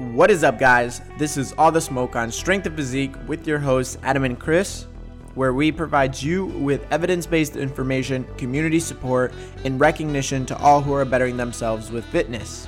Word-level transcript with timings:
What 0.00 0.30
is 0.30 0.44
up, 0.44 0.58
guys? 0.58 1.02
This 1.18 1.36
is 1.36 1.52
All 1.58 1.70
the 1.70 1.78
Smoke 1.78 2.16
on 2.16 2.32
Strength 2.32 2.68
of 2.68 2.74
Physique 2.74 3.14
with 3.28 3.46
your 3.46 3.58
hosts, 3.58 3.98
Adam 4.02 4.24
and 4.24 4.40
Chris, 4.40 4.86
where 5.34 5.52
we 5.52 5.70
provide 5.70 6.22
you 6.22 6.46
with 6.46 6.90
evidence 6.90 7.26
based 7.26 7.54
information, 7.54 8.24
community 8.38 8.80
support, 8.80 9.30
and 9.66 9.78
recognition 9.78 10.46
to 10.46 10.56
all 10.56 10.80
who 10.80 10.94
are 10.94 11.04
bettering 11.04 11.36
themselves 11.36 11.90
with 11.90 12.06
fitness. 12.06 12.66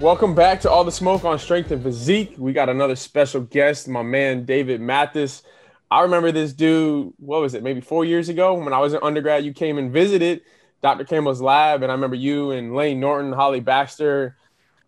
Welcome 0.00 0.34
back 0.34 0.60
to 0.62 0.68
All 0.68 0.82
the 0.82 0.90
Smoke 0.90 1.24
on 1.24 1.38
Strength 1.38 1.70
and 1.70 1.82
Physique. 1.84 2.34
We 2.38 2.52
got 2.52 2.68
another 2.68 2.96
special 2.96 3.42
guest, 3.42 3.86
my 3.86 4.02
man 4.02 4.44
David 4.44 4.80
Mathis. 4.80 5.44
I 5.92 6.00
remember 6.00 6.32
this 6.32 6.52
dude, 6.52 7.12
what 7.18 7.40
was 7.40 7.54
it, 7.54 7.62
maybe 7.62 7.80
four 7.80 8.04
years 8.04 8.28
ago 8.28 8.54
when 8.54 8.72
I 8.72 8.80
was 8.80 8.94
an 8.94 9.00
undergrad. 9.04 9.44
You 9.44 9.52
came 9.52 9.78
and 9.78 9.92
visited 9.92 10.40
Dr. 10.82 11.04
Campbell's 11.04 11.40
lab, 11.40 11.84
and 11.84 11.92
I 11.92 11.94
remember 11.94 12.16
you 12.16 12.50
and 12.50 12.74
Layne 12.74 12.98
Norton, 12.98 13.32
Holly 13.32 13.60
Baxter. 13.60 14.36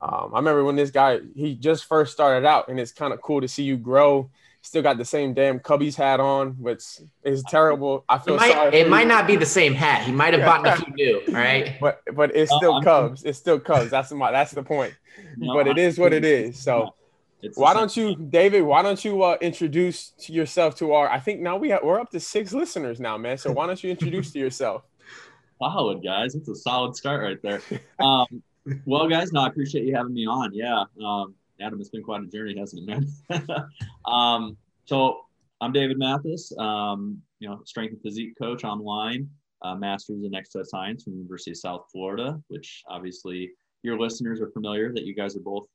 Um, 0.00 0.30
I 0.34 0.38
remember 0.38 0.64
when 0.64 0.76
this 0.76 0.90
guy 0.90 1.20
he 1.34 1.54
just 1.54 1.86
first 1.86 2.12
started 2.12 2.46
out, 2.46 2.68
and 2.68 2.78
it's 2.78 2.92
kind 2.92 3.12
of 3.12 3.20
cool 3.22 3.40
to 3.40 3.48
see 3.48 3.62
you 3.62 3.76
grow. 3.76 4.30
Still 4.60 4.82
got 4.82 4.98
the 4.98 5.04
same 5.04 5.32
damn 5.32 5.60
Cubbies 5.60 5.94
hat 5.94 6.18
on, 6.18 6.50
which 6.54 6.82
is 7.22 7.42
terrible. 7.44 8.04
I 8.08 8.18
feel 8.18 8.34
it 8.34 8.38
might, 8.38 8.52
sorry. 8.52 8.76
It 8.76 8.88
might 8.88 9.06
not 9.06 9.26
be 9.26 9.36
the 9.36 9.46
same 9.46 9.74
hat. 9.74 10.02
He 10.02 10.12
might 10.12 10.34
have 10.34 10.44
bought 10.44 10.66
a 10.66 10.82
few 10.82 10.92
new, 10.94 11.22
all 11.28 11.34
right? 11.34 11.76
but 11.80 12.02
but 12.14 12.34
it's 12.34 12.52
still 12.52 12.82
Cubs. 12.82 13.22
It's 13.22 13.38
still 13.38 13.60
Cubs. 13.60 13.90
That's 13.90 14.10
my 14.12 14.32
that's 14.32 14.52
the 14.52 14.62
point. 14.62 14.94
No, 15.36 15.54
but 15.54 15.68
it 15.68 15.78
is 15.78 15.98
what 15.98 16.12
it 16.12 16.24
is. 16.24 16.58
So 16.58 16.94
It's 17.42 17.56
why 17.56 17.74
don't 17.74 17.96
you, 17.96 18.16
David? 18.16 18.62
Why 18.62 18.82
don't 18.82 19.02
you 19.04 19.22
uh, 19.22 19.38
introduce 19.40 20.12
yourself 20.26 20.74
to 20.76 20.92
our? 20.92 21.08
I 21.08 21.20
think 21.20 21.40
now 21.40 21.56
we 21.56 21.70
have, 21.70 21.82
we're 21.82 22.00
up 22.00 22.10
to 22.10 22.20
six 22.20 22.52
listeners 22.52 22.98
now, 22.98 23.16
man. 23.16 23.38
So 23.38 23.52
why 23.52 23.66
don't 23.66 23.82
you 23.82 23.90
introduce 23.90 24.32
to 24.32 24.38
yourself? 24.38 24.82
solid 25.60 26.02
guys? 26.02 26.34
It's 26.34 26.48
a 26.48 26.54
solid 26.54 26.96
start 26.96 27.22
right 27.22 27.40
there. 27.42 27.60
Um, 27.98 28.42
well, 28.86 29.08
guys, 29.08 29.32
no, 29.32 29.40
I 29.40 29.48
appreciate 29.48 29.84
you 29.84 29.94
having 29.94 30.14
me 30.14 30.26
on. 30.26 30.52
Yeah, 30.52 30.84
um, 31.04 31.34
Adam, 31.60 31.80
it's 31.80 31.90
been 31.90 32.02
quite 32.02 32.22
a 32.22 32.26
journey, 32.26 32.58
hasn't 32.58 32.88
it, 32.88 33.08
man? 33.30 33.68
um, 34.06 34.56
so 34.84 35.20
I'm 35.60 35.72
David 35.72 35.98
Mathis, 35.98 36.52
um, 36.58 37.20
you 37.38 37.48
know, 37.48 37.60
strength 37.64 37.92
and 37.92 38.02
physique 38.02 38.36
coach 38.38 38.64
online, 38.64 39.28
uh, 39.62 39.74
master's 39.74 40.24
in 40.24 40.34
exercise 40.34 40.70
science 40.70 41.04
from 41.04 41.14
the 41.14 41.18
University 41.18 41.52
of 41.52 41.56
South 41.56 41.86
Florida, 41.90 42.40
which 42.48 42.82
obviously 42.88 43.52
your 43.82 43.98
listeners 43.98 44.40
are 44.40 44.50
familiar 44.50 44.92
that 44.92 45.04
you 45.04 45.14
guys 45.14 45.36
are 45.36 45.40
both 45.40 45.66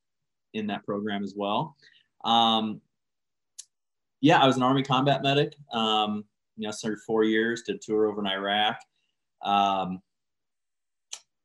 in 0.53 0.67
that 0.67 0.85
program 0.85 1.23
as 1.23 1.33
well. 1.35 1.75
Um, 2.23 2.81
yeah, 4.19 4.39
I 4.39 4.45
was 4.45 4.57
an 4.57 4.63
Army 4.63 4.83
combat 4.83 5.23
medic. 5.23 5.55
Um, 5.73 6.25
you 6.57 6.67
know, 6.67 6.71
served 6.71 7.01
four 7.07 7.23
years, 7.23 7.63
did 7.63 7.81
tour 7.81 8.05
over 8.05 8.21
in 8.21 8.27
Iraq. 8.27 8.77
Um, 9.41 10.01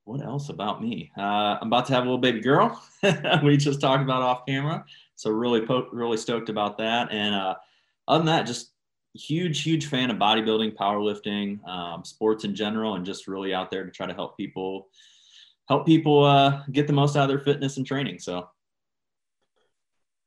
what 0.07 0.23
else 0.23 0.51
about 0.51 0.81
me? 0.81 1.11
Uh, 1.19 1.59
I'm 1.61 1.67
about 1.67 1.87
to 1.87 1.93
have 1.93 2.05
a 2.05 2.07
little 2.07 2.19
baby 2.19 2.41
girl. 2.41 2.81
we 3.43 3.57
just 3.57 3.81
talked 3.81 4.05
about 4.05 4.23
off 4.23 4.47
camera, 4.47 4.85
so 5.17 5.31
really, 5.31 5.67
po- 5.67 5.89
really 5.93 6.17
stoked 6.17 6.49
about 6.49 6.79
that. 6.79 7.11
And 7.11 7.35
uh, 7.35 7.57
other 8.07 8.21
than 8.21 8.27
that, 8.27 8.47
just 8.47 8.71
huge, 9.15 9.63
huge 9.63 9.87
fan 9.87 10.11
of 10.11 10.17
bodybuilding, 10.17 10.77
powerlifting, 10.77 11.67
um, 11.69 12.05
sports 12.05 12.45
in 12.45 12.55
general, 12.55 12.95
and 12.95 13.05
just 13.05 13.27
really 13.27 13.53
out 13.53 13.69
there 13.69 13.85
to 13.85 13.91
try 13.91 14.07
to 14.07 14.15
help 14.15 14.37
people, 14.37 14.87
help 15.69 15.85
people 15.85 16.25
uh, 16.25 16.63
get 16.71 16.87
the 16.87 16.93
most 16.93 17.17
out 17.17 17.25
of 17.25 17.29
their 17.29 17.41
fitness 17.41 17.77
and 17.77 17.85
training. 17.85 18.21
So 18.21 18.49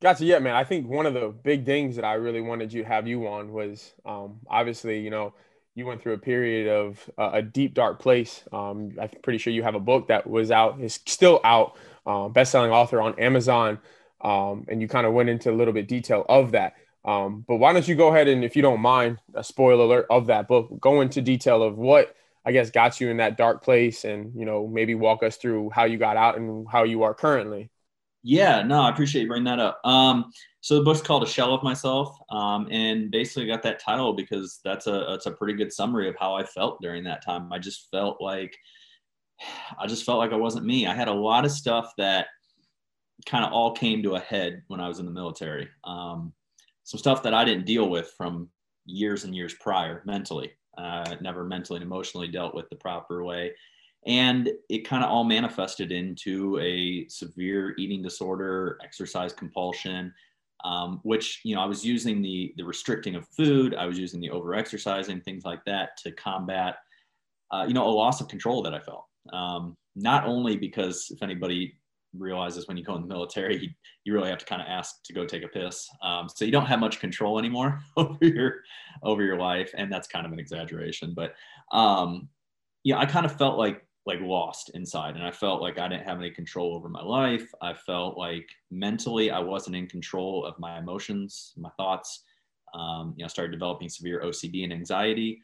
Gotcha. 0.02 0.26
Yeah, 0.26 0.40
man. 0.40 0.56
I 0.56 0.64
think 0.64 0.88
one 0.88 1.06
of 1.06 1.14
the 1.14 1.30
big 1.30 1.66
things 1.66 1.96
that 1.98 2.06
I 2.06 2.14
really 2.14 2.42
wanted 2.42 2.72
you 2.72 2.84
to 2.84 2.88
have 2.88 3.08
you 3.08 3.28
on 3.28 3.52
was 3.52 3.94
um, 4.06 4.40
obviously, 4.50 5.00
you 5.00 5.10
know, 5.10 5.34
you 5.76 5.86
went 5.86 6.02
through 6.02 6.14
a 6.14 6.18
period 6.18 6.68
of 6.68 7.10
uh, 7.18 7.32
a 7.34 7.42
deep 7.42 7.74
dark 7.74 8.00
place. 8.00 8.44
Um, 8.52 8.92
I'm 9.00 9.10
pretty 9.24 9.40
sure 9.40 9.54
you 9.54 9.64
have 9.64 9.76
a 9.76 9.80
book 9.80 10.08
that 10.08 10.28
was 10.28 10.52
out, 10.52 10.80
is 10.82 11.00
still 11.06 11.40
out, 11.44 11.78
uh, 12.06 12.28
best-selling 12.28 12.72
author 12.72 13.02
on 13.02 13.18
Amazon, 13.20 13.80
um, 14.22 14.66
and 14.68 14.82
you 14.82 14.88
kind 14.88 15.08
of 15.08 15.14
went 15.14 15.30
into 15.30 15.52
a 15.52 15.56
little 15.56 15.74
bit 15.74 15.88
detail 15.88 16.26
of 16.28 16.52
that. 16.52 16.74
Um, 17.06 17.46
but 17.48 17.58
why 17.58 17.72
don't 17.72 17.88
you 17.88 17.96
go 17.96 18.10
ahead 18.10 18.28
and, 18.28 18.44
if 18.44 18.56
you 18.56 18.62
don't 18.62 18.82
mind, 18.82 19.20
a 19.34 19.44
spoiler 19.44 19.86
alert 19.86 20.08
of 20.10 20.28
that 20.28 20.48
book, 20.48 20.70
go 20.82 21.02
into 21.02 21.22
detail 21.22 21.64
of 21.64 21.78
what 21.78 22.14
I 22.46 22.52
guess 22.52 22.72
got 22.72 23.00
you 23.00 23.10
in 23.10 23.18
that 23.18 23.38
dark 23.38 23.64
place, 23.64 24.06
and 24.06 24.34
you 24.36 24.46
know 24.46 24.68
maybe 24.68 24.96
walk 24.96 25.24
us 25.24 25.38
through 25.38 25.70
how 25.70 25.86
you 25.86 25.98
got 25.98 26.18
out 26.18 26.38
and 26.38 26.68
how 26.70 26.84
you 26.84 27.04
are 27.04 27.14
currently. 27.14 27.70
Yeah, 28.24 28.64
no, 28.64 28.82
I 28.82 28.90
appreciate 28.90 29.22
you 29.22 29.28
bringing 29.28 29.46
that 29.46 29.60
up. 29.60 29.80
Um, 29.86 30.32
so 30.62 30.76
the 30.76 30.84
book's 30.84 31.02
called 31.02 31.24
A 31.24 31.28
Shell 31.28 31.54
of 31.54 31.64
Myself, 31.64 32.18
um, 32.30 32.68
and 32.70 33.10
basically 33.10 33.48
got 33.48 33.64
that 33.64 33.80
title 33.80 34.14
because 34.14 34.60
that's 34.64 34.88
a 34.88 35.06
that's 35.10 35.26
a 35.26 35.32
pretty 35.32 35.54
good 35.54 35.72
summary 35.72 36.10
of 36.10 36.16
how 36.20 36.36
I 36.36 36.44
felt 36.44 36.82
during 36.82 37.04
that 37.06 37.24
time. 37.24 37.52
I 37.54 37.60
just 37.60 37.90
felt 37.92 38.22
like 38.22 38.58
I 39.80 39.88
just 39.88 40.06
felt 40.06 40.18
like 40.20 40.34
I 40.34 40.38
wasn't 40.38 40.66
me. 40.66 40.86
I 40.86 40.94
had 40.94 41.08
a 41.08 41.14
lot 41.14 41.46
of 41.46 41.52
stuff 41.52 41.94
that 41.98 42.28
kind 43.26 43.46
of 43.46 43.54
all 43.54 43.72
came 43.72 44.04
to 44.04 44.16
a 44.16 44.20
head 44.20 44.64
when 44.68 44.82
I 44.82 44.88
was 44.90 45.00
in 45.00 45.06
the 45.06 45.12
military. 45.12 45.70
Um, 45.86 46.34
some 46.84 47.00
stuff 47.00 47.24
that 47.24 47.34
I 47.34 47.46
didn't 47.46 47.66
deal 47.66 47.90
with 47.90 48.14
from 48.18 48.50
years 48.86 49.24
and 49.24 49.34
years 49.34 49.54
prior 49.54 50.04
mentally. 50.06 50.52
Uh, 50.78 51.16
never 51.22 51.44
mentally 51.44 51.78
and 51.78 51.86
emotionally 51.86 52.28
dealt 52.28 52.56
with 52.56 52.70
the 52.70 52.76
proper 52.76 53.24
way 53.24 53.54
and 54.06 54.50
it 54.70 54.88
kind 54.88 55.04
of 55.04 55.10
all 55.10 55.24
manifested 55.24 55.92
into 55.92 56.58
a 56.60 57.08
severe 57.10 57.76
eating 57.78 58.02
disorder 58.02 58.78
exercise 58.84 59.34
compulsion 59.34 60.14
um, 60.64 61.00
which 61.04 61.42
you 61.44 61.56
know 61.56 61.62
i 61.62 61.66
was 61.66 61.86
using 61.86 62.22
the 62.22 62.54
the 62.58 62.64
restricting 62.64 63.16
of 63.16 63.28
food 63.30 63.76
i 63.76 63.86
was 63.86 63.98
using 64.00 64.20
the 64.20 64.30
over 64.30 64.56
exercising 64.56 65.22
things 65.22 65.44
like 65.46 65.64
that 65.66 65.98
to 65.98 66.12
combat 66.12 66.78
uh, 67.52 67.66
you 67.68 67.74
know 67.74 67.88
a 67.88 67.90
loss 67.90 68.22
of 68.22 68.28
control 68.28 68.62
that 68.62 68.74
i 68.74 68.80
felt. 68.80 69.06
Um, 69.34 69.76
not 69.96 70.26
only 70.26 70.56
because 70.56 71.08
if 71.12 71.22
anybody 71.22 71.76
realizes 72.18 72.68
when 72.68 72.78
you 72.78 72.84
go 72.84 72.96
in 72.96 73.02
the 73.02 73.08
military 73.08 73.62
you, 73.62 73.70
you 74.04 74.14
really 74.14 74.30
have 74.30 74.40
to 74.40 74.46
kind 74.46 74.62
of 74.62 74.68
ask 74.68 75.04
to 75.04 75.14
go 75.14 75.26
take 75.26 75.44
a 75.44 75.48
piss 75.48 75.88
um, 76.02 76.28
so 76.34 76.46
you 76.46 76.52
don't 76.52 76.66
have 76.66 76.80
much 76.80 77.00
control 77.00 77.38
anymore 77.38 77.80
over 77.98 78.18
your 78.22 78.56
over 79.04 79.24
your 79.24 79.38
life 79.38 79.72
and 79.78 79.92
that's 79.92 80.08
kind 80.08 80.26
of 80.26 80.32
an 80.32 80.40
exaggeration 80.40 81.14
but 81.16 81.36
um, 81.72 82.28
yeah 82.84 82.98
i 82.98 83.06
kind 83.06 83.26
of 83.26 83.38
felt 83.38 83.58
like 83.58 83.86
like 84.10 84.20
lost 84.22 84.72
inside 84.74 85.16
and 85.16 85.24
i 85.24 85.32
felt 85.32 85.62
like 85.62 85.78
i 85.78 85.88
didn't 85.88 86.08
have 86.08 86.20
any 86.20 86.32
control 86.32 86.76
over 86.76 86.90
my 86.90 87.02
life. 87.02 87.48
I 87.62 87.74
felt 87.74 88.18
like 88.18 88.48
mentally 88.72 89.32
i 89.32 89.40
wasn't 89.40 89.76
in 89.76 89.88
control 89.88 90.46
of 90.46 90.60
my 90.60 90.78
emotions 90.80 91.54
my 91.58 91.70
thoughts. 91.78 92.24
Um, 92.74 93.14
you 93.18 93.24
know 93.24 93.28
started 93.28 93.52
developing 93.52 93.90
severe 93.90 94.22
ocd 94.22 94.64
and 94.64 94.74
anxiety. 94.74 95.42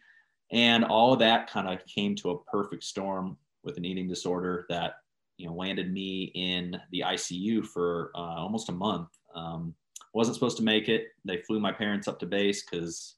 And 0.51 0.83
all 0.83 1.13
of 1.13 1.19
that 1.19 1.49
kind 1.49 1.67
of 1.67 1.85
came 1.87 2.13
to 2.17 2.31
a 2.31 2.43
perfect 2.43 2.83
storm 2.83 3.37
with 3.63 3.77
an 3.77 3.85
eating 3.85 4.07
disorder 4.07 4.65
that 4.69 4.95
you 5.37 5.47
know 5.47 5.55
landed 5.55 5.91
me 5.91 6.31
in 6.35 6.79
the 6.91 7.03
icu 7.07 7.65
for 7.65 8.11
uh, 8.15 8.37
almost 8.45 8.69
a 8.69 8.73
month. 8.87 9.09
Um, 9.33 9.73
wasn't 10.13 10.35
supposed 10.35 10.57
to 10.57 10.63
make 10.63 10.87
it. 10.87 11.07
They 11.25 11.37
flew 11.37 11.59
my 11.59 11.71
parents 11.71 12.07
up 12.07 12.19
to 12.19 12.25
base 12.25 12.63
because 12.63 13.15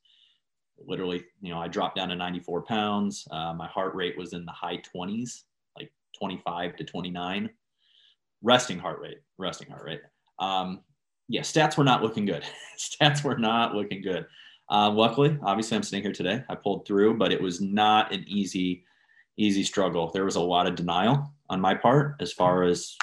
literally, 0.86 1.24
you 1.42 1.52
know, 1.52 1.60
I 1.60 1.68
dropped 1.68 1.96
down 1.96 2.10
to 2.10 2.16
94 2.16 2.64
pounds. 2.64 3.28
Uh, 3.32 3.54
my 3.54 3.68
heart 3.68 3.96
rate 3.96 4.18
was 4.18 4.34
in 4.34 4.46
the 4.46 4.52
high 4.52 4.82
20s, 4.96 5.44
like 5.78 5.92
25 6.18 6.76
to 6.78 6.84
29. 6.84 7.50
Resting 8.44 8.80
heart 8.80 9.00
rate, 9.00 9.20
resting 9.38 9.70
heart 9.70 9.84
rate. 9.84 10.02
Um, 10.40 10.82
yeah, 11.28 11.42
stats 11.42 11.78
were 11.78 11.84
not 11.84 12.04
looking 12.04 12.26
good. 12.26 12.44
stats 12.78 13.24
were 13.24 13.38
not 13.38 13.74
looking 13.74 14.02
good. 14.02 14.26
Uh, 14.70 14.90
luckily, 14.90 15.38
obviously, 15.44 15.78
I'm 15.78 15.84
sitting 15.84 16.04
here 16.04 16.12
today. 16.12 16.44
I 16.50 16.56
pulled 16.56 16.86
through, 16.86 17.18
but 17.18 17.32
it 17.32 17.42
was 17.42 17.62
not 17.62 18.14
an 18.14 18.26
easy, 18.28 18.84
easy 19.38 19.64
struggle. 19.64 20.12
There 20.12 20.26
was 20.26 20.36
a 20.36 20.42
lot 20.42 20.68
of 20.68 20.76
denial 20.76 21.34
on 21.50 21.62
my 21.62 21.74
part 21.74 22.16
as 22.20 22.34
far 22.34 22.64
as 22.64 22.96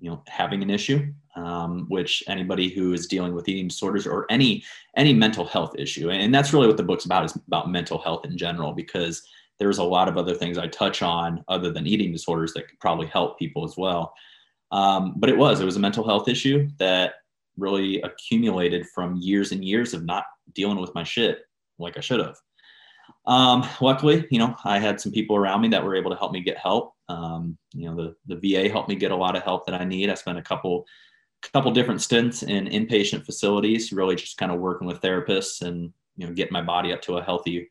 you 0.00 0.10
know 0.10 0.22
having 0.28 0.62
an 0.62 0.70
issue 0.70 1.12
um, 1.36 1.86
which 1.88 2.22
anybody 2.26 2.68
who 2.68 2.92
is 2.92 3.06
dealing 3.06 3.34
with 3.34 3.48
eating 3.48 3.68
disorders 3.68 4.06
or 4.06 4.26
any 4.30 4.62
any 4.96 5.12
mental 5.12 5.44
health 5.44 5.74
issue 5.78 6.10
and 6.10 6.34
that's 6.34 6.52
really 6.52 6.66
what 6.66 6.76
the 6.76 6.82
book's 6.82 7.04
about 7.04 7.24
is 7.24 7.36
about 7.46 7.70
mental 7.70 7.98
health 7.98 8.24
in 8.24 8.36
general 8.36 8.72
because 8.72 9.22
there's 9.58 9.78
a 9.78 9.84
lot 9.84 10.08
of 10.08 10.16
other 10.16 10.34
things 10.34 10.58
i 10.58 10.66
touch 10.66 11.02
on 11.02 11.44
other 11.48 11.70
than 11.70 11.86
eating 11.86 12.12
disorders 12.12 12.52
that 12.52 12.68
could 12.68 12.78
probably 12.80 13.06
help 13.06 13.38
people 13.38 13.64
as 13.64 13.76
well. 13.76 14.14
Um, 14.70 15.14
but 15.16 15.30
it 15.30 15.36
was 15.36 15.60
it 15.60 15.64
was 15.64 15.76
a 15.76 15.80
mental 15.80 16.06
health 16.06 16.28
issue 16.28 16.68
that 16.78 17.14
really 17.56 18.00
accumulated 18.02 18.86
from 18.94 19.16
years 19.16 19.52
and 19.52 19.64
years 19.64 19.94
of 19.94 20.04
not 20.04 20.24
dealing 20.54 20.78
with 20.78 20.94
my 20.94 21.02
shit 21.02 21.40
like 21.78 21.96
i 21.96 22.00
should 22.00 22.20
have 22.20 22.36
um, 23.28 23.68
luckily, 23.82 24.26
you 24.30 24.38
know, 24.38 24.56
I 24.64 24.78
had 24.78 24.98
some 24.98 25.12
people 25.12 25.36
around 25.36 25.60
me 25.60 25.68
that 25.68 25.84
were 25.84 25.94
able 25.94 26.10
to 26.10 26.16
help 26.16 26.32
me 26.32 26.40
get 26.40 26.56
help. 26.56 26.94
Um, 27.10 27.58
you 27.74 27.84
know, 27.84 27.94
the, 28.26 28.34
the 28.34 28.54
VA 28.54 28.70
helped 28.70 28.88
me 28.88 28.94
get 28.94 29.10
a 29.10 29.16
lot 29.16 29.36
of 29.36 29.42
help 29.42 29.66
that 29.66 29.78
I 29.78 29.84
need. 29.84 30.08
I 30.08 30.14
spent 30.14 30.38
a 30.38 30.42
couple, 30.42 30.86
couple 31.52 31.70
different 31.70 32.00
stints 32.00 32.42
in 32.42 32.64
inpatient 32.64 33.26
facilities, 33.26 33.92
really 33.92 34.16
just 34.16 34.38
kind 34.38 34.50
of 34.50 34.60
working 34.60 34.86
with 34.86 35.02
therapists 35.02 35.60
and, 35.60 35.92
you 36.16 36.26
know, 36.26 36.32
getting 36.32 36.54
my 36.54 36.62
body 36.62 36.90
up 36.90 37.02
to 37.02 37.18
a 37.18 37.22
healthy, 37.22 37.68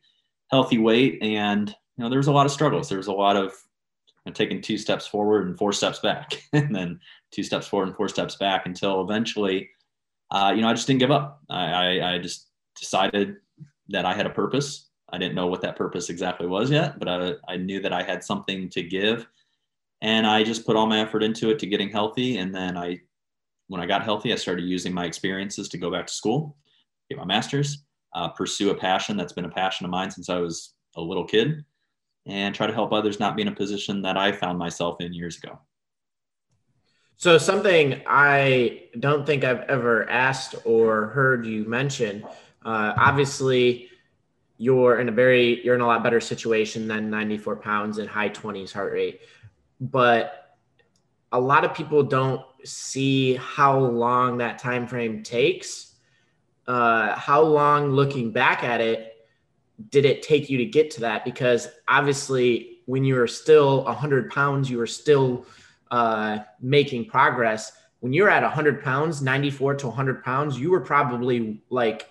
healthy 0.52 0.78
weight. 0.78 1.18
And, 1.22 1.68
you 1.96 2.04
know, 2.04 2.08
there 2.08 2.20
was 2.20 2.28
a 2.28 2.32
lot 2.32 2.46
of 2.46 2.52
struggles. 2.52 2.88
There 2.88 2.98
was 2.98 3.08
a 3.08 3.12
lot 3.12 3.36
of 3.36 3.50
you 4.24 4.30
know, 4.30 4.32
taking 4.32 4.62
two 4.62 4.78
steps 4.78 5.08
forward 5.08 5.48
and 5.48 5.58
four 5.58 5.72
steps 5.72 5.98
back 5.98 6.40
and 6.52 6.72
then 6.72 7.00
two 7.32 7.42
steps 7.42 7.66
forward 7.66 7.88
and 7.88 7.96
four 7.96 8.08
steps 8.08 8.36
back 8.36 8.66
until 8.66 9.02
eventually, 9.02 9.70
uh, 10.30 10.52
you 10.54 10.62
know, 10.62 10.68
I 10.68 10.74
just 10.74 10.86
didn't 10.86 11.00
give 11.00 11.10
up. 11.10 11.42
I, 11.50 11.64
I, 11.64 12.14
I 12.14 12.18
just 12.18 12.46
decided 12.78 13.38
that 13.88 14.04
I 14.04 14.14
had 14.14 14.26
a 14.26 14.30
purpose 14.30 14.87
I 15.10 15.18
didn't 15.18 15.34
know 15.34 15.46
what 15.46 15.62
that 15.62 15.76
purpose 15.76 16.10
exactly 16.10 16.46
was 16.46 16.70
yet, 16.70 16.98
but 16.98 17.08
I, 17.08 17.32
I 17.48 17.56
knew 17.56 17.80
that 17.80 17.92
I 17.92 18.02
had 18.02 18.22
something 18.22 18.68
to 18.70 18.82
give. 18.82 19.26
And 20.00 20.26
I 20.26 20.44
just 20.44 20.66
put 20.66 20.76
all 20.76 20.86
my 20.86 21.00
effort 21.00 21.22
into 21.22 21.50
it 21.50 21.58
to 21.60 21.66
getting 21.66 21.90
healthy. 21.90 22.38
And 22.38 22.54
then 22.54 22.76
I 22.76 23.00
when 23.68 23.80
I 23.80 23.86
got 23.86 24.02
healthy, 24.02 24.32
I 24.32 24.36
started 24.36 24.64
using 24.64 24.92
my 24.92 25.04
experiences 25.04 25.68
to 25.68 25.78
go 25.78 25.90
back 25.90 26.06
to 26.06 26.12
school, 26.12 26.56
get 27.08 27.18
my 27.18 27.24
master's, 27.24 27.84
uh, 28.14 28.28
pursue 28.28 28.70
a 28.70 28.74
passion 28.74 29.16
that's 29.16 29.34
been 29.34 29.44
a 29.44 29.50
passion 29.50 29.84
of 29.84 29.90
mine 29.90 30.10
since 30.10 30.28
I 30.28 30.38
was 30.38 30.74
a 30.96 31.00
little 31.00 31.24
kid, 31.24 31.64
and 32.26 32.54
try 32.54 32.66
to 32.66 32.72
help 32.72 32.92
others 32.92 33.20
not 33.20 33.36
be 33.36 33.42
in 33.42 33.48
a 33.48 33.54
position 33.54 34.02
that 34.02 34.16
I 34.16 34.32
found 34.32 34.58
myself 34.58 35.00
in 35.00 35.12
years 35.12 35.36
ago. 35.36 35.58
So, 37.16 37.36
something 37.36 38.00
I 38.06 38.84
don't 38.98 39.26
think 39.26 39.44
I've 39.44 39.62
ever 39.62 40.08
asked 40.08 40.54
or 40.64 41.08
heard 41.08 41.44
you 41.44 41.64
mention. 41.64 42.24
Uh, 42.64 42.94
obviously, 42.96 43.88
you're 44.58 45.00
in 45.00 45.08
a 45.08 45.12
very 45.12 45.64
you're 45.64 45.76
in 45.76 45.80
a 45.80 45.86
lot 45.86 46.02
better 46.02 46.20
situation 46.20 46.88
than 46.88 47.08
94 47.08 47.56
pounds 47.56 47.98
and 47.98 48.08
high 48.08 48.28
20s 48.28 48.72
heart 48.72 48.92
rate, 48.92 49.20
but 49.80 50.56
a 51.32 51.40
lot 51.40 51.64
of 51.64 51.74
people 51.74 52.02
don't 52.02 52.42
see 52.64 53.34
how 53.36 53.78
long 53.78 54.38
that 54.38 54.58
time 54.58 54.86
frame 54.86 55.22
takes. 55.22 55.94
Uh, 56.66 57.14
how 57.16 57.40
long, 57.40 57.90
looking 57.90 58.30
back 58.30 58.62
at 58.62 58.80
it, 58.80 59.26
did 59.90 60.04
it 60.04 60.22
take 60.22 60.50
you 60.50 60.58
to 60.58 60.64
get 60.64 60.90
to 60.90 61.00
that? 61.00 61.24
Because 61.24 61.68
obviously, 61.86 62.80
when 62.86 63.04
you 63.04 63.14
were 63.14 63.26
still 63.26 63.84
100 63.84 64.30
pounds, 64.30 64.70
you 64.70 64.78
were 64.78 64.86
still 64.86 65.46
uh, 65.90 66.38
making 66.60 67.06
progress. 67.06 67.72
When 68.00 68.12
you're 68.12 68.30
at 68.30 68.42
100 68.42 68.82
pounds, 68.82 69.22
94 69.22 69.76
to 69.76 69.86
100 69.86 70.24
pounds, 70.24 70.58
you 70.58 70.70
were 70.70 70.80
probably 70.80 71.62
like 71.70 72.08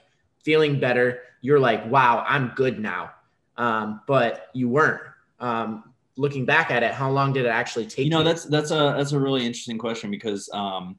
feeling 0.48 0.80
better. 0.80 1.24
You're 1.42 1.60
like, 1.60 1.86
wow, 1.92 2.24
I'm 2.26 2.54
good 2.56 2.80
now. 2.80 3.12
Um, 3.58 4.00
but 4.08 4.48
you 4.54 4.70
weren't. 4.70 5.02
Um, 5.42 5.94
looking 6.16 6.46
back 6.46 6.72
at 6.72 6.84
it, 6.84 6.94
how 6.94 7.12
long 7.12 7.34
did 7.34 7.46
it 7.46 7.50
actually 7.50 7.86
take? 7.86 8.06
You 8.06 8.12
know, 8.12 8.20
you? 8.20 8.24
that's 8.24 8.46
that's 8.46 8.72
a 8.72 8.96
that's 8.98 9.12
a 9.12 9.20
really 9.20 9.46
interesting 9.46 9.78
question 9.78 10.10
because, 10.10 10.50
um, 10.54 10.98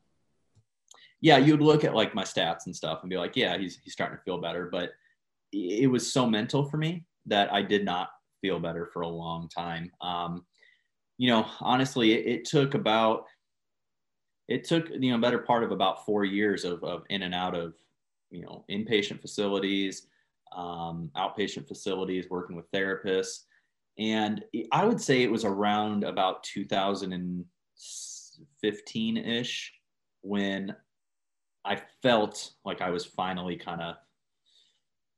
yeah, 1.22 1.38
you 1.38 1.54
would 1.54 1.62
look 1.62 1.82
at 1.82 1.94
like 1.94 2.14
my 2.14 2.24
stats 2.24 2.66
and 2.66 2.76
stuff 2.76 2.98
and 3.00 3.08
be 3.08 3.16
like, 3.16 3.36
yeah, 3.36 3.56
he's 3.56 3.78
he's 3.82 3.94
starting 3.94 4.18
to 4.18 4.22
feel 4.22 4.38
better, 4.38 4.68
but 4.70 4.90
it 5.50 5.90
was 5.90 6.12
so 6.12 6.28
mental 6.28 6.68
for 6.68 6.76
me 6.76 7.06
that 7.24 7.50
I 7.50 7.62
did 7.62 7.86
not 7.86 8.10
feel 8.42 8.60
better 8.60 8.84
for 8.92 9.00
a 9.00 9.08
long 9.08 9.48
time. 9.48 9.90
Um, 10.02 10.44
you 11.16 11.30
know, 11.30 11.46
honestly, 11.60 12.12
it, 12.12 12.26
it, 12.26 12.44
took 12.44 12.74
about 12.74 13.24
it 14.46 14.64
took 14.64 14.90
you 14.90 15.10
know 15.10 15.18
better 15.18 15.38
part 15.38 15.64
of 15.64 15.72
about 15.72 16.04
four 16.04 16.26
years 16.26 16.64
of, 16.64 16.84
of 16.84 17.04
in 17.08 17.22
and 17.22 17.34
out 17.34 17.56
of 17.56 17.72
you 18.30 18.42
know 18.42 18.64
inpatient 18.70 19.20
facilities, 19.20 20.06
um, 20.56 21.10
outpatient 21.16 21.69
facilities, 21.69 22.30
working 22.30 22.56
with 22.56 22.70
therapists, 22.70 23.40
and 23.98 24.42
I 24.72 24.84
would 24.84 25.00
say 25.00 25.22
it 25.22 25.30
was 25.30 25.44
around 25.44 26.02
about 26.04 26.44
2015 26.44 29.16
ish 29.16 29.72
when 30.22 30.75
I 31.64 31.82
felt 32.02 32.52
like 32.64 32.80
I 32.80 32.90
was 32.90 33.04
finally 33.04 33.56
kind 33.56 33.82
of 33.82 33.96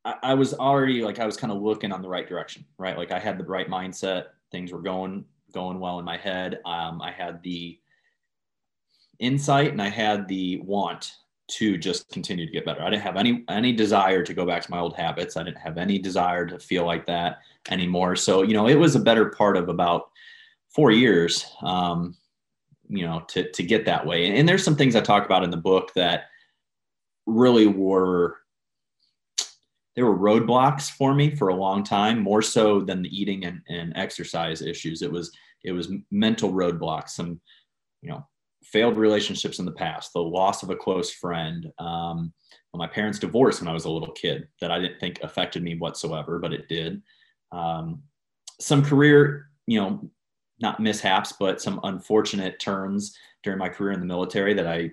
I, 0.05 0.35
was 0.35 0.55
already 0.55 1.03
like 1.03 1.19
I 1.19 1.27
was 1.27 1.37
kind 1.37 1.53
of 1.53 1.61
looking 1.61 1.93
on 1.93 2.01
the 2.01 2.09
right 2.09 2.27
direction, 2.27 2.65
right? 2.79 2.97
Like 2.97 3.13
I 3.13 3.19
had 3.19 3.37
the 3.37 3.45
right 3.45 3.69
mindset, 3.69 4.27
things 4.51 4.73
were 4.73 4.81
going 4.81 5.27
going 5.53 5.79
well 5.79 5.99
in 5.99 6.05
my 6.05 6.17
head. 6.17 6.61
Um, 6.65 7.03
I 7.03 7.11
had 7.11 7.43
the 7.43 7.79
insight 9.19 9.73
and 9.73 9.83
I 9.83 9.89
had 9.89 10.27
the 10.27 10.59
want 10.61 11.13
to 11.51 11.77
just 11.77 12.09
continue 12.11 12.47
to 12.47 12.53
get 12.53 12.65
better. 12.65 12.83
I 12.83 12.91
didn't 12.91 13.03
have 13.03 13.17
any 13.17 13.45
any 13.49 13.73
desire 13.73 14.23
to 14.23 14.35
go 14.35 14.47
back 14.47 14.63
to 14.63 14.71
my 14.71 14.79
old 14.79 14.97
habits. 14.97 15.37
I 15.37 15.43
didn't 15.43 15.59
have 15.59 15.79
any 15.79 15.99
desire 15.99 16.47
to 16.47 16.59
feel 16.59 16.87
like 16.87 17.07
that 17.07 17.39
anymore. 17.71 18.17
So 18.17 18.43
you 18.43 18.55
know, 18.55 18.69
it 18.69 18.77
was 18.77 18.97
a 18.97 19.01
better 19.01 19.31
part 19.31 19.57
of 19.57 19.69
about 19.69 20.11
four 20.75 20.91
years, 20.91 21.47
um, 21.63 22.17
you 22.89 23.07
know, 23.07 23.25
to 23.29 23.51
to 23.51 23.63
get 23.63 23.85
that 23.87 24.07
way. 24.07 24.39
And 24.39 24.49
there's 24.49 24.65
some 24.65 24.77
things 24.77 24.97
I 24.97 25.01
talk 25.01 25.25
about 25.25 25.45
in 25.45 25.51
the 25.51 25.57
book 25.57 25.93
that 25.95 26.25
really 27.27 27.67
were 27.67 28.39
there 29.97 30.07
were 30.07 30.19
roadblocks 30.19 30.91
for 30.91 31.15
me 31.15 31.35
for 31.35 31.49
a 31.49 31.55
long 31.55 31.83
time, 31.83 32.21
more 32.21 32.43
so 32.43 32.81
than 32.81 33.03
the 33.03 33.21
eating 33.21 33.45
and, 33.45 33.61
and 33.69 33.93
exercise 33.97 34.63
issues. 34.63 35.03
It 35.03 35.11
was 35.11 35.33
it 35.65 35.73
was 35.73 35.93
mental 36.11 36.53
roadblocks, 36.53 37.11
some 37.11 37.41
you 38.03 38.11
know 38.11 38.27
failed 38.63 38.97
relationships 38.97 39.59
in 39.59 39.65
the 39.65 39.73
past, 39.73 40.13
the 40.13 40.21
loss 40.21 40.63
of 40.63 40.71
a 40.71 40.77
close 40.77 41.13
friend, 41.13 41.71
um, 41.79 42.33
my 42.75 42.87
parents' 42.87 43.19
divorce 43.19 43.61
when 43.61 43.69
I 43.69 43.73
was 43.73 43.85
a 43.85 43.91
little 43.91 44.13
kid 44.13 44.47
that 44.61 44.71
I 44.71 44.79
didn't 44.79 45.01
think 45.01 45.21
affected 45.23 45.63
me 45.63 45.77
whatsoever, 45.77 46.39
but 46.39 46.53
it 46.53 46.69
did. 46.69 47.03
Um, 47.53 48.03
some 48.61 48.85
career, 48.85 49.51
you 49.67 49.81
know, 49.81 50.11
not 50.61 50.81
mishaps, 50.81 51.33
but 51.39 51.61
some 51.61 51.81
unfortunate 51.83 52.61
turns 52.61 53.17
during 53.43 53.59
my 53.59 53.69
career 53.69 53.93
in 53.93 54.01
the 54.01 54.07
military 54.07 54.55
that 54.55 54.67
I 54.67 54.93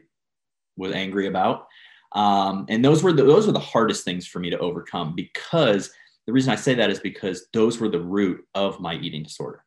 was 0.75 0.93
angry 0.93 1.27
about. 1.27 1.67
Um, 2.13 2.65
and 2.69 2.83
those 2.83 3.03
were 3.03 3.11
the, 3.11 3.23
those 3.23 3.45
were 3.45 3.53
the 3.53 3.59
hardest 3.59 4.05
things 4.05 4.25
for 4.25 4.39
me 4.39 4.49
to 4.49 4.59
overcome 4.59 5.13
because 5.15 5.91
the 6.25 6.33
reason 6.33 6.51
I 6.51 6.55
say 6.55 6.73
that 6.75 6.89
is 6.89 6.99
because 6.99 7.47
those 7.53 7.79
were 7.79 7.89
the 7.89 8.01
root 8.01 8.43
of 8.55 8.79
my 8.79 8.95
eating 8.95 9.23
disorder. 9.23 9.63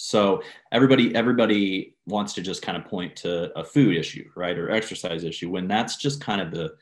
So 0.00 0.42
everybody 0.70 1.12
everybody 1.16 1.96
wants 2.06 2.32
to 2.34 2.40
just 2.40 2.62
kind 2.62 2.78
of 2.78 2.84
point 2.84 3.16
to 3.16 3.52
a 3.58 3.64
food 3.64 3.96
issue, 3.96 4.30
right, 4.36 4.56
or 4.56 4.70
exercise 4.70 5.24
issue 5.24 5.50
when 5.50 5.66
that's 5.66 5.96
just 5.96 6.20
kind 6.20 6.40
of 6.40 6.52
the 6.52 6.76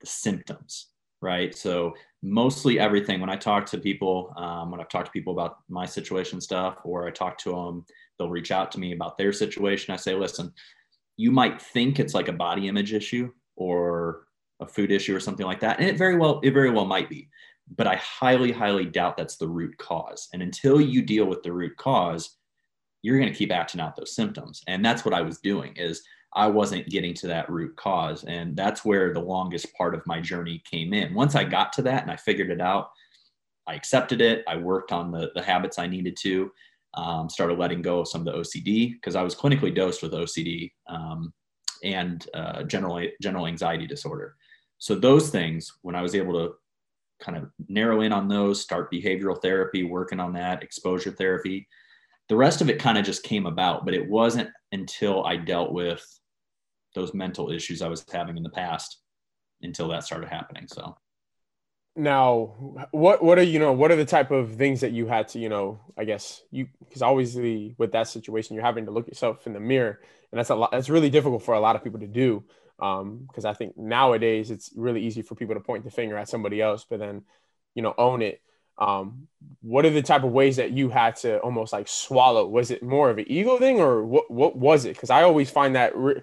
the 0.00 0.06
symptoms, 0.06 0.88
right? 1.22 1.54
So 1.56 1.94
mostly 2.22 2.78
everything 2.78 3.18
when 3.18 3.30
I 3.30 3.36
talk 3.36 3.64
to 3.66 3.78
people, 3.78 4.34
um, 4.36 4.70
when 4.70 4.78
I've 4.78 4.90
talked 4.90 5.06
to 5.06 5.12
people 5.12 5.32
about 5.32 5.56
my 5.70 5.86
situation 5.86 6.38
stuff, 6.38 6.80
or 6.84 7.08
I 7.08 7.12
talk 7.12 7.38
to 7.38 7.52
them, 7.52 7.86
they'll 8.18 8.28
reach 8.28 8.50
out 8.50 8.70
to 8.72 8.78
me 8.78 8.92
about 8.92 9.16
their 9.16 9.32
situation. 9.32 9.94
I 9.94 9.96
say, 9.96 10.14
listen, 10.14 10.52
you 11.16 11.30
might 11.32 11.62
think 11.62 11.98
it's 11.98 12.12
like 12.12 12.28
a 12.28 12.32
body 12.32 12.68
image 12.68 12.92
issue 12.92 13.32
or 13.56 14.26
a 14.60 14.66
food 14.66 14.92
issue 14.92 15.16
or 15.16 15.20
something 15.20 15.46
like 15.46 15.60
that, 15.60 15.80
and 15.80 15.88
it 15.88 15.96
very 15.96 16.16
well 16.18 16.40
it 16.42 16.50
very 16.52 16.70
well 16.70 16.84
might 16.84 17.08
be, 17.08 17.30
but 17.74 17.86
I 17.86 17.96
highly 17.96 18.52
highly 18.52 18.84
doubt 18.84 19.16
that's 19.16 19.38
the 19.38 19.48
root 19.48 19.78
cause. 19.78 20.28
And 20.34 20.42
until 20.42 20.78
you 20.78 21.00
deal 21.00 21.24
with 21.24 21.42
the 21.42 21.52
root 21.52 21.74
cause, 21.78 22.36
you're 23.02 23.18
going 23.18 23.32
to 23.32 23.38
keep 23.38 23.52
acting 23.52 23.80
out 23.80 23.96
those 23.96 24.14
symptoms. 24.14 24.62
And 24.66 24.84
that's 24.84 25.04
what 25.04 25.14
i 25.14 25.22
was 25.22 25.38
doing 25.38 25.74
is 25.76 26.02
i 26.34 26.46
wasn't 26.46 26.88
getting 26.88 27.14
to 27.14 27.26
that 27.28 27.50
root 27.50 27.76
cause. 27.76 28.24
And 28.24 28.56
that's 28.56 28.84
where 28.84 29.12
the 29.12 29.20
longest 29.20 29.72
part 29.74 29.94
of 29.94 30.06
my 30.06 30.20
journey 30.20 30.62
came 30.70 30.92
in. 30.92 31.14
Once 31.14 31.34
i 31.34 31.44
got 31.44 31.72
to 31.74 31.82
that 31.82 32.02
and 32.02 32.10
i 32.10 32.16
figured 32.16 32.50
it 32.50 32.60
out 32.60 32.90
i 33.66 33.74
accepted 33.74 34.20
it. 34.20 34.44
I 34.48 34.56
worked 34.56 34.92
on 34.92 35.10
the, 35.10 35.30
the 35.34 35.42
habits 35.42 35.78
i 35.78 35.86
needed 35.86 36.16
to 36.20 36.50
um, 36.94 37.28
started 37.30 37.58
letting 37.58 37.82
go 37.82 38.00
of 38.00 38.08
some 38.08 38.22
of 38.22 38.24
the 38.26 38.40
ocd 38.40 38.92
because 38.92 39.16
i 39.16 39.22
was 39.22 39.34
clinically 39.34 39.74
dosed 39.74 40.02
with 40.02 40.12
ocd 40.12 40.72
um, 40.88 41.32
and 41.82 42.26
uh, 42.34 42.62
general, 42.64 43.02
general 43.22 43.46
anxiety 43.46 43.86
disorder. 43.86 44.36
So 44.78 44.94
those 44.94 45.30
things 45.30 45.72
when 45.82 45.94
i 45.94 46.02
was 46.02 46.14
able 46.14 46.34
to 46.34 46.54
kind 47.20 47.36
of 47.36 47.50
narrow 47.68 48.00
in 48.00 48.12
on 48.12 48.28
those 48.28 48.60
start 48.60 48.90
behavioral 48.90 49.40
therapy 49.40 49.84
working 49.84 50.18
on 50.18 50.32
that 50.32 50.62
exposure 50.62 51.10
therapy 51.10 51.68
the 52.30 52.36
rest 52.36 52.60
of 52.60 52.70
it 52.70 52.78
kind 52.78 52.96
of 52.96 53.04
just 53.04 53.24
came 53.24 53.44
about, 53.44 53.84
but 53.84 53.92
it 53.92 54.08
wasn't 54.08 54.48
until 54.70 55.26
I 55.26 55.34
dealt 55.34 55.72
with 55.72 56.00
those 56.94 57.12
mental 57.12 57.50
issues 57.50 57.82
I 57.82 57.88
was 57.88 58.06
having 58.10 58.36
in 58.36 58.44
the 58.44 58.50
past 58.50 58.98
until 59.62 59.88
that 59.88 60.04
started 60.04 60.28
happening. 60.28 60.68
So 60.68 60.96
now 61.96 62.54
what 62.92 63.20
what 63.20 63.36
are 63.36 63.42
you 63.42 63.58
know 63.58 63.72
what 63.72 63.90
are 63.90 63.96
the 63.96 64.04
type 64.04 64.30
of 64.30 64.54
things 64.54 64.80
that 64.80 64.92
you 64.92 65.08
had 65.08 65.26
to 65.26 65.40
you 65.40 65.48
know 65.48 65.80
i 65.98 66.04
guess 66.04 66.40
you 66.52 66.68
because 66.78 67.02
obviously 67.02 67.74
with 67.78 67.90
that 67.90 68.06
situation 68.06 68.54
you're 68.54 68.64
having 68.64 68.84
to 68.84 68.92
look 68.92 69.08
yourself 69.08 69.44
in 69.48 69.52
the 69.52 69.58
mirror 69.58 69.98
and 70.30 70.38
that's 70.38 70.50
a 70.50 70.54
lot 70.54 70.70
that's 70.70 70.88
really 70.88 71.10
difficult 71.10 71.42
for 71.42 71.54
a 71.54 71.60
lot 71.60 71.74
of 71.74 71.82
people 71.82 71.98
to 71.98 72.06
do 72.06 72.44
um 72.78 73.24
because 73.26 73.44
i 73.44 73.52
think 73.52 73.76
nowadays 73.76 74.52
it's 74.52 74.70
really 74.76 75.02
easy 75.02 75.20
for 75.20 75.34
people 75.34 75.56
to 75.56 75.60
point 75.60 75.82
the 75.84 75.90
finger 75.90 76.16
at 76.16 76.28
somebody 76.28 76.62
else 76.62 76.86
but 76.88 77.00
then 77.00 77.22
you 77.74 77.82
know 77.82 77.92
own 77.98 78.22
it 78.22 78.40
um, 78.80 79.28
what 79.62 79.84
are 79.84 79.90
the 79.90 80.02
type 80.02 80.24
of 80.24 80.32
ways 80.32 80.56
that 80.56 80.72
you 80.72 80.88
had 80.88 81.16
to 81.16 81.38
almost 81.40 81.72
like 81.72 81.86
swallow? 81.86 82.46
Was 82.46 82.70
it 82.70 82.82
more 82.82 83.10
of 83.10 83.18
an 83.18 83.26
ego 83.28 83.58
thing 83.58 83.80
or 83.80 84.02
what, 84.04 84.30
what 84.30 84.56
was 84.56 84.86
it? 84.86 84.98
Cause 84.98 85.10
I 85.10 85.22
always 85.22 85.50
find 85.50 85.74
that 85.76 85.94
re- 85.94 86.22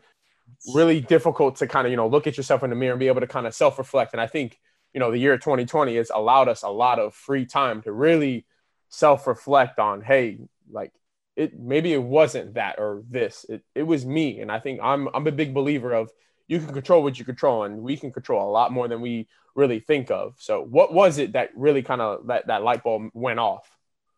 really 0.74 1.00
difficult 1.00 1.58
to 1.58 1.68
kind 1.68 1.86
of, 1.86 1.92
you 1.92 1.98
know, 1.98 2.08
look 2.08 2.26
at 2.26 2.36
yourself 2.36 2.64
in 2.64 2.70
the 2.72 2.76
mirror 2.76 2.94
and 2.94 3.00
be 3.00 3.08
able 3.08 3.22
to 3.22 3.28
kind 3.28 3.46
of 3.46 3.54
self-reflect. 3.54 4.14
And 4.14 4.22
I 4.22 4.28
think, 4.28 4.60
you 4.94 5.00
know, 5.00 5.12
the 5.12 5.20
year 5.20 5.38
2020 5.38 5.96
has 5.98 6.10
allowed 6.14 6.48
us 6.48 6.64
a 6.64 6.70
lot 6.70 7.00
of 7.00 7.14
free 7.14 7.46
time 7.46 7.84
to 7.84 7.92
really 7.92 8.46
self-reflect 8.90 9.78
on, 9.78 10.02
Hey, 10.02 10.40
like 10.72 10.92
it, 11.36 11.60
maybe 11.60 11.94
it 11.94 12.02
wasn't 12.02 12.56
that 12.56 12.80
or 12.80 13.04
this, 13.08 13.46
it, 13.48 13.62
it 13.76 13.84
was 13.84 14.04
me. 14.04 14.40
And 14.40 14.52
I 14.52 14.60
think 14.60 14.80
I'm, 14.82 15.10
I'm 15.14 15.28
a 15.28 15.32
big 15.32 15.54
believer 15.54 15.94
of 15.94 16.10
you 16.48 16.60
can 16.60 16.74
control 16.74 17.04
what 17.04 17.20
you 17.20 17.26
control 17.26 17.64
and 17.64 17.84
we 17.84 17.98
can 17.98 18.12
control 18.12 18.50
a 18.50 18.52
lot 18.52 18.72
more 18.72 18.88
than 18.88 19.02
we 19.02 19.28
really 19.58 19.80
think 19.80 20.12
of. 20.12 20.36
So 20.38 20.62
what 20.64 20.94
was 20.94 21.18
it 21.18 21.34
that 21.34 21.50
really 21.56 21.82
kind 21.82 22.02
of 22.02 22.28
that, 22.28 22.48
that 22.48 22.64
light 22.64 22.84
bulb 22.84 23.10
went 23.14 23.40
off? 23.40 23.70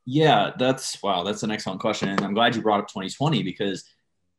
Yeah, 0.05 0.51
that's 0.59 1.01
wow, 1.01 1.23
that's 1.23 1.43
an 1.43 1.51
excellent 1.51 1.79
question. 1.81 2.09
And 2.09 2.21
I'm 2.21 2.33
glad 2.33 2.55
you 2.55 2.61
brought 2.61 2.81
up 2.81 2.87
2020 2.87 3.43
because 3.43 3.83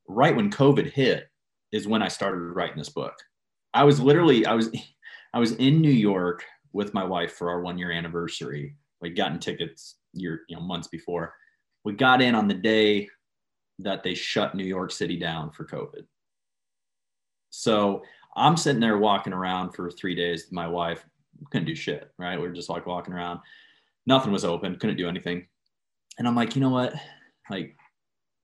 right 0.06 0.36
when 0.36 0.50
COVID 0.50 0.90
hit 0.92 1.28
is 1.72 1.88
when 1.88 2.02
I 2.02 2.08
started 2.08 2.40
writing 2.40 2.78
this 2.78 2.88
book. 2.88 3.14
I 3.72 3.84
was 3.84 4.00
literally 4.00 4.46
I 4.46 4.54
was 4.54 4.70
I 5.34 5.38
was 5.38 5.52
in 5.52 5.80
New 5.80 5.90
York 5.90 6.44
with 6.72 6.94
my 6.94 7.04
wife 7.04 7.34
for 7.34 7.50
our 7.50 7.60
one 7.60 7.78
year 7.78 7.92
anniversary. 7.92 8.76
We'd 9.00 9.16
gotten 9.16 9.38
tickets 9.38 9.96
year, 10.12 10.42
you 10.48 10.56
know, 10.56 10.62
months 10.62 10.88
before. 10.88 11.34
We 11.84 11.94
got 11.94 12.20
in 12.20 12.34
on 12.34 12.48
the 12.48 12.54
day 12.54 13.08
that 13.78 14.02
they 14.02 14.14
shut 14.14 14.54
New 14.54 14.64
York 14.64 14.90
City 14.92 15.16
down 15.16 15.50
for 15.52 15.64
COVID 15.64 16.04
So 17.50 18.02
I'm 18.36 18.56
sitting 18.56 18.80
there 18.80 18.98
walking 18.98 19.32
around 19.32 19.72
for 19.72 19.90
three 19.90 20.14
days. 20.14 20.46
My 20.50 20.68
wife 20.68 21.04
couldn't 21.50 21.66
do 21.66 21.74
shit, 21.74 22.10
right? 22.18 22.40
We 22.40 22.46
were 22.46 22.54
just 22.54 22.70
like 22.70 22.86
walking 22.86 23.14
around. 23.14 23.40
Nothing 24.06 24.32
was 24.32 24.44
open, 24.44 24.76
couldn't 24.76 24.96
do 24.96 25.08
anything. 25.08 25.46
And 26.18 26.26
I'm 26.26 26.36
like, 26.36 26.54
you 26.54 26.60
know 26.60 26.70
what? 26.70 26.94
Like, 27.50 27.76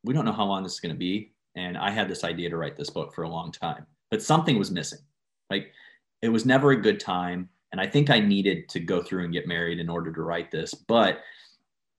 we 0.05 0.15
don't 0.15 0.25
know 0.25 0.33
how 0.33 0.45
long 0.45 0.63
this 0.63 0.75
is 0.75 0.81
going 0.81 0.95
to 0.95 0.99
be. 0.99 1.33
And 1.57 1.77
I 1.77 1.91
had 1.91 2.09
this 2.09 2.25
idea 2.25 2.51
to 2.51 2.57
write 2.57 2.77
this 2.77 2.91
book 2.91 3.15
for 3.15 3.23
a 3.23 3.29
long 3.29 3.51
time, 3.51 3.87
but 4.11 4.23
something 4.23 4.59
was 4.59 4.71
missing. 4.71 4.99
Like, 5.51 5.73
it 6.23 6.29
was 6.29 6.47
never 6.47 6.73
a 6.73 6.81
good 6.81 7.01
time. 7.01 7.49
And 7.73 7.81
I 7.81 7.87
think 7.87 8.11
I 8.11 8.21
needed 8.21 8.69
to 8.71 8.81
go 8.81 9.03
through 9.03 9.25
and 9.25 9.33
get 9.33 9.49
married 9.49 9.81
in 9.81 9.89
order 9.89 10.13
to 10.13 10.23
write 10.23 10.51
this. 10.51 10.75
But 10.75 11.21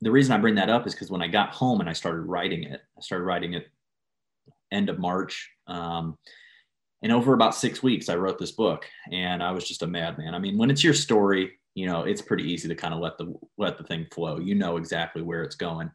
the 0.01 0.11
reason 0.11 0.33
I 0.33 0.37
bring 0.37 0.55
that 0.55 0.69
up 0.69 0.87
is 0.87 0.93
because 0.93 1.11
when 1.11 1.21
I 1.21 1.27
got 1.27 1.53
home 1.53 1.79
and 1.79 1.89
I 1.89 1.93
started 1.93 2.21
writing 2.21 2.63
it, 2.63 2.81
I 2.97 3.01
started 3.01 3.25
writing 3.25 3.53
it 3.53 3.67
end 4.71 4.89
of 4.89 4.99
March. 4.99 5.49
Um, 5.67 6.17
and 7.01 7.11
over 7.11 7.33
about 7.33 7.55
six 7.55 7.83
weeks, 7.83 8.09
I 8.09 8.15
wrote 8.15 8.39
this 8.39 8.51
book, 8.51 8.85
and 9.11 9.43
I 9.43 9.51
was 9.51 9.67
just 9.67 9.83
a 9.83 9.87
madman. 9.87 10.33
I 10.33 10.39
mean, 10.39 10.57
when 10.57 10.71
it's 10.71 10.83
your 10.83 10.93
story, 10.93 11.53
you 11.75 11.85
know, 11.85 12.03
it's 12.03 12.21
pretty 12.21 12.43
easy 12.51 12.67
to 12.67 12.75
kind 12.75 12.93
of 12.93 12.99
let 12.99 13.17
the 13.17 13.33
let 13.57 13.77
the 13.77 13.83
thing 13.83 14.07
flow. 14.11 14.39
You 14.39 14.55
know 14.55 14.77
exactly 14.77 15.21
where 15.21 15.43
it's 15.43 15.55
going, 15.55 15.91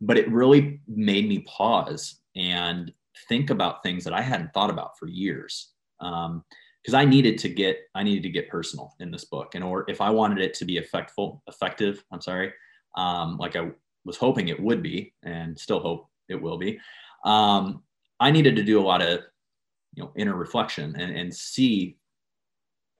but 0.00 0.16
it 0.16 0.30
really 0.30 0.80
made 0.86 1.28
me 1.28 1.40
pause 1.40 2.20
and 2.36 2.92
think 3.28 3.50
about 3.50 3.82
things 3.82 4.04
that 4.04 4.12
I 4.12 4.20
hadn't 4.20 4.52
thought 4.52 4.70
about 4.70 4.98
for 4.98 5.08
years. 5.08 5.70
Um, 6.00 6.44
because 6.82 6.94
I 6.94 7.06
needed 7.06 7.38
to 7.38 7.48
get 7.48 7.78
I 7.94 8.02
needed 8.02 8.22
to 8.24 8.28
get 8.28 8.50
personal 8.50 8.94
in 9.00 9.10
this 9.10 9.24
book, 9.24 9.54
and 9.54 9.64
or 9.64 9.84
if 9.88 10.00
I 10.00 10.10
wanted 10.10 10.40
it 10.40 10.54
to 10.54 10.64
be 10.64 10.78
effectful, 10.78 11.40
effective. 11.46 12.04
I'm 12.12 12.20
sorry, 12.20 12.52
um, 12.96 13.38
like 13.38 13.56
I 13.56 13.70
was 14.04 14.18
hoping 14.18 14.48
it 14.48 14.60
would 14.60 14.82
be, 14.82 15.14
and 15.22 15.58
still 15.58 15.80
hope 15.80 16.08
it 16.28 16.40
will 16.40 16.58
be. 16.58 16.78
Um, 17.24 17.82
I 18.20 18.30
needed 18.30 18.54
to 18.56 18.62
do 18.62 18.78
a 18.78 18.84
lot 18.84 19.00
of 19.00 19.20
you 19.94 20.02
know 20.02 20.12
inner 20.16 20.34
reflection 20.34 20.94
and, 20.98 21.16
and 21.16 21.34
see 21.34 21.96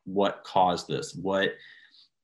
what 0.05 0.45
caused 0.45 0.89
this 0.89 1.15
what 1.15 1.55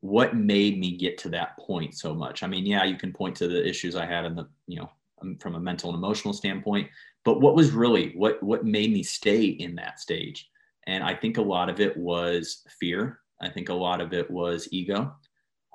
what 0.00 0.34
made 0.34 0.78
me 0.78 0.96
get 0.96 1.18
to 1.18 1.28
that 1.28 1.58
point 1.58 1.94
so 1.94 2.14
much. 2.14 2.42
I 2.42 2.46
mean 2.46 2.66
yeah 2.66 2.84
you 2.84 2.96
can 2.96 3.12
point 3.12 3.36
to 3.36 3.48
the 3.48 3.66
issues 3.66 3.96
i 3.96 4.06
had 4.06 4.24
in 4.24 4.34
the 4.34 4.48
you 4.66 4.78
know 4.80 4.90
um, 5.22 5.36
from 5.36 5.54
a 5.54 5.60
mental 5.60 5.90
and 5.90 5.98
emotional 5.98 6.32
standpoint 6.34 6.88
but 7.24 7.40
what 7.40 7.54
was 7.54 7.70
really 7.70 8.12
what 8.16 8.42
what 8.42 8.64
made 8.64 8.92
me 8.92 9.02
stay 9.02 9.44
in 9.44 9.74
that 9.76 10.00
stage? 10.00 10.48
And 10.86 11.04
i 11.04 11.14
think 11.14 11.36
a 11.36 11.42
lot 11.42 11.68
of 11.68 11.80
it 11.80 11.96
was 11.96 12.62
fear. 12.78 13.20
I 13.42 13.48
think 13.48 13.68
a 13.68 13.74
lot 13.74 14.00
of 14.00 14.12
it 14.12 14.30
was 14.30 14.68
ego. 14.70 15.14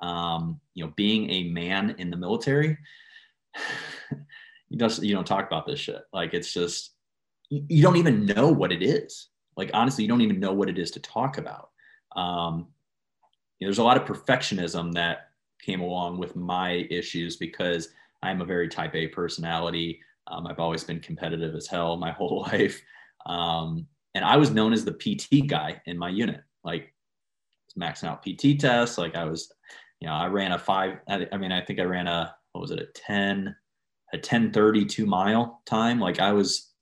Um, 0.02 0.60
you 0.74 0.84
know 0.84 0.92
being 0.96 1.30
a 1.30 1.44
man 1.44 1.94
in 1.98 2.10
the 2.10 2.16
military 2.16 2.76
you 4.68 4.78
just 4.78 5.02
you 5.02 5.14
don't 5.14 5.26
talk 5.26 5.46
about 5.46 5.66
this 5.66 5.80
shit. 5.80 6.02
Like 6.12 6.34
it's 6.34 6.52
just 6.52 6.95
you 7.50 7.82
don't 7.82 7.96
even 7.96 8.26
know 8.26 8.48
what 8.48 8.72
it 8.72 8.82
is. 8.82 9.28
Like 9.56 9.70
honestly, 9.72 10.04
you 10.04 10.08
don't 10.08 10.20
even 10.20 10.40
know 10.40 10.52
what 10.52 10.68
it 10.68 10.78
is 10.78 10.90
to 10.92 11.00
talk 11.00 11.38
about. 11.38 11.70
Um, 12.14 12.68
you 13.58 13.66
know, 13.66 13.68
there's 13.68 13.78
a 13.78 13.84
lot 13.84 13.96
of 13.96 14.04
perfectionism 14.04 14.92
that 14.94 15.30
came 15.62 15.80
along 15.80 16.18
with 16.18 16.36
my 16.36 16.86
issues 16.90 17.36
because 17.36 17.88
I'm 18.22 18.40
a 18.40 18.44
very 18.44 18.68
type 18.68 18.94
A 18.94 19.08
personality. 19.08 20.00
Um, 20.28 20.46
I've 20.46 20.58
always 20.58 20.84
been 20.84 21.00
competitive 21.00 21.54
as 21.54 21.66
hell 21.66 21.96
my 21.96 22.10
whole 22.18 22.42
life. 22.42 22.80
Um, 23.26 23.86
and 24.14 24.24
I 24.24 24.36
was 24.36 24.50
known 24.50 24.72
as 24.72 24.84
the 24.84 24.92
PT 24.92 25.46
guy 25.46 25.80
in 25.86 25.98
my 25.98 26.08
unit, 26.08 26.42
like 26.64 26.94
maxing 27.78 28.04
out 28.04 28.24
PT 28.24 28.58
tests. 28.58 28.98
Like 28.98 29.14
I 29.14 29.24
was, 29.24 29.52
you 30.00 30.08
know, 30.08 30.14
I 30.14 30.26
ran 30.26 30.52
a 30.52 30.58
five, 30.58 30.98
I, 31.08 31.26
I 31.32 31.36
mean, 31.36 31.52
I 31.52 31.60
think 31.60 31.80
I 31.80 31.84
ran 31.84 32.06
a, 32.06 32.34
what 32.52 32.62
was 32.62 32.70
it? 32.70 32.80
A 32.80 32.86
10, 32.94 33.54
a 34.12 34.16
1032 34.16 35.06
mile 35.06 35.60
time. 35.66 36.00
Like 36.00 36.20
I 36.20 36.32
was 36.32 36.72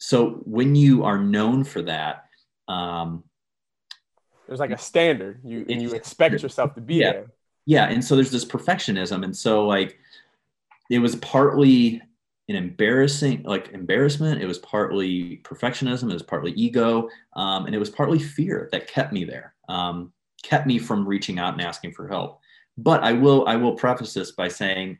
so 0.00 0.40
when 0.44 0.74
you 0.74 1.04
are 1.04 1.18
known 1.18 1.62
for 1.62 1.82
that, 1.82 2.24
um, 2.68 3.22
there's 4.48 4.58
like 4.58 4.70
a 4.70 4.78
standard 4.78 5.40
you 5.44 5.64
and 5.68 5.80
you 5.80 5.92
expect 5.92 6.42
yourself 6.42 6.74
to 6.74 6.80
be 6.80 6.96
yeah. 6.96 7.12
there. 7.12 7.26
Yeah, 7.66 7.84
and 7.88 8.02
so 8.02 8.16
there's 8.16 8.30
this 8.32 8.44
perfectionism, 8.44 9.22
and 9.22 9.36
so 9.36 9.66
like 9.66 9.98
it 10.90 10.98
was 10.98 11.16
partly 11.16 12.02
an 12.48 12.56
embarrassing 12.56 13.44
like 13.44 13.68
embarrassment 13.68 14.42
it 14.42 14.46
was 14.46 14.58
partly 14.58 15.36
perfectionism 15.44 16.10
it 16.10 16.14
was 16.14 16.22
partly 16.22 16.50
ego 16.54 17.08
um, 17.36 17.66
and 17.66 17.76
it 17.76 17.78
was 17.78 17.90
partly 17.90 18.18
fear 18.18 18.68
that 18.72 18.88
kept 18.88 19.12
me 19.12 19.24
there 19.24 19.54
um, 19.68 20.12
kept 20.42 20.66
me 20.66 20.76
from 20.76 21.06
reaching 21.06 21.38
out 21.38 21.52
and 21.52 21.62
asking 21.62 21.92
for 21.92 22.08
help 22.08 22.40
but 22.76 23.04
i 23.04 23.12
will 23.12 23.46
i 23.46 23.54
will 23.54 23.74
preface 23.74 24.12
this 24.12 24.32
by 24.32 24.48
saying 24.48 24.98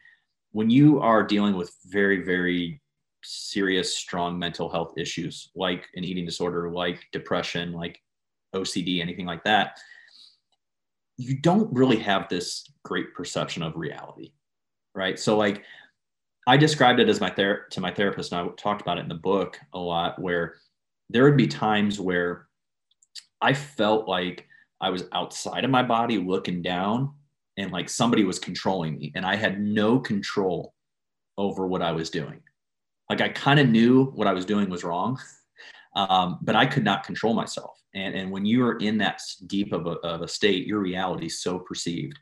when 0.52 0.70
you 0.70 1.00
are 1.00 1.24
dealing 1.24 1.56
with 1.56 1.74
very 1.86 2.22
very 2.22 2.80
serious, 3.22 3.96
strong 3.96 4.38
mental 4.38 4.68
health 4.68 4.94
issues 4.96 5.50
like 5.54 5.86
an 5.94 6.04
eating 6.04 6.24
disorder, 6.24 6.70
like 6.70 7.06
depression, 7.12 7.72
like 7.72 8.00
OCD, 8.54 9.00
anything 9.00 9.26
like 9.26 9.44
that, 9.44 9.78
you 11.16 11.38
don't 11.38 11.72
really 11.72 11.98
have 11.98 12.28
this 12.28 12.70
great 12.84 13.14
perception 13.14 13.62
of 13.62 13.76
reality, 13.76 14.32
right? 14.94 15.18
So, 15.18 15.36
like, 15.36 15.62
I 16.46 16.56
described 16.56 16.98
it 16.98 17.08
as 17.08 17.20
my 17.20 17.30
ther- 17.30 17.66
to 17.70 17.80
my 17.80 17.92
therapist, 17.92 18.32
and 18.32 18.40
I 18.40 18.52
talked 18.56 18.80
about 18.80 18.98
it 18.98 19.02
in 19.02 19.08
the 19.08 19.14
book 19.14 19.58
a 19.74 19.78
lot, 19.78 20.20
where 20.20 20.56
there 21.10 21.24
would 21.24 21.36
be 21.36 21.46
times 21.46 22.00
where 22.00 22.46
I 23.40 23.52
felt 23.52 24.08
like 24.08 24.46
I 24.80 24.90
was 24.90 25.04
outside 25.12 25.64
of 25.64 25.70
my 25.70 25.82
body 25.82 26.18
looking 26.18 26.62
down 26.62 27.14
and 27.56 27.70
like 27.70 27.88
somebody 27.88 28.24
was 28.24 28.38
controlling 28.38 28.96
me 28.96 29.12
and 29.14 29.26
I 29.26 29.36
had 29.36 29.60
no 29.60 29.98
control 29.98 30.74
over 31.36 31.66
what 31.66 31.82
I 31.82 31.92
was 31.92 32.10
doing. 32.10 32.40
Like 33.10 33.20
I 33.20 33.28
kind 33.28 33.58
of 33.58 33.68
knew 33.68 34.04
what 34.12 34.28
I 34.28 34.32
was 34.32 34.46
doing 34.46 34.70
was 34.70 34.84
wrong, 34.84 35.18
um, 35.96 36.38
but 36.42 36.54
I 36.54 36.64
could 36.64 36.84
not 36.84 37.02
control 37.02 37.34
myself. 37.34 37.76
And, 37.92 38.14
and 38.14 38.30
when 38.30 38.46
you 38.46 38.64
are 38.64 38.78
in 38.78 38.98
that 38.98 39.20
deep 39.48 39.72
of 39.72 39.88
a, 39.88 39.94
of 40.06 40.22
a 40.22 40.28
state, 40.28 40.64
your 40.64 40.78
reality 40.78 41.26
is 41.26 41.42
so 41.42 41.58
perceived. 41.58 42.16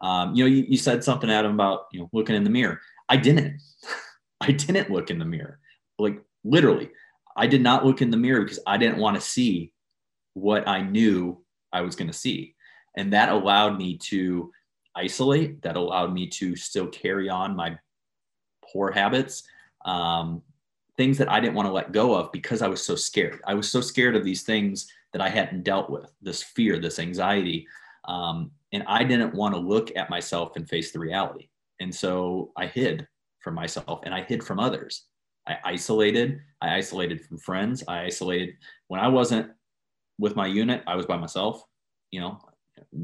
Um, 0.00 0.36
you 0.36 0.44
know, 0.44 0.48
you, 0.48 0.64
you 0.68 0.76
said 0.76 1.02
something, 1.02 1.28
Adam, 1.28 1.54
about 1.54 1.86
you 1.92 1.98
know 1.98 2.08
looking 2.12 2.36
in 2.36 2.44
the 2.44 2.50
mirror. 2.50 2.80
I 3.08 3.16
didn't. 3.16 3.60
I 4.40 4.52
didn't 4.52 4.92
look 4.92 5.10
in 5.10 5.18
the 5.18 5.24
mirror. 5.24 5.58
Like 5.98 6.22
literally, 6.44 6.90
I 7.36 7.48
did 7.48 7.60
not 7.60 7.84
look 7.84 8.00
in 8.00 8.12
the 8.12 8.16
mirror 8.16 8.42
because 8.42 8.60
I 8.64 8.76
didn't 8.76 8.98
want 8.98 9.16
to 9.16 9.20
see 9.20 9.72
what 10.34 10.68
I 10.68 10.82
knew 10.82 11.42
I 11.72 11.80
was 11.80 11.96
going 11.96 12.06
to 12.06 12.16
see, 12.16 12.54
and 12.96 13.12
that 13.12 13.30
allowed 13.30 13.76
me 13.76 13.98
to 14.04 14.52
isolate. 14.94 15.62
That 15.62 15.76
allowed 15.76 16.14
me 16.14 16.28
to 16.28 16.54
still 16.54 16.86
carry 16.86 17.28
on 17.28 17.56
my 17.56 17.76
poor 18.62 18.92
habits 18.92 19.42
um, 19.84 20.42
things 20.96 21.18
that 21.18 21.30
I 21.30 21.40
didn't 21.40 21.54
want 21.54 21.66
to 21.66 21.72
let 21.72 21.92
go 21.92 22.14
of 22.14 22.32
because 22.32 22.62
I 22.62 22.68
was 22.68 22.84
so 22.84 22.96
scared. 22.96 23.40
I 23.46 23.54
was 23.54 23.70
so 23.70 23.80
scared 23.80 24.16
of 24.16 24.24
these 24.24 24.42
things 24.42 24.90
that 25.12 25.22
I 25.22 25.28
hadn't 25.28 25.62
dealt 25.62 25.88
with 25.88 26.12
this 26.20 26.42
fear, 26.42 26.78
this 26.78 26.98
anxiety. 26.98 27.66
Um, 28.06 28.50
and 28.72 28.84
I 28.86 29.04
didn't 29.04 29.34
want 29.34 29.54
to 29.54 29.60
look 29.60 29.96
at 29.96 30.10
myself 30.10 30.56
and 30.56 30.68
face 30.68 30.92
the 30.92 30.98
reality. 30.98 31.48
And 31.80 31.94
so 31.94 32.52
I 32.56 32.66
hid 32.66 33.06
from 33.40 33.54
myself 33.54 34.00
and 34.04 34.14
I 34.14 34.22
hid 34.22 34.42
from 34.42 34.58
others. 34.58 35.04
I 35.46 35.56
isolated. 35.64 36.40
I 36.60 36.74
isolated 36.74 37.24
from 37.24 37.38
friends. 37.38 37.84
I 37.88 38.02
isolated 38.02 38.56
when 38.88 39.00
I 39.00 39.08
wasn't 39.08 39.50
with 40.18 40.36
my 40.36 40.46
unit, 40.46 40.82
I 40.86 40.96
was 40.96 41.06
by 41.06 41.16
myself, 41.16 41.62
you 42.10 42.20
know, 42.20 42.38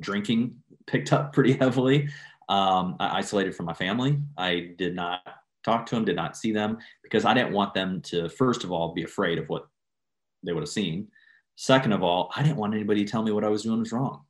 drinking 0.00 0.57
picked 0.87 1.12
up 1.12 1.33
pretty 1.33 1.52
heavily. 1.61 2.09
Um, 2.49 2.97
I 3.00 3.19
isolated 3.19 3.54
from 3.54 3.66
my 3.66 3.73
family. 3.73 4.19
I 4.37 4.73
did 4.76 4.95
not 4.95 5.21
talk 5.64 5.87
to 5.87 5.94
them, 5.94 6.04
did 6.04 6.16
not 6.16 6.37
see 6.37 6.52
them 6.52 6.78
because 7.02 7.25
I 7.25 7.35
didn't 7.35 7.52
want 7.52 7.75
them 7.75 8.00
to, 8.02 8.28
first 8.28 8.64
of 8.64 8.71
all, 8.71 8.94
be 8.94 9.02
afraid 9.02 9.38
of 9.38 9.49
what 9.49 9.66
they 10.42 10.52
would 10.52 10.62
have 10.62 10.68
seen. 10.68 11.09
Second 11.56 11.92
of 11.92 12.02
all, 12.02 12.30
I 12.37 12.42
didn't 12.42 12.59
want 12.59 12.75
anybody 12.75 13.04
to 13.04 13.11
tell 13.11 13.23
me 13.23 13.33
what 13.33 13.44
I 13.44 13.49
was 13.49 13.62
doing 13.62 13.80
was 13.80 13.92
wrong. 13.92 14.23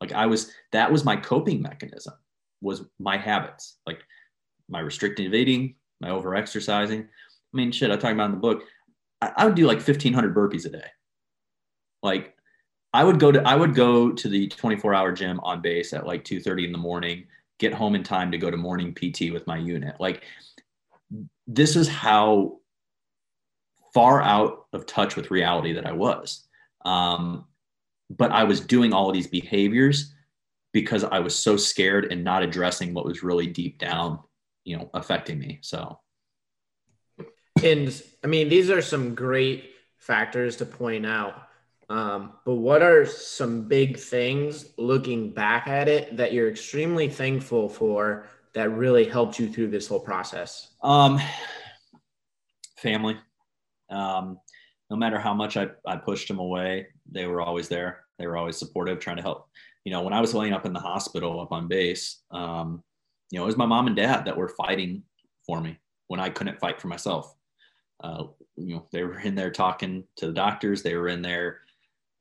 Like 0.00 0.12
I 0.12 0.26
was, 0.26 0.52
that 0.72 0.90
was 0.90 1.04
my 1.04 1.16
coping 1.16 1.62
mechanism, 1.62 2.14
was 2.60 2.84
my 2.98 3.16
habits, 3.16 3.78
like 3.86 4.00
my 4.68 4.80
restrictive 4.80 5.34
eating, 5.34 5.76
my 6.00 6.10
over 6.10 6.34
exercising. 6.34 7.02
I 7.02 7.56
mean, 7.56 7.70
shit, 7.70 7.90
I 7.90 7.96
talk 7.96 8.12
about 8.12 8.26
in 8.26 8.32
the 8.32 8.36
book. 8.38 8.64
I, 9.20 9.32
I 9.36 9.44
would 9.44 9.54
do 9.54 9.66
like 9.66 9.76
1500 9.76 10.34
burpees 10.34 10.66
a 10.66 10.70
day. 10.70 10.86
Like 12.02 12.34
I 12.92 13.04
would 13.04 13.20
go 13.20 13.30
to, 13.30 13.46
I 13.46 13.54
would 13.54 13.74
go 13.74 14.12
to 14.12 14.28
the 14.28 14.48
24 14.48 14.94
hour 14.94 15.12
gym 15.12 15.40
on 15.40 15.60
base 15.60 15.92
at 15.92 16.06
like 16.06 16.24
2.30 16.24 16.66
in 16.66 16.72
the 16.72 16.78
morning, 16.78 17.24
get 17.58 17.72
home 17.72 17.94
in 17.94 18.02
time 18.02 18.30
to 18.32 18.38
go 18.38 18.50
to 18.50 18.56
morning 18.56 18.94
PT 18.94 19.32
with 19.32 19.46
my 19.46 19.56
unit. 19.56 19.96
Like 20.00 20.24
this 21.46 21.76
is 21.76 21.88
how 21.88 22.58
far 23.94 24.22
out 24.22 24.66
of 24.72 24.86
touch 24.86 25.16
with 25.16 25.30
reality 25.30 25.74
that 25.74 25.86
I 25.86 25.92
was. 25.92 26.46
Um, 26.84 27.46
but 28.10 28.30
I 28.30 28.44
was 28.44 28.60
doing 28.60 28.92
all 28.92 29.08
of 29.08 29.14
these 29.14 29.26
behaviors 29.26 30.14
because 30.72 31.04
I 31.04 31.20
was 31.20 31.36
so 31.38 31.56
scared 31.56 32.10
and 32.10 32.24
not 32.24 32.42
addressing 32.42 32.94
what 32.94 33.04
was 33.04 33.22
really 33.22 33.46
deep 33.46 33.78
down, 33.78 34.20
you 34.64 34.76
know, 34.76 34.90
affecting 34.94 35.38
me. 35.38 35.58
So, 35.62 35.98
and 37.62 38.02
I 38.24 38.26
mean, 38.26 38.48
these 38.48 38.70
are 38.70 38.82
some 38.82 39.14
great 39.14 39.70
factors 39.98 40.56
to 40.56 40.66
point 40.66 41.06
out. 41.06 41.48
Um, 41.88 42.32
but 42.46 42.54
what 42.54 42.82
are 42.82 43.04
some 43.04 43.68
big 43.68 43.98
things 43.98 44.72
looking 44.78 45.30
back 45.30 45.68
at 45.68 45.88
it 45.88 46.16
that 46.16 46.32
you're 46.32 46.48
extremely 46.48 47.08
thankful 47.08 47.68
for 47.68 48.26
that 48.54 48.70
really 48.70 49.04
helped 49.04 49.38
you 49.38 49.48
through 49.48 49.68
this 49.68 49.88
whole 49.88 50.00
process? 50.00 50.71
Um, 50.82 51.20
family. 52.76 53.16
Um, 53.90 54.38
no 54.90 54.96
matter 54.96 55.18
how 55.18 55.32
much 55.32 55.56
I, 55.56 55.68
I 55.86 55.96
pushed 55.96 56.28
them 56.28 56.38
away, 56.38 56.88
they 57.10 57.26
were 57.26 57.40
always 57.40 57.68
there. 57.68 58.04
They 58.18 58.26
were 58.26 58.36
always 58.36 58.58
supportive, 58.58 58.98
trying 58.98 59.16
to 59.16 59.22
help. 59.22 59.48
You 59.84 59.92
know, 59.92 60.02
when 60.02 60.12
I 60.12 60.20
was 60.20 60.34
laying 60.34 60.52
up 60.52 60.66
in 60.66 60.72
the 60.72 60.80
hospital 60.80 61.40
up 61.40 61.52
on 61.52 61.68
base, 61.68 62.22
um, 62.30 62.82
you 63.30 63.38
know, 63.38 63.44
it 63.44 63.46
was 63.46 63.56
my 63.56 63.66
mom 63.66 63.86
and 63.86 63.96
dad 63.96 64.24
that 64.26 64.36
were 64.36 64.48
fighting 64.48 65.02
for 65.46 65.60
me 65.60 65.78
when 66.08 66.20
I 66.20 66.28
couldn't 66.28 66.60
fight 66.60 66.80
for 66.80 66.88
myself. 66.88 67.34
Uh, 68.02 68.24
you 68.56 68.74
know, 68.74 68.86
they 68.92 69.02
were 69.04 69.18
in 69.20 69.34
there 69.34 69.50
talking 69.50 70.04
to 70.16 70.26
the 70.26 70.32
doctors. 70.32 70.82
They 70.82 70.96
were 70.96 71.08
in 71.08 71.22
there 71.22 71.60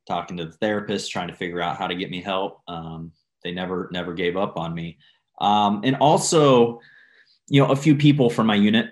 talking 0.08 0.38
to 0.38 0.46
the 0.46 0.54
therapist, 0.54 1.12
trying 1.12 1.28
to 1.28 1.36
figure 1.36 1.62
out 1.62 1.78
how 1.78 1.88
to 1.88 1.96
get 1.96 2.10
me 2.10 2.22
help. 2.22 2.62
Um, 2.68 3.12
they 3.44 3.52
never, 3.52 3.90
never 3.92 4.14
gave 4.14 4.38
up 4.38 4.58
on 4.58 4.74
me. 4.74 4.98
Um, 5.40 5.82
and 5.84 5.96
also, 5.98 6.80
you 7.52 7.62
know, 7.62 7.70
a 7.70 7.76
few 7.76 7.98
people 7.98 8.30
from 8.30 8.48
my 8.48 8.56
unit. 8.56 8.92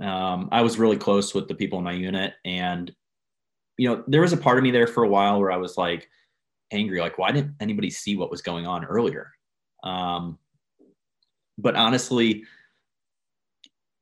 Um, 0.00 0.48
I 0.50 0.62
was 0.62 0.78
really 0.78 0.96
close 0.96 1.34
with 1.34 1.46
the 1.46 1.54
people 1.54 1.76
in 1.78 1.84
my 1.84 1.92
unit, 1.92 2.32
and 2.42 2.90
you 3.76 3.86
know, 3.86 4.02
there 4.06 4.22
was 4.22 4.32
a 4.32 4.38
part 4.38 4.56
of 4.56 4.64
me 4.64 4.70
there 4.70 4.86
for 4.86 5.04
a 5.04 5.08
while 5.08 5.38
where 5.38 5.52
I 5.52 5.58
was 5.58 5.76
like 5.76 6.08
angry, 6.70 7.00
like, 7.00 7.18
why 7.18 7.32
didn't 7.32 7.54
anybody 7.60 7.90
see 7.90 8.16
what 8.16 8.30
was 8.30 8.40
going 8.40 8.66
on 8.66 8.86
earlier? 8.86 9.30
Um, 9.84 10.38
but 11.58 11.76
honestly, 11.76 12.44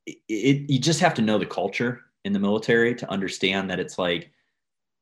it, 0.07 0.19
it, 0.29 0.71
you 0.71 0.79
just 0.79 1.01
have 1.01 1.15
to 1.15 1.23
know 1.23 1.39
the 1.39 1.45
culture 1.45 2.03
in 2.25 2.33
the 2.33 2.39
military 2.39 2.95
to 2.95 3.11
understand 3.11 3.69
that 3.71 3.81
it's 3.81 3.99
like, 3.99 4.31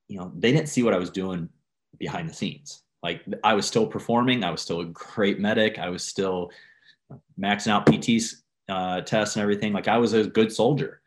you 0.09 0.17
know, 0.17 0.33
they 0.35 0.51
didn't 0.51 0.71
see 0.71 0.83
what 0.83 0.95
I 0.95 0.99
was 0.99 1.11
doing 1.11 1.51
behind 1.99 2.27
the 2.27 2.35
scenes. 2.35 2.85
Like 3.03 3.23
I 3.45 3.53
was 3.53 3.67
still 3.67 3.87
performing, 3.87 4.43
I 4.43 4.51
was 4.51 4.63
still 4.63 4.81
a 4.81 4.87
great 4.87 5.39
medic, 5.39 5.79
I 5.79 5.91
was 5.91 6.03
still 6.03 6.51
maxing 7.39 7.69
out 7.69 7.85
PTs 7.85 8.37
uh, 8.69 9.01
tests 9.03 9.37
and 9.37 9.43
everything. 9.43 9.73
Like 9.73 9.89
I 9.89 9.99
was 9.99 10.13
a 10.13 10.25
good 10.25 10.53
soldier. 10.53 11.01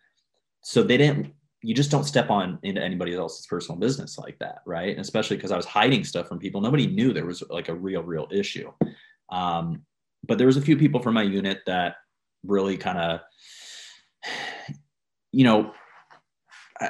So 0.62 0.83
they 0.83 0.97
didn't. 0.97 1.33
You 1.62 1.74
just 1.74 1.91
don't 1.91 2.03
step 2.03 2.29
on 2.29 2.59
into 2.63 2.83
anybody 2.83 3.15
else's 3.15 3.47
personal 3.47 3.79
business 3.79 4.17
like 4.17 4.38
that, 4.39 4.59
right? 4.65 4.91
And 4.91 5.00
especially 5.00 5.38
because 5.38 5.51
I 5.51 5.57
was 5.57 5.65
hiding 5.65 6.03
stuff 6.03 6.27
from 6.27 6.39
people. 6.39 6.62
Nobody 6.62 6.88
knew 6.88 7.12
there 7.12 7.25
was 7.25 7.43
like 7.50 7.69
a 7.69 7.75
real, 7.75 8.03
real 8.03 8.27
issue. 8.31 8.71
Um, 9.29 9.83
but 10.27 10.38
there 10.38 10.47
was 10.47 10.57
a 10.57 10.62
few 10.62 10.77
people 10.77 11.01
from 11.01 11.15
my 11.15 11.24
unit 11.24 11.62
that 11.65 11.95
really 12.43 12.77
kind 12.77 13.00
of, 13.00 13.19
you 15.31 15.43
know, 15.43 15.71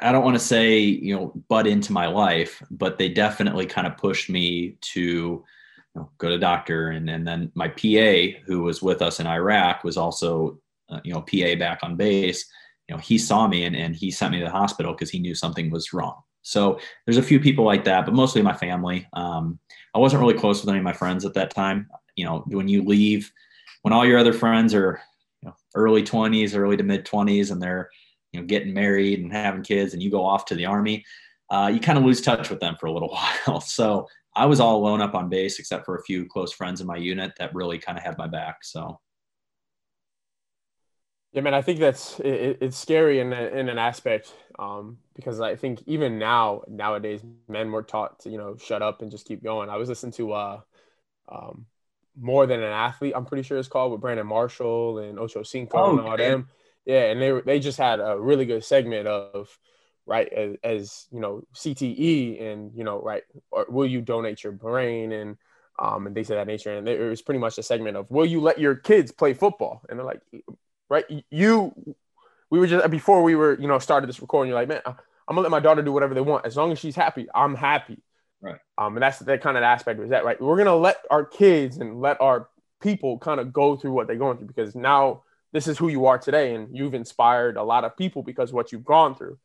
I 0.02 0.12
don't 0.12 0.24
want 0.24 0.36
to 0.36 0.44
say, 0.44 0.80
you 0.80 1.16
know, 1.16 1.34
butt 1.48 1.68
into 1.68 1.94
my 1.94 2.08
life, 2.08 2.62
but 2.72 2.98
they 2.98 3.10
definitely 3.10 3.68
kind 3.68 3.86
of 3.86 3.98
pushed 3.98 4.30
me 4.30 4.78
to 4.82 5.44
know, 6.02 6.10
go 6.18 6.30
to 6.30 6.38
doctor. 6.38 6.90
And, 6.90 7.10
and 7.10 7.28
then 7.28 7.52
my 7.56 7.68
PA, 7.68 8.40
who 8.46 8.64
was 8.64 8.82
with 8.82 9.02
us 9.02 9.20
in 9.20 9.28
Iraq, 9.28 9.84
was 9.84 9.98
also, 9.98 10.60
uh, 10.90 11.00
you 11.04 11.14
know, 11.14 11.22
PA 11.22 11.56
back 11.58 11.80
on 11.84 11.96
base. 11.96 12.46
You 12.88 12.96
know, 12.96 13.02
he 13.02 13.18
saw 13.18 13.48
me 13.48 13.66
and, 13.66 13.76
and 13.76 13.96
he 13.96 14.12
sent 14.12 14.32
me 14.32 14.40
to 14.40 14.46
the 14.46 14.52
hospital 14.52 14.94
because 14.94 15.10
he 15.10 15.20
knew 15.20 15.36
something 15.36 15.70
was 15.70 15.94
wrong. 15.94 16.22
So 16.42 16.80
there's 17.06 17.18
a 17.18 17.24
few 17.24 17.40
people 17.40 17.66
like 17.66 17.84
that, 17.86 18.06
but 18.06 18.14
mostly 18.14 18.42
my 18.42 18.54
family. 18.54 19.08
Um, 19.14 19.60
I 19.96 20.00
wasn't 20.00 20.22
really 20.22 20.38
close 20.38 20.62
with 20.62 20.70
any 20.70 20.78
of 20.78 20.84
my 20.84 20.94
friends 20.94 21.26
at 21.26 21.34
that 21.34 21.50
time. 21.50 21.90
You 22.16 22.26
know, 22.26 22.44
when 22.48 22.68
you 22.68 22.84
leave, 22.84 23.32
when 23.82 23.94
all 23.94 24.06
your 24.06 24.20
other 24.20 24.34
friends 24.34 24.74
are 24.76 25.02
you 25.42 25.50
know, 25.50 25.56
early 25.74 26.04
20s, 26.04 26.56
early 26.56 26.78
to 26.78 26.84
mid 26.84 27.06
20s, 27.06 27.52
and 27.52 27.62
they're 27.62 27.90
you 28.36 28.42
know 28.42 28.48
getting 28.48 28.74
married 28.74 29.22
and 29.22 29.32
having 29.32 29.64
kids 29.64 29.94
and 29.94 30.04
you 30.04 30.12
go 30.12 30.26
off 30.26 30.46
to 30.46 30.56
the 30.56 30.66
army 30.66 31.06
uh, 31.50 31.72
you 31.74 31.80
kind 31.80 31.98
of 31.98 32.04
lose 32.04 32.22
touch 32.22 32.50
with 32.50 32.60
them 32.60 32.76
for 32.80 32.88
a 32.88 32.92
little 32.92 33.10
while 33.46 33.62
so 33.62 34.08
i 34.36 34.46
was 34.46 34.60
all 34.60 34.78
alone 34.78 35.02
up 35.02 35.16
on 35.16 35.30
base 35.30 35.60
except 35.60 35.86
for 35.86 35.96
a 35.96 36.04
few 36.04 36.26
close 36.26 36.52
friends 36.52 36.82
in 36.82 36.88
my 36.88 36.98
unit 36.98 37.34
that 37.38 37.54
really 37.54 37.78
kind 37.78 37.98
of 37.98 38.04
had 38.04 38.18
my 38.18 38.28
back 38.28 38.64
so. 38.64 39.00
Yeah 41.34 41.42
man 41.42 41.54
i 41.54 41.62
think 41.62 41.80
that's 41.80 42.20
it, 42.22 42.60
it's 42.62 42.78
scary 42.78 43.20
in, 43.20 43.34
a, 43.34 43.48
in 43.48 43.68
an 43.70 43.78
aspect 43.78 44.34
um, 44.58 44.98
because 45.16 45.42
i 45.42 45.56
think 45.56 45.84
even 45.86 46.18
now 46.18 46.62
nowadays 46.68 47.22
men 47.50 47.72
were 47.72 47.84
taught 47.84 48.20
to 48.22 48.30
you 48.30 48.38
know 48.38 48.56
shut 48.58 48.82
up 48.82 49.02
and 49.02 49.12
just 49.12 49.28
keep 49.28 49.44
going. 49.44 49.70
I 49.70 49.76
was 49.76 49.90
listening 49.90 50.14
to 50.14 50.32
uh, 50.32 50.62
um, 51.30 51.66
more 52.18 52.46
than 52.48 52.64
an 52.64 52.72
athlete 52.72 53.12
i'm 53.14 53.26
pretty 53.26 53.44
sure 53.44 53.58
it's 53.58 53.68
called 53.68 53.92
with 53.92 54.00
brandon 54.00 54.26
marshall 54.26 55.00
and 55.00 55.20
ocho 55.20 55.44
cinco 55.44 55.78
oh, 55.78 55.98
and 55.98 56.08
all 56.08 56.16
them. 56.16 56.48
Yeah, 56.86 57.06
and 57.06 57.22
they 57.22 57.42
they 57.42 57.60
just 57.60 57.78
had 57.78 58.00
a 58.00 58.18
really 58.18 58.46
good 58.46 58.64
segment 58.64 59.08
of 59.08 59.58
right 60.06 60.32
as, 60.32 60.56
as 60.64 61.08
you 61.12 61.20
know 61.20 61.42
CTE 61.56 62.42
and 62.42 62.72
you 62.76 62.84
know 62.84 63.02
right 63.02 63.24
or 63.52 63.66
will 63.70 63.88
you 63.88 64.02
donate 64.02 64.44
your 64.44 64.54
brain 64.54 65.12
and 65.12 65.38
um 65.80 66.08
and 66.08 66.16
they 66.16 66.24
said 66.24 66.38
that 66.38 66.48
nature. 66.48 66.76
And 66.76 66.88
it 66.88 67.00
was 67.00 67.22
pretty 67.22 67.40
much 67.40 67.58
a 67.58 67.64
segment 67.64 67.98
of 67.98 68.10
will 68.10 68.26
you 68.26 68.42
let 68.42 68.60
your 68.60 68.76
kids 68.76 69.12
play 69.12 69.34
football? 69.34 69.82
And 69.90 69.98
they're 69.98 70.06
like 70.06 70.22
right 70.90 71.06
you 71.30 71.74
we 72.50 72.60
were 72.60 72.68
just 72.68 72.90
before 72.90 73.24
we 73.24 73.36
were 73.36 73.60
you 73.60 73.68
know 73.68 73.80
started 73.80 74.08
this 74.08 74.22
recording 74.22 74.50
you're 74.50 74.60
like 74.60 74.70
man 74.70 74.82
I'm 74.86 74.96
gonna 75.30 75.42
let 75.42 75.52
my 75.52 75.60
daughter 75.60 75.82
do 75.82 75.92
whatever 75.92 76.14
they 76.14 76.22
want. 76.22 76.46
As 76.46 76.56
long 76.56 76.72
as 76.72 76.80
she's 76.80 76.96
happy 76.96 77.28
I'm 77.34 77.56
happy. 77.56 78.02
Right. 78.42 78.60
Um 78.78 78.96
and 78.96 79.04
that's 79.04 79.20
that 79.20 79.42
kind 79.42 79.58
of 79.58 79.64
aspect 79.64 80.00
is 80.00 80.10
that 80.12 80.26
right? 80.26 80.40
We're 80.40 80.58
gonna 80.58 80.76
let 80.76 80.98
our 81.10 81.26
kids 81.26 81.78
and 81.78 82.00
let 82.00 82.22
our 82.22 82.50
people 82.82 83.18
kind 83.18 83.40
of 83.40 83.52
go 83.52 83.76
through 83.76 83.94
what 83.94 84.06
they're 84.08 84.16
going 84.16 84.38
through 84.38 84.48
because 84.48 84.76
now 84.76 85.24
this 85.56 85.70
is 85.70 85.78
who 85.78 85.88
you 85.88 86.06
are 86.06 86.18
today, 86.18 86.54
and 86.54 86.76
you've 86.76 86.94
inspired 86.94 87.56
a 87.56 87.64
lot 87.64 87.86
of 87.86 87.96
people 87.96 88.24
because 88.24 88.52
what 88.52 88.74
you've 88.74 88.84
gone 88.84 89.16
through. 89.16 89.40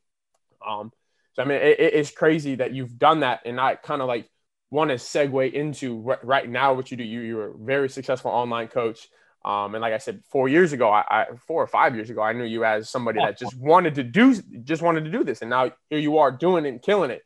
Um, 0.66 0.92
so 1.34 1.42
I 1.42 1.46
mean, 1.46 1.58
it, 1.58 1.78
it's 1.78 2.10
crazy 2.10 2.56
that 2.56 2.72
you've 2.72 2.98
done 2.98 3.20
that, 3.20 3.40
and 3.44 3.60
I 3.60 3.76
kind 3.76 4.02
of 4.02 4.08
like 4.08 4.28
want 4.70 4.90
to 4.90 4.96
segue 4.96 5.52
into 5.52 6.16
right 6.22 6.48
now 6.48 6.74
what 6.74 6.90
you 6.90 6.96
do. 6.96 7.04
You 7.04 7.20
you're 7.20 7.50
a 7.50 7.58
very 7.58 7.88
successful 7.88 8.30
online 8.30 8.68
coach. 8.68 9.08
Um, 9.42 9.74
and 9.74 9.80
like 9.80 9.94
I 9.94 9.98
said, 9.98 10.22
four 10.28 10.50
years 10.50 10.74
ago, 10.74 10.90
I, 10.90 11.02
I, 11.08 11.26
four 11.46 11.62
or 11.62 11.66
five 11.66 11.94
years 11.94 12.10
ago, 12.10 12.20
I 12.20 12.34
knew 12.34 12.44
you 12.44 12.62
as 12.62 12.90
somebody 12.90 13.20
that 13.20 13.38
just 13.38 13.56
wanted 13.58 13.94
to 13.94 14.02
do, 14.02 14.34
just 14.64 14.82
wanted 14.82 15.04
to 15.04 15.10
do 15.10 15.24
this, 15.24 15.40
and 15.40 15.50
now 15.50 15.72
here 15.88 15.98
you 15.98 16.18
are 16.18 16.30
doing 16.30 16.66
it 16.66 16.68
and 16.68 16.82
killing 16.82 17.10
it. 17.10 17.22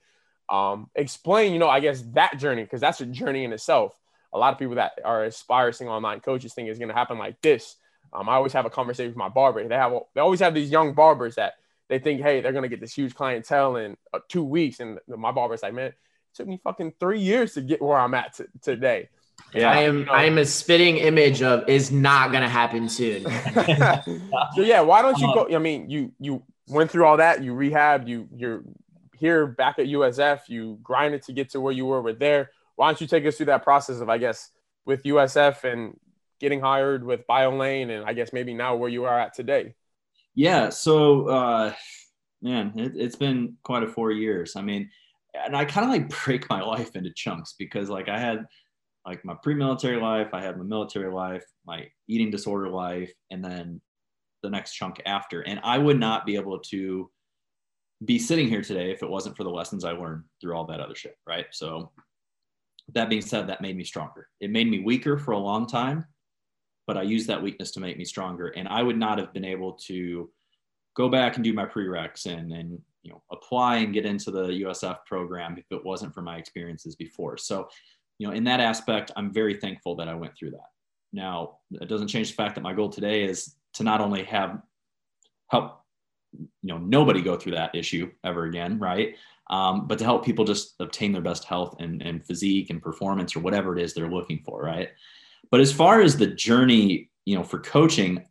Um, 0.49 0.91
explain, 0.95 1.53
you 1.53 1.59
know, 1.59 1.69
I 1.69 1.81
guess 1.81 2.03
that 2.13 2.39
journey 2.39 2.63
because 2.63 2.81
that's 2.81 3.01
a 3.01 3.07
journey 3.07 3.45
in 3.45 3.53
itself. 3.53 3.99
A 4.33 4.39
lot 4.39 4.53
of 4.53 4.59
people 4.59 4.75
that 4.77 4.93
are 5.05 5.25
aspiring 5.25 5.89
online 5.89 6.21
coaches 6.21 6.55
think 6.55 6.69
is 6.69 6.79
going 6.79 6.89
to 6.89 6.95
happen 6.95 7.19
like 7.19 7.41
this, 7.41 7.77
um, 8.13 8.29
I 8.29 8.35
always 8.35 8.53
have 8.53 8.67
a 8.67 8.71
conversation 8.71 9.11
with 9.11 9.17
my 9.17 9.29
barber. 9.29 9.67
They 9.67 9.75
have 9.75 9.93
they 10.15 10.21
always 10.21 10.41
have 10.41 10.55
these 10.55 10.71
young 10.71 10.95
barbers 10.95 11.35
that 11.35 11.55
they 11.89 11.99
think, 11.99 12.23
hey, 12.23 12.41
they're 12.41 12.53
gonna 12.53 12.69
get 12.69 12.81
this 12.81 12.95
huge 12.95 13.15
clientele 13.15 13.77
in 13.77 13.97
uh, 14.13 14.21
two 14.29 14.45
weeks, 14.45 14.81
and 14.81 14.99
my 15.09 15.33
barber's 15.33 15.63
like, 15.63 15.75
man, 15.75 15.87
it 15.87 15.95
took 16.35 16.47
me 16.47 16.61
fucking 16.63 16.95
three 16.99 17.21
years 17.21 17.55
to 17.55 17.61
get 17.61 17.83
where 17.83 17.99
I'm 17.99 18.15
at 18.15 18.37
t- 18.37 18.45
today. 18.63 19.09
Yeah, 19.53 19.71
I 19.71 19.83
am. 19.83 20.01
You 20.01 20.05
know, 20.07 20.13
I 20.13 20.25
am 20.25 20.39
a 20.39 20.45
spitting 20.45 20.97
image 20.97 21.43
of 21.43 21.69
is 21.69 21.93
not 21.93 22.33
gonna 22.33 22.49
happen 22.49 22.89
soon. 22.89 23.23
so 23.55 24.61
yeah, 24.61 24.81
why 24.81 25.03
don't 25.03 25.19
you 25.19 25.33
go? 25.35 25.55
I 25.55 25.59
mean, 25.59 25.91
you 25.91 26.13
you 26.19 26.43
went 26.69 26.91
through 26.91 27.05
all 27.05 27.19
that. 27.19 27.43
You 27.43 27.55
rehabbed. 27.55 28.09
You 28.09 28.29
you're 28.35 28.65
here 29.17 29.47
back 29.47 29.79
at 29.79 29.87
USF. 29.87 30.41
You 30.49 30.79
grinded 30.83 31.23
to 31.25 31.33
get 31.33 31.51
to 31.51 31.61
where 31.61 31.73
you 31.73 31.87
were 31.87 32.03
with 32.03 32.19
there. 32.19 32.51
Why 32.77 32.89
don't 32.89 33.01
you 33.01 33.07
take 33.07 33.25
us 33.27 33.37
through 33.37 33.47
that 33.47 33.63
process 33.63 34.01
of 34.01 34.09
I 34.09 34.19
guess 34.19 34.51
with 34.85 35.05
USF 35.05 35.65
and 35.65 35.99
getting 36.41 36.61
hired 36.61 37.05
with 37.05 37.27
BioLayne 37.27 37.91
and 37.91 38.05
I 38.05 38.13
guess 38.13 38.33
maybe 38.33 38.55
now 38.55 38.77
where 38.77 38.91
you 38.91 39.05
are 39.05 39.19
at 39.19 39.35
today? 39.35 39.75
Yeah. 40.35 40.69
So, 40.71 41.29
uh, 41.29 41.75
man, 42.43 42.73
it, 42.77 43.01
has 43.01 43.17
been 43.17 43.57
quite 43.63 43.83
a 43.83 43.87
four 43.87 44.13
years. 44.13 44.57
I 44.57 44.63
mean, 44.63 44.91
and 45.35 45.57
I 45.57 45.65
kind 45.65 45.85
of 45.85 45.91
like 45.91 46.25
break 46.25 46.49
my 46.51 46.63
life 46.63 46.97
into 46.97 47.11
chunks 47.11 47.55
because 47.59 47.89
like 47.89 48.09
I 48.09 48.19
had 48.19 48.47
like 49.07 49.25
my 49.25 49.35
pre-military 49.43 50.01
life, 50.01 50.29
I 50.33 50.43
had 50.43 50.57
my 50.57 50.65
military 50.65 51.13
life, 51.13 51.45
my 51.67 51.87
eating 52.09 52.31
disorder 52.31 52.69
life, 52.69 53.13
and 53.31 53.45
then 53.45 53.81
the 54.43 54.51
next 54.51 54.75
chunk 54.75 55.01
after. 55.07 55.43
And 55.43 55.61
I 55.63 55.79
would 55.79 56.01
not 56.01 56.27
be 56.27 56.37
able 56.37 56.59
to 56.59 57.11
be 58.05 58.19
sitting 58.19 58.49
here 58.49 58.63
today 58.63 58.91
if 58.91 59.03
it 59.03 59.09
wasn't 59.09 59.37
for 59.37 59.45
the 59.45 59.51
lessons 59.51 59.85
I 59.85 59.93
learned 59.93 60.25
through 60.41 60.55
all 60.57 60.67
that 60.67 60.81
other 60.81 60.95
shit. 60.95 61.17
Right. 61.27 61.47
So 61.51 61.93
that 62.93 63.09
being 63.09 63.23
said, 63.23 63.49
that 63.49 63.61
made 63.61 63.77
me 63.77 63.85
stronger. 63.85 64.29
It 64.41 64.51
made 64.51 64.71
me 64.71 64.81
weaker 64.81 65.19
for 65.19 65.33
a 65.33 65.39
long 65.39 65.67
time, 65.67 66.05
but 66.87 66.97
I 66.97 67.03
used 67.03 67.29
that 67.29 67.43
weakness 67.43 67.71
to 67.73 67.81
make 67.81 67.97
me 67.97 68.05
stronger. 68.05 68.49
And 68.49 68.69
I 68.69 68.83
would 68.83 68.99
not 68.99 69.19
have 69.19 69.33
been 69.33 69.45
able 69.45 69.73
to 69.87 70.31
go 70.97 71.09
back 71.09 71.37
and 71.37 71.45
do 71.45 71.53
my 71.53 71.67
prereqs 71.67 72.27
and, 72.27 72.53
and 72.53 72.79
you 73.03 73.11
know 73.11 73.23
apply 73.33 73.77
and 73.77 73.93
get 73.93 74.07
into 74.07 74.31
the 74.31 74.49
USF 74.65 74.99
program 75.07 75.57
if 75.59 75.65
it 75.71 75.85
wasn't 75.85 76.15
for 76.15 76.23
my 76.23 76.37
experiences 76.37 76.97
before. 76.97 77.37
So, 77.37 77.69
you 78.19 78.27
know, 78.27 78.33
in 78.33 78.45
that 78.45 78.61
aspect, 78.61 79.11
I'm 79.17 79.33
very 79.33 79.55
thankful 79.55 79.97
that 79.97 80.09
I 80.09 80.15
went 80.15 80.37
through 80.37 80.53
that. 80.53 80.71
Now, 81.13 81.59
it 81.71 81.89
doesn't 81.89 82.09
change 82.09 82.31
the 82.31 82.35
fact 82.35 82.55
that 82.55 82.63
my 82.63 82.73
goal 82.73 82.89
today 82.89 83.25
is 83.25 83.55
to 83.75 83.85
not 83.85 84.01
only 84.01 84.25
have 84.25 84.61
help 85.51 85.81
you 86.33 86.49
know 86.63 86.79
nobody 86.79 87.23
go 87.23 87.37
through 87.37 87.53
that 87.53 87.75
issue 87.75 88.11
ever 88.25 88.45
again, 88.45 88.79
right? 88.79 89.17
Um, 89.51 89.87
but 89.87 89.99
to 89.99 90.05
help 90.05 90.25
people 90.25 90.45
just 90.45 90.75
obtain 90.81 91.13
their 91.13 91.23
best 91.23 91.45
health 91.45 91.77
and, 91.79 92.01
and 92.03 92.25
physique 92.25 92.71
and 92.71 92.81
performance 92.81 93.37
or 93.37 93.41
whatever 93.41 93.77
it 93.77 93.83
is 93.83 93.93
they're 93.93 94.11
looking 94.11 94.41
for, 94.45 94.63
right? 94.63 94.89
But 95.55 95.61
as 95.61 95.73
far 95.73 96.01
as 96.01 96.17
the 96.17 96.27
journey, 96.27 97.11
you 97.27 97.37
know, 97.37 97.45
for 97.45 97.61
coaching, 97.61 98.25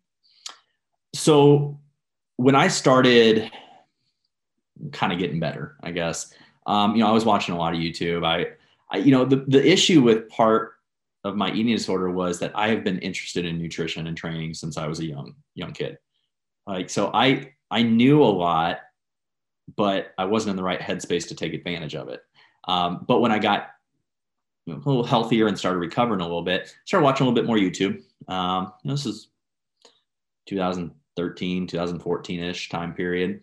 so 1.16 1.80
when 2.36 2.54
I 2.54 2.68
started 2.68 3.50
kind 4.92 5.14
of 5.14 5.20
getting 5.20 5.40
better, 5.40 5.78
I 5.82 5.92
guess, 5.92 6.34
um, 6.68 6.98
you 6.98 7.02
know, 7.02 7.08
I 7.08 7.14
was 7.14 7.24
watching 7.24 7.56
a 7.56 7.58
lot 7.58 7.74
of 7.74 7.80
YouTube. 7.80 8.26
I, 8.26 8.48
I, 8.92 8.98
you 8.98 9.12
know, 9.12 9.24
the, 9.24 9.38
the 9.48 9.66
issue 9.66 10.02
with 10.02 10.28
part 10.28 10.74
of 11.24 11.38
my 11.38 11.50
eating 11.54 11.74
disorder 11.74 12.12
was 12.12 12.40
that 12.40 12.52
I 12.56 12.68
have 12.68 12.84
been 12.84 13.00
interested 13.00 13.46
in 13.46 13.58
nutrition 13.58 14.08
and 14.08 14.18
training 14.18 14.54
since 14.54 14.76
I 14.76 14.88
was 14.88 15.00
a 15.00 15.06
young, 15.06 15.34
young 15.56 15.72
kid. 15.72 16.00
Like, 16.68 16.90
so 16.90 17.10
I, 17.14 17.54
I 17.72 17.84
knew 17.84 18.22
a 18.22 18.26
lot 18.26 18.80
but 19.78 20.14
I 20.18 20.26
wasn't 20.26 20.52
in 20.52 20.58
the 20.58 20.64
right 20.64 20.82
headspace 20.82 21.30
to 21.30 21.36
take 21.36 21.54
advantage 21.54 21.96
of 21.96 22.10
it. 22.10 22.22
Um, 22.68 23.06
but 23.08 23.22
when 23.22 23.32
I 23.32 23.40
got 23.40 23.70
a 24.68 24.72
little 24.72 25.04
healthier 25.04 25.48
and 25.48 25.58
started 25.58 25.80
recovering 25.80 26.22
a 26.22 26.24
little 26.24 26.42
bit, 26.42 26.74
started 26.86 27.04
watching 27.04 27.26
a 27.26 27.30
little 27.30 27.42
bit 27.42 27.48
more 27.48 27.58
YouTube. 27.58 28.02
Um, 28.28 28.72
you 28.84 28.90
know, 28.90 28.94
this 28.94 29.06
is 29.06 29.30
2013, 30.48 31.68
2014 31.68 32.40
ish 32.40 32.70
time 32.70 32.94
period. 32.94 33.42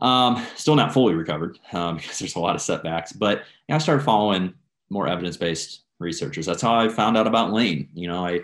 Um, 0.00 0.44
still 0.54 0.76
not 0.76 0.92
fully 0.92 1.14
recovered 1.14 1.58
um, 1.72 1.96
because 1.98 2.18
there's 2.18 2.36
a 2.36 2.40
lot 2.40 2.54
of 2.54 2.62
setbacks, 2.62 3.12
but 3.12 3.38
you 3.38 3.44
know, 3.70 3.76
I 3.76 3.78
started 3.78 4.04
following 4.04 4.54
more 4.90 5.08
evidence 5.08 5.36
based 5.36 5.82
researchers. 5.98 6.46
That's 6.46 6.62
how 6.62 6.74
I 6.74 6.88
found 6.88 7.16
out 7.16 7.26
about 7.26 7.52
Layne. 7.52 7.88
You 7.94 8.08
know, 8.08 8.24
I 8.24 8.40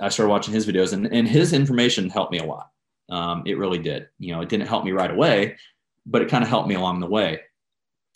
I 0.00 0.08
started 0.08 0.30
watching 0.30 0.54
his 0.54 0.66
videos, 0.66 0.92
and, 0.92 1.06
and 1.12 1.28
his 1.28 1.52
information 1.52 2.10
helped 2.10 2.32
me 2.32 2.38
a 2.38 2.44
lot. 2.44 2.70
Um, 3.10 3.42
it 3.46 3.58
really 3.58 3.78
did. 3.78 4.08
You 4.18 4.34
know, 4.34 4.40
it 4.40 4.48
didn't 4.48 4.66
help 4.66 4.84
me 4.84 4.92
right 4.92 5.10
away, 5.10 5.56
but 6.06 6.22
it 6.22 6.28
kind 6.28 6.42
of 6.42 6.50
helped 6.50 6.68
me 6.68 6.74
along 6.74 7.00
the 7.00 7.06
way. 7.06 7.40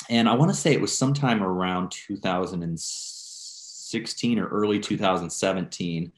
And 0.08 0.28
I 0.28 0.34
want 0.34 0.50
to 0.50 0.56
say 0.56 0.72
it 0.72 0.80
was 0.80 0.96
sometime 0.96 1.42
around 1.42 1.90
2016 1.90 4.38
or 4.38 4.46
early 4.48 4.78
2017. 4.78 6.12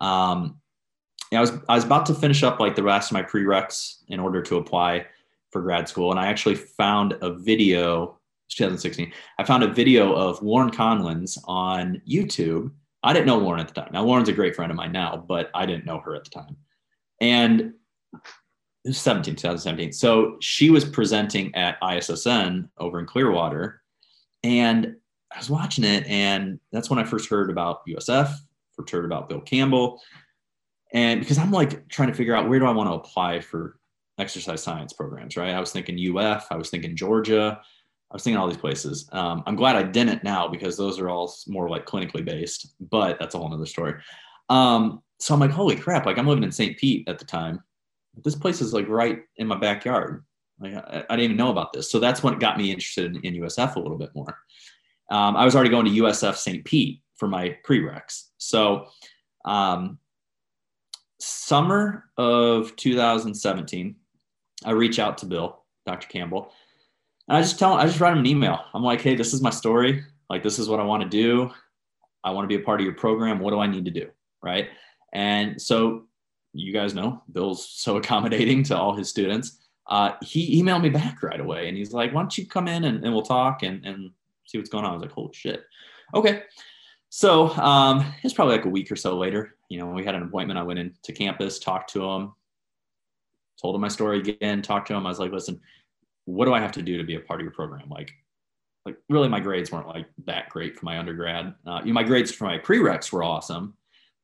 Um, 0.00 0.58
I 1.32 1.40
was 1.40 1.52
I 1.68 1.74
was 1.74 1.84
about 1.84 2.06
to 2.06 2.14
finish 2.14 2.42
up 2.42 2.58
like 2.60 2.76
the 2.76 2.82
rest 2.82 3.10
of 3.10 3.14
my 3.14 3.22
prereqs 3.22 4.02
in 4.08 4.20
order 4.20 4.42
to 4.42 4.56
apply 4.56 5.06
for 5.50 5.62
grad 5.62 5.88
school, 5.88 6.10
and 6.10 6.20
I 6.20 6.26
actually 6.26 6.56
found 6.56 7.16
a 7.22 7.32
video. 7.32 8.18
2016. 8.50 9.10
I 9.38 9.44
found 9.44 9.64
a 9.64 9.68
video 9.68 10.12
of 10.12 10.40
Lauren 10.42 10.70
Conlins 10.70 11.38
on 11.46 12.00
YouTube. 12.06 12.70
I 13.02 13.12
didn't 13.12 13.26
know 13.26 13.38
Lauren 13.38 13.58
at 13.58 13.68
the 13.68 13.74
time. 13.74 13.88
Now 13.90 14.04
Lauren's 14.04 14.28
a 14.28 14.32
great 14.32 14.54
friend 14.54 14.70
of 14.70 14.76
mine 14.76 14.92
now, 14.92 15.24
but 15.26 15.50
I 15.54 15.66
didn't 15.66 15.86
know 15.86 15.98
her 16.00 16.14
at 16.14 16.24
the 16.24 16.30
time. 16.30 16.56
And 17.20 17.72
17, 18.92 19.34
2017. 19.36 19.92
So 19.92 20.36
she 20.40 20.70
was 20.70 20.84
presenting 20.84 21.54
at 21.54 21.80
ISSN 21.80 22.68
over 22.78 23.00
in 23.00 23.06
Clearwater. 23.06 23.80
And 24.42 24.96
I 25.32 25.38
was 25.38 25.48
watching 25.48 25.84
it, 25.84 26.06
and 26.06 26.60
that's 26.70 26.90
when 26.90 26.98
I 26.98 27.04
first 27.04 27.28
heard 27.30 27.50
about 27.50 27.86
USF, 27.86 28.32
first 28.76 28.90
heard 28.90 29.06
about 29.06 29.28
Bill 29.28 29.40
Campbell. 29.40 30.00
And 30.92 31.18
because 31.20 31.38
I'm 31.38 31.50
like 31.50 31.88
trying 31.88 32.08
to 32.08 32.14
figure 32.14 32.36
out 32.36 32.48
where 32.48 32.58
do 32.58 32.66
I 32.66 32.72
want 32.72 32.88
to 32.90 32.94
apply 32.94 33.40
for 33.40 33.78
exercise 34.18 34.62
science 34.62 34.92
programs, 34.92 35.36
right? 35.36 35.54
I 35.54 35.60
was 35.60 35.72
thinking 35.72 35.98
UF, 36.16 36.46
I 36.50 36.56
was 36.56 36.70
thinking 36.70 36.94
Georgia, 36.94 37.58
I 38.10 38.14
was 38.14 38.22
thinking 38.22 38.38
all 38.38 38.46
these 38.46 38.56
places. 38.56 39.08
Um, 39.12 39.42
I'm 39.46 39.56
glad 39.56 39.74
I 39.76 39.82
didn't 39.82 40.22
now 40.22 40.46
because 40.46 40.76
those 40.76 41.00
are 41.00 41.08
all 41.08 41.34
more 41.48 41.68
like 41.68 41.84
clinically 41.86 42.24
based, 42.24 42.74
but 42.90 43.18
that's 43.18 43.34
a 43.34 43.38
whole 43.38 43.48
nother 43.48 43.66
story. 43.66 43.94
Um, 44.50 45.02
so 45.18 45.34
I'm 45.34 45.40
like, 45.40 45.50
holy 45.50 45.74
crap, 45.74 46.06
like 46.06 46.18
I'm 46.18 46.28
living 46.28 46.44
in 46.44 46.52
St. 46.52 46.76
Pete 46.76 47.08
at 47.08 47.18
the 47.18 47.24
time 47.24 47.60
this 48.22 48.34
place 48.34 48.60
is 48.60 48.72
like 48.72 48.88
right 48.88 49.20
in 49.36 49.46
my 49.46 49.56
backyard. 49.56 50.24
Like 50.60 50.74
I, 50.74 51.04
I 51.08 51.16
didn't 51.16 51.24
even 51.24 51.36
know 51.36 51.50
about 51.50 51.72
this. 51.72 51.90
So 51.90 51.98
that's 51.98 52.22
what 52.22 52.38
got 52.40 52.58
me 52.58 52.70
interested 52.70 53.16
in, 53.16 53.22
in 53.22 53.42
USF 53.42 53.76
a 53.76 53.80
little 53.80 53.98
bit 53.98 54.10
more. 54.14 54.38
Um, 55.10 55.36
I 55.36 55.44
was 55.44 55.54
already 55.54 55.70
going 55.70 55.86
to 55.86 56.02
USF 56.02 56.36
St. 56.36 56.64
Pete 56.64 57.00
for 57.16 57.28
my 57.28 57.56
prereqs. 57.66 58.28
So 58.38 58.86
um, 59.44 59.98
summer 61.20 62.04
of 62.16 62.74
2017, 62.76 63.96
I 64.64 64.70
reach 64.70 64.98
out 64.98 65.18
to 65.18 65.26
Bill, 65.26 65.64
Dr. 65.86 66.08
Campbell, 66.08 66.52
and 67.28 67.36
I 67.36 67.40
just 67.40 67.58
tell 67.58 67.72
him, 67.72 67.80
I 67.80 67.86
just 67.86 68.00
write 68.00 68.12
him 68.12 68.20
an 68.20 68.26
email. 68.26 68.60
I'm 68.72 68.82
like, 68.82 69.00
hey, 69.00 69.14
this 69.14 69.32
is 69.32 69.42
my 69.42 69.50
story. 69.50 70.04
Like, 70.30 70.42
this 70.42 70.58
is 70.58 70.68
what 70.68 70.80
I 70.80 70.84
want 70.84 71.02
to 71.02 71.08
do. 71.08 71.50
I 72.22 72.30
want 72.30 72.44
to 72.44 72.48
be 72.48 72.60
a 72.60 72.64
part 72.64 72.80
of 72.80 72.84
your 72.84 72.94
program. 72.94 73.38
What 73.38 73.50
do 73.50 73.60
I 73.60 73.66
need 73.66 73.84
to 73.84 73.90
do? 73.90 74.08
Right. 74.42 74.68
And 75.12 75.60
so 75.60 76.04
you 76.54 76.72
guys 76.72 76.94
know 76.94 77.22
Bill's 77.32 77.68
so 77.68 77.96
accommodating 77.98 78.62
to 78.64 78.76
all 78.76 78.96
his 78.96 79.10
students. 79.10 79.58
Uh, 79.86 80.12
he 80.22 80.62
emailed 80.62 80.82
me 80.82 80.88
back 80.88 81.22
right 81.22 81.40
away 81.40 81.68
and 81.68 81.76
he's 81.76 81.92
like, 81.92 82.14
why 82.14 82.22
don't 82.22 82.38
you 82.38 82.46
come 82.46 82.68
in 82.68 82.84
and, 82.84 83.04
and 83.04 83.12
we'll 83.12 83.22
talk 83.22 83.62
and, 83.62 83.84
and 83.84 84.10
see 84.46 84.56
what's 84.56 84.70
going 84.70 84.84
on? 84.84 84.90
I 84.90 84.94
was 84.94 85.02
like, 85.02 85.12
holy 85.12 85.34
shit. 85.34 85.64
Okay. 86.14 86.44
So 87.10 87.50
um, 87.50 88.04
it's 88.22 88.34
probably 88.34 88.56
like 88.56 88.64
a 88.64 88.70
week 88.70 88.90
or 88.90 88.96
so 88.96 89.18
later. 89.18 89.56
You 89.68 89.78
know, 89.78 89.86
we 89.86 90.04
had 90.04 90.14
an 90.14 90.22
appointment. 90.22 90.58
I 90.58 90.62
went 90.62 90.78
into 90.78 91.12
campus, 91.12 91.58
talked 91.58 91.92
to 91.92 92.02
him, 92.02 92.32
told 93.60 93.74
him 93.74 93.82
my 93.82 93.88
story 93.88 94.20
again, 94.20 94.62
talked 94.62 94.88
to 94.88 94.94
him. 94.94 95.06
I 95.06 95.10
was 95.10 95.18
like, 95.18 95.32
listen, 95.32 95.60
what 96.24 96.46
do 96.46 96.54
I 96.54 96.60
have 96.60 96.72
to 96.72 96.82
do 96.82 96.96
to 96.96 97.04
be 97.04 97.16
a 97.16 97.20
part 97.20 97.40
of 97.40 97.44
your 97.44 97.52
program? 97.52 97.88
Like, 97.88 98.12
like 98.86 98.96
really, 99.08 99.28
my 99.28 99.40
grades 99.40 99.70
weren't 99.70 99.88
like 99.88 100.06
that 100.26 100.48
great 100.48 100.78
for 100.78 100.84
my 100.86 100.98
undergrad. 100.98 101.54
Uh, 101.66 101.80
you 101.80 101.88
know, 101.88 101.94
my 101.94 102.02
grades 102.02 102.32
for 102.32 102.44
my 102.44 102.58
prereqs 102.58 103.12
were 103.12 103.22
awesome, 103.22 103.74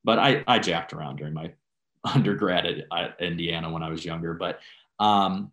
but 0.05 0.19
I, 0.19 0.43
I 0.47 0.59
jacked 0.59 0.93
around 0.93 1.17
during 1.17 1.33
my 1.33 1.53
undergrad 2.05 2.67
at, 2.67 3.21
Indiana 3.21 3.71
when 3.71 3.83
I 3.83 3.91
was 3.91 4.05
younger. 4.05 4.35
But 4.35 4.61
um, 4.99 5.53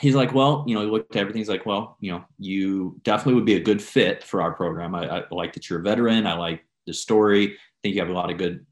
he's 0.00 0.14
like, 0.14 0.34
well, 0.34 0.64
you 0.66 0.74
know, 0.74 0.82
he 0.82 0.86
looked 0.86 1.14
at 1.14 1.20
everything. 1.20 1.40
He's 1.40 1.48
like, 1.48 1.66
well, 1.66 1.96
you 2.00 2.12
know, 2.12 2.24
you 2.38 3.00
definitely 3.02 3.34
would 3.34 3.44
be 3.44 3.56
a 3.56 3.60
good 3.60 3.82
fit 3.82 4.22
for 4.22 4.42
our 4.42 4.52
program. 4.52 4.94
I, 4.94 5.18
I 5.18 5.24
like 5.30 5.52
that 5.54 5.68
you're 5.68 5.80
a 5.80 5.82
veteran. 5.82 6.26
I 6.26 6.34
like 6.34 6.64
the 6.86 6.94
story. 6.94 7.52
I 7.52 7.56
think 7.82 7.94
you 7.94 8.00
have 8.00 8.10
a 8.10 8.14
lot 8.14 8.30
of 8.30 8.38
good, 8.38 8.64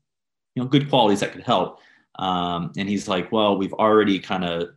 you 0.54 0.62
know, 0.62 0.68
good 0.68 0.88
qualities 0.88 1.20
that 1.20 1.32
could 1.32 1.42
help. 1.44 1.80
Um, 2.18 2.72
and 2.76 2.88
he's 2.88 3.08
like, 3.08 3.30
well, 3.30 3.58
we've 3.58 3.74
already 3.74 4.18
kind 4.18 4.44
of 4.44 4.68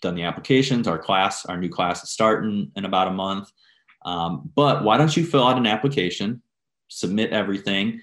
done 0.00 0.14
the 0.14 0.24
applications. 0.24 0.88
Our 0.88 0.98
class, 0.98 1.44
our 1.46 1.56
new 1.56 1.68
class 1.68 2.02
is 2.02 2.10
starting 2.10 2.72
in 2.74 2.84
about 2.84 3.08
a 3.08 3.12
month. 3.12 3.50
Um, 4.04 4.50
but 4.54 4.82
why 4.82 4.96
don't 4.96 5.14
you 5.16 5.24
fill 5.24 5.46
out 5.46 5.58
an 5.58 5.66
application, 5.66 6.42
submit 6.88 7.32
everything, 7.32 8.00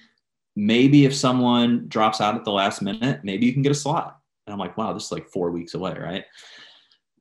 maybe 0.57 1.05
if 1.05 1.13
someone 1.13 1.87
drops 1.87 2.19
out 2.19 2.33
at 2.33 2.43
the 2.43 2.51
last 2.51 2.81
minute, 2.81 3.23
maybe 3.23 3.45
you 3.45 3.53
can 3.53 3.61
get 3.61 3.71
a 3.71 3.75
slot. 3.75 4.19
And 4.47 4.53
I'm 4.53 4.59
like, 4.59 4.75
wow, 4.75 4.91
this 4.91 5.05
is 5.05 5.11
like 5.11 5.29
four 5.29 5.51
weeks 5.51 5.75
away, 5.75 5.93
right? 5.93 6.25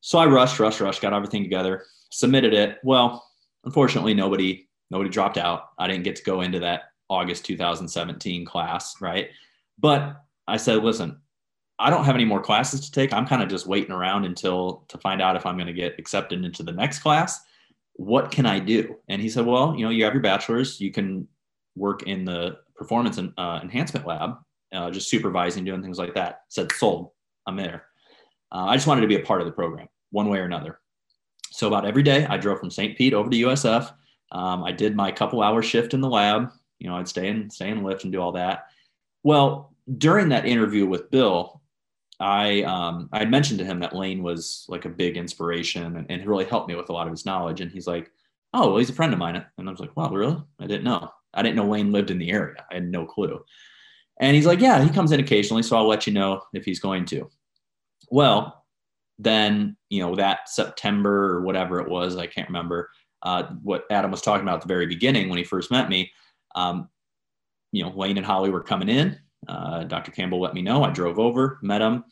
So 0.01 0.19
I 0.19 0.25
rushed, 0.25 0.59
rushed, 0.59 0.81
rushed, 0.81 1.03
got 1.03 1.13
everything 1.13 1.43
together, 1.43 1.85
submitted 2.11 2.55
it. 2.55 2.79
Well, 2.83 3.29
unfortunately, 3.65 4.15
nobody 4.15 4.67
nobody 4.91 5.11
dropped 5.11 5.37
out. 5.37 5.71
I 5.79 5.87
didn't 5.87 6.05
get 6.05 6.17
to 6.17 6.23
go 6.23 6.41
into 6.41 6.61
that 6.61 6.93
August 7.11 7.45
2017 7.45 8.47
class, 8.47 9.03
right? 9.03 9.29
But 9.79 10.17
I 10.49 10.57
said, 10.57 10.83
listen, 10.83 11.21
I 11.79 11.91
don't 11.91 12.05
have 12.05 12.15
any 12.15 12.25
more 12.25 12.41
classes 12.41 12.81
to 12.81 12.91
take. 12.91 13.13
I'm 13.13 13.27
kind 13.27 13.43
of 13.43 13.51
just 13.51 13.67
waiting 13.67 13.93
around 13.93 14.25
until 14.25 14.87
to 14.89 14.97
find 14.97 15.21
out 15.21 15.37
if 15.37 15.45
I'm 15.45 15.57
going 15.57 15.67
to 15.67 15.75
get 15.75 15.99
accepted 15.99 16.43
into 16.43 16.63
the 16.63 16.73
next 16.73 17.01
class. 17.01 17.41
What 17.95 18.31
can 18.31 18.47
I 18.47 18.61
do? 18.61 18.97
And 19.09 19.21
he 19.21 19.29
said, 19.29 19.45
well, 19.45 19.75
you 19.77 19.85
know, 19.85 19.91
you 19.91 20.05
have 20.05 20.15
your 20.15 20.23
bachelor's, 20.23 20.81
you 20.81 20.91
can 20.91 21.29
work 21.75 22.05
in 22.05 22.25
the 22.25 22.59
performance 22.77 23.19
and, 23.19 23.33
uh, 23.39 23.61
enhancement 23.63 24.07
lab, 24.07 24.37
uh, 24.73 24.91
just 24.91 25.09
supervising, 25.09 25.65
doing 25.65 25.83
things 25.83 25.99
like 25.99 26.15
that. 26.15 26.43
Said, 26.49 26.73
sold, 26.73 27.11
I'm 27.47 27.57
there. 27.57 27.87
Uh, 28.53 28.67
I 28.67 28.77
just 28.77 28.87
wanted 28.87 29.03
to 29.03 29.07
be 29.07 29.17
a 29.17 29.25
part 29.25 29.41
of 29.41 29.47
the 29.47 29.53
program 29.53 29.89
one 30.11 30.29
way 30.29 30.39
or 30.39 30.45
another. 30.45 30.81
So 31.51 31.67
about 31.67 31.87
every 31.87 32.03
day, 32.03 32.27
I 32.27 32.37
drove 32.37 32.59
from 32.59 32.71
St. 32.71 32.97
Pete 32.97 33.15
over 33.15 33.31
to 33.31 33.37
USF. 33.37 33.93
Um, 34.33 34.65
I 34.65 34.73
did 34.73 34.97
my 34.97 35.11
couple 35.11 35.43
hour 35.43 35.63
shift 35.63 35.95
in 35.95 36.01
the 36.01 36.09
lab. 36.09 36.51
You 36.79 36.89
know, 36.89 36.97
I'd 36.97 37.09
stay 37.09 37.29
and 37.29 37.53
stay 37.53 37.71
and 37.71 37.85
lift 37.85 38.05
and 38.05 38.13
do 38.13 38.21
all 38.21 38.33
that. 38.33 38.67
Well, 39.23 39.75
during 39.99 40.29
that 40.31 40.47
interview 40.47 40.87
with 40.87 41.11
Bill, 41.11 41.61
I 42.19 42.63
um, 42.63 43.09
I 43.13 43.25
mentioned 43.25 43.59
to 43.61 43.65
him 43.65 43.81
that 43.81 43.95
Layne 43.95 44.23
was 44.23 44.65
like 44.69 44.85
a 44.85 44.91
big 44.91 45.17
inspiration 45.17 45.97
and, 45.97 46.11
and 46.11 46.27
really 46.27 46.45
helped 46.45 46.69
me 46.69 46.75
with 46.75 46.89
a 46.89 46.93
lot 46.93 47.07
of 47.07 47.13
his 47.13 47.27
knowledge. 47.27 47.61
And 47.61 47.71
he's 47.71 47.87
like, 47.87 48.11
"Oh, 48.55 48.69
well, 48.69 48.79
he's 48.79 48.91
a 48.91 48.95
friend 48.95 49.13
of 49.13 49.19
mine." 49.19 49.45
And 49.59 49.69
I 49.69 49.71
was 49.71 49.81
like, 49.81 49.97
"Wow, 49.97 50.11
really? 50.11 50.43
I 50.59 50.67
didn't 50.67 50.85
know." 50.85 51.11
I 51.37 51.43
didn't 51.43 51.57
know 51.57 51.69
Layne 51.69 51.93
lived 51.93 52.11
in 52.11 52.19
the 52.19 52.31
area. 52.31 52.65
I 52.71 52.75
had 52.75 52.91
no 52.91 53.05
clue. 53.05 53.45
And 54.21 54.35
he's 54.35 54.47
like, 54.47 54.61
Yeah, 54.61 54.83
he 54.83 54.91
comes 54.91 55.13
in 55.13 55.21
occasionally. 55.21 55.63
So 55.63 55.77
I'll 55.77 55.87
let 55.87 56.07
you 56.07 56.13
know 56.13 56.43
if 56.53 56.65
he's 56.65 56.81
going 56.81 57.05
to. 57.07 57.29
Well, 58.11 58.65
then, 59.19 59.77
you 59.89 60.01
know, 60.01 60.15
that 60.17 60.49
September 60.49 61.35
or 61.35 61.43
whatever 61.43 61.81
it 61.81 61.89
was, 61.89 62.17
I 62.17 62.27
can't 62.27 62.49
remember 62.49 62.91
uh, 63.23 63.45
what 63.63 63.85
Adam 63.91 64.11
was 64.11 64.23
talking 64.23 64.43
about 64.43 64.57
at 64.57 64.61
the 64.63 64.69
very 64.69 64.87
beginning 64.87 65.29
when 65.29 65.39
he 65.39 65.45
first 65.45 65.71
met 65.71 65.89
me. 65.89 66.11
Um, 66.55 66.89
you 67.73 67.83
know, 67.83 67.91
Layne 67.91 68.17
and 68.17 68.27
Holly 68.27 68.51
were 68.51 68.63
coming 68.63 68.89
in. 68.89 69.19
Uh, 69.49 69.85
Dr. 69.85 70.13
Campbell 70.13 70.41
let 70.41 70.55
me 70.55 70.63
know. 70.63 70.85
I 70.85 70.91
drove 70.91 71.19
over, 71.19 71.59
met 71.63 71.83
him. 71.83 72.05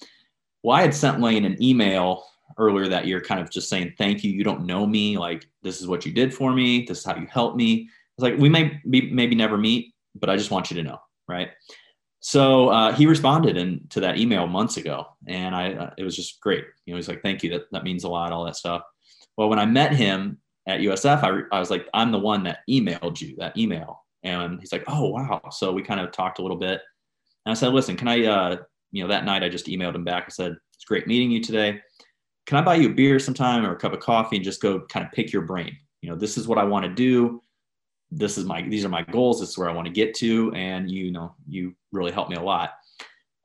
Well, 0.62 0.76
I 0.76 0.82
had 0.82 0.94
sent 0.94 1.20
Layne 1.20 1.44
an 1.44 1.62
email 1.62 2.24
earlier 2.58 2.88
that 2.88 3.06
year, 3.06 3.20
kind 3.20 3.40
of 3.40 3.50
just 3.50 3.68
saying, 3.68 3.94
Thank 3.98 4.24
you. 4.24 4.30
You 4.30 4.44
don't 4.44 4.66
know 4.66 4.86
me. 4.86 5.18
Like, 5.18 5.46
this 5.62 5.80
is 5.80 5.86
what 5.86 6.06
you 6.06 6.12
did 6.12 6.32
for 6.34 6.52
me. 6.52 6.84
This 6.84 6.98
is 6.98 7.04
how 7.04 7.16
you 7.16 7.26
helped 7.26 7.56
me 7.56 7.88
was 8.16 8.30
like, 8.30 8.38
we 8.38 8.48
may 8.48 8.80
be, 8.88 9.10
maybe 9.10 9.34
never 9.34 9.56
meet, 9.56 9.94
but 10.14 10.30
I 10.30 10.36
just 10.36 10.50
want 10.50 10.70
you 10.70 10.76
to 10.76 10.82
know, 10.82 10.98
right? 11.28 11.50
So 12.24 12.70
uh, 12.70 12.92
he 12.94 13.04
responded 13.04 13.58
and 13.58 13.88
to 13.90 14.00
that 14.00 14.16
email 14.16 14.46
months 14.46 14.78
ago, 14.78 15.08
and 15.26 15.54
I 15.54 15.74
uh, 15.74 15.90
it 15.98 16.04
was 16.04 16.16
just 16.16 16.40
great. 16.40 16.64
You 16.86 16.94
know, 16.94 16.96
he's 16.96 17.06
like, 17.06 17.20
"Thank 17.20 17.42
you, 17.42 17.50
that 17.50 17.70
that 17.72 17.84
means 17.84 18.04
a 18.04 18.08
lot, 18.08 18.32
all 18.32 18.46
that 18.46 18.56
stuff." 18.56 18.80
Well, 19.36 19.50
when 19.50 19.58
I 19.58 19.66
met 19.66 19.92
him 19.92 20.38
at 20.66 20.80
USF, 20.80 21.22
I, 21.22 21.28
re- 21.28 21.44
I 21.52 21.60
was 21.60 21.68
like, 21.68 21.86
"I'm 21.92 22.12
the 22.12 22.18
one 22.18 22.42
that 22.44 22.60
emailed 22.68 23.20
you 23.20 23.36
that 23.36 23.58
email," 23.58 24.06
and 24.22 24.58
he's 24.58 24.72
like, 24.72 24.84
"Oh 24.86 25.10
wow!" 25.10 25.42
So 25.50 25.70
we 25.70 25.82
kind 25.82 26.00
of 26.00 26.12
talked 26.12 26.38
a 26.38 26.42
little 26.42 26.56
bit, 26.56 26.80
and 27.44 27.50
I 27.50 27.54
said, 27.54 27.74
"Listen, 27.74 27.94
can 27.94 28.08
I?" 28.08 28.24
Uh, 28.24 28.56
you 28.90 29.02
know, 29.02 29.08
that 29.08 29.26
night 29.26 29.42
I 29.42 29.50
just 29.50 29.66
emailed 29.66 29.94
him 29.94 30.04
back. 30.04 30.24
I 30.26 30.30
said, 30.30 30.56
"It's 30.72 30.86
great 30.86 31.06
meeting 31.06 31.30
you 31.30 31.42
today. 31.42 31.82
Can 32.46 32.56
I 32.56 32.62
buy 32.62 32.76
you 32.76 32.88
a 32.88 32.94
beer 32.94 33.18
sometime 33.18 33.66
or 33.66 33.72
a 33.72 33.78
cup 33.78 33.92
of 33.92 34.00
coffee 34.00 34.36
and 34.36 34.44
just 34.44 34.62
go 34.62 34.80
kind 34.80 35.04
of 35.04 35.12
pick 35.12 35.30
your 35.30 35.42
brain? 35.42 35.76
You 36.00 36.08
know, 36.08 36.16
this 36.16 36.38
is 36.38 36.48
what 36.48 36.56
I 36.56 36.64
want 36.64 36.86
to 36.86 36.94
do 36.94 37.42
this 38.16 38.38
is 38.38 38.44
my 38.44 38.62
these 38.62 38.84
are 38.84 38.88
my 38.90 39.02
goals 39.02 39.40
this 39.40 39.50
is 39.50 39.58
where 39.58 39.68
i 39.68 39.72
want 39.72 39.86
to 39.86 39.92
get 39.92 40.14
to 40.14 40.52
and 40.54 40.90
you 40.90 41.10
know 41.10 41.34
you 41.48 41.74
really 41.92 42.12
helped 42.12 42.30
me 42.30 42.36
a 42.36 42.42
lot 42.42 42.72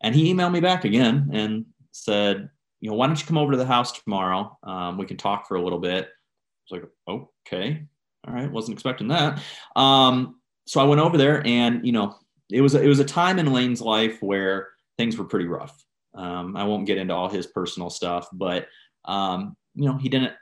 and 0.01 0.15
he 0.15 0.33
emailed 0.33 0.51
me 0.51 0.59
back 0.59 0.85
again 0.85 1.29
and 1.33 1.65
said 1.91 2.49
you 2.81 2.89
know, 2.89 2.95
why 2.95 3.07
don't 3.07 3.19
you 3.19 3.25
come 3.25 3.37
over 3.37 3.51
to 3.51 3.57
the 3.57 3.65
house 3.65 3.91
tomorrow? 3.91 4.57
Um, 4.63 4.97
we 4.97 5.05
can 5.05 5.17
talk 5.17 5.47
for 5.47 5.55
a 5.55 5.61
little 5.61 5.79
bit. 5.79 6.05
I 6.05 6.75
was 6.75 6.81
like, 6.81 7.23
okay, 7.47 7.83
all 8.27 8.33
right, 8.33 8.51
wasn't 8.51 8.75
expecting 8.75 9.09
that. 9.09 9.41
Um, 9.75 10.39
so 10.65 10.79
I 10.79 10.85
went 10.85 11.01
over 11.01 11.17
there, 11.17 11.45
and 11.45 11.85
you 11.85 11.91
know, 11.91 12.15
it 12.49 12.61
was 12.61 12.75
it 12.75 12.87
was 12.87 12.99
a 12.99 13.05
time 13.05 13.39
in 13.39 13.51
Layne's 13.51 13.81
life 13.81 14.21
where 14.21 14.69
things 14.97 15.17
were 15.17 15.25
pretty 15.25 15.45
rough. 15.45 15.83
Um, 16.15 16.55
I 16.55 16.63
won't 16.63 16.85
get 16.85 16.97
into 16.97 17.13
all 17.13 17.29
his 17.29 17.47
personal 17.47 17.89
stuff, 17.89 18.27
but 18.31 18.67
um, 19.05 19.55
you 19.75 19.85
know, 19.85 19.97
he 19.97 20.09
didn't. 20.09 20.33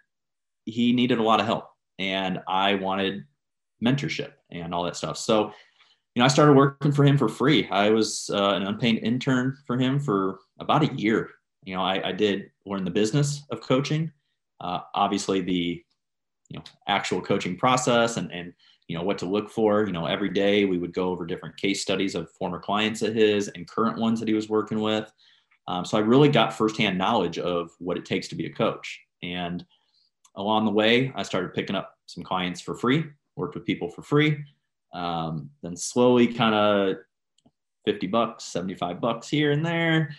He 0.66 0.92
needed 0.92 1.18
a 1.18 1.24
lot 1.24 1.40
of 1.40 1.46
help, 1.46 1.70
and 1.98 2.40
I 2.48 2.76
wanted 2.76 3.24
mentorship 3.84 4.32
and 4.52 4.74
all 4.74 4.84
that 4.84 4.96
stuff. 4.96 5.18
So, 5.18 5.52
you 6.16 6.22
know, 6.22 6.26
I 6.26 6.30
started 6.30 6.54
working 6.54 6.92
for 6.92 7.04
him 7.04 7.18
for 7.18 7.30
free. 7.30 7.68
I 7.70 7.90
was 7.90 8.30
uh, 8.34 8.54
an 8.54 8.64
unpaid 8.64 9.04
intern 9.04 9.58
for 9.66 9.78
him 9.78 10.00
for 10.00 10.40
about 10.60 10.84
a 10.84 10.94
year. 10.96 11.30
You 11.64 11.76
know, 11.76 11.82
I, 11.82 12.10
I 12.10 12.12
did 12.12 12.50
learn 12.66 12.86
the 12.86 12.92
business 12.92 13.44
of 13.52 13.62
coaching. 13.62 14.12
Uh, 14.60 14.80
obviously, 14.96 15.42
the 15.42 15.84
you 16.50 16.58
know 16.58 16.64
actual 16.88 17.22
coaching 17.22 17.58
process 17.58 18.18
and 18.18 18.32
and 18.32 18.54
you 18.88 18.98
know 18.98 19.04
what 19.04 19.18
to 19.18 19.26
look 19.26 19.50
for 19.50 19.86
you 19.86 19.92
know 19.92 20.06
every 20.06 20.30
day 20.30 20.66
we 20.66 20.78
would 20.78 20.94
go 20.94 21.10
over 21.10 21.26
different 21.26 21.58
case 21.58 21.82
studies 21.82 22.16
of 22.16 22.32
former 22.32 22.60
clients 22.60 23.02
of 23.02 23.14
his 23.14 23.50
and 23.50 23.68
current 23.68 23.98
ones 23.98 24.20
that 24.20 24.28
he 24.28 24.34
was 24.34 24.50
working 24.50 24.80
with 24.80 25.12
um, 25.68 25.84
so 25.84 25.98
i 25.98 26.02
really 26.02 26.30
got 26.30 26.54
firsthand 26.54 26.98
knowledge 26.98 27.38
of 27.38 27.72
what 27.80 27.98
it 27.98 28.06
takes 28.06 28.28
to 28.28 28.36
be 28.36 28.46
a 28.46 28.54
coach 28.54 29.00
and 29.24 29.66
along 30.36 30.66
the 30.66 30.72
way 30.72 31.12
i 31.16 31.24
started 31.24 31.54
picking 31.54 31.76
up 31.76 31.96
some 32.06 32.24
clients 32.24 32.62
for 32.62 32.76
free 32.76 33.06
worked 33.38 33.56
with 33.56 33.66
people 33.66 33.90
for 33.90 34.02
free 34.02 34.44
um, 34.94 35.50
then 35.62 35.76
slowly 35.76 36.28
kind 36.28 36.56
of 36.56 36.98
50 37.86 38.08
bucks 38.08 38.44
75 38.46 39.00
bucks 39.00 39.30
here 39.30 39.52
and 39.52 39.66
there 39.66 40.16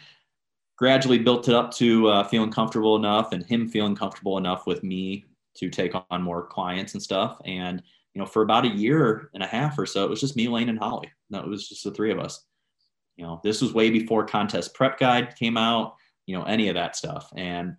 gradually 0.78 1.18
built 1.18 1.48
it 1.48 1.54
up 1.54 1.72
to 1.72 2.09
uh, 2.09 2.24
feeling 2.24 2.50
comfortable 2.50 2.96
enough 2.96 3.33
and 3.33 3.44
him 3.44 3.68
feeling 3.68 3.96
comfortable 3.96 4.38
enough 4.38 4.66
with 4.66 4.83
me 4.83 5.26
to 5.57 5.68
take 5.68 5.92
on 6.11 6.22
more 6.22 6.46
clients 6.46 6.94
and 6.94 7.02
stuff. 7.02 7.40
And, 7.44 7.83
you 8.14 8.20
know, 8.20 8.26
for 8.26 8.42
about 8.42 8.64
a 8.64 8.68
year 8.68 9.28
and 9.35 9.42
a 9.42 9.46
half 9.46 9.76
or 9.76 9.87
so, 9.87 10.04
it 10.04 10.11
was 10.11 10.20
just 10.20 10.37
me, 10.37 10.46
Layne, 10.48 10.68
and 10.68 10.78
Holly. 10.78 11.11
That 11.31 11.46
was 11.46 11.68
just 11.68 11.83
the 11.83 11.90
three 11.90 12.12
of 12.12 12.20
us. 12.20 12.44
You 13.16 13.24
know, 13.24 13.40
this 13.42 13.61
was 13.61 13.74
way 13.74 13.90
before 13.90 14.24
contest 14.24 14.74
prep 14.74 14.98
guide 14.98 15.35
came 15.37 15.57
out, 15.57 15.96
you 16.26 16.38
know, 16.38 16.44
any 16.44 16.68
of 16.68 16.76
that 16.76 16.94
stuff. 16.94 17.33
And 17.37 17.76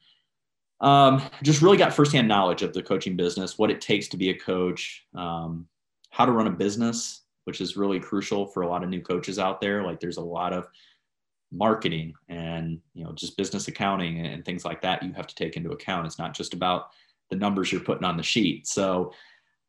um, 0.81 1.21
just 1.43 1.61
really 1.61 1.77
got 1.77 1.93
firsthand 1.93 2.27
knowledge 2.27 2.61
of 2.61 2.73
the 2.73 2.83
coaching 2.83 3.15
business, 3.15 3.57
what 3.57 3.71
it 3.71 3.81
takes 3.81 4.07
to 4.09 4.17
be 4.17 4.29
a 4.29 4.37
coach, 4.37 5.05
um, 5.15 5.67
how 6.09 6.25
to 6.25 6.31
run 6.31 6.47
a 6.47 6.51
business, 6.51 7.23
which 7.45 7.61
is 7.61 7.77
really 7.77 7.99
crucial 7.99 8.45
for 8.47 8.61
a 8.61 8.67
lot 8.67 8.83
of 8.83 8.89
new 8.89 9.01
coaches 9.01 9.39
out 9.39 9.59
there. 9.61 9.83
Like 9.83 9.99
there's 9.99 10.17
a 10.17 10.21
lot 10.21 10.53
of 10.53 10.67
marketing 11.51 12.13
and 12.27 12.79
you 12.93 13.03
know 13.03 13.11
just 13.13 13.35
business 13.35 13.67
accounting 13.67 14.23
and 14.23 14.45
things 14.45 14.63
like 14.63 14.83
that 14.83 15.01
you 15.01 15.11
have 15.13 15.25
to 15.25 15.33
take 15.33 15.57
into 15.57 15.71
account 15.71 16.05
it's 16.05 16.19
not 16.19 16.31
just 16.31 16.53
about 16.53 16.91
the 17.29 17.35
numbers 17.35 17.71
you're 17.71 17.81
putting 17.81 18.03
on 18.03 18.17
the 18.17 18.23
sheet. 18.23 18.67
So, 18.67 19.13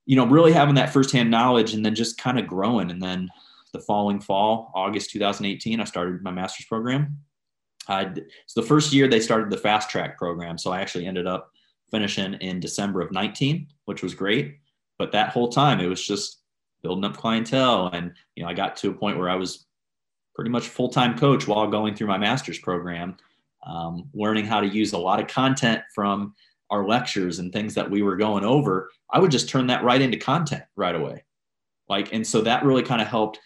you 0.06 0.16
know, 0.16 0.26
really 0.26 0.52
having 0.52 0.74
that 0.74 0.92
firsthand 0.92 1.30
knowledge 1.30 1.74
and 1.74 1.84
then 1.84 1.94
just 1.94 2.18
kind 2.18 2.38
of 2.38 2.46
growing. 2.46 2.90
And 2.90 3.02
then 3.02 3.28
the 3.72 3.80
following 3.80 4.20
fall, 4.20 4.72
August 4.74 5.10
2018, 5.10 5.80
I 5.80 5.84
started 5.84 6.22
my 6.22 6.30
master's 6.30 6.66
program. 6.66 7.18
I, 7.90 8.14
so 8.46 8.60
the 8.60 8.66
first 8.66 8.92
year 8.92 9.08
they 9.08 9.20
started 9.20 9.50
the 9.50 9.56
fast 9.56 9.90
track 9.90 10.16
program. 10.16 10.56
So 10.56 10.70
I 10.70 10.80
actually 10.80 11.06
ended 11.06 11.26
up 11.26 11.50
finishing 11.90 12.34
in 12.34 12.60
December 12.60 13.00
of 13.00 13.12
19, 13.12 13.66
which 13.86 14.02
was 14.02 14.14
great. 14.14 14.58
But 14.98 15.12
that 15.12 15.30
whole 15.30 15.48
time 15.48 15.80
it 15.80 15.86
was 15.86 16.06
just 16.06 16.40
building 16.82 17.04
up 17.04 17.16
clientele. 17.16 17.90
And, 17.92 18.12
you 18.36 18.42
know, 18.42 18.48
I 18.48 18.54
got 18.54 18.76
to 18.78 18.90
a 18.90 18.94
point 18.94 19.18
where 19.18 19.28
I 19.28 19.36
was 19.36 19.66
pretty 20.34 20.50
much 20.50 20.68
full-time 20.68 21.18
coach 21.18 21.46
while 21.46 21.66
going 21.66 21.94
through 21.94 22.06
my 22.06 22.18
master's 22.18 22.58
program, 22.58 23.16
um, 23.66 24.08
learning 24.14 24.46
how 24.46 24.60
to 24.60 24.66
use 24.66 24.92
a 24.92 24.98
lot 24.98 25.20
of 25.20 25.26
content 25.26 25.82
from 25.94 26.34
our 26.70 26.86
lectures 26.86 27.40
and 27.40 27.52
things 27.52 27.74
that 27.74 27.90
we 27.90 28.00
were 28.00 28.16
going 28.16 28.44
over, 28.44 28.90
I 29.10 29.18
would 29.18 29.30
just 29.30 29.48
turn 29.48 29.66
that 29.66 29.84
right 29.84 30.00
into 30.00 30.16
content 30.16 30.62
right 30.76 30.94
away. 30.94 31.24
Like, 31.88 32.12
and 32.12 32.24
so 32.24 32.40
that 32.42 32.64
really 32.64 32.84
kind 32.84 33.02
of 33.02 33.08
helped, 33.08 33.40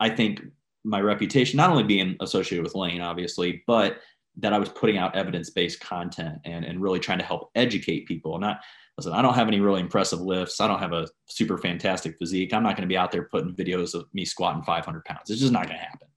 I 0.00 0.10
think, 0.10 0.40
my 0.84 1.00
reputation, 1.00 1.56
not 1.56 1.70
only 1.70 1.82
being 1.82 2.16
associated 2.20 2.62
with 2.62 2.74
Layne, 2.74 3.00
obviously, 3.00 3.62
but 3.66 3.98
that 4.36 4.52
I 4.52 4.58
was 4.58 4.68
putting 4.68 4.98
out 4.98 5.16
evidence 5.16 5.50
based 5.50 5.80
content 5.80 6.38
and, 6.44 6.64
and 6.64 6.80
really 6.82 6.98
trying 6.98 7.18
to 7.18 7.24
help 7.24 7.50
educate 7.54 8.06
people. 8.06 8.38
Not, 8.38 8.60
listen, 8.98 9.12
I 9.12 9.22
don't 9.22 9.34
have 9.34 9.48
any 9.48 9.60
really 9.60 9.80
impressive 9.80 10.20
lifts. 10.20 10.60
I 10.60 10.66
don't 10.66 10.80
have 10.80 10.92
a 10.92 11.08
super 11.26 11.56
fantastic 11.56 12.18
physique. 12.18 12.52
I'm 12.52 12.62
not 12.62 12.76
going 12.76 12.86
to 12.86 12.92
be 12.92 12.96
out 12.96 13.12
there 13.12 13.28
putting 13.30 13.54
videos 13.54 13.94
of 13.94 14.06
me 14.12 14.24
squatting 14.24 14.62
500 14.62 15.04
pounds. 15.04 15.30
It's 15.30 15.40
just 15.40 15.52
not 15.52 15.66
going 15.66 15.78
to 15.78 15.84
happen. 15.84 16.08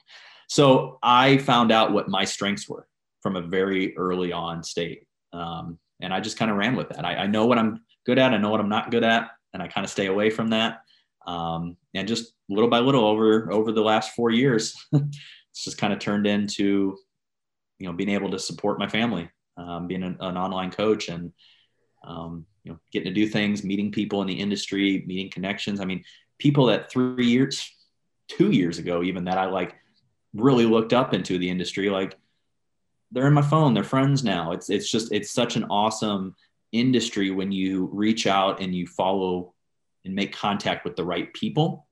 So 0.50 0.98
I 1.04 1.38
found 1.38 1.72
out 1.72 1.92
what 1.92 2.10
my 2.10 2.26
strengths 2.26 2.68
were 2.68 2.88
from 3.22 3.36
a 3.36 3.42
very 3.42 3.96
early 3.98 4.32
on 4.32 4.64
state. 4.64 5.06
Um, 5.34 5.78
and 6.00 6.14
I 6.14 6.20
just 6.20 6.38
kind 6.38 6.50
of 6.50 6.58
ran 6.58 6.76
with 6.76 6.90
that. 6.90 7.06
I, 7.06 7.16
I, 7.16 7.28
know 7.28 7.46
what 7.46 7.58
I'm 7.58 7.82
good 8.06 8.20
at. 8.20 8.34
I 8.34 8.38
know 8.38 8.50
what 8.50 8.60
I'm 8.60 8.70
not 8.70 8.92
good 8.92 9.04
at, 9.04 9.30
and 9.54 9.62
I 9.62 9.68
kind 9.68 9.84
of 9.84 9.92
stay 9.92 10.06
away 10.06 10.30
from 10.30 10.50
that. 10.50 10.82
Um, 11.26 11.76
and 11.98 12.08
just 12.08 12.34
little 12.50 12.70
by 12.70 12.80
little 12.80 13.06
over 13.06 13.52
over 13.52 13.72
the 13.72 13.82
last 13.82 14.14
four 14.14 14.30
years, 14.30 14.76
it's 14.94 15.64
just 15.64 15.78
kind 15.78 15.94
of 15.94 16.00
turned 16.00 16.28
into, 16.28 16.98
you 17.80 17.88
know, 17.88 17.94
being 17.94 18.10
able 18.10 18.32
to 18.32 18.40
support 18.40 18.80
my 18.80 18.88
family, 18.88 19.30
um, 19.58 19.88
being 19.88 20.04
an, 20.04 20.18
an, 20.20 20.38
online 20.38 20.72
coach, 20.72 21.10
and 21.10 21.32
um, 22.06 22.46
you 22.64 22.72
know, 22.72 22.80
getting 22.92 23.14
to 23.14 23.20
do 23.20 23.28
things, 23.28 23.64
meeting 23.64 23.92
people 23.92 24.22
in 24.22 24.28
the 24.28 24.40
industry, 24.40 25.04
meeting 25.08 25.30
connections. 25.30 25.80
I 25.80 25.86
mean, 25.86 26.04
people 26.40 26.68
that 26.68 26.92
three 26.92 27.28
years, 27.28 27.70
two 28.28 28.52
years 28.52 28.78
ago, 28.78 29.04
even 29.04 29.26
that 29.26 29.38
I 29.38 29.46
like 29.46 29.76
really 30.34 30.66
looked 30.66 30.94
up 30.94 31.14
into 31.14 31.38
the 31.38 31.50
industry, 31.50 31.90
like 31.90 32.18
they're 33.12 33.28
in 33.28 33.34
my 33.34 33.42
phone 33.42 33.74
they're 33.74 33.84
friends 33.84 34.24
now 34.24 34.52
it's 34.52 34.70
it's 34.70 34.92
just 34.92 35.12
it's 35.12 35.32
such 35.32 35.56
an 35.56 35.64
awesome 35.70 36.36
industry 36.72 37.32
when 37.32 37.52
you 37.52 37.90
reach 37.94 38.28
out 38.28 38.62
and 38.62 38.76
you 38.76 38.86
follow 38.86 39.54
and 40.06 40.14
make 40.14 40.34
contact 40.34 40.84
with 40.84 40.96
the 40.96 41.04
right 41.04 41.34
people 41.34 41.87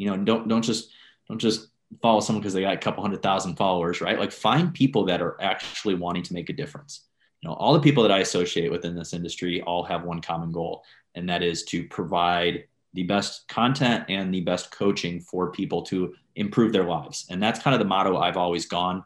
you 0.00 0.08
know 0.08 0.16
don't 0.16 0.48
don't 0.48 0.62
just 0.62 0.90
don't 1.28 1.38
just 1.38 1.68
follow 2.02 2.20
someone 2.20 2.40
because 2.40 2.54
they 2.54 2.60
got 2.60 2.74
a 2.74 2.78
couple 2.78 3.02
hundred 3.02 3.22
thousand 3.22 3.56
followers 3.56 4.00
right 4.00 4.18
like 4.18 4.32
find 4.32 4.72
people 4.74 5.04
that 5.04 5.20
are 5.20 5.36
actually 5.40 5.94
wanting 5.94 6.22
to 6.22 6.34
make 6.34 6.48
a 6.48 6.52
difference 6.52 7.06
you 7.40 7.48
know 7.48 7.54
all 7.54 7.72
the 7.72 7.80
people 7.80 8.02
that 8.02 8.12
i 8.12 8.18
associate 8.18 8.70
with 8.70 8.84
in 8.84 8.94
this 8.94 9.12
industry 9.12 9.60
all 9.62 9.82
have 9.82 10.04
one 10.04 10.20
common 10.20 10.52
goal 10.52 10.82
and 11.14 11.28
that 11.28 11.42
is 11.42 11.64
to 11.64 11.86
provide 11.88 12.64
the 12.94 13.02
best 13.04 13.46
content 13.48 14.04
and 14.08 14.32
the 14.32 14.40
best 14.40 14.70
coaching 14.70 15.20
for 15.20 15.50
people 15.52 15.82
to 15.82 16.14
improve 16.36 16.72
their 16.72 16.84
lives 16.84 17.26
and 17.30 17.42
that's 17.42 17.60
kind 17.60 17.74
of 17.74 17.80
the 17.80 17.84
motto 17.84 18.16
i've 18.16 18.36
always 18.36 18.66
gone 18.66 19.04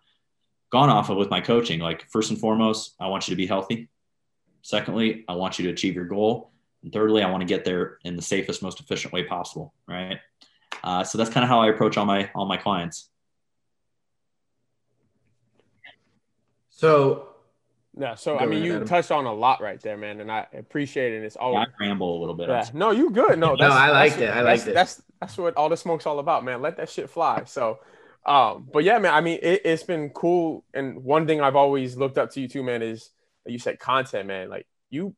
gone 0.74 0.90
off 0.90 1.08
of 1.08 1.16
with 1.16 1.30
my 1.30 1.40
coaching. 1.40 1.78
Like, 1.78 2.10
first 2.10 2.30
and 2.30 2.40
foremost, 2.40 2.96
I 2.98 3.06
want 3.06 3.28
you 3.28 3.32
to 3.32 3.36
be 3.36 3.46
healthy. 3.46 3.88
Secondly, 4.62 5.24
I 5.28 5.36
want 5.36 5.56
you 5.56 5.66
to 5.66 5.70
achieve 5.70 5.94
your 5.94 6.06
goal. 6.06 6.50
And 6.82 6.92
thirdly, 6.92 7.22
I 7.22 7.30
want 7.30 7.42
to 7.42 7.46
get 7.46 7.64
there 7.64 7.98
in 8.04 8.16
the 8.16 8.22
safest, 8.22 8.60
most 8.60 8.80
efficient 8.80 9.12
way 9.12 9.22
possible. 9.22 9.72
Right. 9.86 10.18
Uh, 10.82 11.04
so 11.04 11.18
that's 11.18 11.30
kind 11.30 11.44
of 11.44 11.48
how 11.48 11.60
I 11.60 11.68
approach 11.68 11.96
all 11.96 12.06
my 12.06 12.30
all 12.34 12.46
my 12.46 12.56
clients. 12.56 13.08
So 16.70 17.28
yeah, 17.98 18.16
so 18.16 18.38
I 18.38 18.46
mean, 18.46 18.64
you 18.64 18.76
Adam. 18.76 18.88
touched 18.88 19.12
on 19.12 19.24
a 19.24 19.32
lot 19.32 19.60
right 19.60 19.80
there, 19.80 19.96
man, 19.96 20.20
and 20.20 20.30
I 20.30 20.46
appreciate 20.52 21.12
it. 21.12 21.22
It's 21.22 21.36
always 21.36 21.66
yeah, 21.68 21.86
I 21.86 21.88
ramble 21.88 22.18
a 22.18 22.20
little 22.20 22.34
bit. 22.34 22.48
Yeah. 22.48 22.68
No, 22.74 22.90
you 22.90 23.10
good. 23.10 23.38
No, 23.38 23.54
no, 23.58 23.68
I 23.68 23.90
liked 23.90 24.18
it. 24.18 24.30
I 24.30 24.40
liked 24.40 24.64
that's, 24.64 24.68
it. 24.68 24.74
That's 24.74 25.02
that's 25.20 25.38
what 25.38 25.56
all 25.56 25.68
the 25.68 25.76
smoke's 25.76 26.06
all 26.06 26.18
about, 26.18 26.44
man. 26.44 26.60
Let 26.60 26.76
that 26.78 26.90
shit 26.90 27.08
fly. 27.08 27.44
So, 27.46 27.78
um, 28.26 28.68
but 28.72 28.82
yeah, 28.82 28.98
man, 28.98 29.14
I 29.14 29.20
mean, 29.20 29.38
it, 29.42 29.64
has 29.64 29.84
been 29.84 30.10
cool. 30.10 30.64
And 30.74 31.04
one 31.04 31.26
thing 31.28 31.40
I've 31.40 31.54
always 31.54 31.96
looked 31.96 32.18
up 32.18 32.32
to 32.32 32.40
you 32.40 32.48
too, 32.48 32.64
man, 32.64 32.82
is 32.82 33.10
you 33.46 33.58
said 33.60 33.78
content, 33.78 34.26
man. 34.26 34.50
Like 34.50 34.66
you, 34.90 35.14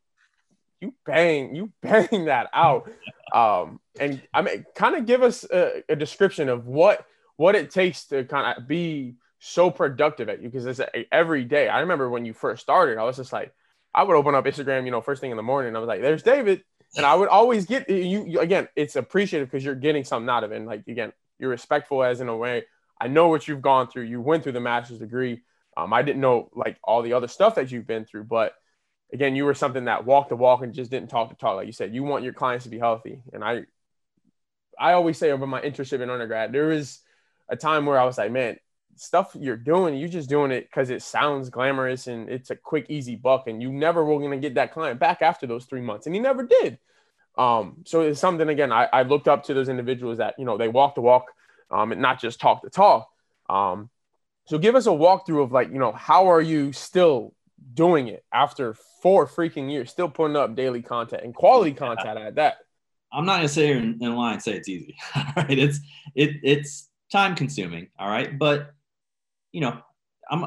you 0.81 0.93
bang, 1.05 1.55
you 1.55 1.71
bang 1.81 2.25
that 2.25 2.49
out. 2.53 2.89
Um, 3.33 3.79
and 3.99 4.21
I 4.33 4.41
mean, 4.41 4.65
kind 4.75 4.95
of 4.95 5.05
give 5.05 5.23
us 5.23 5.45
a, 5.51 5.83
a, 5.89 5.95
description 5.95 6.49
of 6.49 6.67
what 6.67 7.05
what 7.35 7.55
it 7.55 7.71
takes 7.71 8.05
to 8.05 8.23
kind 8.23 8.57
of 8.57 8.67
be 8.67 9.15
so 9.39 9.69
productive 9.69 10.29
at 10.29 10.41
you 10.41 10.49
because 10.49 10.65
it's 10.65 10.79
a, 10.79 11.13
every 11.13 11.43
day. 11.43 11.67
I 11.67 11.81
remember 11.81 12.09
when 12.09 12.25
you 12.25 12.33
first 12.33 12.61
started, 12.61 12.97
I 12.97 13.03
was 13.03 13.17
just 13.17 13.33
like, 13.33 13.53
I 13.93 14.03
would 14.03 14.15
open 14.15 14.33
up 14.33 14.45
Instagram, 14.45 14.85
you 14.85 14.91
know, 14.91 15.01
first 15.01 15.21
thing 15.21 15.31
in 15.31 15.37
the 15.37 15.43
morning. 15.43 15.75
I 15.75 15.79
was 15.79 15.87
like, 15.87 16.01
"There's 16.01 16.23
David," 16.23 16.63
and 16.95 17.05
I 17.05 17.15
would 17.15 17.29
always 17.29 17.65
get 17.65 17.89
you. 17.89 18.25
you 18.25 18.39
again, 18.39 18.67
it's 18.75 18.95
appreciative 18.95 19.49
because 19.49 19.65
you're 19.65 19.75
getting 19.75 20.03
something 20.03 20.29
out 20.29 20.43
of 20.43 20.51
it. 20.51 20.57
And 20.57 20.65
like 20.65 20.87
again, 20.87 21.11
you're 21.39 21.49
respectful 21.49 22.03
as 22.03 22.21
in 22.21 22.29
a 22.29 22.37
way 22.37 22.63
I 22.99 23.07
know 23.07 23.27
what 23.27 23.47
you've 23.47 23.61
gone 23.61 23.87
through. 23.87 24.03
You 24.03 24.21
went 24.21 24.43
through 24.43 24.53
the 24.53 24.59
master's 24.59 24.99
degree. 24.99 25.41
Um, 25.75 25.93
I 25.93 26.01
didn't 26.01 26.21
know 26.21 26.49
like 26.55 26.77
all 26.83 27.01
the 27.01 27.13
other 27.13 27.27
stuff 27.27 27.55
that 27.55 27.71
you've 27.71 27.87
been 27.87 28.05
through, 28.05 28.23
but 28.23 28.53
again, 29.13 29.35
you 29.35 29.45
were 29.45 29.53
something 29.53 29.85
that 29.85 30.05
walked 30.05 30.29
the 30.29 30.35
walk 30.35 30.61
and 30.61 30.73
just 30.73 30.91
didn't 30.91 31.09
talk 31.09 31.29
the 31.29 31.35
talk. 31.35 31.55
Like 31.55 31.67
you 31.67 31.73
said, 31.73 31.93
you 31.93 32.03
want 32.03 32.23
your 32.23 32.33
clients 32.33 32.63
to 32.65 32.69
be 32.69 32.79
healthy. 32.79 33.21
And 33.33 33.43
I, 33.43 33.63
I 34.79 34.93
always 34.93 35.17
say 35.17 35.31
over 35.31 35.47
my 35.47 35.61
internship 35.61 36.01
in 36.01 36.09
undergrad, 36.09 36.51
there 36.51 36.67
was 36.67 36.99
a 37.49 37.55
time 37.55 37.85
where 37.85 37.99
I 37.99 38.05
was 38.05 38.17
like, 38.17 38.31
man, 38.31 38.57
stuff 38.95 39.35
you're 39.39 39.57
doing, 39.57 39.95
you're 39.95 40.09
just 40.09 40.29
doing 40.29 40.51
it 40.51 40.63
because 40.69 40.89
it 40.89 41.01
sounds 41.01 41.49
glamorous 41.49 42.07
and 42.07 42.29
it's 42.29 42.49
a 42.49 42.55
quick, 42.55 42.87
easy 42.89 43.15
buck, 43.15 43.47
and 43.47 43.61
you 43.61 43.71
never 43.71 44.03
were 44.03 44.19
gonna 44.19 44.37
get 44.37 44.55
that 44.55 44.73
client 44.73 44.99
back 44.99 45.21
after 45.21 45.47
those 45.47 45.65
three 45.65 45.81
months, 45.81 46.05
and 46.05 46.15
he 46.15 46.19
never 46.19 46.43
did. 46.43 46.79
Um, 47.37 47.83
so 47.85 48.01
it's 48.01 48.19
something 48.19 48.49
again. 48.49 48.71
I, 48.71 48.87
I 48.91 49.03
looked 49.03 49.27
up 49.27 49.43
to 49.43 49.53
those 49.53 49.69
individuals 49.69 50.17
that 50.17 50.33
you 50.39 50.45
know 50.45 50.57
they 50.57 50.67
walk 50.67 50.95
the 50.95 51.01
walk 51.01 51.25
um, 51.69 51.91
and 51.91 52.01
not 52.01 52.19
just 52.19 52.39
talk 52.39 52.63
the 52.63 52.69
talk. 52.69 53.07
Um, 53.49 53.89
so 54.45 54.57
give 54.57 54.75
us 54.75 54.87
a 54.87 54.91
walkthrough 54.91 55.43
of 55.43 55.51
like, 55.51 55.69
you 55.71 55.77
know, 55.77 55.91
how 55.91 56.31
are 56.31 56.41
you 56.41 56.71
still 56.71 57.33
doing 57.73 58.07
it 58.07 58.23
after 58.33 58.75
four 59.01 59.27
freaking 59.27 59.71
years, 59.71 59.91
still 59.91 60.09
putting 60.09 60.35
up 60.35 60.55
daily 60.55 60.81
content 60.81 61.23
and 61.23 61.33
quality 61.33 61.73
content 61.73 62.17
at 62.17 62.35
that. 62.35 62.57
I'm 63.11 63.25
not 63.25 63.37
gonna 63.37 63.47
sit 63.47 63.67
here 63.67 63.77
in, 63.77 63.97
in 64.01 64.15
line 64.15 64.33
and 64.33 64.43
say 64.43 64.53
it's 64.53 64.69
easy. 64.69 64.95
all 65.15 65.23
right, 65.35 65.57
it's 65.57 65.79
it 66.15 66.37
it's 66.43 66.89
time 67.11 67.35
consuming. 67.35 67.87
All 67.97 68.09
right, 68.09 68.37
but 68.37 68.73
you 69.51 69.61
know, 69.61 69.79
I'm. 70.29 70.45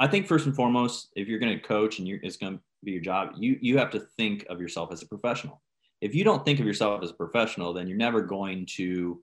I 0.00 0.06
think 0.06 0.26
first 0.26 0.46
and 0.46 0.54
foremost, 0.54 1.08
if 1.16 1.28
you're 1.28 1.38
gonna 1.38 1.58
coach 1.58 1.98
and 1.98 2.06
you're, 2.06 2.18
it's 2.22 2.36
gonna 2.36 2.60
be 2.84 2.92
your 2.92 3.00
job, 3.00 3.34
you 3.38 3.58
you 3.60 3.78
have 3.78 3.90
to 3.90 4.00
think 4.16 4.46
of 4.48 4.60
yourself 4.60 4.92
as 4.92 5.02
a 5.02 5.06
professional. 5.06 5.62
If 6.00 6.14
you 6.14 6.24
don't 6.24 6.44
think 6.44 6.60
of 6.60 6.66
yourself 6.66 7.02
as 7.02 7.10
a 7.10 7.14
professional, 7.14 7.72
then 7.72 7.88
you're 7.88 7.96
never 7.96 8.22
going 8.22 8.66
to 8.76 9.20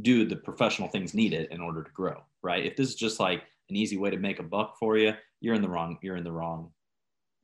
do 0.00 0.24
the 0.24 0.36
professional 0.36 0.88
things 0.88 1.14
needed 1.14 1.48
in 1.50 1.60
order 1.60 1.82
to 1.82 1.90
grow, 1.90 2.22
right? 2.42 2.64
If 2.64 2.76
this 2.76 2.88
is 2.88 2.94
just 2.94 3.20
like 3.20 3.42
an 3.68 3.76
easy 3.76 3.98
way 3.98 4.10
to 4.10 4.16
make 4.16 4.38
a 4.38 4.44
buck 4.44 4.76
for 4.78 4.96
you, 4.96 5.12
you're 5.40 5.54
in 5.54 5.62
the 5.62 5.68
wrong 5.68 5.98
you're 6.02 6.16
in 6.16 6.24
the 6.24 6.32
wrong 6.32 6.70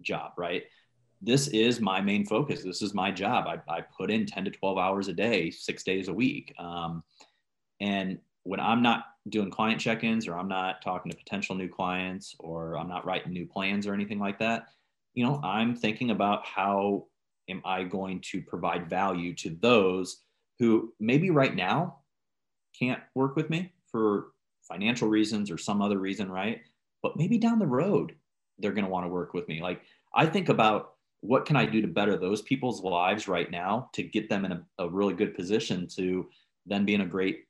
job, 0.02 0.32
right? 0.36 0.64
This 1.22 1.48
is 1.48 1.80
my 1.80 2.00
main 2.00 2.26
focus. 2.26 2.62
This 2.62 2.82
is 2.82 2.94
my 2.94 3.10
job. 3.10 3.46
I, 3.46 3.58
I 3.72 3.80
put 3.80 4.10
in 4.10 4.26
10 4.26 4.44
to 4.44 4.50
12 4.50 4.78
hours 4.78 5.08
a 5.08 5.12
day, 5.12 5.50
six 5.50 5.82
days 5.82 6.08
a 6.08 6.12
week. 6.12 6.54
Um, 6.58 7.02
and 7.80 8.18
when 8.42 8.60
I'm 8.60 8.82
not 8.82 9.04
doing 9.28 9.50
client 9.50 9.80
check-ins 9.80 10.28
or 10.28 10.38
I'm 10.38 10.48
not 10.48 10.82
talking 10.82 11.10
to 11.10 11.16
potential 11.16 11.56
new 11.56 11.68
clients 11.68 12.36
or 12.38 12.76
I'm 12.76 12.88
not 12.88 13.06
writing 13.06 13.32
new 13.32 13.46
plans 13.46 13.86
or 13.86 13.94
anything 13.94 14.18
like 14.18 14.38
that, 14.38 14.66
you 15.14 15.24
know, 15.24 15.40
I'm 15.42 15.74
thinking 15.74 16.10
about 16.10 16.44
how 16.46 17.06
am 17.48 17.62
I 17.64 17.82
going 17.84 18.20
to 18.32 18.42
provide 18.42 18.90
value 18.90 19.34
to 19.36 19.56
those 19.60 20.18
who 20.58 20.92
maybe 21.00 21.30
right 21.30 21.54
now 21.54 21.98
can't 22.78 23.00
work 23.14 23.36
with 23.36 23.50
me 23.50 23.72
for 23.90 24.28
financial 24.68 25.08
reasons 25.08 25.50
or 25.50 25.58
some 25.58 25.80
other 25.80 25.98
reason, 25.98 26.30
right? 26.30 26.60
But 27.06 27.16
maybe 27.16 27.38
down 27.38 27.60
the 27.60 27.66
road, 27.68 28.16
they're 28.58 28.72
going 28.72 28.84
to 28.84 28.90
want 28.90 29.04
to 29.04 29.08
work 29.08 29.32
with 29.32 29.46
me. 29.46 29.62
Like 29.62 29.82
I 30.12 30.26
think 30.26 30.48
about 30.48 30.94
what 31.20 31.46
can 31.46 31.54
I 31.54 31.64
do 31.64 31.80
to 31.80 31.86
better 31.86 32.16
those 32.16 32.42
people's 32.42 32.82
lives 32.82 33.28
right 33.28 33.48
now 33.48 33.90
to 33.92 34.02
get 34.02 34.28
them 34.28 34.44
in 34.44 34.50
a, 34.50 34.64
a 34.80 34.88
really 34.88 35.14
good 35.14 35.32
position 35.32 35.86
to 35.94 36.26
then 36.66 36.84
be 36.84 36.94
in 36.94 37.02
a 37.02 37.06
great, 37.06 37.44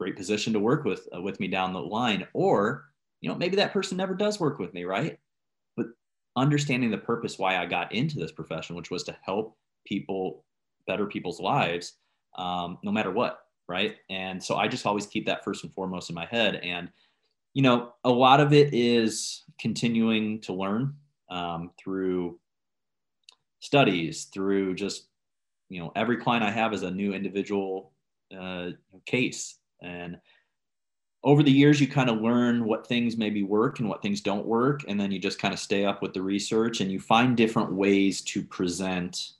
great 0.00 0.16
position 0.16 0.54
to 0.54 0.60
work 0.60 0.86
with 0.86 1.06
uh, 1.14 1.20
with 1.20 1.38
me 1.40 1.46
down 1.46 1.74
the 1.74 1.78
line. 1.78 2.26
Or, 2.32 2.86
you 3.20 3.28
know, 3.28 3.34
maybe 3.34 3.56
that 3.56 3.74
person 3.74 3.98
never 3.98 4.14
does 4.14 4.40
work 4.40 4.58
with 4.58 4.72
me, 4.72 4.84
right? 4.84 5.18
But 5.76 5.88
understanding 6.34 6.90
the 6.90 6.96
purpose 6.96 7.38
why 7.38 7.58
I 7.58 7.66
got 7.66 7.92
into 7.92 8.18
this 8.18 8.32
profession, 8.32 8.76
which 8.76 8.90
was 8.90 9.04
to 9.04 9.16
help 9.20 9.58
people 9.86 10.42
better 10.86 11.04
people's 11.04 11.38
lives, 11.38 11.98
um, 12.38 12.78
no 12.82 12.90
matter 12.90 13.10
what 13.10 13.40
right 13.68 13.96
and 14.10 14.40
so 14.40 14.54
i 14.54 14.68
just 14.68 14.86
always 14.86 15.06
keep 15.08 15.26
that 15.26 15.42
first 15.42 15.64
and 15.64 15.74
foremost 15.74 16.08
in 16.08 16.14
my 16.14 16.26
head 16.26 16.54
and 16.56 16.88
you 17.56 17.62
know 17.62 17.94
a 18.04 18.10
lot 18.10 18.38
of 18.38 18.52
it 18.52 18.74
is 18.74 19.44
continuing 19.58 20.38
to 20.42 20.52
learn 20.52 20.94
um, 21.30 21.70
through 21.82 22.38
studies 23.60 24.24
through 24.24 24.74
just 24.74 25.06
you 25.70 25.80
know 25.80 25.90
every 25.96 26.18
client 26.18 26.44
i 26.44 26.50
have 26.50 26.74
is 26.74 26.82
a 26.82 26.90
new 26.90 27.14
individual 27.14 27.92
uh, 28.38 28.68
case 29.06 29.56
and 29.80 30.18
over 31.24 31.42
the 31.42 31.50
years 31.50 31.80
you 31.80 31.88
kind 31.88 32.10
of 32.10 32.20
learn 32.20 32.62
what 32.66 32.86
things 32.86 33.16
maybe 33.16 33.42
work 33.42 33.80
and 33.80 33.88
what 33.88 34.02
things 34.02 34.20
don't 34.20 34.44
work 34.44 34.84
and 34.86 35.00
then 35.00 35.10
you 35.10 35.18
just 35.18 35.40
kind 35.40 35.54
of 35.54 35.58
stay 35.58 35.86
up 35.86 36.02
with 36.02 36.12
the 36.12 36.20
research 36.20 36.82
and 36.82 36.92
you 36.92 37.00
find 37.00 37.38
different 37.38 37.72
ways 37.72 38.20
to 38.20 38.42
present 38.42 39.30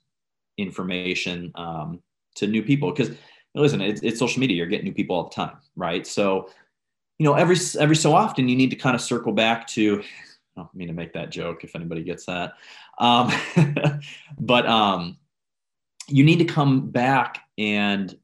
information 0.57 1.51
um, 1.53 2.01
to 2.33 2.47
new 2.47 2.63
people 2.63 2.91
because 2.91 3.15
listen, 3.57 3.81
it's, 3.81 4.01
it's 4.01 4.19
social 4.19 4.39
media. 4.39 4.55
You're 4.55 4.67
getting 4.67 4.85
new 4.85 4.93
people 4.93 5.15
all 5.15 5.23
the 5.23 5.35
time, 5.35 5.57
right? 5.75 6.05
So, 6.05 6.49
you 7.19 7.25
know, 7.25 7.33
every 7.33 7.57
every 7.79 7.95
so 7.95 8.13
often 8.13 8.47
you 8.47 8.55
need 8.55 8.69
to 8.69 8.75
kind 8.75 8.95
of 8.95 9.01
circle 9.01 9.31
back 9.31 9.67
to. 9.67 10.01
I 10.01 10.61
don't 10.61 10.73
mean 10.73 10.87
to 10.87 10.93
make 10.93 11.13
that 11.13 11.29
joke 11.29 11.63
if 11.63 11.75
anybody 11.75 12.03
gets 12.03 12.25
that, 12.25 12.53
um, 12.97 13.31
but 14.39 14.65
um, 14.65 15.17
you 16.07 16.23
need 16.23 16.39
to 16.39 16.45
come 16.45 16.89
back 16.89 17.41
and 17.57 18.17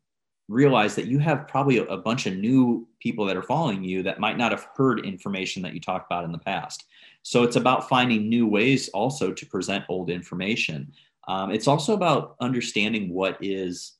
realize 0.49 0.95
that 0.95 1.07
you 1.07 1.19
have 1.19 1.47
probably 1.47 1.77
a, 1.77 1.97
bunch 1.97 2.25
of 2.25 2.35
new 2.35 2.87
people 2.99 3.25
that 3.25 3.37
are 3.37 3.43
following 3.43 3.83
you 3.83 4.03
that 4.03 4.19
might 4.19 4.37
not 4.37 4.51
have 4.51 4.67
heard 4.75 5.05
information 5.05 5.61
that 5.63 5.73
you 5.73 5.79
talked 5.79 6.11
about 6.11 6.25
in 6.25 6.31
the 6.31 6.37
past. 6.37 6.85
So 7.23 7.43
it's 7.43 7.55
about 7.55 7.87
finding 7.87 8.29
new 8.29 8.45
ways 8.45 8.89
also 8.89 9.31
to 9.31 9.45
present 9.45 9.85
old 9.87 10.09
information. 10.09 10.91
Um, 11.27 11.51
it's 11.51 11.67
also 11.67 11.93
about 11.93 12.35
understanding 12.41 13.13
what 13.13 13.37
is 13.41 13.93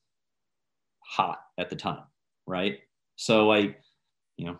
hot 0.99 1.39
at 1.57 1.69
the 1.69 1.75
time, 1.75 2.03
right? 2.45 2.79
So 3.15 3.47
like, 3.47 3.81
you 4.37 4.45
know, 4.45 4.59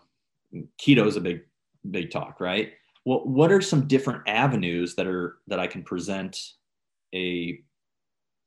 keto 0.80 1.06
is 1.06 1.16
a 1.16 1.20
big, 1.20 1.42
big 1.90 2.10
talk, 2.10 2.40
right? 2.40 2.72
Well, 3.04 3.24
what 3.24 3.52
are 3.52 3.60
some 3.60 3.86
different 3.86 4.22
avenues 4.26 4.94
that 4.94 5.06
are 5.06 5.36
that 5.46 5.60
I 5.60 5.66
can 5.66 5.82
present 5.82 6.38
a 7.14 7.60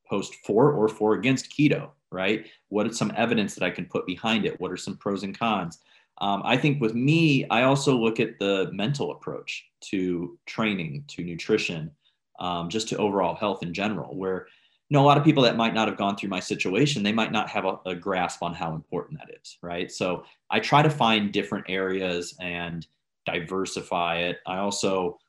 post 0.10 0.36
for 0.46 0.72
or 0.72 0.88
for 0.88 1.14
against 1.14 1.52
keto, 1.52 1.90
right? 2.12 2.48
What 2.70 2.88
is 2.88 2.98
some 2.98 3.14
evidence 3.16 3.56
that 3.56 3.64
I 3.64 3.70
can 3.70 3.86
put 3.86 4.06
behind 4.06 4.46
it? 4.46 4.60
What 4.60 4.72
are 4.72 4.78
some 4.78 4.98
pros 4.98 5.24
and 5.24 5.38
cons? 5.38 5.80
Um, 6.20 6.42
I 6.44 6.58
think 6.58 6.82
with 6.82 6.96
me, 6.96 7.46
I 7.50 7.64
also 7.64 7.96
look 7.96 8.20
at 8.20 8.40
the 8.40 8.70
mental 8.74 9.12
approach 9.12 9.66
to 9.82 10.38
training, 10.48 11.04
to 11.10 11.24
nutrition, 11.24 11.92
um, 12.40 12.70
just 12.70 12.90
to 12.90 12.98
overall 12.98 13.36
health 13.36 13.62
in 13.62 13.74
general, 13.74 14.16
where 14.16 14.48
know, 14.96 15.04
a 15.04 15.06
lot 15.06 15.18
of 15.18 15.24
people 15.24 15.44
that 15.44 15.58
might 15.58 15.74
not 15.74 15.88
have 15.88 15.98
gone 15.98 16.16
through 16.16 16.30
my 16.30 16.40
situation, 16.40 17.04
they 17.04 17.12
might 17.12 17.32
not 17.32 17.50
have 17.50 17.66
a, 17.66 17.80
a, 17.86 17.96
grasp 17.96 18.42
on 18.42 18.54
how 18.54 18.74
important 18.74 19.20
that 19.20 19.36
is, 19.42 19.58
right? 19.62 19.92
So 19.92 20.24
I 20.50 20.60
try 20.60 20.82
to 20.82 20.90
find 20.90 21.34
different 21.34 21.66
areas 21.68 22.36
and 22.40 22.88
diversify 23.26 24.20
it. 24.20 24.38
I 24.46 24.60
also, 24.60 25.20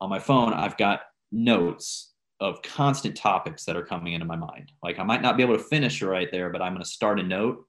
on 0.00 0.08
my 0.08 0.18
phone, 0.18 0.54
I've 0.54 0.78
got 0.78 1.02
notes 1.30 2.12
of 2.40 2.62
constant 2.62 3.16
topics 3.16 3.64
that 3.64 3.76
are 3.76 3.84
coming 3.84 4.14
into 4.14 4.26
my 4.26 4.36
mind. 4.36 4.72
Like 4.82 4.98
I 4.98 5.04
might 5.04 5.22
not 5.22 5.36
be 5.36 5.42
able 5.42 5.56
to 5.56 5.62
finish 5.62 6.02
right 6.02 6.28
there, 6.32 6.50
but 6.50 6.62
I'm 6.62 6.72
going 6.72 6.82
to 6.82 6.90
start 6.90 7.20
a 7.20 7.22
note 7.22 7.64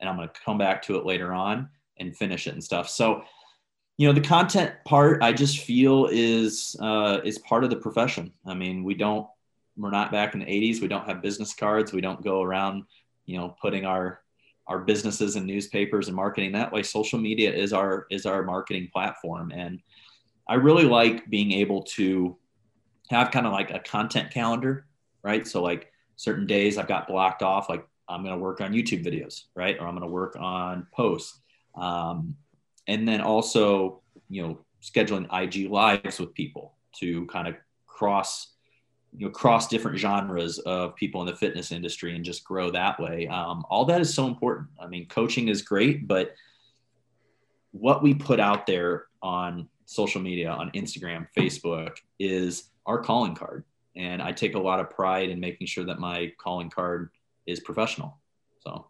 and 0.00 0.08
I'm 0.08 0.16
going 0.16 0.28
to 0.28 0.40
come 0.44 0.58
back 0.58 0.82
to 0.82 0.96
it 0.96 1.06
later 1.06 1.32
on 1.32 1.68
and 1.98 2.16
finish 2.16 2.46
it 2.46 2.52
and 2.52 2.62
stuff. 2.62 2.88
So, 2.90 3.22
you 3.96 4.06
know, 4.06 4.12
the 4.12 4.20
content 4.20 4.74
part 4.84 5.22
I 5.22 5.32
just 5.32 5.60
feel 5.60 6.08
is 6.10 6.76
uh, 6.80 7.18
is 7.24 7.38
part 7.38 7.64
of 7.64 7.70
the 7.70 7.76
profession. 7.76 8.32
I 8.46 8.54
mean, 8.54 8.84
we 8.84 8.94
don't 8.94 9.26
we're 9.78 9.90
not 9.90 10.10
back 10.10 10.34
in 10.34 10.40
the 10.40 10.46
80s. 10.46 10.80
We 10.80 10.88
don't 10.88 11.06
have 11.06 11.22
business 11.22 11.54
cards. 11.54 11.92
We 11.92 12.00
don't 12.00 12.22
go 12.22 12.42
around, 12.42 12.82
you 13.26 13.38
know, 13.38 13.56
putting 13.60 13.86
our 13.86 14.20
our 14.66 14.80
businesses 14.80 15.36
and 15.36 15.46
newspapers 15.46 16.08
and 16.08 16.16
marketing 16.16 16.52
that 16.52 16.70
way. 16.70 16.82
Social 16.82 17.18
media 17.18 17.50
is 17.50 17.72
our 17.72 18.06
is 18.10 18.26
our 18.26 18.42
marketing 18.42 18.90
platform, 18.92 19.52
and 19.52 19.80
I 20.48 20.54
really 20.54 20.84
like 20.84 21.30
being 21.30 21.52
able 21.52 21.82
to 21.94 22.36
have 23.10 23.30
kind 23.30 23.46
of 23.46 23.52
like 23.52 23.70
a 23.70 23.78
content 23.78 24.30
calendar, 24.30 24.86
right? 25.22 25.46
So 25.46 25.62
like 25.62 25.90
certain 26.16 26.46
days 26.46 26.76
I've 26.76 26.88
got 26.88 27.06
blocked 27.06 27.42
off, 27.42 27.70
like 27.70 27.86
I'm 28.08 28.22
going 28.22 28.34
to 28.34 28.42
work 28.42 28.60
on 28.60 28.72
YouTube 28.72 29.04
videos, 29.04 29.44
right? 29.54 29.76
Or 29.78 29.86
I'm 29.86 29.94
going 29.94 30.02
to 30.02 30.12
work 30.12 30.36
on 30.38 30.86
posts, 30.92 31.40
um, 31.74 32.34
and 32.86 33.06
then 33.06 33.20
also 33.20 34.02
you 34.28 34.42
know 34.42 34.58
scheduling 34.82 35.26
IG 35.32 35.70
lives 35.70 36.18
with 36.18 36.34
people 36.34 36.74
to 36.96 37.26
kind 37.26 37.48
of 37.48 37.54
cross 37.86 38.54
you 39.16 39.26
know 39.26 39.32
cross 39.32 39.68
different 39.68 39.98
genres 39.98 40.58
of 40.60 40.94
people 40.96 41.20
in 41.20 41.26
the 41.26 41.36
fitness 41.36 41.72
industry 41.72 42.14
and 42.14 42.24
just 42.24 42.44
grow 42.44 42.70
that 42.70 43.00
way. 43.00 43.26
Um, 43.28 43.64
all 43.70 43.84
that 43.86 44.00
is 44.00 44.12
so 44.12 44.26
important. 44.26 44.68
I 44.80 44.86
mean 44.86 45.06
coaching 45.06 45.48
is 45.48 45.62
great 45.62 46.06
but 46.06 46.34
what 47.72 48.02
we 48.02 48.14
put 48.14 48.40
out 48.40 48.66
there 48.66 49.06
on 49.22 49.68
social 49.84 50.20
media 50.20 50.50
on 50.50 50.70
instagram 50.72 51.26
facebook 51.36 51.96
is 52.18 52.70
our 52.86 52.98
calling 52.98 53.34
card. 53.34 53.64
And 53.96 54.22
i 54.22 54.32
take 54.32 54.54
a 54.54 54.58
lot 54.58 54.80
of 54.80 54.90
pride 54.90 55.30
in 55.30 55.40
making 55.40 55.66
sure 55.66 55.84
that 55.84 55.98
my 55.98 56.32
calling 56.38 56.70
card 56.70 57.10
is 57.46 57.60
professional. 57.60 58.18
So 58.60 58.86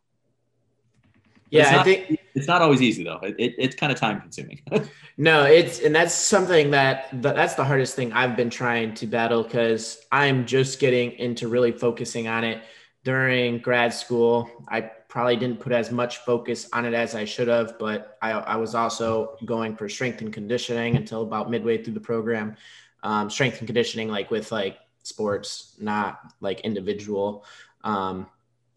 yeah, 1.50 1.70
not, 1.70 1.80
I 1.80 1.84
think 1.84 2.20
it's 2.34 2.46
not 2.46 2.62
always 2.62 2.82
easy 2.82 3.04
though. 3.04 3.18
It, 3.22 3.34
it 3.38 3.54
it's 3.58 3.76
kind 3.76 3.92
of 3.92 3.98
time 3.98 4.20
consuming. 4.20 4.60
no, 5.16 5.44
it's 5.44 5.80
and 5.80 5.94
that's 5.94 6.14
something 6.14 6.70
that 6.70 7.08
that's 7.22 7.54
the 7.54 7.64
hardest 7.64 7.96
thing 7.96 8.12
I've 8.12 8.36
been 8.36 8.50
trying 8.50 8.94
to 8.94 9.06
battle 9.06 9.42
because 9.42 10.00
I'm 10.12 10.46
just 10.46 10.78
getting 10.80 11.12
into 11.12 11.48
really 11.48 11.72
focusing 11.72 12.28
on 12.28 12.44
it 12.44 12.62
during 13.04 13.58
grad 13.58 13.92
school. 13.92 14.50
I 14.68 14.82
probably 15.08 15.36
didn't 15.36 15.60
put 15.60 15.72
as 15.72 15.90
much 15.90 16.18
focus 16.18 16.68
on 16.72 16.84
it 16.84 16.94
as 16.94 17.14
I 17.14 17.24
should 17.24 17.48
have, 17.48 17.78
but 17.78 18.18
I, 18.20 18.32
I 18.32 18.56
was 18.56 18.74
also 18.74 19.36
going 19.44 19.74
for 19.74 19.88
strength 19.88 20.20
and 20.20 20.32
conditioning 20.32 20.96
until 20.96 21.22
about 21.22 21.50
midway 21.50 21.82
through 21.82 21.94
the 21.94 22.00
program. 22.00 22.56
Um, 23.02 23.30
strength 23.30 23.58
and 23.58 23.66
conditioning, 23.66 24.08
like 24.08 24.30
with 24.30 24.52
like 24.52 24.78
sports, 25.02 25.74
not 25.80 26.20
like 26.40 26.60
individual. 26.60 27.44
Um, 27.84 28.26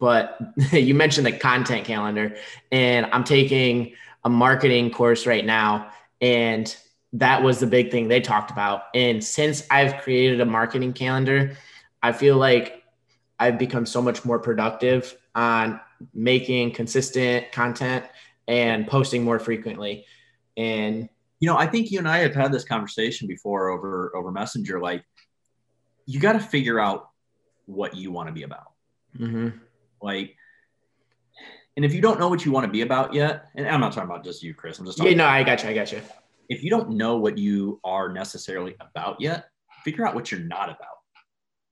but 0.02 0.36
you 0.72 0.94
mentioned 0.94 1.24
the 1.24 1.32
content 1.32 1.84
calendar 1.84 2.34
and 2.72 3.06
i'm 3.12 3.22
taking 3.22 3.94
a 4.24 4.28
marketing 4.28 4.90
course 4.90 5.26
right 5.26 5.46
now 5.46 5.88
and 6.20 6.76
that 7.12 7.42
was 7.42 7.60
the 7.60 7.66
big 7.66 7.90
thing 7.92 8.08
they 8.08 8.20
talked 8.20 8.50
about 8.50 8.82
and 8.94 9.22
since 9.22 9.64
i've 9.70 10.02
created 10.02 10.40
a 10.40 10.44
marketing 10.44 10.92
calendar 10.92 11.56
i 12.02 12.10
feel 12.10 12.36
like 12.36 12.82
i've 13.38 13.58
become 13.58 13.86
so 13.86 14.02
much 14.02 14.24
more 14.24 14.40
productive 14.40 15.16
on 15.36 15.80
making 16.12 16.72
consistent 16.72 17.52
content 17.52 18.04
and 18.48 18.88
posting 18.88 19.22
more 19.22 19.38
frequently 19.38 20.04
and 20.56 21.08
You 21.40 21.48
know, 21.48 21.56
I 21.56 21.66
think 21.66 21.90
you 21.90 21.98
and 21.98 22.08
I 22.08 22.18
have 22.18 22.34
had 22.34 22.52
this 22.52 22.64
conversation 22.64 23.26
before 23.26 23.70
over 23.70 24.14
over 24.14 24.30
Messenger. 24.30 24.80
Like, 24.80 25.02
you 26.06 26.20
got 26.20 26.34
to 26.34 26.40
figure 26.40 26.78
out 26.78 27.10
what 27.66 27.96
you 27.96 28.12
want 28.12 28.28
to 28.28 28.32
be 28.32 28.44
about. 28.44 28.70
Mm-hmm. 29.18 29.58
Like, 30.02 30.36
and 31.76 31.84
if 31.84 31.94
you 31.94 32.00
don't 32.00 32.18
know 32.18 32.28
what 32.28 32.44
you 32.44 32.52
want 32.52 32.66
to 32.66 32.70
be 32.72 32.82
about 32.82 33.14
yet, 33.14 33.46
and 33.54 33.66
I'm 33.66 33.80
not 33.80 33.92
talking 33.92 34.10
about 34.10 34.24
just 34.24 34.42
you, 34.42 34.52
Chris. 34.54 34.78
I'm 34.78 34.84
just 34.86 34.98
talking 34.98 35.12
Yeah, 35.12 35.18
no, 35.18 35.26
I 35.26 35.42
got 35.42 35.62
you. 35.62 35.70
I 35.70 35.74
got 35.74 35.90
you. 35.92 36.02
if 36.48 36.62
you 36.62 36.70
don't 36.70 36.90
know 36.90 37.16
what 37.16 37.38
you 37.38 37.80
are 37.84 38.12
necessarily 38.12 38.74
about 38.80 39.20
yet, 39.20 39.46
figure 39.84 40.06
out 40.06 40.14
what 40.14 40.30
you're 40.30 40.40
not 40.40 40.68
about, 40.68 40.98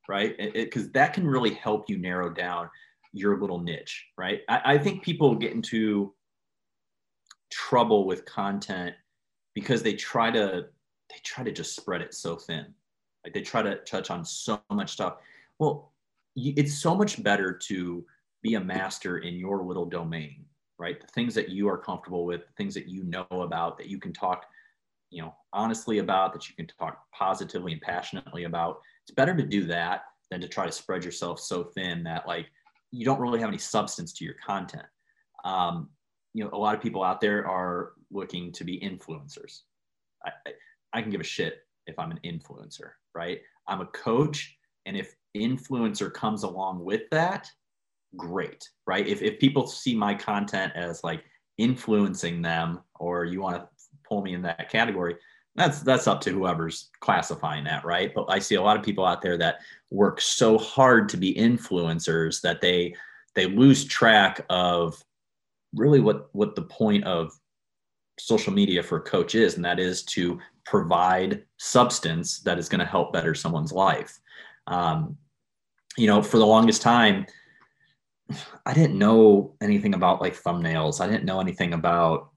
right? 0.09 0.37
Because 0.55 0.91
that 0.93 1.12
can 1.12 1.26
really 1.26 1.53
help 1.55 1.89
you 1.89 1.99
narrow 1.99 2.31
down 2.31 2.70
your 3.12 3.41
little 3.41 3.61
niche, 3.61 4.07
right? 4.16 4.41
I, 4.49 4.74
I 4.74 4.78
think 4.78 5.03
people 5.03 5.35
get 5.35 5.53
into 5.53 6.14
trouble 7.51 8.07
with 8.07 8.24
content 8.24 8.95
because 9.55 9.83
they 9.83 9.95
try 9.95 10.31
to 10.31 10.66
they 11.11 11.16
try 11.24 11.43
to 11.43 11.51
just 11.53 11.74
spread 11.74 12.01
it 12.01 12.14
so 12.14 12.37
thin, 12.37 12.72
like 13.24 13.35
they 13.35 13.43
try 13.43 13.62
to 13.62 13.76
touch 13.78 14.11
on 14.11 14.24
so 14.24 14.61
much 14.70 14.93
stuff. 14.93 15.16
Well, 15.59 15.93
it's 16.37 16.78
so 16.78 16.95
much 16.95 17.22
better 17.22 17.53
to 17.53 18.07
be 18.43 18.55
a 18.55 18.61
master 18.61 19.18
in 19.18 19.34
your 19.34 19.62
little 19.62 19.86
domain, 19.86 20.45
right? 20.78 21.01
The 21.01 21.07
things 21.09 21.34
that 21.34 21.51
you 21.51 21.68
are 21.68 21.78
comfortable 21.78 22.24
with, 22.24 22.47
the 22.47 22.53
things 22.57 22.74
that 22.74 22.88
you 22.88 23.05
know 23.05 23.26
about, 23.30 23.78
that 23.78 23.88
you 23.88 23.99
can 23.99 24.12
talk 24.12 24.47
you 25.11 25.20
know 25.20 25.34
honestly 25.53 25.99
about 25.99 26.32
that 26.32 26.49
you 26.49 26.55
can 26.55 26.68
talk 26.78 27.03
positively 27.12 27.72
and 27.72 27.80
passionately 27.80 28.45
about. 28.45 28.80
It's 29.03 29.14
better 29.14 29.36
to 29.36 29.45
do 29.45 29.64
that 29.64 30.03
than 30.30 30.41
to 30.41 30.49
try 30.49 30.66
to 30.66 30.72
spread 30.72 31.05
yourself 31.05 31.41
so 31.41 31.64
thin 31.64 32.05
that 32.05 32.28
like 32.28 32.47
you 32.93 33.05
don't 33.05 33.20
really 33.20 33.41
have 33.41 33.49
any 33.49 33.59
substance 33.59 34.12
to 34.14 34.24
your 34.24 34.34
content. 34.34 34.86
Um, 35.45 35.88
you 36.32 36.45
know 36.45 36.51
a 36.53 36.59
lot 36.59 36.76
of 36.76 36.80
people 36.80 37.03
out 37.03 37.20
there 37.20 37.47
are 37.47 37.93
looking 38.12 38.53
to 38.53 38.64
be 38.64 38.78
influencers. 38.78 39.62
I, 40.24 40.30
I, 40.47 40.53
I 40.93 41.03
can 41.03 41.11
give 41.11 41.20
a 41.20 41.24
shit 41.24 41.59
if 41.86 41.99
i'm 41.99 42.11
an 42.11 42.20
influencer 42.24 42.91
right? 43.14 43.41
I'm 43.66 43.80
a 43.80 43.86
coach 43.86 44.57
and 44.86 44.97
if 44.97 45.14
influencer 45.36 46.12
comes 46.12 46.43
along 46.43 46.84
with 46.84 47.03
that 47.11 47.51
great 48.16 48.68
right? 48.86 49.06
If, 49.06 49.22
if 49.22 49.38
people 49.38 49.66
see 49.66 49.94
my 49.94 50.14
content 50.14 50.72
as 50.74 51.04
like 51.04 51.24
influencing 51.58 52.42
them 52.42 52.80
or 52.98 53.24
you 53.24 53.40
want 53.40 53.56
to 53.56 53.68
pull 54.08 54.22
me 54.22 54.34
in 54.34 54.42
that 54.42 54.70
category 54.70 55.16
that's 55.56 55.80
that's 55.80 56.06
up 56.06 56.20
to 56.22 56.30
whoever's 56.30 56.90
classifying 57.00 57.64
that 57.64 57.84
right? 57.84 58.12
But 58.14 58.26
i 58.28 58.38
see 58.38 58.54
a 58.54 58.62
lot 58.62 58.76
of 58.76 58.82
people 58.82 59.04
out 59.04 59.22
there 59.22 59.36
that 59.38 59.61
work 59.90 60.20
so 60.20 60.58
hard 60.58 61.08
to 61.11 61.16
be 61.16 61.34
influencers 61.34 62.40
that 62.42 62.61
they 62.61 62.94
they 63.34 63.46
lose 63.46 63.84
track 63.84 64.44
of 64.50 65.02
really 65.74 66.00
what 66.00 66.28
what 66.32 66.54
the 66.54 66.62
point 66.62 67.04
of 67.04 67.32
social 68.18 68.52
media 68.52 68.82
for 68.82 68.98
a 68.98 69.02
coach 69.02 69.34
is 69.34 69.56
and 69.56 69.64
that 69.64 69.80
is 69.80 70.02
to 70.02 70.38
provide 70.66 71.42
substance 71.56 72.40
that 72.40 72.58
is 72.58 72.68
going 72.68 72.80
to 72.80 72.84
help 72.84 73.12
better 73.12 73.34
someone's 73.34 73.72
life. 73.72 74.20
Um, 74.66 75.16
you 75.96 76.06
know 76.06 76.22
for 76.22 76.38
the 76.38 76.46
longest 76.46 76.82
time 76.82 77.26
i 78.66 78.72
didn't 78.72 78.99
know 78.99 79.55
anything 79.61 79.95
about 79.95 80.20
like 80.20 80.41
thumbnails 80.41 81.01
i 81.01 81.07
didn't 81.07 81.24
know 81.24 81.41
anything 81.41 81.72
about 81.74 82.31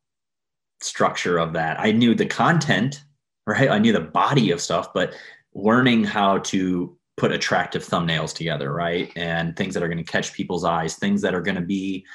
structure 0.84 1.38
of 1.38 1.54
that. 1.54 1.80
I 1.80 1.91
knew 1.91 2.14
the 2.14 2.26
content, 2.26 3.04
right? 3.48 3.70
I 3.70 3.80
knew 3.80 3.94
the 3.94 4.02
body 4.02 4.52
of 4.52 4.62
stuff, 4.62 4.94
but 4.94 5.16
learning 5.54 6.04
how 6.04 6.39
to 6.39 6.98
put 7.18 7.32
attractive 7.32 7.86
thumbnails 7.86 8.34
together, 8.34 8.74
right? 8.74 9.12
And 9.16 9.56
things 9.56 9.74
that 9.74 9.84
are 9.84 9.88
going 9.88 10.04
to 10.04 10.12
catch 10.12 10.34
people's 10.34 10.66
eyes, 10.66 10.96
things 10.96 11.22
that 11.22 11.36
are 11.36 11.41
going 11.41 11.56
to 11.56 11.62
be 11.62 12.06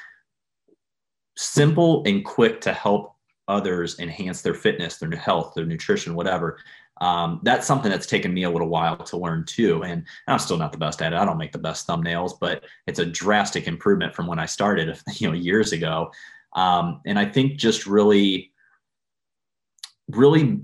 simple 1.37 2.03
and 2.05 2.23
quick 2.23 2.61
to 2.61 2.73
help 2.73 3.15
others 3.47 3.97
enhance 3.99 4.41
their 4.41 4.53
fitness, 4.53 4.97
their 4.97 5.09
health, 5.11 5.53
their 5.55 5.65
nutrition, 5.65 6.13
whatever. 6.13 6.59
Um, 7.01 7.39
that's 7.43 7.65
something 7.65 7.89
that's 7.89 8.07
taken 8.07 8.33
me 8.33 8.43
a 8.43 8.49
little 8.49 8.67
while 8.67 8.97
to 8.97 9.17
learn 9.17 9.45
too. 9.45 9.83
And 9.83 10.05
I'm 10.27 10.39
still 10.39 10.57
not 10.57 10.71
the 10.71 10.77
best 10.77 11.01
at 11.01 11.13
it. 11.13 11.15
I 11.15 11.25
don't 11.25 11.37
make 11.37 11.51
the 11.51 11.57
best 11.57 11.87
thumbnails, 11.87 12.33
but 12.39 12.63
it's 12.87 12.99
a 12.99 13.05
drastic 13.05 13.67
improvement 13.67 14.13
from 14.13 14.27
when 14.27 14.39
I 14.39 14.45
started, 14.45 14.99
you 15.15 15.27
know, 15.27 15.33
years 15.33 15.71
ago. 15.71 16.11
Um, 16.53 17.01
and 17.05 17.17
I 17.17 17.25
think 17.25 17.57
just 17.57 17.85
really 17.85 18.51
really 20.09 20.59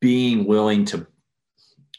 being 0.00 0.44
willing 0.44 0.84
to 0.84 1.06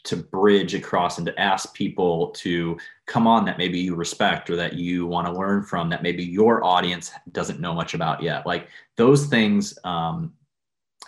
to 0.04 0.16
bridge 0.16 0.74
across 0.74 1.18
and 1.18 1.26
to 1.26 1.38
ask 1.38 1.74
people 1.74 2.28
to 2.28 2.78
come 3.06 3.26
on 3.26 3.44
that 3.44 3.58
maybe 3.58 3.78
you 3.78 3.94
respect 3.94 4.48
or 4.48 4.56
that 4.56 4.74
you 4.74 5.06
want 5.06 5.26
to 5.26 5.32
learn 5.32 5.62
from 5.62 5.90
that 5.90 6.02
maybe 6.02 6.24
your 6.24 6.64
audience 6.64 7.10
doesn't 7.32 7.60
know 7.60 7.74
much 7.74 7.94
about 7.94 8.22
yet 8.22 8.46
like 8.46 8.68
those 8.96 9.26
things 9.26 9.78
um, 9.84 10.32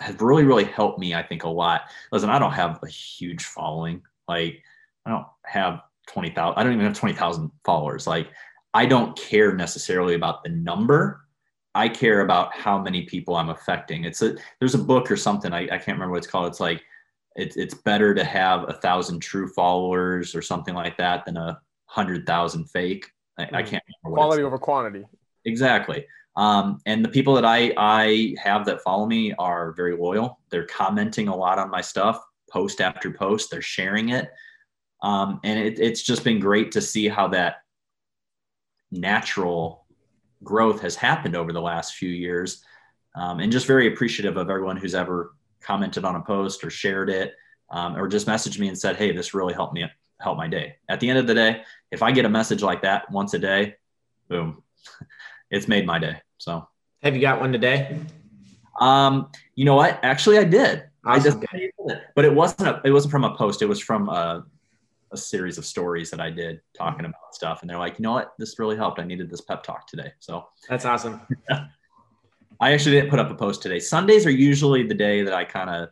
have 0.01 0.21
really 0.21 0.45
really 0.45 0.65
helped 0.65 0.99
me 0.99 1.15
i 1.15 1.23
think 1.23 1.45
a 1.45 1.49
lot 1.49 1.83
listen 2.13 2.31
i 2.31 2.39
don't 2.39 2.53
have 2.53 2.79
a 2.83 2.89
huge 2.89 3.45
following 3.45 4.03
like 4.29 4.63
i 5.07 5.11
don't 5.11 5.27
have 5.45 5.81
20000 6.07 6.59
i 6.59 6.63
don't 6.63 6.73
even 6.73 6.85
have 6.85 6.99
20000 6.99 7.51
followers 7.65 8.07
like 8.07 8.29
i 8.75 8.87
don't 8.87 9.17
care 9.17 9.55
necessarily 9.55 10.15
about 10.15 10.43
the 10.43 10.51
number 10.51 11.23
I 11.75 11.89
care 11.89 12.23
about 12.23 12.55
how 12.55 12.81
many 12.81 13.03
people 13.03 13.37
I'm 13.37 13.51
affecting. 13.51 14.05
It's 14.05 14.23
a 14.23 14.37
there's 14.59 14.75
a 14.75 14.79
book 14.79 15.11
or 15.11 15.17
something 15.17 15.53
I, 15.53 15.63
I 15.63 15.79
can't 15.79 15.89
remember 15.97 16.13
what 16.13 16.19
it's 16.19 16.27
called. 16.27 16.49
It's 16.49 16.61
like 16.61 16.83
it's 17.37 17.57
it's 17.57 17.75
better 17.75 18.15
to 18.15 18.25
have 18.25 18.69
a 18.69 18.75
thousand 18.75 19.21
true 19.21 19.49
followers 19.49 20.35
or 20.35 20.43
something 20.43 20.75
like 20.75 20.97
that 20.99 21.25
than 21.25 21.37
a 21.37 21.61
hundred 21.87 22.27
thousand 22.27 22.67
fake. 22.67 23.11
I, 23.39 23.43
I 23.43 23.47
mm-hmm. 23.47 23.55
can't 23.71 23.85
remember. 24.05 24.17
quality 24.17 24.43
over 24.43 24.59
quantity. 24.59 25.05
Exactly. 25.45 26.07
Um, 26.37 26.81
and 26.87 27.05
the 27.05 27.09
people 27.09 27.35
that 27.35 27.45
I 27.45 27.72
I 27.76 28.35
have 28.43 28.64
that 28.66 28.83
follow 28.83 29.07
me 29.07 29.33
are 29.35 29.72
very 29.72 29.97
loyal. 29.97 30.41
They're 30.51 30.66
commenting 30.66 31.28
a 31.28 31.37
lot 31.37 31.59
on 31.59 31.70
my 31.70 31.81
stuff, 31.81 32.22
post 32.51 32.81
after 32.81 33.11
post. 33.11 33.51
They're 33.51 33.62
sharing 33.62 34.11
it, 34.11 34.31
um, 35.03 35.41
and 35.45 35.59
it, 35.59 35.78
it's 35.81 36.03
just 36.03 36.24
been 36.24 36.41
great 36.41 36.72
to 36.72 36.81
see 36.81 37.09
how 37.09 37.28
that 37.28 37.57
natural 38.91 39.87
growth 40.43 40.81
has 40.81 40.97
happened 40.97 41.37
over 41.37 41.53
the 41.53 41.61
last 41.61 41.95
few 41.95 42.09
years. 42.09 42.64
Um, 43.14 43.41
and 43.41 43.51
just 43.51 43.66
very 43.66 43.89
appreciative 43.89 44.37
of 44.37 44.51
everyone 44.51 44.76
who's 44.76 44.95
ever 44.95 45.35
commented 45.61 46.05
on 46.05 46.16
a 46.16 46.20
post 46.20 46.64
or 46.64 46.70
shared 46.70 47.11
it 47.11 47.35
um, 47.70 47.97
or 47.97 48.09
just 48.09 48.26
messaged 48.26 48.59
me 48.59 48.68
and 48.68 48.78
said, 48.78 48.97
Hey, 48.97 49.12
this 49.12 49.35
really 49.35 49.55
helped 49.55 49.74
me 49.74 49.85
help 50.20 50.37
my 50.37 50.49
day. 50.49 50.76
At 50.89 51.01
the 51.01 51.09
end 51.09 51.18
of 51.18 51.26
the 51.26 51.35
day, 51.35 51.62
if 51.91 52.03
I 52.03 52.12
get 52.12 52.24
a 52.24 52.31
message 52.31 52.62
like 52.62 52.83
that 52.83 53.11
once 53.11 53.35
a 53.35 53.39
day, 53.39 53.76
boom, 54.28 54.62
it's 55.51 55.69
made 55.69 55.87
my 55.87 55.99
day. 55.99 56.17
So 56.39 56.67
have 57.03 57.15
you 57.15 57.21
got 57.21 57.41
one 57.41 57.53
today? 57.53 57.99
Um, 58.81 59.31
you 59.55 59.65
know 59.65 59.75
what? 59.75 59.99
Actually, 60.03 60.39
I 60.39 60.45
did. 60.45 60.85
Awesome. 61.05 61.43
I 61.53 61.59
just, 61.59 62.01
but 62.15 62.25
it 62.25 62.35
wasn't 62.35 62.69
a, 62.69 62.81
it 62.85 62.91
wasn't 62.91 63.13
from 63.13 63.25
a 63.25 63.35
post. 63.35 63.63
It 63.63 63.67
was 63.67 63.81
from 63.81 64.09
a, 64.09 64.45
a 65.13 65.17
series 65.17 65.59
of 65.59 65.65
stories 65.65 66.11
that 66.11 66.21
I 66.21 66.31
did 66.31 66.61
talking 66.75 67.05
about 67.05 67.35
stuff. 67.35 67.63
And 67.63 67.71
they're 67.71 67.79
like, 67.79 67.99
you 67.99 68.03
know 68.03 68.13
what? 68.13 68.35
This 68.39 68.59
really 68.59 68.77
helped. 68.77 69.01
I 69.01 69.05
needed 69.05 69.31
this 69.31 69.41
pep 69.41 69.63
talk 69.63 69.87
today. 69.87 70.13
So 70.21 70.47
that's 70.69 70.85
awesome. 70.85 71.21
I 72.61 72.73
actually 72.73 72.97
didn't 72.97 73.11
put 73.11 73.19
up 73.19 73.31
a 73.31 73.35
post 73.35 73.63
today. 73.63 73.81
Sundays 73.81 74.27
are 74.27 74.31
usually 74.31 74.87
the 74.87 74.95
day 74.95 75.23
that 75.23 75.33
I 75.33 75.45
kind 75.45 75.71
of, 75.71 75.89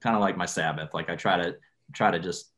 kind 0.00 0.16
of 0.16 0.22
like 0.22 0.36
my 0.36 0.46
Sabbath. 0.46 0.94
Like 0.94 1.10
I 1.10 1.16
try 1.16 1.36
to 1.36 1.56
try 1.92 2.10
to 2.10 2.18
just 2.18 2.50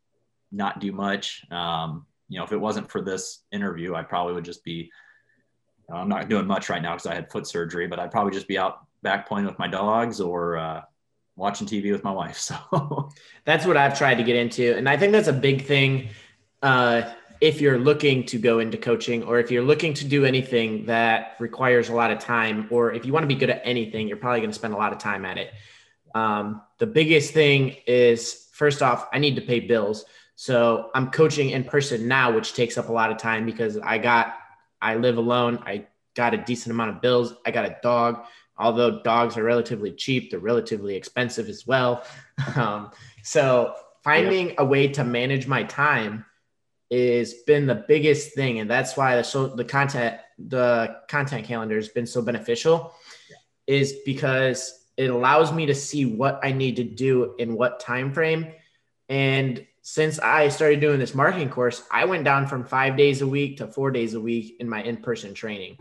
not 0.52 0.78
do 0.78 0.92
much. 0.92 1.44
Um, 1.50 2.06
you 2.28 2.38
know, 2.38 2.44
if 2.44 2.52
it 2.52 2.60
wasn't 2.60 2.90
for 2.90 3.02
this 3.02 3.40
interview, 3.52 3.94
I 3.94 4.02
probably 4.02 4.34
would 4.34 4.44
just 4.44 4.64
be. 4.64 4.90
I'm 5.92 6.08
not 6.08 6.28
doing 6.28 6.46
much 6.46 6.68
right 6.68 6.82
now 6.82 6.94
because 6.94 7.06
I 7.06 7.14
had 7.14 7.30
foot 7.30 7.46
surgery, 7.46 7.86
but 7.86 7.98
I'd 7.98 8.10
probably 8.10 8.32
just 8.32 8.48
be 8.48 8.58
out 8.58 8.86
back 9.02 9.28
playing 9.28 9.46
with 9.46 9.58
my 9.58 9.68
dogs 9.68 10.20
or 10.20 10.56
uh, 10.56 10.82
watching 11.36 11.66
TV 11.66 11.92
with 11.92 12.02
my 12.02 12.12
wife. 12.12 12.38
So 12.72 13.10
that's 13.44 13.66
what 13.66 13.76
I've 13.76 13.96
tried 13.96 14.16
to 14.16 14.24
get 14.24 14.36
into. 14.36 14.76
And 14.76 14.88
I 14.88 14.96
think 14.96 15.12
that's 15.12 15.28
a 15.28 15.32
big 15.32 15.64
thing. 15.64 16.08
Uh, 16.62 17.02
if 17.40 17.60
you're 17.60 17.78
looking 17.78 18.24
to 18.24 18.38
go 18.38 18.58
into 18.58 18.78
coaching 18.78 19.22
or 19.22 19.38
if 19.38 19.50
you're 19.50 19.62
looking 19.62 19.92
to 19.94 20.04
do 20.06 20.24
anything 20.24 20.86
that 20.86 21.36
requires 21.38 21.88
a 21.90 21.94
lot 21.94 22.10
of 22.10 22.18
time, 22.18 22.66
or 22.70 22.92
if 22.92 23.04
you 23.04 23.12
want 23.12 23.24
to 23.24 23.28
be 23.28 23.34
good 23.34 23.50
at 23.50 23.60
anything, 23.64 24.08
you're 24.08 24.16
probably 24.16 24.40
going 24.40 24.50
to 24.50 24.56
spend 24.56 24.74
a 24.74 24.76
lot 24.76 24.92
of 24.92 24.98
time 24.98 25.24
at 25.24 25.36
it. 25.36 25.52
Um, 26.14 26.62
the 26.78 26.86
biggest 26.86 27.34
thing 27.34 27.76
is 27.86 28.48
first 28.52 28.82
off, 28.82 29.08
I 29.12 29.18
need 29.18 29.36
to 29.36 29.42
pay 29.42 29.60
bills. 29.60 30.06
So 30.34 30.90
I'm 30.94 31.10
coaching 31.10 31.50
in 31.50 31.64
person 31.64 32.08
now, 32.08 32.34
which 32.34 32.54
takes 32.54 32.78
up 32.78 32.88
a 32.88 32.92
lot 32.92 33.10
of 33.10 33.18
time 33.18 33.44
because 33.44 33.78
I 33.78 33.98
got, 33.98 34.34
I 34.86 34.96
live 34.96 35.18
alone. 35.18 35.62
I 35.66 35.86
got 36.14 36.34
a 36.34 36.38
decent 36.38 36.72
amount 36.72 36.90
of 36.90 37.02
bills. 37.02 37.34
I 37.44 37.50
got 37.50 37.66
a 37.66 37.76
dog 37.82 38.24
although 38.58 39.02
dogs 39.02 39.36
are 39.36 39.44
relatively 39.44 39.92
cheap, 39.92 40.30
they're 40.30 40.40
relatively 40.40 40.96
expensive 40.96 41.48
as 41.48 41.66
well. 41.66 42.04
Um, 42.54 42.90
so 43.22 43.74
finding 44.04 44.54
a 44.58 44.64
way 44.64 44.88
to 44.88 45.04
manage 45.04 45.46
my 45.46 45.62
time 45.62 46.26
is 46.90 47.32
been 47.46 47.66
the 47.66 47.84
biggest 47.88 48.34
thing, 48.34 48.58
and 48.60 48.70
that's 48.70 48.94
why 48.94 49.16
the 49.16 49.24
so 49.24 49.46
the 49.48 49.64
content 49.64 50.20
the 50.38 50.96
content 51.08 51.46
calendar 51.46 51.76
has 51.76 51.88
been 51.88 52.06
so 52.06 52.20
beneficial. 52.20 52.94
Yeah. 53.30 53.36
Is 53.78 53.94
because 54.04 54.84
it 54.98 55.08
allows 55.08 55.50
me 55.50 55.64
to 55.66 55.74
see 55.74 56.04
what 56.04 56.40
I 56.42 56.52
need 56.52 56.76
to 56.76 56.84
do 56.84 57.34
in 57.38 57.54
what 57.54 57.80
time 57.80 58.12
frame, 58.12 58.52
and 59.08 59.66
since 59.88 60.18
I 60.18 60.48
started 60.48 60.80
doing 60.80 60.98
this 60.98 61.14
marketing 61.14 61.48
course, 61.48 61.84
I 61.92 62.06
went 62.06 62.24
down 62.24 62.48
from 62.48 62.64
five 62.64 62.96
days 62.96 63.22
a 63.22 63.26
week 63.26 63.58
to 63.58 63.68
four 63.68 63.92
days 63.92 64.14
a 64.14 64.20
week 64.20 64.56
in 64.58 64.68
my 64.68 64.82
in 64.82 64.96
person 64.96 65.32
training. 65.32 65.78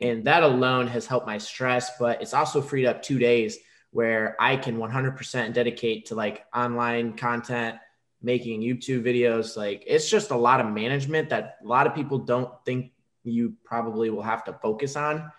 And 0.00 0.24
that 0.24 0.42
alone 0.42 0.88
has 0.88 1.06
helped 1.06 1.28
my 1.28 1.38
stress, 1.38 1.96
but 1.96 2.20
it's 2.20 2.34
also 2.34 2.60
freed 2.60 2.86
up 2.86 3.04
two 3.04 3.20
days 3.20 3.56
where 3.92 4.34
I 4.40 4.56
can 4.56 4.78
100% 4.78 5.52
dedicate 5.52 6.06
to 6.06 6.16
like 6.16 6.44
online 6.52 7.12
content, 7.12 7.76
making 8.20 8.62
YouTube 8.62 9.04
videos. 9.04 9.56
Like 9.56 9.84
it's 9.86 10.10
just 10.10 10.32
a 10.32 10.36
lot 10.36 10.58
of 10.58 10.66
management 10.66 11.28
that 11.28 11.58
a 11.62 11.68
lot 11.68 11.86
of 11.86 11.94
people 11.94 12.18
don't 12.18 12.50
think 12.64 12.90
you 13.22 13.54
probably 13.62 14.10
will 14.10 14.22
have 14.22 14.42
to 14.46 14.54
focus 14.54 14.96
on, 14.96 15.30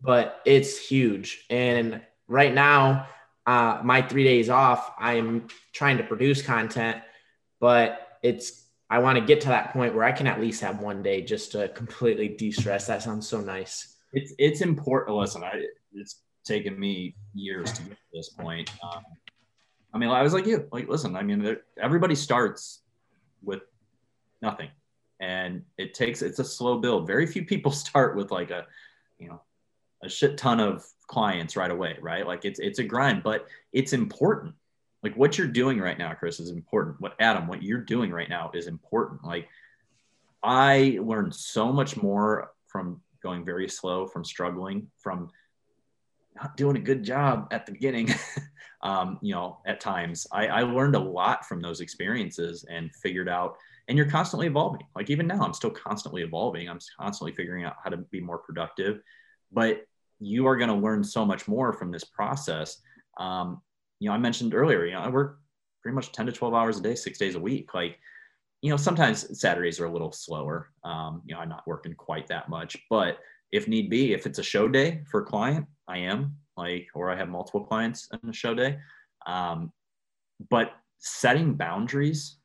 but 0.00 0.40
it's 0.46 0.78
huge. 0.78 1.44
And 1.50 2.00
right 2.26 2.54
now, 2.54 3.06
uh, 3.46 3.82
my 3.84 4.00
three 4.00 4.24
days 4.24 4.48
off, 4.48 4.94
I'm 4.98 5.48
trying 5.74 5.98
to 5.98 6.04
produce 6.04 6.40
content, 6.40 7.02
but 7.64 8.18
it's 8.22 8.66
I 8.90 8.98
want 8.98 9.16
to 9.16 9.24
get 9.24 9.40
to 9.40 9.48
that 9.48 9.72
point 9.72 9.94
where 9.94 10.04
I 10.04 10.12
can 10.12 10.26
at 10.26 10.38
least 10.38 10.60
have 10.60 10.80
one 10.80 11.02
day 11.02 11.22
just 11.22 11.52
to 11.52 11.68
completely 11.68 12.28
de-stress. 12.28 12.86
That 12.86 13.02
sounds 13.02 13.26
so 13.26 13.40
nice. 13.40 13.96
It's 14.12 14.34
it's 14.38 14.60
important. 14.60 15.16
Listen, 15.16 15.42
I, 15.42 15.64
it's 15.94 16.20
taken 16.44 16.78
me 16.78 17.14
years 17.32 17.72
to 17.72 17.82
get 17.84 17.92
to 17.92 17.96
this 18.12 18.28
point. 18.28 18.70
Um, 18.82 19.02
I 19.94 19.96
mean, 19.96 20.10
I 20.10 20.20
was 20.20 20.34
like 20.34 20.44
you. 20.44 20.68
Like, 20.72 20.90
listen, 20.90 21.16
I 21.16 21.22
mean, 21.22 21.56
everybody 21.80 22.14
starts 22.14 22.82
with 23.42 23.62
nothing, 24.42 24.68
and 25.18 25.62
it 25.78 25.94
takes 25.94 26.20
it's 26.20 26.40
a 26.40 26.44
slow 26.44 26.76
build. 26.76 27.06
Very 27.06 27.26
few 27.26 27.46
people 27.46 27.72
start 27.86 28.14
with 28.14 28.30
like 28.30 28.50
a, 28.50 28.66
you 29.18 29.28
know, 29.30 29.40
a 30.02 30.08
shit 30.10 30.36
ton 30.36 30.60
of 30.60 30.84
clients 31.06 31.56
right 31.56 31.70
away, 31.70 31.96
right? 32.02 32.26
Like 32.26 32.44
it's 32.44 32.60
it's 32.60 32.78
a 32.78 32.84
grind, 32.84 33.22
but 33.22 33.46
it's 33.72 33.94
important. 33.94 34.54
Like 35.04 35.16
what 35.16 35.36
you're 35.36 35.46
doing 35.46 35.78
right 35.78 35.98
now, 35.98 36.14
Chris, 36.14 36.40
is 36.40 36.50
important. 36.50 36.98
What 36.98 37.14
Adam, 37.20 37.46
what 37.46 37.62
you're 37.62 37.82
doing 37.82 38.10
right 38.10 38.28
now 38.28 38.50
is 38.54 38.66
important. 38.66 39.22
Like 39.22 39.48
I 40.42 40.98
learned 41.02 41.34
so 41.34 41.70
much 41.70 41.98
more 41.98 42.52
from 42.66 43.02
going 43.22 43.44
very 43.44 43.68
slow, 43.68 44.06
from 44.06 44.24
struggling, 44.24 44.90
from 44.98 45.30
not 46.34 46.56
doing 46.56 46.76
a 46.76 46.80
good 46.80 47.04
job 47.04 47.48
at 47.50 47.66
the 47.66 47.72
beginning. 47.72 48.14
um, 48.82 49.18
you 49.20 49.34
know, 49.34 49.58
at 49.66 49.78
times 49.78 50.26
I, 50.32 50.46
I 50.46 50.62
learned 50.62 50.96
a 50.96 51.00
lot 51.00 51.44
from 51.44 51.60
those 51.60 51.82
experiences 51.82 52.64
and 52.70 52.90
figured 52.96 53.28
out, 53.28 53.56
and 53.88 53.98
you're 53.98 54.08
constantly 54.08 54.46
evolving. 54.46 54.86
Like 54.96 55.10
even 55.10 55.26
now, 55.26 55.42
I'm 55.42 55.52
still 55.52 55.70
constantly 55.70 56.22
evolving. 56.22 56.66
I'm 56.66 56.78
constantly 56.98 57.32
figuring 57.32 57.64
out 57.64 57.76
how 57.84 57.90
to 57.90 57.98
be 57.98 58.20
more 58.20 58.38
productive, 58.38 59.00
but 59.52 59.84
you 60.18 60.46
are 60.46 60.56
going 60.56 60.70
to 60.70 60.76
learn 60.76 61.04
so 61.04 61.26
much 61.26 61.46
more 61.46 61.74
from 61.74 61.90
this 61.90 62.04
process. 62.04 62.78
Um, 63.18 63.60
you 64.00 64.08
know, 64.08 64.14
I 64.14 64.18
mentioned 64.18 64.54
earlier, 64.54 64.84
you 64.84 64.92
know, 64.92 65.00
I 65.00 65.08
work 65.08 65.38
pretty 65.82 65.94
much 65.94 66.12
10 66.12 66.26
to 66.26 66.32
12 66.32 66.54
hours 66.54 66.78
a 66.78 66.82
day, 66.82 66.94
six 66.94 67.18
days 67.18 67.34
a 67.34 67.40
week. 67.40 67.74
Like, 67.74 67.98
you 68.62 68.70
know, 68.70 68.76
sometimes 68.76 69.38
Saturdays 69.38 69.78
are 69.80 69.86
a 69.86 69.92
little 69.92 70.12
slower. 70.12 70.70
Um, 70.84 71.22
you 71.26 71.34
know, 71.34 71.40
I'm 71.40 71.48
not 71.48 71.66
working 71.66 71.94
quite 71.94 72.26
that 72.28 72.48
much, 72.48 72.76
but 72.88 73.18
if 73.52 73.68
need 73.68 73.90
be, 73.90 74.12
if 74.12 74.26
it's 74.26 74.38
a 74.38 74.42
show 74.42 74.68
day 74.68 75.02
for 75.10 75.20
a 75.20 75.24
client, 75.24 75.66
I 75.86 75.98
am 75.98 76.36
like, 76.56 76.88
or 76.94 77.10
I 77.10 77.16
have 77.16 77.28
multiple 77.28 77.64
clients 77.64 78.08
in 78.22 78.30
a 78.30 78.32
show 78.32 78.54
day. 78.54 78.78
Um, 79.26 79.72
but 80.50 80.72
setting 80.98 81.54
boundaries 81.54 82.38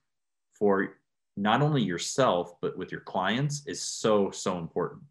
for 0.58 0.98
not 1.38 1.62
only 1.62 1.82
yourself, 1.82 2.54
but 2.62 2.78
with 2.78 2.92
your 2.92 3.02
clients 3.02 3.64
is 3.66 3.82
so, 3.82 4.30
so 4.32 4.58
important. 4.58 5.04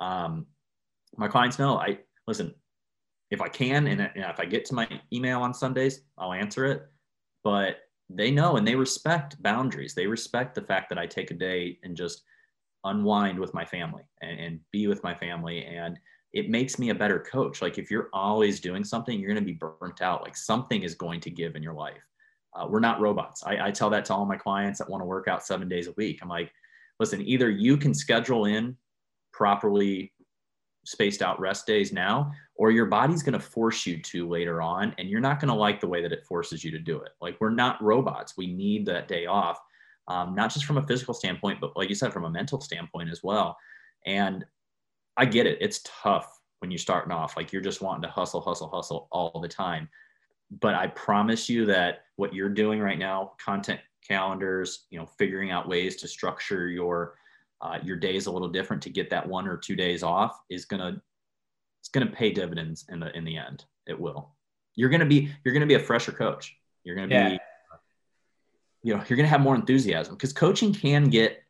Um, 0.00 0.46
my 1.16 1.28
clients 1.28 1.58
know 1.58 1.78
I 1.78 1.98
listen, 2.26 2.54
if 3.34 3.42
I 3.42 3.48
can 3.48 3.86
and, 3.86 4.10
if 4.14 4.40
I 4.40 4.44
get 4.44 4.64
to 4.66 4.74
my 4.74 4.88
email 5.12 5.42
on 5.42 5.52
Sundays, 5.52 6.00
I'll 6.16 6.32
answer 6.32 6.64
it. 6.64 6.86
But 7.42 7.80
they 8.08 8.30
know 8.30 8.56
and 8.56 8.66
they 8.66 8.74
respect 8.74 9.42
boundaries. 9.42 9.94
They 9.94 10.06
respect 10.06 10.54
the 10.54 10.62
fact 10.62 10.88
that 10.88 10.98
I 10.98 11.06
take 11.06 11.30
a 11.30 11.34
day 11.34 11.78
and 11.82 11.96
just 11.96 12.22
unwind 12.84 13.38
with 13.38 13.54
my 13.54 13.64
family 13.64 14.04
and, 14.22 14.38
and 14.38 14.60
be 14.72 14.86
with 14.86 15.02
my 15.02 15.14
family. 15.14 15.64
And 15.64 15.98
it 16.32 16.50
makes 16.50 16.78
me 16.78 16.90
a 16.90 16.94
better 16.94 17.18
coach. 17.18 17.62
Like 17.62 17.78
if 17.78 17.90
you're 17.90 18.08
always 18.12 18.60
doing 18.60 18.84
something, 18.84 19.18
you're 19.18 19.32
going 19.32 19.44
to 19.44 19.52
be 19.52 19.58
burnt 19.80 20.02
out. 20.02 20.22
Like 20.22 20.36
something 20.36 20.82
is 20.82 20.94
going 20.94 21.20
to 21.20 21.30
give 21.30 21.56
in 21.56 21.62
your 21.62 21.74
life. 21.74 22.02
Uh, 22.54 22.66
we're 22.68 22.80
not 22.80 23.00
robots. 23.00 23.42
I, 23.44 23.68
I 23.68 23.70
tell 23.70 23.90
that 23.90 24.04
to 24.06 24.14
all 24.14 24.26
my 24.26 24.36
clients 24.36 24.78
that 24.78 24.88
want 24.88 25.00
to 25.00 25.06
work 25.06 25.28
out 25.28 25.44
seven 25.44 25.68
days 25.68 25.88
a 25.88 25.92
week. 25.92 26.20
I'm 26.22 26.28
like, 26.28 26.52
listen, 27.00 27.20
either 27.26 27.50
you 27.50 27.76
can 27.76 27.94
schedule 27.94 28.44
in 28.44 28.76
properly 29.32 30.12
spaced 30.84 31.22
out 31.22 31.40
rest 31.40 31.66
days 31.66 31.92
now, 31.92 32.32
or 32.56 32.70
your 32.70 32.86
body's 32.86 33.22
going 33.22 33.32
to 33.32 33.40
force 33.40 33.84
you 33.84 34.00
to 34.00 34.28
later 34.28 34.62
on, 34.62 34.94
and 34.98 35.08
you're 35.08 35.20
not 35.20 35.40
going 35.40 35.48
to 35.48 35.54
like 35.54 35.80
the 35.80 35.88
way 35.88 36.02
that 36.02 36.12
it 36.12 36.24
forces 36.24 36.62
you 36.62 36.70
to 36.70 36.78
do 36.78 37.00
it. 37.00 37.12
Like 37.20 37.36
we're 37.40 37.50
not 37.50 37.82
robots. 37.82 38.36
We 38.36 38.52
need 38.52 38.86
that 38.86 39.08
day 39.08 39.26
off, 39.26 39.58
um, 40.08 40.34
not 40.34 40.52
just 40.52 40.64
from 40.64 40.78
a 40.78 40.86
physical 40.86 41.14
standpoint, 41.14 41.60
but 41.60 41.76
like 41.76 41.88
you 41.88 41.94
said, 41.94 42.12
from 42.12 42.24
a 42.24 42.30
mental 42.30 42.60
standpoint 42.60 43.10
as 43.10 43.22
well. 43.22 43.56
And 44.06 44.44
I 45.16 45.24
get 45.24 45.46
it. 45.46 45.58
It's 45.60 45.80
tough 45.84 46.40
when 46.60 46.70
you're 46.70 46.78
starting 46.78 47.12
off. 47.12 47.36
Like 47.36 47.52
you're 47.52 47.62
just 47.62 47.82
wanting 47.82 48.02
to 48.02 48.08
hustle, 48.08 48.40
hustle, 48.40 48.68
hustle 48.68 49.08
all 49.10 49.40
the 49.40 49.48
time. 49.48 49.88
But 50.60 50.74
I 50.74 50.88
promise 50.88 51.48
you 51.48 51.66
that 51.66 52.04
what 52.16 52.34
you're 52.34 52.48
doing 52.48 52.80
right 52.80 52.98
now, 52.98 53.32
content 53.44 53.80
calendars, 54.06 54.86
you 54.90 54.98
know, 54.98 55.06
figuring 55.06 55.50
out 55.50 55.68
ways 55.68 55.96
to 55.96 56.08
structure 56.08 56.68
your 56.68 57.16
uh, 57.60 57.78
your 57.82 57.96
days 57.96 58.26
a 58.26 58.30
little 58.30 58.48
different 58.48 58.82
to 58.82 58.90
get 58.90 59.08
that 59.08 59.26
one 59.26 59.48
or 59.48 59.56
two 59.56 59.74
days 59.74 60.02
off 60.02 60.38
is 60.50 60.66
gonna 60.66 61.00
it's 61.94 62.00
gonna 62.00 62.10
pay 62.10 62.32
dividends 62.32 62.84
in 62.88 62.98
the 62.98 63.16
in 63.16 63.24
the 63.24 63.36
end. 63.36 63.64
It 63.86 63.98
will. 63.98 64.30
You're 64.74 64.88
gonna 64.88 65.06
be 65.06 65.30
you're 65.44 65.54
gonna 65.54 65.66
be 65.66 65.74
a 65.74 65.80
fresher 65.80 66.10
coach. 66.10 66.56
You're 66.82 66.96
gonna 66.96 67.14
yeah. 67.14 67.28
be 67.28 67.38
you 68.82 68.96
know 68.96 69.04
you're 69.06 69.16
gonna 69.16 69.28
have 69.28 69.40
more 69.40 69.54
enthusiasm 69.54 70.14
because 70.14 70.32
coaching 70.32 70.72
can 70.72 71.04
get 71.04 71.44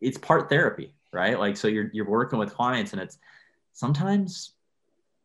it's 0.00 0.16
part 0.16 0.48
therapy, 0.48 0.94
right? 1.12 1.38
Like 1.38 1.58
so 1.58 1.68
you're 1.68 1.90
you're 1.92 2.08
working 2.08 2.38
with 2.38 2.54
clients 2.54 2.92
and 2.92 3.02
it's 3.02 3.18
sometimes 3.74 4.52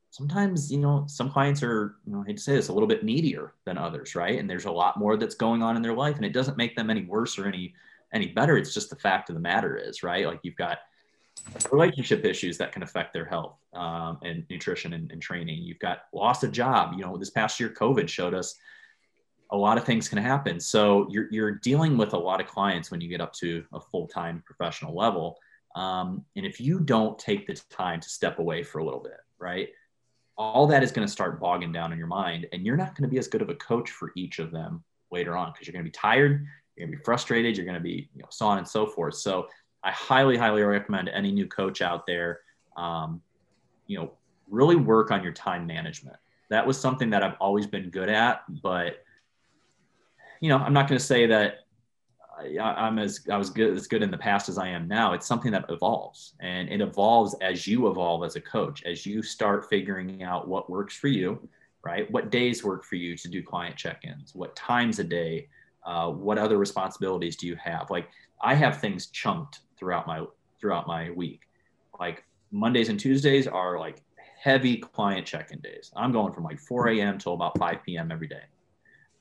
sometimes 0.10 0.70
you 0.70 0.80
know 0.80 1.06
some 1.08 1.32
clients 1.32 1.64
are 1.64 1.96
you 2.06 2.12
know 2.12 2.22
I 2.22 2.26
hate 2.26 2.38
to 2.38 2.44
say 2.44 2.56
this 2.56 2.68
a 2.68 2.74
little 2.74 2.88
bit 2.88 3.06
needier 3.06 3.54
than 3.64 3.78
others 3.78 4.16
right 4.16 4.40
and 4.40 4.50
there's 4.50 4.66
a 4.66 4.72
lot 4.72 4.98
more 4.98 5.16
that's 5.16 5.36
going 5.36 5.62
on 5.62 5.76
in 5.76 5.84
their 5.84 5.94
life 5.94 6.16
and 6.16 6.26
it 6.26 6.34
doesn't 6.34 6.58
make 6.58 6.76
them 6.76 6.90
any 6.90 7.06
worse 7.06 7.38
or 7.40 7.48
any 7.48 7.76
any 8.12 8.28
better. 8.28 8.58
It's 8.58 8.74
just 8.74 8.90
the 8.90 8.96
fact 8.96 9.30
of 9.30 9.36
the 9.36 9.42
matter 9.42 9.78
is, 9.78 10.04
right? 10.04 10.26
Like 10.26 10.40
you've 10.44 10.56
got 10.56 10.80
relationship 11.72 12.26
issues 12.26 12.58
that 12.58 12.72
can 12.72 12.84
affect 12.84 13.14
their 13.14 13.26
health 13.26 13.58
um, 13.74 14.20
and 14.24 14.46
nutrition 14.50 14.94
and, 14.94 15.12
and, 15.12 15.22
training. 15.22 15.62
You've 15.62 15.80
got 15.80 16.04
lost 16.14 16.44
a 16.44 16.48
job. 16.48 16.94
You 16.96 17.06
know, 17.06 17.18
this 17.18 17.30
past 17.30 17.60
year, 17.60 17.70
COVID 17.70 18.08
showed 18.08 18.34
us 18.34 18.56
a 19.52 19.58
lot 19.58 19.78
of 19.78 19.84
things 19.84 20.08
can 20.08 20.18
happen. 20.18 20.60
So 20.60 21.08
you're, 21.10 21.28
you're 21.32 21.52
dealing 21.52 21.98
with 21.98 22.14
a 22.14 22.18
lot 22.18 22.40
of 22.40 22.48
clients 22.48 22.92
when 22.92 23.02
you 23.02 23.10
get 23.10 23.22
up 23.22 23.34
to 23.34 23.64
a 23.74 23.80
full-time 23.80 24.44
professional 24.46 24.96
level. 24.96 25.38
Um, 25.76 26.24
and 26.36 26.46
if 26.46 26.60
you 26.60 26.80
don't 26.80 27.18
take 27.18 27.48
the 27.48 27.60
time 27.70 28.00
to 28.00 28.10
step 28.10 28.40
away 28.40 28.64
for 28.64 28.80
a 28.80 28.86
little 28.86 29.00
bit, 29.00 29.18
right? 29.40 29.70
All 30.38 30.68
that 30.68 30.84
is 30.84 30.92
going 30.92 31.08
to 31.08 31.12
start 31.12 31.40
bogging 31.40 31.72
down 31.72 31.92
in 31.92 31.98
your 31.98 32.08
mind, 32.08 32.48
and 32.54 32.66
you're 32.66 32.78
not 32.78 32.96
going 32.96 33.10
to 33.10 33.14
be 33.14 33.20
as 33.20 33.28
good 33.28 33.42
of 33.42 33.50
a 33.50 33.56
coach 33.56 33.90
for 33.90 34.12
each 34.16 34.40
of 34.40 34.52
them 34.52 34.84
later 35.12 35.36
on 35.36 35.52
because 35.52 35.68
you're 35.68 35.74
going 35.74 35.84
to 35.84 35.92
be 35.92 35.98
tired 35.98 36.46
you're 36.80 36.88
going 36.88 36.94
to 36.94 36.98
be 36.98 37.04
frustrated. 37.04 37.58
You're 37.58 37.66
going 37.66 37.78
to 37.78 37.84
be, 37.84 38.10
you 38.16 38.22
know, 38.22 38.28
so 38.30 38.48
on 38.48 38.58
and 38.58 38.68
so 38.68 38.86
forth. 38.86 39.16
So 39.16 39.48
I 39.84 39.92
highly, 39.92 40.38
highly 40.38 40.62
recommend 40.62 41.10
any 41.10 41.32
new 41.32 41.48
coach 41.48 41.82
out 41.82 42.06
there, 42.06 42.42
um, 42.76 43.22
you 43.88 43.98
know, 43.98 44.14
really 44.50 44.76
work 44.76 45.12
on 45.12 45.24
your 45.24 45.32
time 45.32 45.66
management. 45.66 46.18
That 46.50 46.66
was 46.66 46.80
something 46.80 47.10
that 47.12 47.24
I've 47.24 47.36
always 47.40 47.68
been 47.68 47.90
good 47.90 48.10
at, 48.10 48.42
but 48.62 49.04
you 50.42 50.50
know, 50.50 50.58
I'm 50.58 50.74
not 50.74 50.88
going 50.88 50.98
to 50.98 51.04
say 51.04 51.26
that 51.28 51.60
I, 52.40 52.88
am 52.88 53.00
as 53.00 53.22
I 53.30 53.38
was 53.38 53.50
good 53.50 53.76
as 53.76 53.88
good 53.88 54.02
in 54.02 54.12
the 54.12 54.18
past 54.18 54.48
as 54.48 54.58
I 54.58 54.70
am 54.70 54.88
now. 54.88 55.14
It's 55.14 55.28
something 55.28 55.52
that 55.52 55.66
evolves, 55.70 56.36
and 56.40 56.70
it 56.70 56.82
evolves 56.82 57.36
as 57.42 57.68
you 57.68 57.90
evolve 57.90 58.24
as 58.24 58.36
a 58.36 58.42
coach, 58.42 58.84
as 58.86 59.06
you 59.06 59.22
start 59.22 59.70
figuring 59.70 60.24
out 60.24 60.48
what 60.48 60.70
works 60.70 60.96
for 60.96 61.08
you, 61.10 61.48
right? 61.84 62.10
What 62.12 62.32
days 62.32 62.64
work 62.64 62.86
for 62.86 62.96
you 62.96 63.18
to 63.18 63.28
do 63.28 63.44
client 63.44 63.76
check-ins? 63.76 64.34
What 64.34 64.56
times 64.56 65.00
a 65.00 65.04
day? 65.04 65.50
Uh, 65.86 66.10
what 66.12 66.38
other 66.38 66.58
responsibilities 66.58 67.36
do 67.36 67.48
you 67.48 67.56
have? 67.58 67.90
Like 67.90 68.10
I 68.42 68.54
have 68.54 68.80
things 68.80 69.08
chunked 69.08 69.62
throughout 69.80 70.06
my 70.06 70.26
throughout 70.60 70.88
my 70.88 71.10
week. 71.12 71.42
Like 72.00 72.24
Mondays 72.52 72.90
and 72.90 73.00
Tuesdays 73.00 73.48
are 73.48 73.80
like 73.80 74.04
heavy 74.42 74.78
client 74.78 75.26
check-in 75.26 75.60
days. 75.60 75.92
I'm 75.96 76.12
going 76.12 76.34
from 76.34 76.44
like 76.44 76.60
4 76.60 76.90
a.m. 76.90 77.18
till 77.18 77.34
about 77.34 77.58
5 77.58 77.84
p.m. 77.86 78.12
every 78.12 78.28
day. 78.28 78.44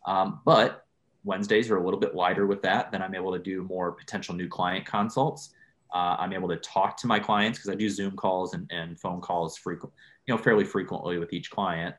Um, 0.07 0.41
but 0.45 0.87
Wednesdays 1.25 1.71
are 1.71 1.77
a 1.77 1.85
little 1.85 1.99
bit 1.99 2.15
lighter 2.15 2.47
with 2.47 2.63
that. 2.63 2.93
Then 2.93 3.03
I'm 3.03 3.15
able 3.15 3.33
to 3.33 3.39
do 3.39 3.63
more 3.65 3.93
potential 3.93 4.35
new 4.35 4.49
client 4.49 4.87
consults. 4.87 5.55
Uh, 5.93 6.17
I'm 6.19 6.33
able 6.33 6.49
to 6.49 6.57
talk 6.57 6.97
to 6.99 7.07
my 7.07 7.19
clients 7.19 7.59
because 7.59 7.71
I 7.71 7.75
do 7.75 7.89
Zoom 7.89 8.17
calls 8.17 8.55
and, 8.55 8.71
and 8.71 8.99
phone 8.99 9.21
calls 9.21 9.57
frequent, 9.57 9.93
you 10.27 10.35
know, 10.35 10.39
fairly 10.39 10.65
frequently 10.65 11.19
with 11.19 11.33
each 11.33 11.51
client. 11.51 11.95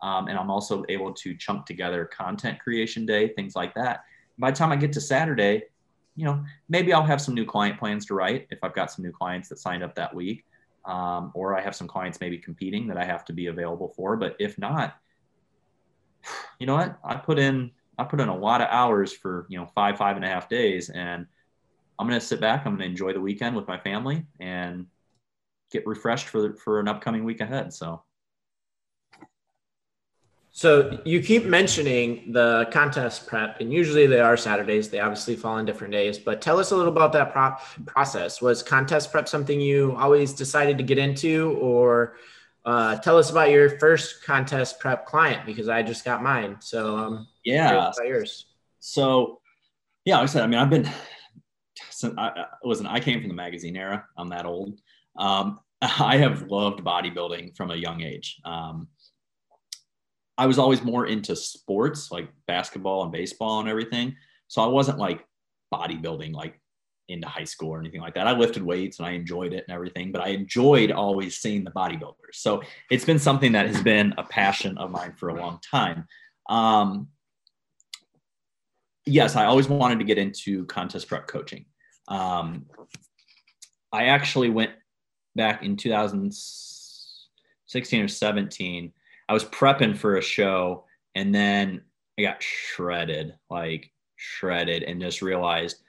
Um, 0.00 0.28
and 0.28 0.38
I'm 0.38 0.50
also 0.50 0.84
able 0.88 1.12
to 1.12 1.36
chunk 1.36 1.66
together 1.66 2.04
content 2.06 2.58
creation 2.58 3.06
day, 3.06 3.28
things 3.28 3.54
like 3.54 3.74
that. 3.74 4.04
By 4.38 4.50
the 4.50 4.56
time 4.56 4.72
I 4.72 4.76
get 4.76 4.92
to 4.94 5.00
Saturday, 5.00 5.64
you 6.14 6.24
know, 6.24 6.44
maybe 6.68 6.92
I'll 6.92 7.02
have 7.02 7.20
some 7.20 7.34
new 7.34 7.44
client 7.44 7.78
plans 7.78 8.06
to 8.06 8.14
write 8.14 8.46
if 8.50 8.58
I've 8.62 8.74
got 8.74 8.90
some 8.90 9.04
new 9.04 9.12
clients 9.12 9.48
that 9.48 9.58
signed 9.58 9.82
up 9.82 9.94
that 9.94 10.14
week. 10.14 10.44
Um, 10.84 11.30
or 11.34 11.56
I 11.56 11.62
have 11.62 11.76
some 11.76 11.86
clients 11.86 12.20
maybe 12.20 12.38
competing 12.38 12.88
that 12.88 12.96
I 12.96 13.04
have 13.04 13.24
to 13.26 13.32
be 13.32 13.46
available 13.46 13.92
for. 13.94 14.16
But 14.16 14.34
if 14.40 14.58
not, 14.58 14.96
you 16.58 16.66
know 16.66 16.74
what? 16.74 16.98
I 17.04 17.16
put 17.16 17.38
in 17.38 17.70
I 17.98 18.04
put 18.04 18.20
in 18.20 18.28
a 18.28 18.36
lot 18.36 18.60
of 18.60 18.68
hours 18.70 19.12
for 19.12 19.46
you 19.48 19.58
know 19.58 19.66
five 19.74 19.96
five 19.96 20.16
and 20.16 20.24
a 20.24 20.28
half 20.28 20.48
days, 20.48 20.90
and 20.90 21.26
I'm 21.98 22.08
gonna 22.08 22.20
sit 22.20 22.40
back. 22.40 22.66
I'm 22.66 22.74
gonna 22.74 22.86
enjoy 22.86 23.12
the 23.12 23.20
weekend 23.20 23.54
with 23.54 23.68
my 23.68 23.78
family 23.78 24.26
and 24.40 24.86
get 25.70 25.86
refreshed 25.86 26.28
for 26.28 26.56
for 26.56 26.80
an 26.80 26.88
upcoming 26.88 27.24
week 27.24 27.40
ahead. 27.40 27.72
So 27.72 28.02
So 30.54 31.00
you 31.06 31.22
keep 31.22 31.46
mentioning 31.46 32.30
the 32.32 32.68
contest 32.70 33.26
prep, 33.26 33.60
and 33.60 33.72
usually 33.72 34.06
they 34.06 34.20
are 34.20 34.36
Saturdays. 34.36 34.90
They 34.90 35.00
obviously 35.00 35.34
fall 35.34 35.54
on 35.54 35.64
different 35.64 35.92
days. 35.92 36.18
But 36.18 36.42
tell 36.42 36.58
us 36.58 36.72
a 36.72 36.76
little 36.76 36.92
about 36.92 37.12
that 37.14 37.32
pro- 37.32 37.56
process. 37.86 38.42
Was 38.42 38.62
contest 38.62 39.10
prep 39.10 39.28
something 39.28 39.58
you 39.58 39.96
always 39.96 40.34
decided 40.34 40.76
to 40.76 40.84
get 40.84 40.98
into, 40.98 41.56
or 41.58 42.16
uh, 42.66 42.96
tell 42.96 43.16
us 43.16 43.30
about 43.30 43.50
your 43.50 43.78
first 43.78 44.24
contest 44.24 44.78
prep 44.78 45.06
client 45.06 45.46
because 45.46 45.70
I 45.70 45.82
just 45.82 46.04
got 46.04 46.22
mine. 46.22 46.58
So 46.60 46.98
um, 46.98 47.28
yeah, 47.44 47.90
yours. 48.04 48.44
So 48.78 49.40
yeah, 50.04 50.16
like 50.16 50.24
I 50.24 50.26
said, 50.26 50.42
I 50.42 50.46
mean, 50.48 50.58
I've 50.58 50.70
been. 50.70 50.88
since 51.88 52.14
I, 52.18 52.44
listen, 52.62 52.86
I 52.86 53.00
came 53.00 53.20
from 53.20 53.28
the 53.28 53.34
magazine 53.34 53.74
era. 53.74 54.04
I'm 54.18 54.28
that 54.28 54.44
old. 54.44 54.78
Um, 55.16 55.60
I 55.80 56.18
have 56.18 56.42
loved 56.42 56.84
bodybuilding 56.84 57.56
from 57.56 57.70
a 57.70 57.76
young 57.76 58.02
age. 58.02 58.38
Um, 58.44 58.88
I 60.38 60.46
was 60.46 60.58
always 60.58 60.82
more 60.82 61.06
into 61.06 61.36
sports 61.36 62.10
like 62.10 62.28
basketball 62.46 63.02
and 63.02 63.12
baseball 63.12 63.60
and 63.60 63.68
everything. 63.68 64.16
So 64.48 64.62
I 64.62 64.66
wasn't 64.66 64.98
like 64.98 65.26
bodybuilding 65.72 66.34
like 66.34 66.58
into 67.08 67.28
high 67.28 67.44
school 67.44 67.70
or 67.70 67.80
anything 67.80 68.00
like 68.00 68.14
that. 68.14 68.26
I 68.26 68.32
lifted 68.32 68.62
weights 68.62 68.98
and 68.98 69.06
I 69.06 69.12
enjoyed 69.12 69.52
it 69.52 69.64
and 69.68 69.74
everything, 69.74 70.12
but 70.12 70.22
I 70.22 70.28
enjoyed 70.28 70.90
always 70.90 71.36
seeing 71.36 71.64
the 71.64 71.70
bodybuilders. 71.70 72.34
So 72.34 72.62
it's 72.90 73.04
been 73.04 73.18
something 73.18 73.52
that 73.52 73.66
has 73.66 73.82
been 73.82 74.14
a 74.16 74.24
passion 74.24 74.78
of 74.78 74.90
mine 74.90 75.14
for 75.18 75.28
a 75.28 75.40
long 75.40 75.58
time. 75.70 76.06
Um, 76.48 77.08
yes, 79.04 79.36
I 79.36 79.44
always 79.44 79.68
wanted 79.68 79.98
to 79.98 80.04
get 80.04 80.18
into 80.18 80.64
contest 80.66 81.08
prep 81.08 81.26
coaching. 81.26 81.66
Um, 82.08 82.66
I 83.92 84.06
actually 84.06 84.50
went 84.50 84.72
back 85.34 85.62
in 85.62 85.76
2016 85.76 88.02
or 88.02 88.08
17 88.08 88.92
I 89.28 89.32
was 89.32 89.44
prepping 89.44 89.96
for 89.96 90.16
a 90.16 90.22
show 90.22 90.84
and 91.14 91.34
then 91.34 91.82
I 92.18 92.22
got 92.22 92.42
shredded, 92.42 93.34
like 93.50 93.90
shredded, 94.16 94.82
and 94.82 95.00
just 95.00 95.22
realized 95.22 95.82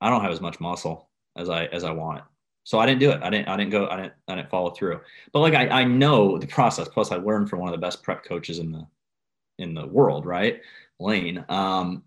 I 0.00 0.10
don't 0.10 0.22
have 0.22 0.32
as 0.32 0.40
much 0.40 0.60
muscle 0.60 1.08
as 1.36 1.48
I 1.48 1.66
as 1.66 1.84
I 1.84 1.90
want. 1.90 2.24
So 2.64 2.78
I 2.78 2.86
didn't 2.86 3.00
do 3.00 3.10
it. 3.10 3.22
I 3.22 3.30
didn't 3.30 3.48
I 3.48 3.56
didn't 3.56 3.70
go 3.70 3.88
I 3.88 3.96
didn't 3.96 4.12
I 4.28 4.36
didn't 4.36 4.50
follow 4.50 4.70
through. 4.70 5.00
But 5.32 5.40
like 5.40 5.54
I, 5.54 5.68
I 5.68 5.84
know 5.84 6.38
the 6.38 6.46
process. 6.46 6.88
Plus 6.88 7.12
I 7.12 7.16
learned 7.16 7.48
from 7.48 7.60
one 7.60 7.68
of 7.68 7.78
the 7.78 7.84
best 7.84 8.02
prep 8.02 8.24
coaches 8.24 8.58
in 8.58 8.72
the 8.72 8.86
in 9.58 9.74
the 9.74 9.86
world, 9.86 10.26
right? 10.26 10.60
Layne. 11.00 11.44
Um, 11.48 12.04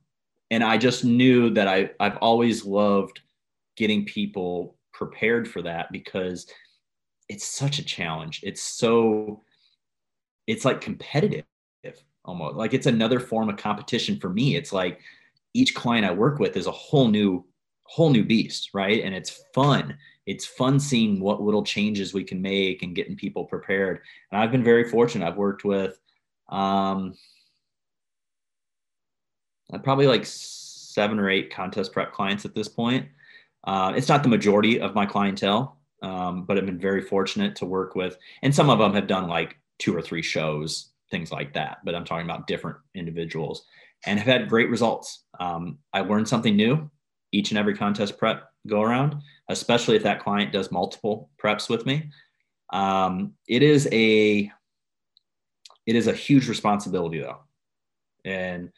and 0.50 0.64
I 0.64 0.78
just 0.78 1.04
knew 1.04 1.50
that 1.52 1.68
I 1.68 1.92
I've 2.00 2.18
always 2.18 2.66
loved 2.66 3.22
getting 3.76 4.06
people 4.06 4.76
prepared 4.94 5.50
for 5.50 5.62
that 5.64 5.92
because 5.92 6.48
it's 7.30 7.46
such 7.46 7.80
a 7.80 7.84
challenge. 7.84 8.42
It's 8.44 8.62
so 8.62 9.42
it's 10.52 10.66
like 10.66 10.82
competitive 10.82 11.46
almost. 12.26 12.58
Like 12.58 12.74
it's 12.74 12.86
another 12.86 13.20
form 13.20 13.50
of 13.50 13.56
competition 13.56 14.20
for 14.20 14.30
me. 14.30 14.58
It's 14.58 14.74
like 14.74 15.00
each 15.54 15.74
client 15.76 16.06
i 16.06 16.12
work 16.12 16.40
with 16.40 16.56
is 16.56 16.68
a 16.68 16.72
whole 16.72 17.08
new 17.08 17.46
whole 17.84 18.10
new 18.10 18.24
beast 18.24 18.70
right? 18.74 19.04
And 19.04 19.16
it's 19.16 19.44
fun. 19.54 19.98
It's 20.26 20.46
fun 20.46 20.80
seeing 20.80 21.20
what 21.20 21.42
little 21.42 21.64
changes 21.64 22.14
we 22.14 22.24
can 22.24 22.42
make 22.42 22.84
and 22.84 22.96
getting 22.96 23.16
people 23.16 23.46
prepared. 23.46 24.02
And 24.32 24.42
i've 24.42 24.52
been 24.52 24.64
very 24.64 24.90
fortunate. 24.90 25.26
I've 25.26 25.38
worked 25.38 25.64
with 25.64 26.00
um 26.50 27.14
probably 29.84 30.08
like 30.08 30.26
seven 30.26 31.18
or 31.18 31.30
eight 31.30 31.54
contest 31.54 31.94
prep 31.94 32.12
clients 32.12 32.44
at 32.44 32.54
this 32.54 32.68
point. 32.68 33.08
Uh, 33.64 33.94
it's 33.96 34.10
not 34.10 34.22
the 34.24 34.28
majority 34.28 34.82
of 34.82 34.96
my 34.96 35.06
clientele 35.06 35.78
um, 36.02 36.44
but 36.46 36.58
i've 36.58 36.66
been 36.66 36.80
very 36.80 37.02
fortunate 37.02 37.56
to 37.56 37.66
work 37.66 37.96
with 37.96 38.18
and 38.42 38.54
some 38.54 38.70
of 38.70 38.80
them 38.80 38.94
have 38.94 39.08
done 39.08 39.28
like 39.28 39.61
two 39.82 39.96
or 39.96 40.02
three 40.02 40.22
shows, 40.22 40.92
things 41.10 41.32
like 41.32 41.54
that. 41.54 41.80
But 41.84 41.96
I'm 41.96 42.06
talking 42.06 42.26
about 42.26 42.48
different 42.48 42.78
individuals 42.94 43.66
and 44.06 44.20
have 44.20 44.28
had 44.28 44.50
great 44.50 44.70
results. 44.70 45.26
Um, 45.40 45.80
I 45.92 46.02
learned 46.02 46.28
something 46.28 46.56
new 46.56 46.90
each 47.32 47.52
and 47.52 47.58
every 47.58 47.76
contest 47.76 48.18
prep 48.18 48.52
go 48.68 48.82
around, 48.82 49.16
especially 49.50 49.96
if 49.96 50.04
that 50.04 50.22
client 50.22 50.52
does 50.52 50.72
multiple 50.72 51.30
preps 51.42 51.70
with 51.70 51.86
me. 51.86 52.10
Um, 52.72 53.34
it 53.48 53.64
is 53.64 53.88
a 53.92 54.52
it 55.88 55.96
is 55.96 56.08
a 56.08 56.14
huge 56.14 56.48
responsibility 56.48 57.20
though, 57.20 57.40
and 58.24 58.70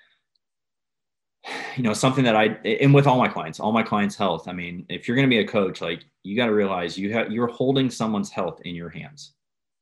you 1.75 1.83
know 1.83 1.93
something 1.93 2.23
that 2.23 2.35
I 2.35 2.45
and 2.65 2.93
with 2.93 3.07
all 3.07 3.17
my 3.17 3.27
clients, 3.27 3.59
all 3.59 3.71
my 3.71 3.83
clients' 3.83 4.15
health. 4.15 4.47
I 4.47 4.53
mean, 4.53 4.85
if 4.89 5.07
you're 5.07 5.15
going 5.15 5.29
to 5.29 5.35
be 5.35 5.41
a 5.41 5.47
coach, 5.47 5.81
like 5.81 6.05
you 6.23 6.35
got 6.35 6.45
to 6.45 6.53
realize 6.53 6.97
you 6.97 7.11
have 7.13 7.31
you're 7.31 7.47
holding 7.47 7.89
someone's 7.89 8.29
health 8.29 8.61
in 8.63 8.73
your 8.73 8.89
hands, 8.89 9.33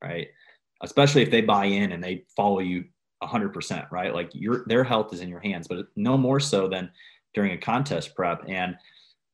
right? 0.04 0.28
Especially 0.82 1.22
if 1.22 1.32
they 1.32 1.42
buy 1.42 1.66
in 1.66 1.92
and 1.92 2.04
they 2.04 2.26
follow 2.36 2.60
you 2.60 2.86
100%, 3.24 3.92
right? 3.92 4.14
Like 4.14 4.32
your 4.34 4.64
their 4.66 4.84
health 4.84 5.14
is 5.14 5.22
in 5.22 5.30
your 5.30 5.40
hands, 5.40 5.68
but 5.68 5.86
no 5.96 6.18
more 6.18 6.40
so 6.40 6.68
than 6.68 6.92
during 7.34 7.52
a 7.54 7.58
contest 7.58 8.16
prep. 8.16 8.44
And 8.48 8.76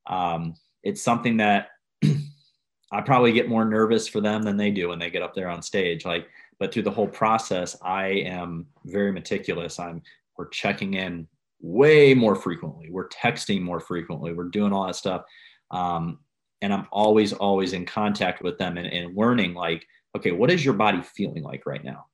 um, 0.07 0.55
it's 0.83 1.01
something 1.01 1.37
that 1.37 1.69
I 2.91 3.01
probably 3.01 3.31
get 3.31 3.49
more 3.49 3.65
nervous 3.65 4.07
for 4.07 4.21
them 4.21 4.43
than 4.43 4.57
they 4.57 4.71
do 4.71 4.89
when 4.89 4.99
they 4.99 5.09
get 5.09 5.21
up 5.21 5.33
there 5.33 5.49
on 5.49 5.61
stage. 5.61 6.05
Like, 6.05 6.27
but 6.59 6.73
through 6.73 6.83
the 6.83 6.91
whole 6.91 7.07
process, 7.07 7.75
I 7.81 8.07
am 8.07 8.67
very 8.85 9.11
meticulous. 9.11 9.79
I'm 9.79 10.01
we're 10.37 10.49
checking 10.49 10.93
in 10.93 11.27
way 11.59 12.13
more 12.13 12.35
frequently. 12.35 12.89
We're 12.91 13.09
texting 13.09 13.61
more 13.61 13.79
frequently. 13.79 14.33
We're 14.33 14.45
doing 14.45 14.71
all 14.71 14.85
that 14.85 14.95
stuff. 14.95 15.23
Um, 15.71 16.19
and 16.61 16.73
I'm 16.73 16.87
always, 16.91 17.33
always 17.33 17.73
in 17.73 17.85
contact 17.85 18.41
with 18.41 18.57
them 18.57 18.77
and, 18.77 18.87
and 18.87 19.15
learning 19.15 19.53
like 19.53 19.85
okay, 20.15 20.31
what 20.31 20.51
is 20.51 20.63
your 20.63 20.73
body 20.73 21.01
feeling 21.01 21.43
like 21.43 21.65
right 21.65 21.83
now? 21.83 22.05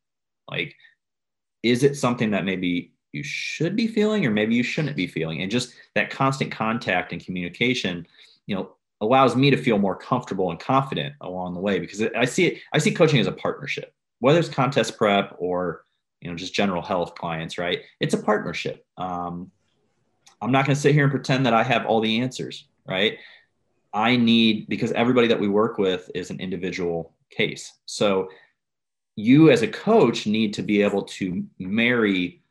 Like, 0.49 0.75
is 1.61 1.83
it 1.83 1.95
something 1.95 2.31
that 2.31 2.45
maybe 2.45 2.93
you 3.11 3.23
should 3.23 3.75
be 3.75 3.87
feeling 3.87 4.25
or 4.25 4.31
maybe 4.31 4.55
you 4.55 4.63
shouldn't 4.63 4.95
be 4.95 5.07
feeling? 5.07 5.41
And 5.41 5.51
just 5.51 5.73
that 5.95 6.09
constant 6.09 6.51
contact 6.51 7.13
and 7.13 7.23
communication, 7.23 8.05
you 8.47 8.55
know, 8.55 8.75
allows 9.01 9.35
me 9.35 9.49
to 9.49 9.57
feel 9.57 9.77
more 9.77 9.95
comfortable 9.95 10.51
and 10.51 10.59
confident 10.59 11.13
along 11.21 11.53
the 11.53 11.59
way 11.59 11.79
because 11.79 12.01
I 12.15 12.25
see 12.25 12.47
it, 12.47 12.61
I 12.73 12.77
see 12.77 12.93
coaching 12.93 13.19
as 13.19 13.27
a 13.27 13.31
partnership, 13.31 13.93
whether 14.19 14.39
it's 14.39 14.49
contest 14.49 14.97
prep 14.97 15.35
or, 15.37 15.83
you 16.21 16.29
know, 16.29 16.35
just 16.35 16.53
general 16.53 16.81
health 16.81 17.15
clients, 17.15 17.57
right? 17.57 17.81
It's 17.99 18.13
a 18.13 18.21
partnership. 18.21 18.85
Um, 18.97 19.51
I'm 20.41 20.51
not 20.51 20.65
going 20.65 20.75
to 20.75 20.81
sit 20.81 20.93
here 20.93 21.03
and 21.03 21.11
pretend 21.11 21.45
that 21.45 21.53
I 21.53 21.63
have 21.63 21.85
all 21.85 22.01
the 22.01 22.19
answers, 22.21 22.67
right? 22.85 23.17
I 23.93 24.15
need 24.15 24.67
because 24.67 24.91
everybody 24.93 25.27
that 25.27 25.39
we 25.39 25.47
work 25.47 25.77
with 25.77 26.09
is 26.15 26.31
an 26.31 26.39
individual 26.39 27.13
case. 27.35 27.73
So 27.85 28.29
you 29.15 29.51
as 29.51 29.61
a 29.61 29.67
coach 29.67 30.25
need 30.25 30.53
to 30.55 30.61
be 30.61 30.81
able 30.81 31.03
to 31.03 31.43
marry 31.59 32.41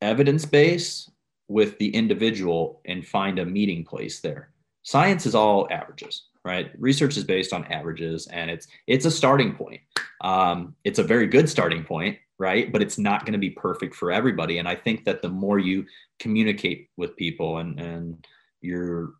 evidence 0.00 0.44
base 0.44 1.10
with 1.48 1.78
the 1.78 1.94
individual 1.94 2.80
and 2.86 3.06
find 3.06 3.38
a 3.38 3.46
meeting 3.46 3.84
place 3.84 4.20
there. 4.20 4.50
Science 4.82 5.26
is 5.26 5.34
all 5.34 5.68
averages, 5.70 6.24
right? 6.44 6.70
Research 6.78 7.16
is 7.16 7.24
based 7.24 7.52
on 7.52 7.64
averages, 7.66 8.26
and 8.28 8.50
it's 8.50 8.66
it's 8.86 9.04
a 9.04 9.10
starting 9.10 9.54
point. 9.54 9.80
Um, 10.22 10.74
it's 10.84 10.98
a 10.98 11.04
very 11.04 11.26
good 11.26 11.48
starting 11.48 11.84
point, 11.84 12.18
right? 12.38 12.72
But 12.72 12.82
it's 12.82 12.98
not 12.98 13.24
going 13.24 13.34
to 13.34 13.38
be 13.38 13.50
perfect 13.50 13.94
for 13.94 14.10
everybody. 14.10 14.58
And 14.58 14.68
I 14.68 14.74
think 14.74 15.04
that 15.04 15.22
the 15.22 15.28
more 15.28 15.58
you 15.58 15.86
communicate 16.18 16.88
with 16.96 17.16
people 17.16 17.58
and 17.58 17.78
and 17.78 18.26
you're 18.60 19.14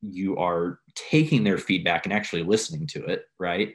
you 0.00 0.36
are 0.38 0.80
taking 0.94 1.44
their 1.44 1.58
feedback 1.58 2.06
and 2.06 2.12
actually 2.12 2.42
listening 2.42 2.86
to 2.86 3.04
it, 3.06 3.26
right? 3.38 3.74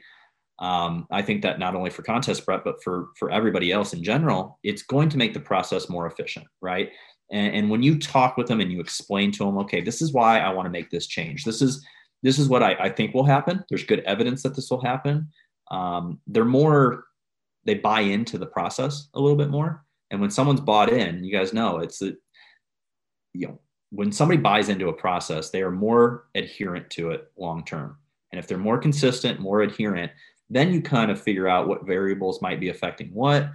Um, 0.58 1.06
I 1.10 1.22
think 1.22 1.42
that 1.42 1.58
not 1.58 1.74
only 1.74 1.90
for 1.90 2.02
contest 2.02 2.44
prep, 2.44 2.64
but 2.64 2.82
for 2.82 3.08
for 3.18 3.30
everybody 3.30 3.72
else 3.72 3.94
in 3.94 4.04
general, 4.04 4.58
it's 4.62 4.82
going 4.82 5.08
to 5.10 5.18
make 5.18 5.34
the 5.34 5.40
process 5.40 5.88
more 5.88 6.06
efficient, 6.06 6.46
right? 6.60 6.90
And, 7.32 7.54
and 7.54 7.70
when 7.70 7.82
you 7.82 7.98
talk 7.98 8.36
with 8.36 8.46
them 8.46 8.60
and 8.60 8.70
you 8.70 8.78
explain 8.78 9.32
to 9.32 9.44
them, 9.44 9.58
okay, 9.58 9.80
this 9.80 10.02
is 10.02 10.12
why 10.12 10.38
I 10.38 10.52
want 10.52 10.66
to 10.66 10.70
make 10.70 10.90
this 10.90 11.06
change. 11.06 11.44
This 11.44 11.62
is 11.62 11.84
this 12.22 12.38
is 12.38 12.48
what 12.48 12.62
I, 12.62 12.74
I 12.74 12.88
think 12.88 13.14
will 13.14 13.24
happen. 13.24 13.64
There's 13.68 13.84
good 13.84 14.00
evidence 14.00 14.42
that 14.42 14.54
this 14.54 14.70
will 14.70 14.82
happen. 14.82 15.28
Um, 15.70 16.20
they're 16.26 16.44
more 16.44 17.04
they 17.64 17.74
buy 17.74 18.00
into 18.00 18.38
the 18.38 18.46
process 18.46 19.08
a 19.14 19.20
little 19.20 19.36
bit 19.36 19.50
more. 19.50 19.84
And 20.10 20.20
when 20.20 20.30
someone's 20.30 20.60
bought 20.60 20.92
in, 20.92 21.24
you 21.24 21.32
guys 21.32 21.52
know 21.52 21.78
it's 21.78 22.02
a, 22.02 22.12
you 23.32 23.48
know 23.48 23.60
when 23.90 24.10
somebody 24.10 24.40
buys 24.40 24.68
into 24.68 24.88
a 24.88 24.92
process, 24.92 25.50
they 25.50 25.62
are 25.62 25.70
more 25.70 26.26
adherent 26.34 26.88
to 26.90 27.10
it 27.10 27.30
long 27.36 27.64
term. 27.64 27.98
And 28.32 28.38
if 28.38 28.46
they're 28.46 28.58
more 28.58 28.78
consistent, 28.78 29.38
more 29.38 29.60
adherent, 29.60 30.10
then 30.52 30.72
you 30.72 30.82
kind 30.82 31.10
of 31.10 31.20
figure 31.20 31.48
out 31.48 31.68
what 31.68 31.86
variables 31.86 32.42
might 32.42 32.60
be 32.60 32.68
affecting 32.68 33.08
what 33.08 33.50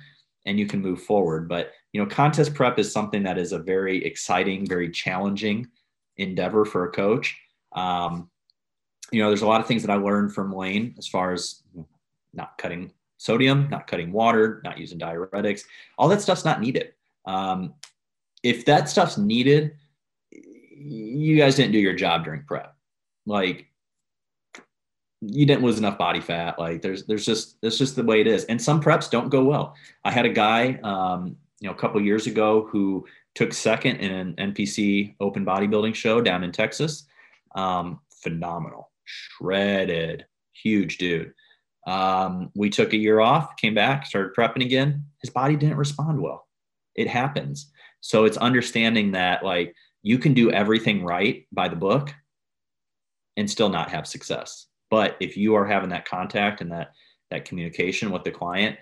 and 0.45 0.57
you 0.59 0.65
can 0.65 0.81
move 0.81 1.01
forward. 1.01 1.47
But 1.47 1.71
you 1.93 2.01
know 2.01 2.07
contest 2.09 2.53
prep 2.53 2.79
is 2.79 2.91
something 2.91 3.23
that 3.23 3.37
is 3.37 3.51
a 3.51 3.59
very 3.59 4.03
exciting 4.03 4.67
very 4.67 4.89
challenging 4.89 5.67
endeavor 6.17 6.65
for 6.65 6.85
a 6.85 6.91
coach. 6.91 7.37
Um, 7.73 8.29
you 9.11 9.21
know 9.21 9.29
there's 9.29 9.41
a 9.41 9.47
lot 9.47 9.61
of 9.61 9.67
things 9.67 9.83
that 9.83 9.91
i 9.91 9.95
learned 9.95 10.33
from 10.33 10.53
Layne 10.53 10.95
as 10.97 11.07
far 11.07 11.31
as 11.31 11.63
not 12.33 12.57
cutting 12.57 12.91
sodium 13.17 13.67
not 13.69 13.87
cutting 13.87 14.11
water 14.11 14.61
not 14.63 14.77
using 14.77 14.99
diuretics. 14.99 15.63
All 15.97 16.09
that 16.09 16.21
stuff's 16.21 16.45
not 16.45 16.61
needed. 16.61 16.93
Um, 17.25 17.73
if 18.43 18.65
that 18.65 18.89
stuff's 18.89 19.17
needed 19.17 19.75
you 20.79 21.37
guys 21.37 21.55
didn't 21.55 21.71
do 21.71 21.79
your 21.79 21.93
job 21.93 22.23
during 22.23 22.43
prep. 22.43 22.75
Like 23.25 23.66
you 25.21 25.45
didn't 25.45 25.63
lose 25.63 25.77
enough 25.77 25.97
body 25.97 26.21
fat. 26.21 26.59
Like 26.59 26.81
there's 26.81 27.05
there's 27.05 27.25
just 27.25 27.57
it's 27.61 27.77
just 27.77 27.95
the 27.95 28.03
way 28.03 28.21
it 28.21 28.27
is. 28.27 28.45
And 28.45 28.61
some 28.61 28.81
preps 28.81 29.09
don't 29.09 29.29
go 29.29 29.43
well. 29.43 29.75
I 30.03 30.11
had 30.11 30.25
a 30.25 30.29
guy 30.29 30.79
um, 30.83 31.37
you 31.59 31.67
know, 31.67 31.73
a 31.73 31.77
couple 31.77 32.01
years 32.01 32.27
ago 32.27 32.67
who 32.71 33.05
took 33.35 33.53
second 33.53 33.97
in 33.97 34.11
an 34.11 34.53
NPC 34.53 35.15
open 35.19 35.45
bodybuilding 35.45 35.95
show 35.95 36.21
down 36.21 36.43
in 36.43 36.51
Texas. 36.51 37.05
Um, 37.55 37.99
phenomenal, 38.21 38.91
shredded, 39.05 40.25
huge 40.53 40.97
dude. 40.97 41.33
Um, 41.87 42.51
we 42.55 42.69
took 42.69 42.93
a 42.93 42.97
year 42.97 43.19
off, 43.19 43.55
came 43.57 43.73
back, 43.73 44.05
started 44.05 44.35
prepping 44.35 44.63
again. 44.63 45.05
His 45.21 45.29
body 45.29 45.55
didn't 45.55 45.77
respond 45.77 46.21
well. 46.21 46.47
It 46.95 47.07
happens. 47.07 47.71
So 48.01 48.25
it's 48.25 48.37
understanding 48.37 49.11
that 49.11 49.43
like 49.43 49.73
you 50.03 50.19
can 50.19 50.33
do 50.33 50.51
everything 50.51 51.03
right 51.03 51.47
by 51.51 51.69
the 51.69 51.75
book 51.75 52.13
and 53.37 53.49
still 53.49 53.69
not 53.69 53.89
have 53.91 54.07
success. 54.07 54.67
But 54.89 55.17
if 55.19 55.35
you 55.35 55.55
are 55.55 55.65
having 55.65 55.89
that 55.89 56.07
contact 56.07 56.61
and 56.61 56.71
that 56.71 56.93
that 57.29 57.45
communication 57.45 58.09
with 58.09 58.23
the 58.23 58.31
client, 58.31 58.77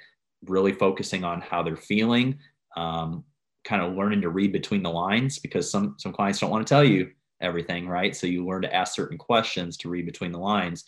really 0.45 0.71
focusing 0.71 1.23
on 1.23 1.41
how 1.41 1.63
they're 1.63 1.75
feeling, 1.75 2.37
um, 2.77 3.23
kind 3.63 3.81
of 3.81 3.95
learning 3.95 4.21
to 4.21 4.29
read 4.29 4.51
between 4.51 4.83
the 4.83 4.91
lines 4.91 5.39
because 5.39 5.69
some 5.69 5.95
some 5.97 6.13
clients 6.13 6.39
don't 6.39 6.51
want 6.51 6.65
to 6.65 6.71
tell 6.71 6.83
you 6.83 7.11
everything, 7.41 7.87
right? 7.87 8.15
So 8.15 8.27
you 8.27 8.45
learn 8.45 8.61
to 8.61 8.73
ask 8.73 8.95
certain 8.95 9.17
questions 9.17 9.77
to 9.77 9.89
read 9.89 10.05
between 10.05 10.31
the 10.31 10.39
lines. 10.39 10.85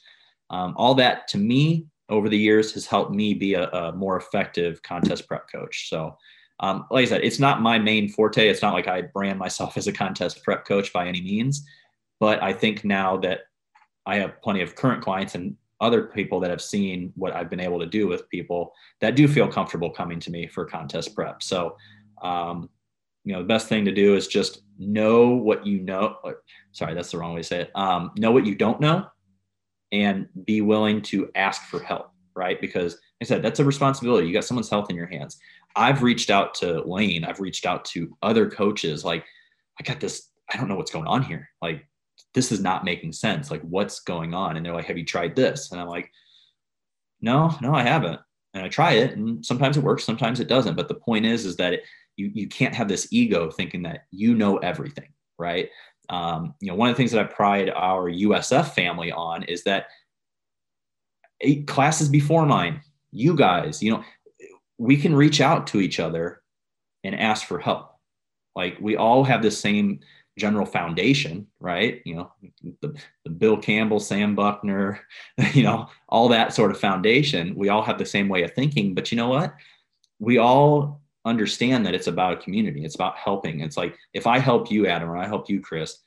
Um, 0.50 0.74
all 0.78 0.96
that 0.96 1.28
to 1.30 1.38
me 1.38 1.88
over 2.10 2.30
the 2.30 2.38
years 2.38 2.74
has 2.74 2.86
helped 2.86 3.12
me 3.12 3.34
be 3.34 3.56
a, 3.56 3.70
a 3.70 3.92
more 3.92 4.18
effective 4.18 4.82
contest 4.82 5.28
prep 5.28 5.52
coach. 5.52 5.90
So, 5.90 6.18
um, 6.60 6.86
like 6.90 7.04
I 7.04 7.10
said, 7.10 7.24
it's 7.24 7.40
not 7.40 7.62
my 7.62 7.78
main 7.78 8.10
forte. 8.10 8.48
It's 8.48 8.62
not 8.62 8.74
like 8.74 8.88
I 8.88 9.02
brand 9.02 9.40
myself 9.40 9.78
as 9.78 9.88
a 9.88 9.94
contest 9.94 10.44
prep 10.44 10.66
coach 10.66 10.94
by 10.94 11.08
any 11.08 11.22
means, 11.22 11.66
but 12.20 12.42
I 12.42 12.54
think 12.54 12.86
now 12.86 13.18
that 13.18 13.42
I 14.08 14.16
have 14.16 14.42
plenty 14.42 14.62
of 14.62 14.76
current 14.76 15.04
clients 15.04 15.36
and 15.36 15.56
other 15.82 16.04
people 16.04 16.40
that 16.40 16.50
have 16.50 16.62
seen 16.62 17.12
what 17.16 17.36
I've 17.36 17.50
been 17.50 17.60
able 17.60 17.80
to 17.80 17.86
do 17.86 18.08
with 18.08 18.28
people 18.30 18.74
that 19.02 19.16
do 19.16 19.28
feel 19.28 19.48
comfortable 19.48 19.92
coming 19.92 20.20
to 20.22 20.32
me 20.32 20.48
for 20.48 20.66
contest 20.66 21.14
prep. 21.14 21.44
So, 21.44 21.78
um, 22.24 22.70
you 23.26 23.34
know, 23.34 23.40
the 23.40 23.48
best 23.48 23.68
thing 23.68 23.86
to 23.86 23.92
do 23.92 24.16
is 24.16 24.28
just 24.28 24.62
know 24.80 25.28
what 25.28 25.68
you 25.68 25.82
know. 25.82 26.18
Sorry, 26.72 26.96
that's 26.96 27.12
the 27.12 27.18
wrong 27.20 27.34
way 27.34 27.42
to 27.42 27.48
say 27.48 27.62
it. 27.62 27.72
Um, 27.76 28.12
know 28.18 28.32
what 28.32 28.46
you 28.46 28.56
don't 28.56 28.80
know 28.80 29.08
and 29.92 30.28
be 30.46 30.62
willing 30.62 31.02
to 31.02 31.30
ask 31.36 31.64
for 31.64 31.80
help, 31.80 32.12
right? 32.34 32.60
Because 32.60 32.94
like 32.94 33.02
I 33.24 33.26
said, 33.26 33.42
that's 33.44 33.60
a 33.60 33.66
responsibility. 33.66 34.28
You 34.28 34.34
got 34.34 34.46
someone's 34.46 34.70
health 34.70 34.90
in 34.90 34.96
your 34.96 35.08
hands. 35.08 35.38
I've 35.76 36.02
reached 36.02 36.30
out 36.30 36.56
to 36.56 36.82
Layne, 36.82 37.24
I've 37.24 37.40
reached 37.40 37.66
out 37.66 37.86
to 37.86 38.16
other 38.24 38.50
coaches, 38.50 39.06
like, 39.06 39.26
I 39.80 39.84
got 39.84 40.00
this, 40.00 40.30
I 40.52 40.58
don't 40.58 40.68
know 40.68 40.76
what's 40.76 40.92
going 40.92 41.06
on 41.08 41.22
here. 41.22 41.50
Like, 41.62 41.86
this 42.38 42.52
is 42.52 42.62
not 42.62 42.86
making 42.86 43.12
sense. 43.12 43.50
Like, 43.50 43.64
what's 43.64 44.02
going 44.02 44.36
on? 44.36 44.58
And 44.58 44.64
they're 44.64 44.76
like, 44.76 44.86
Have 44.86 44.98
you 45.00 45.04
tried 45.04 45.36
this? 45.36 45.72
And 45.72 45.82
I'm 45.82 45.88
like, 45.88 46.12
No, 47.20 47.58
no, 47.62 47.74
I 47.74 47.82
haven't. 47.82 48.20
And 48.54 48.64
I 48.64 48.70
try 48.70 48.94
it, 48.94 49.18
and 49.18 49.44
sometimes 49.44 49.76
it 49.76 49.84
works, 49.84 50.04
sometimes 50.04 50.40
it 50.40 50.48
doesn't. 50.48 50.76
But 50.76 50.88
the 50.88 50.94
point 50.94 51.26
is, 51.26 51.48
is 51.48 51.56
that 51.56 51.74
it, 51.74 51.84
you 52.16 52.30
you 52.32 52.48
can't 52.48 52.76
have 52.76 52.88
this 52.88 53.08
ego 53.12 53.50
thinking 53.50 53.82
that 53.84 54.06
you 54.12 54.36
know 54.36 54.58
everything, 54.58 55.10
right? 55.40 55.70
Um, 56.10 56.54
you 56.62 56.68
know, 56.68 56.76
one 56.76 56.90
of 56.90 56.96
the 56.96 56.98
things 56.98 57.12
that 57.12 57.22
I 57.22 57.24
pride 57.24 57.72
our 57.72 58.08
USF 58.08 58.76
family 58.76 59.12
on 59.12 59.42
is 59.42 59.64
that 59.64 59.88
eight 61.42 61.66
classes 61.66 62.08
before 62.08 62.46
mine, 62.46 62.82
you 63.12 63.36
guys, 63.36 63.82
you 63.82 63.92
know, 63.92 64.04
we 64.78 64.96
can 64.96 65.16
reach 65.16 65.42
out 65.42 65.66
to 65.68 65.82
each 65.82 66.00
other 66.00 66.44
and 67.04 67.20
ask 67.20 67.48
for 67.48 67.58
help. 67.58 67.96
Like 68.56 68.78
we 68.80 68.96
all 68.96 69.24
have 69.24 69.42
the 69.42 69.50
same 69.52 70.02
general 70.38 70.66
foundation, 70.66 71.48
right? 71.60 72.02
You 72.06 72.16
know, 72.16 72.32
the, 72.82 72.96
the, 73.24 73.30
Bill 73.30 73.58
Campbell, 73.58 74.00
Sam 74.00 74.36
Buckner, 74.36 75.00
you 75.54 75.64
know, 75.64 75.90
all 76.08 76.30
that 76.30 76.54
sort 76.54 76.72
of 76.72 76.80
foundation. 76.80 77.56
We 77.56 77.70
all 77.70 77.82
have 77.82 77.98
the 77.98 78.06
same 78.06 78.30
way 78.30 78.44
of 78.44 78.54
thinking, 78.54 78.94
but 78.94 79.12
you 79.12 79.18
know 79.18 79.30
what? 79.30 79.56
We 80.20 80.38
all 80.38 81.02
understand 81.26 81.86
that 81.86 81.96
it's 81.96 82.08
about 82.08 82.34
a 82.34 82.38
community. 82.38 82.86
It's 82.86 82.96
about 82.96 83.18
helping. 83.18 83.60
It's 83.60 83.78
like 83.78 83.98
if 84.14 84.28
I 84.28 84.40
help 84.40 84.72
you, 84.72 84.88
Adam, 84.88 85.10
or 85.10 85.18
I 85.18 85.28
help 85.28 85.50
you, 85.50 85.60
Chris, 85.60 85.98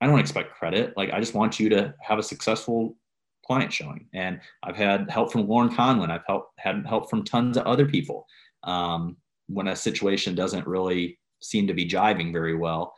I 0.00 0.06
don't 0.06 0.20
expect 0.20 0.54
credit. 0.54 0.96
Like 0.96 1.10
I 1.10 1.18
just 1.18 1.34
want 1.34 1.58
you 1.58 1.68
to 1.70 1.94
have 2.00 2.18
a 2.18 2.22
successful 2.22 2.96
client 3.44 3.72
showing. 3.72 4.06
And 4.12 4.40
I've 4.62 4.76
had 4.76 5.10
help 5.10 5.32
from 5.32 5.48
Lauren 5.48 5.74
Conlin. 5.74 6.10
I've 6.10 6.26
helped 6.26 6.52
had 6.58 6.86
help 6.86 7.10
from 7.10 7.24
tons 7.24 7.56
of 7.56 7.66
other 7.66 7.86
people. 7.86 8.26
Um, 8.62 9.16
when 9.48 9.68
a 9.68 9.76
situation 9.76 10.34
doesn't 10.34 10.66
really 10.66 11.18
seem 11.40 11.66
to 11.66 11.74
be 11.74 11.88
jiving 11.88 12.32
very 12.32 12.54
well. 12.54 12.94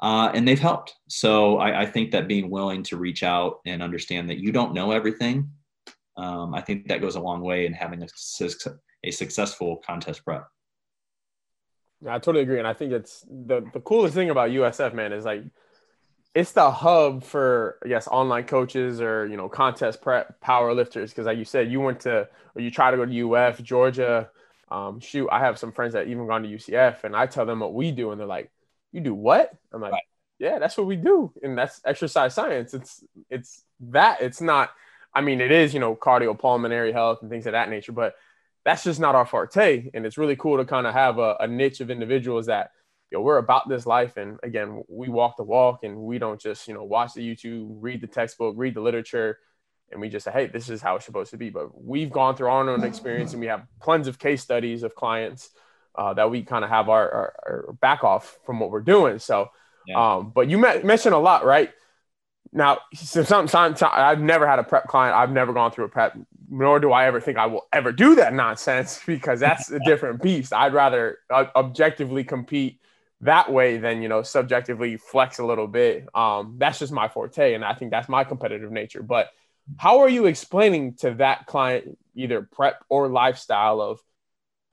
Uh, 0.00 0.30
and 0.32 0.46
they've 0.46 0.60
helped. 0.60 0.94
So 1.08 1.58
I, 1.58 1.82
I, 1.82 1.86
think 1.86 2.12
that 2.12 2.28
being 2.28 2.50
willing 2.50 2.84
to 2.84 2.96
reach 2.96 3.24
out 3.24 3.58
and 3.66 3.82
understand 3.82 4.30
that 4.30 4.38
you 4.38 4.52
don't 4.52 4.72
know 4.72 4.92
everything, 4.92 5.50
um, 6.16 6.54
I 6.54 6.60
think 6.60 6.86
that 6.86 7.00
goes 7.00 7.16
a 7.16 7.20
long 7.20 7.40
way 7.40 7.66
in 7.66 7.72
having 7.72 8.02
a, 8.02 8.08
a 9.04 9.10
successful 9.10 9.82
contest 9.84 10.24
prep. 10.24 10.46
Yeah, 12.00 12.14
I 12.14 12.18
totally 12.18 12.42
agree, 12.42 12.58
and 12.58 12.68
I 12.68 12.74
think 12.74 12.92
it's 12.92 13.24
the 13.28 13.68
the 13.72 13.80
coolest 13.80 14.14
thing 14.14 14.30
about 14.30 14.50
USF, 14.50 14.94
man, 14.94 15.12
is 15.12 15.24
like 15.24 15.42
it's 16.34 16.52
the 16.52 16.70
hub 16.70 17.24
for 17.24 17.78
I 17.84 17.88
guess 17.88 18.06
online 18.06 18.44
coaches 18.44 19.00
or 19.00 19.26
you 19.26 19.36
know 19.36 19.48
contest 19.48 20.00
prep 20.00 20.40
power 20.40 20.72
lifters 20.74 21.10
because 21.10 21.26
like 21.26 21.38
you 21.38 21.44
said, 21.44 21.70
you 21.70 21.80
went 21.80 22.00
to 22.00 22.28
or 22.54 22.62
you 22.62 22.70
try 22.70 22.92
to 22.92 22.96
go 22.96 23.04
to 23.04 23.34
UF, 23.34 23.62
Georgia. 23.62 24.30
Um, 24.70 25.00
shoot, 25.00 25.28
I 25.32 25.40
have 25.40 25.58
some 25.58 25.72
friends 25.72 25.94
that 25.94 26.08
even 26.08 26.26
gone 26.26 26.42
to 26.42 26.48
UCF, 26.48 27.02
and 27.04 27.16
I 27.16 27.26
tell 27.26 27.46
them 27.46 27.60
what 27.60 27.74
we 27.74 27.90
do, 27.90 28.10
and 28.10 28.20
they're 28.20 28.26
like, 28.28 28.50
"You 28.92 29.00
do 29.00 29.14
what?" 29.14 29.52
I'm 29.72 29.80
like, 29.80 29.92
right. 29.92 30.02
"Yeah, 30.38 30.58
that's 30.58 30.76
what 30.76 30.86
we 30.86 30.96
do, 30.96 31.32
and 31.42 31.56
that's 31.56 31.80
exercise 31.84 32.34
science. 32.34 32.74
It's 32.74 33.04
it's 33.30 33.64
that. 33.90 34.20
It's 34.20 34.40
not. 34.40 34.70
I 35.14 35.20
mean, 35.20 35.40
it 35.40 35.50
is 35.50 35.74
you 35.74 35.80
know 35.80 35.96
cardiopulmonary 35.96 36.92
health 36.92 37.18
and 37.22 37.30
things 37.30 37.46
of 37.46 37.52
that 37.52 37.70
nature, 37.70 37.92
but 37.92 38.14
that's 38.68 38.84
just 38.84 39.00
not 39.00 39.14
our 39.14 39.24
forte. 39.24 39.88
And 39.94 40.04
it's 40.04 40.18
really 40.18 40.36
cool 40.36 40.58
to 40.58 40.64
kind 40.66 40.86
of 40.86 40.92
have 40.92 41.18
a, 41.18 41.36
a 41.40 41.46
niche 41.46 41.80
of 41.80 41.90
individuals 41.90 42.46
that, 42.46 42.72
you 43.10 43.16
know, 43.16 43.22
we're 43.22 43.38
about 43.38 43.66
this 43.66 43.86
life. 43.86 44.18
And 44.18 44.38
again, 44.42 44.82
we 44.88 45.08
walk 45.08 45.38
the 45.38 45.42
walk 45.42 45.84
and 45.84 45.96
we 45.96 46.18
don't 46.18 46.38
just, 46.38 46.68
you 46.68 46.74
know, 46.74 46.84
watch 46.84 47.14
the 47.14 47.26
YouTube, 47.26 47.78
read 47.80 48.02
the 48.02 48.06
textbook, 48.06 48.54
read 48.58 48.74
the 48.74 48.82
literature, 48.82 49.38
and 49.90 50.02
we 50.02 50.10
just 50.10 50.24
say, 50.24 50.32
hey, 50.32 50.46
this 50.48 50.68
is 50.68 50.82
how 50.82 50.96
it's 50.96 51.06
supposed 51.06 51.30
to 51.30 51.38
be. 51.38 51.48
But 51.48 51.82
we've 51.82 52.10
gone 52.10 52.36
through 52.36 52.48
our 52.48 52.68
own 52.68 52.84
experience 52.84 53.32
and 53.32 53.40
we 53.40 53.46
have 53.46 53.66
tons 53.82 54.06
of 54.06 54.18
case 54.18 54.42
studies 54.42 54.82
of 54.82 54.94
clients 54.94 55.48
uh, 55.98 56.14
that 56.14 56.30
we 56.30 56.42
kind 56.42 56.64
of 56.64 56.70
have 56.70 56.88
our, 56.88 57.10
our, 57.10 57.34
our, 57.46 57.72
back 57.80 58.04
off 58.04 58.38
from 58.46 58.60
what 58.60 58.70
we're 58.70 58.80
doing. 58.80 59.18
So, 59.18 59.50
yeah. 59.84 60.14
um, 60.14 60.30
but 60.32 60.48
you 60.48 60.56
mentioned 60.56 61.14
a 61.14 61.18
lot, 61.18 61.44
right? 61.44 61.70
Now, 62.52 62.78
so 62.94 63.24
sometimes 63.24 63.82
I've 63.82 64.20
never 64.20 64.46
had 64.46 64.60
a 64.60 64.62
prep 64.62 64.86
client. 64.86 65.16
I've 65.16 65.32
never 65.32 65.52
gone 65.52 65.72
through 65.72 65.86
a 65.86 65.88
prep, 65.88 66.16
nor 66.48 66.78
do 66.78 66.92
I 66.92 67.06
ever 67.06 67.20
think 67.20 67.36
I 67.36 67.46
will 67.46 67.66
ever 67.72 67.90
do 67.92 68.14
that 68.14 68.32
nonsense 68.32 69.00
because 69.06 69.40
that's 69.40 69.70
a 69.72 69.80
different 69.80 70.22
beast. 70.22 70.52
I'd 70.52 70.72
rather 70.72 71.18
uh, 71.30 71.46
objectively 71.56 72.22
compete 72.22 72.80
that 73.22 73.52
way 73.52 73.78
than 73.78 74.00
you 74.00 74.08
know 74.08 74.22
subjectively 74.22 74.96
flex 74.96 75.40
a 75.40 75.44
little 75.44 75.66
bit. 75.66 76.08
Um, 76.14 76.54
that's 76.58 76.78
just 76.78 76.92
my 76.92 77.08
forte, 77.08 77.54
and 77.54 77.64
I 77.64 77.74
think 77.74 77.90
that's 77.90 78.08
my 78.08 78.22
competitive 78.22 78.70
nature. 78.70 79.02
But 79.02 79.30
how 79.76 79.98
are 79.98 80.08
you 80.08 80.26
explaining 80.26 80.94
to 80.98 81.14
that 81.14 81.46
client 81.46 81.98
either 82.14 82.42
prep 82.42 82.84
or 82.88 83.08
lifestyle 83.08 83.80
of, 83.80 84.00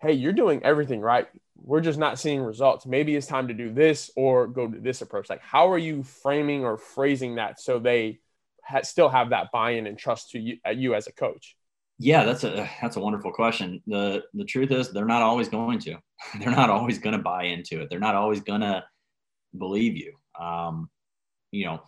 hey, 0.02 0.14
you're 0.14 0.34
doing 0.34 0.64
everything 0.64 1.02
right 1.02 1.28
we're 1.58 1.82
just 1.82 2.00
not 2.00 2.20
seeing 2.20 2.42
results. 2.42 2.86
Maybe 2.86 3.16
it's 3.16 3.28
time 3.28 3.48
to 3.48 3.54
do 3.54 3.74
this 3.74 4.12
or 4.16 4.48
go 4.48 4.68
to 4.68 4.80
this 4.80 5.02
approach. 5.02 5.30
Like, 5.30 5.42
how 5.42 5.72
are 5.72 5.78
you 5.78 6.04
framing 6.04 6.66
or 6.66 6.78
phrasing 6.78 7.36
that 7.36 7.60
so 7.60 7.80
they 7.80 8.20
ha- 8.64 8.82
still 8.84 9.10
have 9.10 9.30
that 9.30 9.52
buy-in 9.52 9.88
and 9.88 9.98
trust 9.98 10.32
to 10.32 10.40
you, 10.40 10.58
uh, 10.68 10.72
you 10.72 10.96
as 10.96 11.08
a 11.08 11.14
coach? 11.14 11.56
Yeah, 11.98 12.26
that's 12.26 12.44
a 12.44 12.70
that's 12.82 12.98
a 12.98 13.00
wonderful 13.00 13.32
question. 13.32 13.82
the 13.88 14.24
The 14.34 14.44
truth 14.44 14.72
is, 14.72 14.92
they're 14.92 15.06
not 15.06 15.22
always 15.22 15.48
going 15.48 15.80
to. 15.80 15.98
they're 16.40 16.52
not 16.52 16.70
always 16.70 17.00
going 17.00 17.16
to 17.16 17.22
buy 17.22 17.44
into 17.44 17.82
it. 17.82 17.90
They're 17.90 18.00
not 18.00 18.16
always 18.16 18.42
going 18.42 18.62
to 18.62 18.84
believe 19.58 19.96
you. 19.96 20.14
Um, 20.38 20.90
you 21.52 21.66
know, 21.66 21.84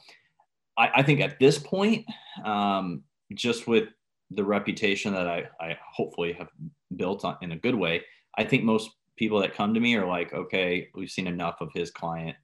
I, 0.78 0.91
I 0.95 1.03
think 1.03 1.20
at 1.20 1.39
this 1.39 1.60
point, 1.60 2.05
um, 2.45 3.03
just 3.34 3.68
with 3.68 3.89
the 4.32 4.45
reputation 4.45 5.14
that 5.14 5.28
I, 5.28 5.49
I 5.60 5.78
hopefully 5.93 6.34
have 6.34 6.47
built 6.96 7.26
on 7.26 7.38
in 7.42 7.52
a 7.52 7.58
good 7.58 7.76
way, 7.76 8.04
I 8.38 8.44
think 8.44 8.64
most 8.64 8.92
people 9.18 9.40
that 9.42 9.56
come 9.56 9.74
to 9.74 9.80
me 9.80 9.96
are 9.96 10.08
like, 10.08 10.34
okay, 10.34 10.90
we've 10.94 11.10
seen 11.10 11.28
enough 11.28 11.58
of 11.62 11.70
his 11.74 11.92
client 11.92 12.36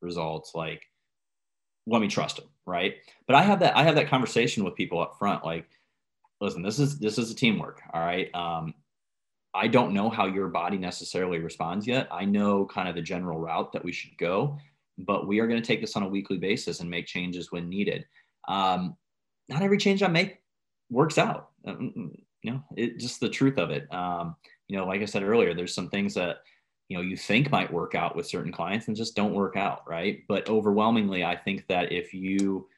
results. 0.00 0.52
Like, 0.54 0.82
let 1.86 2.00
me 2.00 2.08
trust 2.08 2.38
him, 2.38 2.46
right? 2.66 2.96
But 3.26 3.36
I 3.36 3.42
have 3.42 3.60
that 3.60 3.76
I 3.76 3.82
have 3.82 3.94
that 3.96 4.08
conversation 4.08 4.64
with 4.64 4.74
people 4.74 5.00
up 5.00 5.16
front. 5.18 5.44
Like, 5.44 5.68
listen, 6.40 6.62
this 6.62 6.78
is 6.78 6.98
this 6.98 7.18
is 7.18 7.30
a 7.30 7.34
teamwork. 7.34 7.82
All 7.92 8.00
right. 8.00 8.34
Um, 8.34 8.74
I 9.54 9.68
don't 9.68 9.94
know 9.94 10.10
how 10.10 10.26
your 10.26 10.48
body 10.48 10.76
necessarily 10.78 11.38
responds 11.38 11.86
yet. 11.86 12.08
I 12.10 12.24
know 12.24 12.66
kind 12.66 12.88
of 12.88 12.96
the 12.96 13.02
general 13.02 13.38
route 13.38 13.72
that 13.72 13.84
we 13.84 13.92
should 13.92 14.16
go, 14.18 14.58
but 14.98 15.28
we 15.28 15.38
are 15.38 15.46
going 15.46 15.62
to 15.62 15.66
take 15.66 15.80
this 15.80 15.94
on 15.94 16.02
a 16.02 16.08
weekly 16.08 16.38
basis 16.38 16.80
and 16.80 16.90
make 16.90 17.06
changes 17.06 17.52
when 17.52 17.68
needed. 17.68 18.04
Um, 18.48 18.96
not 19.48 19.62
every 19.62 19.78
change 19.78 20.02
I 20.02 20.08
make 20.08 20.38
works 20.90 21.18
out. 21.18 21.50
You 22.44 22.52
know, 22.52 22.64
it 22.76 23.00
just 23.00 23.20
the 23.20 23.28
truth 23.28 23.58
of 23.58 23.70
it. 23.70 23.92
Um, 23.92 24.36
you 24.68 24.76
know, 24.76 24.86
like 24.86 25.00
I 25.00 25.06
said 25.06 25.22
earlier, 25.22 25.54
there's 25.54 25.74
some 25.74 25.88
things 25.88 26.12
that, 26.14 26.42
you 26.90 26.96
know, 26.96 27.02
you 27.02 27.16
think 27.16 27.50
might 27.50 27.72
work 27.72 27.94
out 27.94 28.14
with 28.14 28.26
certain 28.26 28.52
clients 28.52 28.86
and 28.86 28.94
just 28.94 29.16
don't 29.16 29.32
work 29.32 29.56
out. 29.56 29.80
Right. 29.88 30.22
But 30.28 30.50
overwhelmingly, 30.50 31.24
I 31.24 31.36
think 31.36 31.66
that 31.68 31.90
if 31.90 32.12
you, 32.12 32.68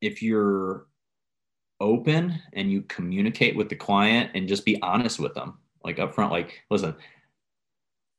if 0.00 0.22
you're 0.22 0.86
open 1.80 2.40
and 2.52 2.70
you 2.70 2.82
communicate 2.82 3.56
with 3.56 3.68
the 3.68 3.74
client 3.74 4.30
and 4.34 4.46
just 4.46 4.64
be 4.64 4.80
honest 4.82 5.18
with 5.18 5.34
them, 5.34 5.58
like 5.84 5.96
upfront, 5.96 6.30
like, 6.30 6.62
listen, 6.70 6.94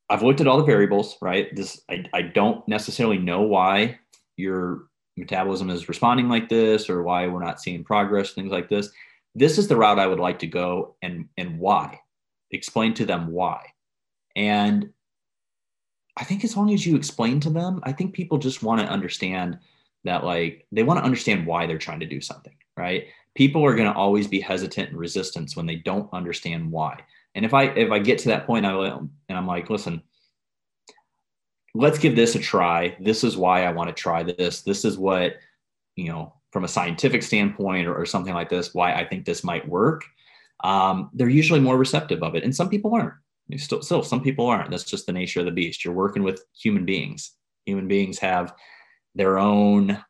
I've 0.10 0.22
looked 0.22 0.41
at 0.41 0.47
all 0.47 0.58
the 0.58 0.66
variables, 0.66 1.18
right? 1.22 1.56
This 1.56 1.80
I, 1.89 2.04
I 2.14 2.24
don't 2.24 2.68
necessarily 2.68 3.18
know 3.18 3.43
why 3.43 3.99
your 4.36 4.88
metabolism 5.16 5.70
is 5.70 5.88
responding 5.88 6.28
like 6.28 6.49
this 6.49 6.89
or 6.89 7.04
why 7.04 7.26
we're 7.28 7.43
not 7.43 7.62
seeing 7.62 7.86
progress, 7.86 8.34
things 8.34 8.51
like 8.51 8.68
this. 8.68 8.89
This 9.36 9.57
is 9.57 9.67
the 9.67 9.75
route 9.75 9.99
I 9.99 10.07
would 10.07 10.19
like 10.19 10.39
to 10.39 10.47
go 10.47 10.95
and 11.01 11.27
and 11.38 11.59
why. 11.59 11.99
Explain 12.51 12.93
to 12.95 13.05
them 13.05 13.31
why. 13.31 13.65
And 14.36 14.91
I 16.15 16.23
think 16.23 16.43
as 16.43 16.55
long 16.55 16.73
as 16.73 16.86
you 16.86 16.95
explain 16.95 17.39
to 17.41 17.49
them, 17.49 17.79
I 17.84 17.91
think 17.91 18.13
people 18.13 18.38
just 18.38 18.61
want 18.61 18.81
to 18.81 18.88
understand 18.88 19.57
that 20.03 20.23
like 20.23 20.67
they 20.71 20.84
want 20.84 20.99
to 20.99 21.05
understand 21.05 21.47
why 21.47 21.65
they're 21.65 21.77
trying 21.77 22.01
to 22.01 22.05
do 22.05 22.21
something, 22.21 22.55
right? 22.77 23.07
People 23.36 23.65
are 23.65 23.75
going 23.75 23.91
to 23.91 23.97
always 23.97 24.27
be 24.27 24.39
hesitant 24.39 24.89
and 24.89 24.99
resistance 24.99 25.55
when 25.55 25.65
they 25.65 25.77
don't 25.77 26.11
understand 26.13 26.71
why. 26.71 26.99
And 27.36 27.45
if 27.45 27.53
I 27.53 27.63
if 27.63 27.91
I 27.91 27.99
get 27.99 28.19
to 28.19 28.29
that 28.29 28.45
point, 28.45 28.65
I 28.65 28.75
will, 28.75 29.09
and 29.29 29.38
I'm 29.38 29.47
like, 29.47 29.69
listen, 29.69 30.03
let's 31.73 31.97
give 31.97 32.15
this 32.15 32.36
a 32.36 32.39
try. 32.39 32.95
This 32.99 33.23
is 33.23 33.36
why 33.36 33.65
I 33.65 33.71
want 33.71 33.89
to 33.89 33.99
try 33.99 34.21
this. 34.23 34.61
This 34.61 34.86
is 34.86 34.97
what 34.97 35.38
you 35.95 36.09
know 36.09 36.34
from 36.54 36.64
a 36.64 36.68
scientific 36.68 37.24
standpoint 37.24 37.88
or, 37.88 37.95
or 37.95 38.06
something 38.06 38.36
like 38.36 38.47
this, 38.47 38.76
why 38.76 38.93
I 38.93 39.04
think 39.04 39.26
this 39.26 39.43
might 39.43 39.68
work. 39.68 40.04
Um, 40.64 41.10
they're 41.12 41.28
usually 41.28 41.60
more 41.60 41.78
receptive 41.78 42.22
of 42.22 42.36
it, 42.36 42.43
and 42.43 42.56
some 42.56 42.70
people 42.70 42.93
aren't. 42.93 43.16
Still, 43.58 43.82
still, 43.82 44.04
some 44.04 44.22
people 44.22 44.45
aren't. 44.45 44.70
That's 44.70 44.84
just 44.84 45.08
the 45.08 45.12
nature 45.12 45.39
of 45.39 45.47
the 45.47 45.51
beast. 45.51 45.84
You're 45.84 45.95
working 45.95 46.22
with 46.22 46.45
human 46.56 46.86
beings. 46.86 47.32
Human 47.66 47.88
beings 47.88 48.20
have 48.20 48.54
their 49.16 49.39
own 49.39 50.01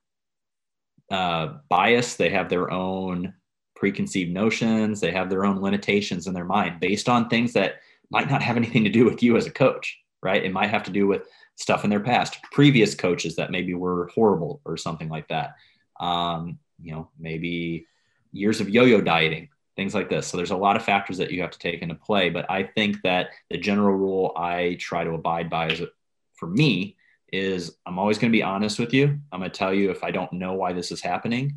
uh, 1.10 1.54
bias. 1.70 2.16
They 2.16 2.30
have 2.30 2.50
their 2.50 2.70
own 2.70 3.34
preconceived 3.76 4.32
notions. 4.32 5.00
They 5.00 5.12
have 5.12 5.30
their 5.30 5.46
own 5.46 5.62
limitations 5.62 6.28
in 6.28 6.34
their 6.34 6.46
mind 6.46 6.80
based 6.82 7.08
on 7.08 7.30
things 7.30 7.54
that 7.54 7.76
might 8.12 8.30
not 8.30 8.44
have 8.44 8.58
anything 8.58 8.84
to 8.84 8.90
do 8.90 9.06
with 9.06 9.24
you 9.24 9.38
as 9.38 9.48
a 9.48 9.52
coach, 9.52 9.98
right? 10.22 10.44
It 10.44 10.54
might 10.54 10.70
have 10.70 10.84
to 10.84 10.92
do 10.92 11.08
with 11.08 11.24
stuff 11.56 11.84
in 11.84 11.90
their 11.90 12.00
past, 12.00 12.38
previous 12.52 12.96
coaches 12.96 13.36
that 13.38 13.52
maybe 13.52 13.74
were 13.74 14.10
horrible 14.14 14.62
or 14.66 14.78
something 14.78 15.10
like 15.10 15.28
that. 15.30 15.56
Um, 16.00 16.60
you 16.82 16.92
know, 16.92 17.10
maybe 17.20 17.86
years 18.32 18.60
of 18.60 18.70
yo-yo 18.70 19.02
dieting, 19.02 19.50
things 19.76 19.94
like 19.94 20.10
this. 20.10 20.28
So 20.28 20.38
there's 20.38 20.52
a 20.52 20.58
lot 20.58 20.76
of 20.76 20.84
factors 20.84 21.18
that 21.18 21.32
you 21.32 21.42
have 21.42 21.52
to 21.52 21.60
take 21.60 21.82
into 21.82 21.96
play. 21.96 22.30
But 22.30 22.50
I 22.50 22.64
think 22.64 23.02
that 23.04 23.30
the 23.50 23.58
general 23.58 23.96
rule 23.96 24.34
I 24.36 24.78
try 24.80 25.04
to 25.04 25.12
abide 25.12 25.50
by 25.50 25.70
is 25.70 25.82
for 26.36 26.48
me 26.48 26.98
is 27.32 27.78
I'm 27.86 27.98
always 27.98 28.18
going 28.18 28.32
to 28.32 28.38
be 28.38 28.44
honest 28.44 28.80
with 28.80 28.94
you. 28.94 29.20
I'm 29.32 29.40
going 29.40 29.52
to 29.52 29.58
tell 29.58 29.74
you 29.74 29.92
if 29.92 30.04
I 30.04 30.12
don't 30.12 30.34
know 30.34 30.54
why 30.54 30.74
this 30.74 30.92
is 30.92 31.02
happening 31.02 31.56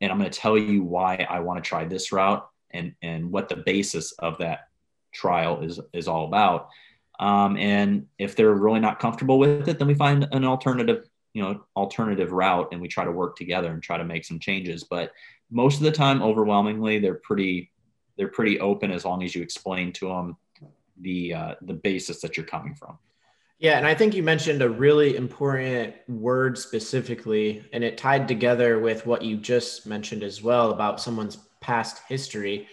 and 0.00 0.10
I'm 0.10 0.18
going 0.18 0.30
to 0.30 0.38
tell 0.38 0.56
you 0.56 0.82
why 0.82 1.26
I 1.28 1.40
want 1.40 1.62
to 1.62 1.68
try 1.68 1.84
this 1.84 2.12
route 2.12 2.46
and 2.70 2.94
and 3.02 3.30
what 3.30 3.48
the 3.48 3.56
basis 3.56 4.12
of 4.12 4.38
that 4.38 4.68
trial 5.12 5.62
is 5.62 5.80
is 5.92 6.08
all 6.08 6.26
about. 6.26 6.68
Um, 7.18 7.56
and 7.58 8.06
if 8.18 8.34
they're 8.34 8.54
really 8.54 8.80
not 8.80 8.98
comfortable 8.98 9.38
with 9.38 9.68
it, 9.68 9.78
then 9.78 9.88
we 9.88 9.94
find 9.94 10.26
an 10.32 10.44
alternative, 10.44 11.06
you 11.32 11.42
know, 11.42 11.64
alternative 11.76 12.32
route, 12.32 12.68
and 12.72 12.80
we 12.80 12.88
try 12.88 13.04
to 13.04 13.12
work 13.12 13.36
together 13.36 13.72
and 13.72 13.82
try 13.82 13.96
to 13.96 14.04
make 14.04 14.24
some 14.24 14.38
changes. 14.38 14.84
But 14.84 15.12
most 15.50 15.76
of 15.76 15.82
the 15.82 15.92
time, 15.92 16.22
overwhelmingly, 16.22 16.98
they're 16.98 17.14
pretty 17.14 17.70
they're 18.16 18.28
pretty 18.28 18.60
open 18.60 18.90
as 18.90 19.04
long 19.04 19.22
as 19.22 19.34
you 19.34 19.42
explain 19.42 19.92
to 19.94 20.08
them 20.08 20.36
the 21.00 21.34
uh, 21.34 21.54
the 21.62 21.74
basis 21.74 22.20
that 22.20 22.36
you're 22.36 22.46
coming 22.46 22.74
from. 22.74 22.98
Yeah, 23.58 23.76
and 23.76 23.86
I 23.86 23.94
think 23.94 24.14
you 24.14 24.22
mentioned 24.22 24.62
a 24.62 24.70
really 24.70 25.16
important 25.16 25.94
word 26.08 26.56
specifically, 26.56 27.62
and 27.74 27.84
it 27.84 27.98
tied 27.98 28.26
together 28.26 28.78
with 28.78 29.04
what 29.04 29.22
you 29.22 29.36
just 29.36 29.86
mentioned 29.86 30.22
as 30.22 30.42
well 30.42 30.70
about 30.70 31.00
someone's 31.00 31.36
past 31.60 32.02
history. 32.08 32.68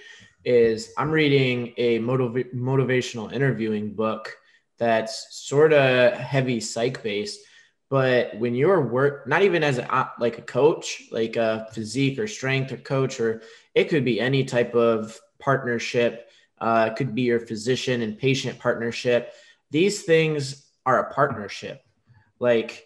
Is 0.45 0.93
I'm 0.97 1.11
reading 1.11 1.73
a 1.77 1.99
motiv- 1.99 2.53
motivational 2.55 3.33
interviewing 3.33 3.93
book 3.93 4.37
that's 4.77 5.27
sort 5.45 5.73
of 5.73 6.13
heavy 6.13 6.61
psych 6.61 7.03
based, 7.03 7.41
but 7.89 8.37
when 8.37 8.53
you're 8.53 8.81
work, 8.81 9.27
not 9.27 9.43
even 9.43 9.63
as 9.63 9.77
a 9.77 10.11
like 10.19 10.37
a 10.37 10.41
coach, 10.41 11.03
like 11.11 11.35
a 11.35 11.67
physique 11.71 12.19
or 12.19 12.27
strength 12.27 12.71
or 12.71 12.77
coach, 12.77 13.19
or 13.19 13.41
it 13.75 13.85
could 13.85 14.03
be 14.03 14.19
any 14.19 14.43
type 14.43 14.75
of 14.75 15.17
partnership. 15.39 16.29
Uh, 16.59 16.89
it 16.91 16.97
could 16.97 17.15
be 17.15 17.21
your 17.21 17.39
physician 17.39 18.01
and 18.01 18.17
patient 18.17 18.59
partnership. 18.59 19.33
These 19.71 20.03
things 20.03 20.69
are 20.85 20.99
a 20.99 21.13
partnership. 21.13 21.81
Like 22.39 22.85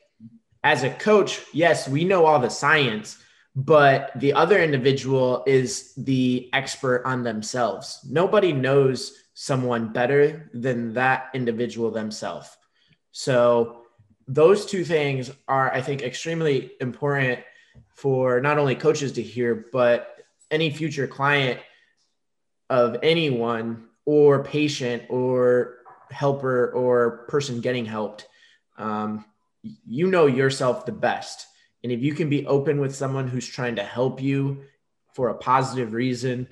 as 0.64 0.84
a 0.84 0.90
coach, 0.90 1.42
yes, 1.54 1.88
we 1.88 2.04
know 2.04 2.26
all 2.26 2.40
the 2.40 2.50
science, 2.50 3.18
but 3.56 4.12
the 4.16 4.34
other 4.34 4.62
individual 4.62 5.44
is 5.48 5.94
the 5.96 6.50
expert 6.54 7.04
on 7.06 7.24
themselves. 7.24 8.00
Nobody 8.08 8.54
knows 8.54 9.14
someone 9.34 9.92
better 9.92 10.52
than 10.54 10.94
that 10.94 11.30
individual 11.34 11.90
themselves. 11.90 12.50
So 13.12 13.81
those 14.28 14.66
two 14.66 14.84
things 14.84 15.32
are, 15.48 15.72
I 15.74 15.82
think, 15.82 16.02
extremely 16.02 16.72
important 16.80 17.40
for 17.96 18.42
not 18.42 18.58
only 18.58 18.76
coaches 18.76 19.14
to 19.14 19.22
hear, 19.22 19.68
but 19.72 20.18
any 20.50 20.70
future 20.70 21.08
client 21.08 21.60
of 22.70 22.98
anyone 23.04 23.86
or 24.06 24.44
patient 24.44 25.04
or 25.10 25.78
helper 26.10 26.72
or 26.72 27.26
person 27.28 27.62
getting 27.62 27.86
helped, 27.86 28.28
um, 28.78 29.26
you 29.88 30.08
know 30.08 30.26
yourself 30.26 30.86
the 30.86 30.92
best. 30.92 31.48
And 31.84 31.92
if 31.92 32.02
you 32.02 32.14
can 32.14 32.30
be 32.30 32.46
open 32.46 32.80
with 32.80 32.96
someone 32.96 33.28
who's 33.28 33.48
trying 33.48 33.76
to 33.76 33.84
help 33.84 34.22
you 34.22 34.64
for 35.14 35.30
a 35.30 35.36
positive 35.36 35.94
reason, 35.94 36.48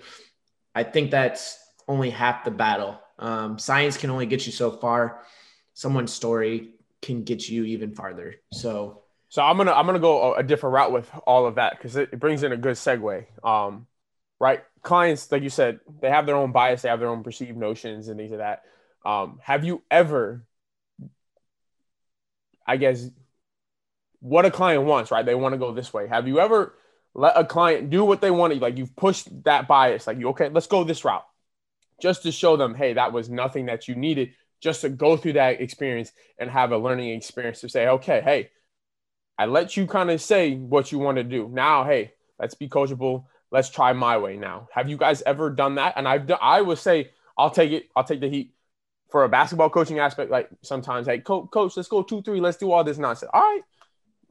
I 0.73 0.83
think 0.83 1.11
that's 1.11 1.57
only 1.87 2.09
half 2.09 2.45
the 2.45 2.51
battle. 2.51 2.99
Um, 3.17 3.59
science 3.59 3.97
can 3.97 4.09
only 4.09 4.25
get 4.25 4.45
you 4.45 4.51
so 4.51 4.71
far. 4.71 5.21
Someone's 5.73 6.13
story 6.13 6.69
can 7.01 7.23
get 7.23 7.47
you 7.47 7.63
even 7.65 7.93
farther. 7.93 8.35
So, 8.53 9.03
so 9.29 9.41
I'm 9.41 9.57
gonna 9.57 9.71
I'm 9.71 9.85
gonna 9.85 9.99
go 9.99 10.33
a 10.33 10.43
different 10.43 10.73
route 10.73 10.91
with 10.91 11.09
all 11.25 11.45
of 11.45 11.55
that 11.55 11.77
because 11.77 11.95
it, 11.95 12.09
it, 12.11 12.19
brings 12.19 12.43
in 12.43 12.51
a 12.51 12.57
good 12.57 12.75
segue. 12.75 13.25
Um, 13.43 13.87
right, 14.39 14.61
clients, 14.81 15.31
like 15.31 15.43
you 15.43 15.49
said, 15.49 15.79
they 16.01 16.09
have 16.09 16.25
their 16.25 16.35
own 16.35 16.51
bias, 16.51 16.81
they 16.81 16.89
have 16.89 16.99
their 16.99 17.09
own 17.09 17.23
perceived 17.23 17.57
notions 17.57 18.07
and 18.07 18.17
things 18.17 18.31
of 18.31 18.39
like 18.39 18.61
that. 19.03 19.09
Um, 19.09 19.39
have 19.43 19.63
you 19.63 19.81
ever, 19.89 20.45
I 22.67 22.77
guess, 22.77 23.09
what 24.19 24.45
a 24.45 24.51
client 24.51 24.83
wants, 24.83 25.11
right? 25.11 25.25
They 25.25 25.35
want 25.35 25.53
to 25.53 25.57
go 25.59 25.73
this 25.73 25.93
way. 25.93 26.07
Have 26.07 26.27
you 26.27 26.39
ever 26.39 26.75
let 27.13 27.37
a 27.37 27.45
client 27.45 27.89
do 27.89 28.03
what 28.03 28.21
they 28.21 28.31
wanted? 28.31 28.61
Like 28.61 28.77
you've 28.77 28.95
pushed 28.95 29.43
that 29.45 29.67
bias, 29.67 30.05
like 30.05 30.19
you, 30.19 30.29
okay, 30.29 30.49
let's 30.49 30.67
go 30.67 30.83
this 30.83 31.05
route 31.05 31.25
just 31.99 32.23
to 32.23 32.31
show 32.31 32.57
them, 32.57 32.73
hey, 32.73 32.93
that 32.93 33.13
was 33.13 33.29
nothing 33.29 33.67
that 33.67 33.87
you 33.87 33.95
needed, 33.95 34.31
just 34.61 34.81
to 34.81 34.89
go 34.89 35.17
through 35.17 35.33
that 35.33 35.61
experience 35.61 36.11
and 36.37 36.49
have 36.49 36.71
a 36.71 36.77
learning 36.77 37.09
experience 37.09 37.61
to 37.61 37.69
say, 37.69 37.87
okay, 37.87 38.21
hey, 38.21 38.49
I 39.37 39.45
let 39.45 39.77
you 39.77 39.87
kind 39.87 40.11
of 40.11 40.21
say 40.21 40.55
what 40.55 40.91
you 40.91 40.99
want 40.99 41.17
to 41.17 41.23
do. 41.23 41.47
Now, 41.47 41.85
hey, 41.85 42.13
let's 42.39 42.55
be 42.55 42.67
coachable. 42.67 43.25
Let's 43.51 43.69
try 43.69 43.93
my 43.93 44.17
way 44.17 44.35
now. 44.35 44.67
Have 44.73 44.89
you 44.89 44.97
guys 44.97 45.23
ever 45.25 45.49
done 45.49 45.75
that? 45.75 45.93
And 45.95 46.07
I've 46.07 46.27
done, 46.27 46.39
I 46.41 46.61
would 46.61 46.77
say, 46.77 47.11
I'll 47.37 47.49
take 47.49 47.71
it. 47.71 47.89
I'll 47.95 48.03
take 48.03 48.19
the 48.19 48.29
heat 48.29 48.53
for 49.09 49.23
a 49.23 49.29
basketball 49.29 49.69
coaching 49.69 49.97
aspect, 49.97 50.29
like 50.29 50.49
sometimes, 50.61 51.07
hey, 51.07 51.19
coach, 51.19 51.49
coach, 51.51 51.75
let's 51.77 51.89
go 51.89 52.03
two, 52.03 52.21
three, 52.21 52.39
let's 52.39 52.57
do 52.57 52.71
all 52.71 52.83
this 52.83 52.99
nonsense. 52.99 53.31
All 53.33 53.41
right, 53.41 53.61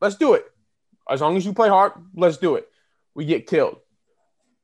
let's 0.01 0.14
do 0.14 0.35
it. 0.35 0.45
As 1.11 1.20
long 1.20 1.37
as 1.37 1.45
you 1.45 1.53
play 1.53 1.68
hard, 1.68 1.93
let's 2.14 2.37
do 2.37 2.55
it. 2.55 2.68
We 3.14 3.24
get 3.24 3.49
killed. 3.49 3.79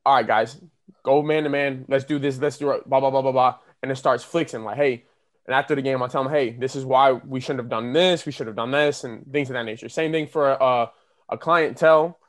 All 0.05 0.15
right, 0.15 0.25
guys, 0.25 0.61
go 1.03 1.21
man 1.21 1.43
to 1.43 1.49
man. 1.49 1.85
Let's 1.89 2.05
do 2.05 2.19
this. 2.19 2.37
Let's 2.37 2.57
do 2.59 2.69
it. 2.69 2.87
Blah 2.87 3.01
blah 3.01 3.09
blah 3.09 3.23
blah 3.23 3.33
blah. 3.33 3.55
And 3.81 3.91
it 3.91 3.95
starts 3.95 4.23
flexing 4.23 4.63
like, 4.63 4.77
hey. 4.77 5.05
And 5.45 5.53
after 5.53 5.75
the 5.75 5.81
game, 5.81 6.01
I 6.01 6.07
tell 6.07 6.23
them, 6.23 6.31
hey, 6.31 6.51
this 6.51 6.75
is 6.75 6.85
why 6.85 7.11
we 7.11 7.39
shouldn't 7.39 7.59
have 7.59 7.69
done 7.69 7.93
this. 7.93 8.25
We 8.25 8.31
should 8.31 8.47
have 8.47 8.55
done 8.55 8.71
this, 8.71 9.03
and 9.03 9.31
things 9.31 9.49
of 9.49 9.53
that 9.53 9.63
nature. 9.63 9.89
Same 9.89 10.11
thing 10.11 10.27
for 10.27 10.49
a, 10.49 10.91
a 11.29 11.37
clientele. 11.37 12.19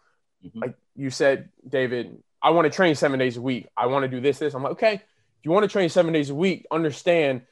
Mm-hmm. 0.45 0.59
Like 0.59 0.75
you 0.95 1.11
said, 1.11 1.49
David, 1.67 2.23
I 2.43 2.51
want 2.51 2.67
to 2.67 2.71
train 2.71 2.95
seven 2.95 3.19
days 3.19 3.37
a 3.37 3.43
week. 3.43 3.69
I 3.77 3.87
want 3.87 4.03
to 4.03 4.09
do 4.09 4.21
this, 4.21 4.39
this. 4.39 4.55
I'm 4.55 4.62
like, 4.62 4.73
okay, 4.73 4.95
if 4.95 5.45
you 5.45 5.51
want 5.51 5.64
to 5.64 5.69
train 5.69 5.89
seven 5.89 6.12
days 6.12 6.31
a 6.31 6.35
week, 6.35 6.67
understand 6.71 7.43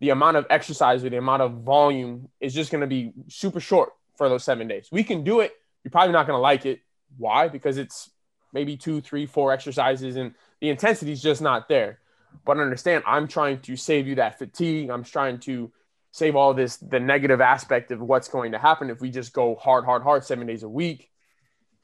the 0.00 0.10
amount 0.10 0.36
of 0.36 0.46
exercise 0.50 1.04
or 1.04 1.10
the 1.10 1.18
amount 1.18 1.42
of 1.42 1.62
volume 1.62 2.28
is 2.40 2.54
just 2.54 2.72
going 2.72 2.80
to 2.80 2.86
be 2.86 3.12
super 3.28 3.60
short 3.60 3.92
for 4.16 4.28
those 4.28 4.44
seven 4.44 4.66
days. 4.66 4.88
We 4.90 5.04
can 5.04 5.24
do 5.24 5.40
it. 5.40 5.52
You're 5.84 5.92
probably 5.92 6.12
not 6.12 6.26
going 6.26 6.36
to 6.36 6.40
like 6.40 6.66
it. 6.66 6.80
Why? 7.18 7.48
Because 7.48 7.78
it's 7.78 8.10
maybe 8.52 8.76
two, 8.76 9.00
three, 9.00 9.26
four 9.26 9.52
exercises 9.52 10.16
and 10.16 10.34
the 10.60 10.70
intensity 10.70 11.12
is 11.12 11.22
just 11.22 11.40
not 11.40 11.68
there. 11.68 11.98
But 12.44 12.58
understand, 12.58 13.04
I'm 13.06 13.28
trying 13.28 13.60
to 13.60 13.76
save 13.76 14.06
you 14.06 14.16
that 14.16 14.38
fatigue. 14.38 14.90
I'm 14.90 15.04
trying 15.04 15.38
to 15.40 15.72
save 16.10 16.36
all 16.36 16.54
this, 16.54 16.76
the 16.76 17.00
negative 17.00 17.40
aspect 17.40 17.90
of 17.90 18.00
what's 18.00 18.28
going 18.28 18.52
to 18.52 18.58
happen 18.58 18.90
if 18.90 19.00
we 19.00 19.10
just 19.10 19.32
go 19.32 19.54
hard, 19.54 19.84
hard, 19.84 20.02
hard 20.02 20.24
seven 20.24 20.46
days 20.46 20.62
a 20.62 20.68
week. 20.68 21.10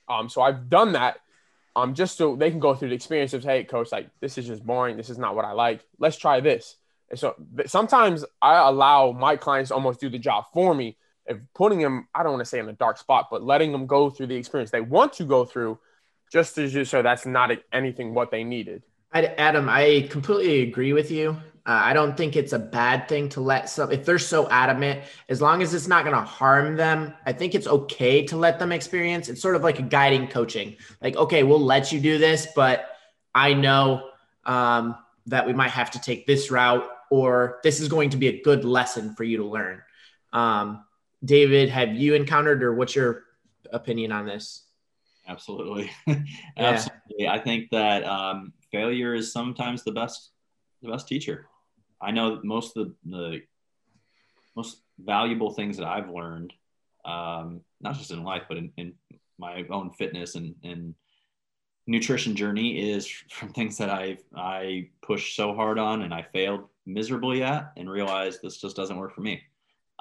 Um, 0.08 0.28
so 0.28 0.42
I've 0.42 0.68
done 0.68 0.92
that 0.92 1.18
um, 1.76 1.94
just 1.94 2.16
so 2.16 2.36
they 2.36 2.50
can 2.50 2.60
go 2.60 2.74
through 2.74 2.88
the 2.88 2.94
experience 2.94 3.34
of, 3.34 3.44
hey, 3.44 3.64
coach, 3.64 3.92
like 3.92 4.10
this 4.20 4.36
is 4.36 4.46
just 4.46 4.64
boring. 4.64 4.96
This 4.96 5.10
is 5.10 5.18
not 5.18 5.34
what 5.36 5.44
I 5.44 5.52
like. 5.52 5.84
Let's 5.98 6.16
try 6.16 6.40
this. 6.40 6.76
And 7.10 7.18
so 7.18 7.36
sometimes 7.66 8.24
I 8.42 8.56
allow 8.56 9.12
my 9.12 9.36
clients 9.36 9.68
to 9.68 9.74
almost 9.74 10.00
do 10.00 10.10
the 10.10 10.18
job 10.18 10.44
for 10.52 10.74
me 10.74 10.96
of 11.28 11.40
putting 11.54 11.78
them, 11.78 12.08
I 12.14 12.22
don't 12.22 12.32
want 12.32 12.40
to 12.40 12.48
say 12.48 12.58
in 12.58 12.68
a 12.68 12.72
dark 12.72 12.98
spot, 12.98 13.28
but 13.30 13.42
letting 13.42 13.72
them 13.72 13.86
go 13.86 14.10
through 14.10 14.26
the 14.26 14.36
experience 14.36 14.70
they 14.70 14.80
want 14.80 15.14
to 15.14 15.24
go 15.24 15.44
through 15.44 15.78
just 16.32 16.54
to 16.56 16.68
just 16.68 16.90
so 16.90 17.00
that's 17.00 17.24
not 17.24 17.50
anything 17.72 18.12
what 18.12 18.30
they 18.30 18.44
needed. 18.44 18.82
Adam, 19.12 19.68
I 19.68 20.06
completely 20.10 20.62
agree 20.62 20.92
with 20.92 21.10
you. 21.10 21.36
Uh, 21.68 21.82
I 21.84 21.92
don't 21.92 22.16
think 22.16 22.34
it's 22.34 22.54
a 22.54 22.58
bad 22.58 23.08
thing 23.08 23.28
to 23.30 23.42
let 23.42 23.68
some, 23.68 23.92
if 23.92 24.06
they're 24.06 24.18
so 24.18 24.48
adamant, 24.48 25.02
as 25.28 25.42
long 25.42 25.60
as 25.60 25.74
it's 25.74 25.86
not 25.86 26.04
going 26.04 26.16
to 26.16 26.22
harm 26.22 26.76
them, 26.76 27.12
I 27.26 27.32
think 27.32 27.54
it's 27.54 27.66
okay 27.66 28.24
to 28.26 28.38
let 28.38 28.58
them 28.58 28.72
experience. 28.72 29.28
It's 29.28 29.42
sort 29.42 29.54
of 29.54 29.62
like 29.62 29.78
a 29.78 29.82
guiding 29.82 30.28
coaching. 30.28 30.76
Like, 31.02 31.16
okay, 31.16 31.42
we'll 31.42 31.60
let 31.60 31.92
you 31.92 32.00
do 32.00 32.16
this, 32.16 32.48
but 32.56 32.88
I 33.34 33.52
know 33.52 34.08
um, 34.46 34.96
that 35.26 35.46
we 35.46 35.52
might 35.52 35.70
have 35.70 35.90
to 35.90 36.00
take 36.00 36.26
this 36.26 36.50
route, 36.50 36.88
or 37.10 37.60
this 37.62 37.80
is 37.80 37.88
going 37.88 38.10
to 38.10 38.16
be 38.16 38.28
a 38.28 38.42
good 38.42 38.64
lesson 38.64 39.14
for 39.14 39.24
you 39.24 39.36
to 39.38 39.44
learn. 39.44 39.82
Um, 40.32 40.84
David, 41.22 41.68
have 41.68 41.94
you 41.94 42.14
encountered, 42.14 42.62
or 42.62 42.74
what's 42.74 42.94
your 42.94 43.24
opinion 43.70 44.10
on 44.10 44.24
this? 44.24 44.64
Absolutely, 45.26 45.90
absolutely. 46.56 47.02
Yeah. 47.18 47.32
I 47.32 47.38
think 47.38 47.68
that 47.72 48.04
um, 48.04 48.54
failure 48.70 49.14
is 49.14 49.32
sometimes 49.32 49.84
the 49.84 49.92
best, 49.92 50.30
the 50.82 50.90
best 50.90 51.08
teacher. 51.08 51.46
I 52.00 52.10
know 52.10 52.40
most 52.44 52.76
of 52.76 52.88
the, 52.88 52.94
the 53.10 53.40
most 54.56 54.82
valuable 54.98 55.50
things 55.52 55.76
that 55.76 55.86
I've 55.86 56.10
learned, 56.10 56.52
um, 57.04 57.60
not 57.80 57.96
just 57.96 58.10
in 58.10 58.22
life, 58.22 58.44
but 58.48 58.58
in, 58.58 58.72
in 58.76 58.94
my 59.38 59.64
own 59.70 59.90
fitness 59.90 60.34
and, 60.34 60.54
and 60.62 60.94
nutrition 61.86 62.36
journey 62.36 62.92
is 62.92 63.06
from 63.30 63.52
things 63.52 63.78
that 63.78 63.90
I 63.90 64.18
I 64.36 64.90
pushed 65.02 65.34
so 65.34 65.54
hard 65.54 65.78
on 65.78 66.02
and 66.02 66.14
I 66.14 66.22
failed 66.22 66.68
miserably 66.86 67.42
at 67.42 67.72
and 67.76 67.90
realized 67.90 68.40
this 68.42 68.60
just 68.60 68.76
doesn't 68.76 68.96
work 68.96 69.14
for 69.14 69.22
me. 69.22 69.42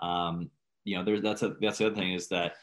Um, 0.02 0.52
you 0.84 0.98
know, 0.98 1.04
there's 1.04 1.22
that's 1.22 1.42
a 1.44 1.56
that's 1.60 1.80
the 1.80 1.88
other 1.88 1.96
thing 1.96 2.14
is 2.14 2.28
that 2.28 2.56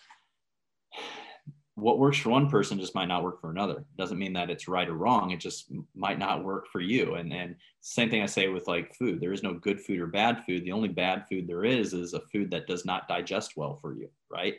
what 1.77 1.99
works 1.99 2.19
for 2.19 2.31
one 2.31 2.49
person 2.49 2.79
just 2.79 2.95
might 2.95 3.09
not 3.09 3.25
work 3.25 3.41
for 3.41 3.51
another. 3.51 3.79
It 3.79 3.97
doesn't 3.97 4.19
mean 4.19 4.33
that 4.35 4.49
it's 4.49 4.69
right 4.69 4.89
or 4.89 4.95
wrong. 4.95 5.33
It 5.33 5.41
just 5.41 5.73
might 5.95 6.21
not 6.21 6.45
work 6.45 6.69
for 6.71 6.81
you. 6.81 7.15
And 7.15 7.33
and 7.33 7.57
same 7.81 8.11
thing 8.11 8.23
I 8.23 8.27
say 8.27 8.49
with 8.49 8.69
like 8.69 8.95
food. 8.95 9.21
There 9.21 9.33
is 9.33 9.43
no 9.43 9.55
good 9.55 9.81
food 9.81 9.99
or 9.99 10.07
bad 10.07 10.45
food. 10.45 10.65
The 10.65 10.73
only 10.73 10.89
bad 10.89 11.27
food 11.29 11.49
there 11.49 11.65
is 11.65 11.93
is 11.93 12.15
a 12.15 12.21
food 12.33 12.51
that 12.53 12.69
does 12.69 12.85
not 12.85 13.09
digest 13.09 13.57
well 13.57 13.79
for 13.81 13.93
you, 13.93 14.09
right? 14.31 14.55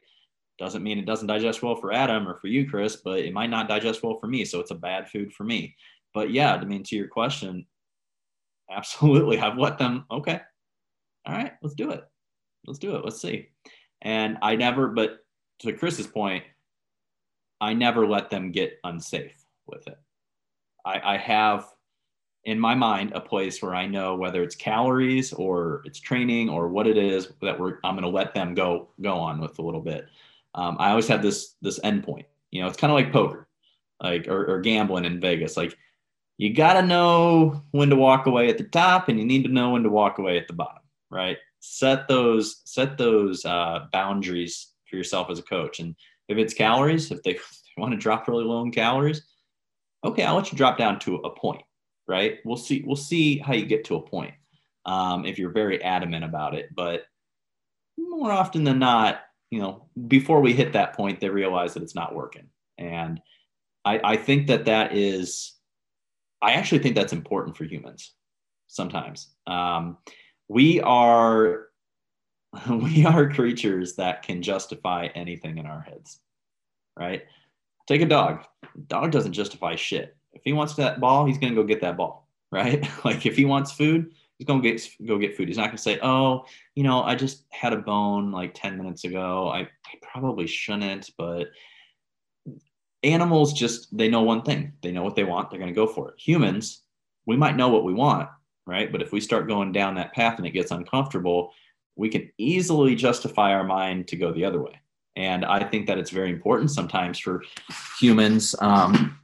Doesn't 0.60 0.84
mean 0.84 1.00
it 1.00 1.06
doesn't 1.06 1.28
digest 1.28 1.64
well 1.64 1.76
for 1.76 1.94
Adam 1.94 2.28
or 2.28 2.38
for 2.40 2.48
you, 2.48 2.70
Chris, 2.70 2.98
but 2.98 3.20
it 3.20 3.34
might 3.34 3.50
not 3.50 3.70
digest 3.70 4.04
well 4.04 4.18
for 4.20 4.28
me. 4.28 4.44
So 4.44 4.60
it's 4.60 4.72
a 4.72 4.76
bad 4.76 5.10
food 5.10 5.34
for 5.34 5.46
me. 5.46 5.76
But 6.14 6.32
yeah, 6.32 6.56
I 6.56 6.66
mean, 6.66 6.84
to 6.84 6.96
your 6.96 7.08
question, 7.08 7.66
absolutely. 8.72 9.40
I've 9.40 9.58
let 9.58 9.78
them, 9.78 10.06
okay, 10.12 10.42
all 11.26 11.34
right, 11.34 11.54
let's 11.62 11.76
do 11.76 11.92
it. 11.92 12.04
Let's 12.68 12.80
do 12.80 12.96
it. 12.96 13.04
Let's 13.06 13.22
see. 13.22 13.50
And 14.02 14.38
I 14.42 14.56
never, 14.56 14.90
but 14.90 15.20
to 15.60 15.74
Chris's 15.74 16.08
point, 16.08 16.44
I 17.62 17.74
never 17.74 18.08
let 18.08 18.30
them 18.30 18.52
get 18.52 18.80
unsafe 18.84 19.46
with 19.68 19.88
it. 19.88 19.98
I, 20.86 21.16
I 21.16 21.18
have 21.18 21.66
in 22.46 22.60
my 22.60 22.76
mind 22.76 23.12
a 23.14 23.20
place 23.20 23.62
where 23.62 23.74
I 23.74 23.88
know 23.88 24.16
whether 24.16 24.44
it's 24.44 24.56
calories 24.56 25.34
or 25.34 25.82
it's 25.86 26.00
training 26.00 26.48
or 26.48 26.68
what 26.68 26.88
it 26.88 26.98
is 26.98 27.32
that 27.42 27.60
we're 27.60 27.80
I'm 27.84 27.96
going 27.96 28.04
to 28.04 28.10
let 28.10 28.34
them 28.34 28.54
go 28.54 28.90
go 29.02 29.16
on 29.18 29.40
with 29.42 29.58
a 29.60 29.62
little 29.62 29.82
bit. 29.82 30.08
Um, 30.54 30.78
I 30.80 30.92
always 30.92 31.08
have 31.08 31.22
this 31.22 31.56
this 31.62 31.80
end 31.84 32.04
point. 32.04 32.26
You 32.52 32.62
know, 32.62 32.68
it's 32.68 32.78
kind 32.78 32.92
of 32.92 32.96
like 32.96 33.12
poker, 33.12 33.48
like 34.02 34.28
or, 34.28 34.46
or 34.46 34.62
gambling 34.62 35.06
in 35.06 35.20
Vegas. 35.20 35.58
Like 35.58 35.76
you 36.38 36.54
got 36.54 36.74
to 36.74 36.82
know 36.82 37.64
when 37.72 37.90
to 37.90 37.96
walk 37.96 38.28
away 38.28 38.50
at 38.50 38.58
the 38.58 38.64
top, 38.66 39.10
and 39.10 39.20
you 39.20 39.26
need 39.26 39.44
to 39.44 39.52
know 39.52 39.72
when 39.72 39.84
to 39.84 39.90
walk 39.90 40.20
away 40.20 40.38
at 40.38 40.48
the 40.48 40.54
bottom. 40.54 40.84
Right? 41.10 41.38
Set 41.60 42.08
those 42.08 42.62
set 42.66 42.98
those 42.98 43.44
uh, 43.44 43.88
boundaries 43.92 44.68
for 44.88 44.98
yourself 44.98 45.32
as 45.32 45.40
a 45.40 45.44
coach, 45.44 45.80
and 45.80 45.96
if 46.28 46.38
it's 46.38 46.54
calories, 46.54 47.12
if 47.12 47.22
they, 47.24 47.38
want 47.78 47.92
to 47.92 47.98
drop 47.98 48.28
really 48.28 48.46
low 48.46 48.62
in 48.62 48.72
calories, 48.72 49.22
okay, 50.06 50.24
I'll 50.24 50.36
let 50.36 50.52
you 50.52 50.58
drop 50.58 50.78
down 50.78 50.98
to 51.00 51.16
a 51.18 51.30
point, 51.30 51.62
right? 52.08 52.38
We'll 52.46 52.58
see. 52.58 52.84
We'll 52.86 52.96
see 52.96 53.38
how 53.38 53.54
you 53.54 53.66
get 53.66 53.84
to 53.86 53.96
a 53.96 54.02
point 54.02 54.34
um, 54.86 55.26
if 55.26 55.38
you're 55.38 55.52
very 55.52 55.84
adamant 55.84 56.24
about 56.24 56.56
it. 56.56 56.70
But 56.74 57.04
more 57.98 58.32
often 58.32 58.64
than 58.64 58.80
not, 58.80 59.22
you 59.52 59.60
know, 59.60 59.88
before 60.08 60.42
we 60.42 60.54
hit 60.54 60.74
that 60.74 60.96
point, 60.96 61.20
they 61.20 61.30
realize 61.30 61.74
that 61.74 61.84
it's 61.84 61.96
not 61.96 62.16
working. 62.16 62.48
And 62.78 63.20
I, 63.84 64.00
I 64.04 64.18
think 64.18 64.48
that 64.48 64.66
that 64.66 64.96
is, 64.96 65.54
I 66.42 66.54
actually 66.54 66.80
think 66.80 66.96
that's 66.96 67.14
important 67.14 67.58
for 67.58 67.66
humans 67.66 68.14
sometimes. 68.68 69.30
Um, 69.48 69.98
we 70.48 70.82
are 70.82 71.68
we 72.70 73.06
are 73.06 73.30
creatures 73.30 73.96
that 73.96 74.24
can 74.24 74.42
justify 74.42 75.08
anything 75.16 75.58
in 75.58 75.66
our 75.66 75.82
heads, 75.82 76.20
right? 76.98 77.24
Take 77.88 78.02
a 78.02 78.06
dog. 78.06 78.46
Dog 78.88 79.12
doesn't 79.12 79.34
justify 79.34 79.76
shit. 79.76 80.16
If 80.34 80.42
he 80.44 80.54
wants 80.54 80.76
that 80.76 81.00
ball, 81.00 81.26
he's 81.26 81.38
gonna 81.38 81.56
go 81.56 81.64
get 81.64 81.82
that 81.82 81.98
ball, 81.98 82.28
right? 82.52 82.88
like 83.06 83.26
if 83.26 83.36
he 83.36 83.46
wants 83.46 83.72
food, 83.72 84.12
he's 84.38 84.48
gonna 84.48 84.62
get 84.62 84.82
go 85.06 85.18
get 85.18 85.36
food. 85.36 85.48
He's 85.48 85.58
not 85.58 85.68
gonna 85.68 85.78
say, 85.78 86.00
"Oh, 86.02 86.46
you 86.76 86.84
know, 86.84 87.04
I 87.04 87.16
just 87.16 87.44
had 87.50 87.74
a 87.74 87.78
bone 87.78 88.32
like 88.32 88.54
ten 88.54 88.78
minutes 88.78 89.04
ago. 89.04 89.50
I, 89.50 89.62
I 89.62 89.96
probably 90.02 90.48
shouldn't." 90.48 91.10
But 91.18 91.48
animals 93.04 93.54
just 93.54 93.96
they 93.96 94.10
know 94.10 94.22
one 94.22 94.42
thing. 94.42 94.74
They 94.82 94.92
know 94.92 95.04
what 95.04 95.16
they 95.16 95.24
want. 95.24 95.50
They're 95.50 95.60
gonna 95.60 95.74
go 95.74 95.88
for 95.88 96.10
it. 96.10 96.16
Humans, 96.20 96.82
we 97.26 97.38
might 97.38 97.58
know 97.58 97.70
what 97.70 97.84
we 97.84 97.94
want, 97.94 98.30
right? 98.66 98.92
But 98.92 99.02
if 99.02 99.12
we 99.12 99.22
start 99.22 99.48
going 99.48 99.72
down 99.72 99.96
that 99.96 100.14
path 100.14 100.38
and 100.38 100.48
it 100.48 100.52
gets 100.52 100.72
uncomfortable, 100.72 101.54
we 101.96 102.10
can 102.10 102.30
easily 102.38 102.96
justify 102.96 103.54
our 103.54 103.64
mind 103.64 104.08
to 104.10 104.16
go 104.16 104.32
the 104.32 104.46
other 104.46 104.62
way. 104.62 104.80
And 105.16 105.46
I 105.46 105.64
think 105.64 105.88
that 105.88 105.98
it's 105.98 106.10
very 106.10 106.30
important 106.30 106.72
sometimes 106.72 107.18
for 107.20 107.44
humans. 108.00 108.54
Um, 108.60 109.18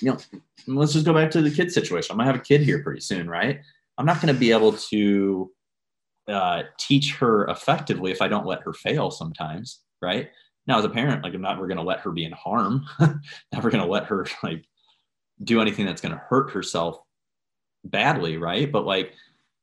you 0.00 0.10
know, 0.10 0.18
let's 0.66 0.92
just 0.92 1.06
go 1.06 1.14
back 1.14 1.30
to 1.32 1.42
the 1.42 1.50
kid 1.50 1.72
situation. 1.72 2.12
I'm 2.12 2.18
gonna 2.18 2.30
have 2.30 2.40
a 2.40 2.44
kid 2.44 2.60
here 2.60 2.82
pretty 2.82 3.00
soon, 3.00 3.28
right? 3.28 3.60
I'm 3.96 4.06
not 4.06 4.20
gonna 4.20 4.34
be 4.34 4.52
able 4.52 4.72
to 4.72 5.50
uh, 6.28 6.62
teach 6.78 7.14
her 7.16 7.46
effectively 7.48 8.12
if 8.12 8.20
I 8.20 8.28
don't 8.28 8.46
let 8.46 8.62
her 8.62 8.72
fail 8.72 9.10
sometimes, 9.10 9.80
right? 10.02 10.28
Now, 10.66 10.78
as 10.78 10.84
a 10.84 10.90
parent, 10.90 11.24
like 11.24 11.34
I'm 11.34 11.40
not, 11.40 11.58
we're 11.58 11.68
gonna 11.68 11.82
let 11.82 12.00
her 12.00 12.10
be 12.10 12.24
in 12.24 12.32
harm. 12.32 12.84
Never 13.52 13.70
gonna 13.70 13.86
let 13.86 14.06
her 14.06 14.26
like 14.42 14.64
do 15.42 15.60
anything 15.60 15.86
that's 15.86 16.02
gonna 16.02 16.22
hurt 16.28 16.50
herself 16.50 16.98
badly, 17.82 18.36
right? 18.36 18.70
But 18.70 18.84
like 18.84 19.14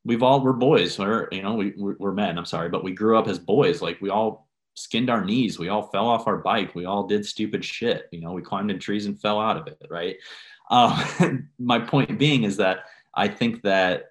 we've 0.07 0.23
all 0.23 0.41
we're 0.41 0.53
boys 0.53 0.97
we're 0.97 1.27
you 1.31 1.43
know 1.43 1.53
we 1.53 1.73
we're 1.75 2.13
men 2.13 2.37
i'm 2.37 2.45
sorry 2.45 2.69
but 2.69 2.83
we 2.83 2.93
grew 2.93 3.17
up 3.17 3.27
as 3.27 3.37
boys 3.37 3.81
like 3.81 3.99
we 4.01 4.09
all 4.09 4.47
skinned 4.73 5.09
our 5.09 5.23
knees 5.23 5.59
we 5.59 5.69
all 5.69 5.83
fell 5.83 6.07
off 6.07 6.27
our 6.27 6.37
bike 6.37 6.73
we 6.73 6.85
all 6.85 7.05
did 7.05 7.25
stupid 7.25 7.63
shit 7.63 8.07
you 8.11 8.21
know 8.21 8.31
we 8.31 8.41
climbed 8.41 8.71
in 8.71 8.79
trees 8.79 9.05
and 9.05 9.19
fell 9.19 9.39
out 9.39 9.57
of 9.57 9.67
it 9.67 9.77
right? 9.89 10.15
Um, 10.71 11.49
my 11.59 11.79
point 11.79 12.17
being 12.17 12.43
is 12.43 12.57
that 12.57 12.85
i 13.13 13.27
think 13.27 13.61
that 13.63 14.05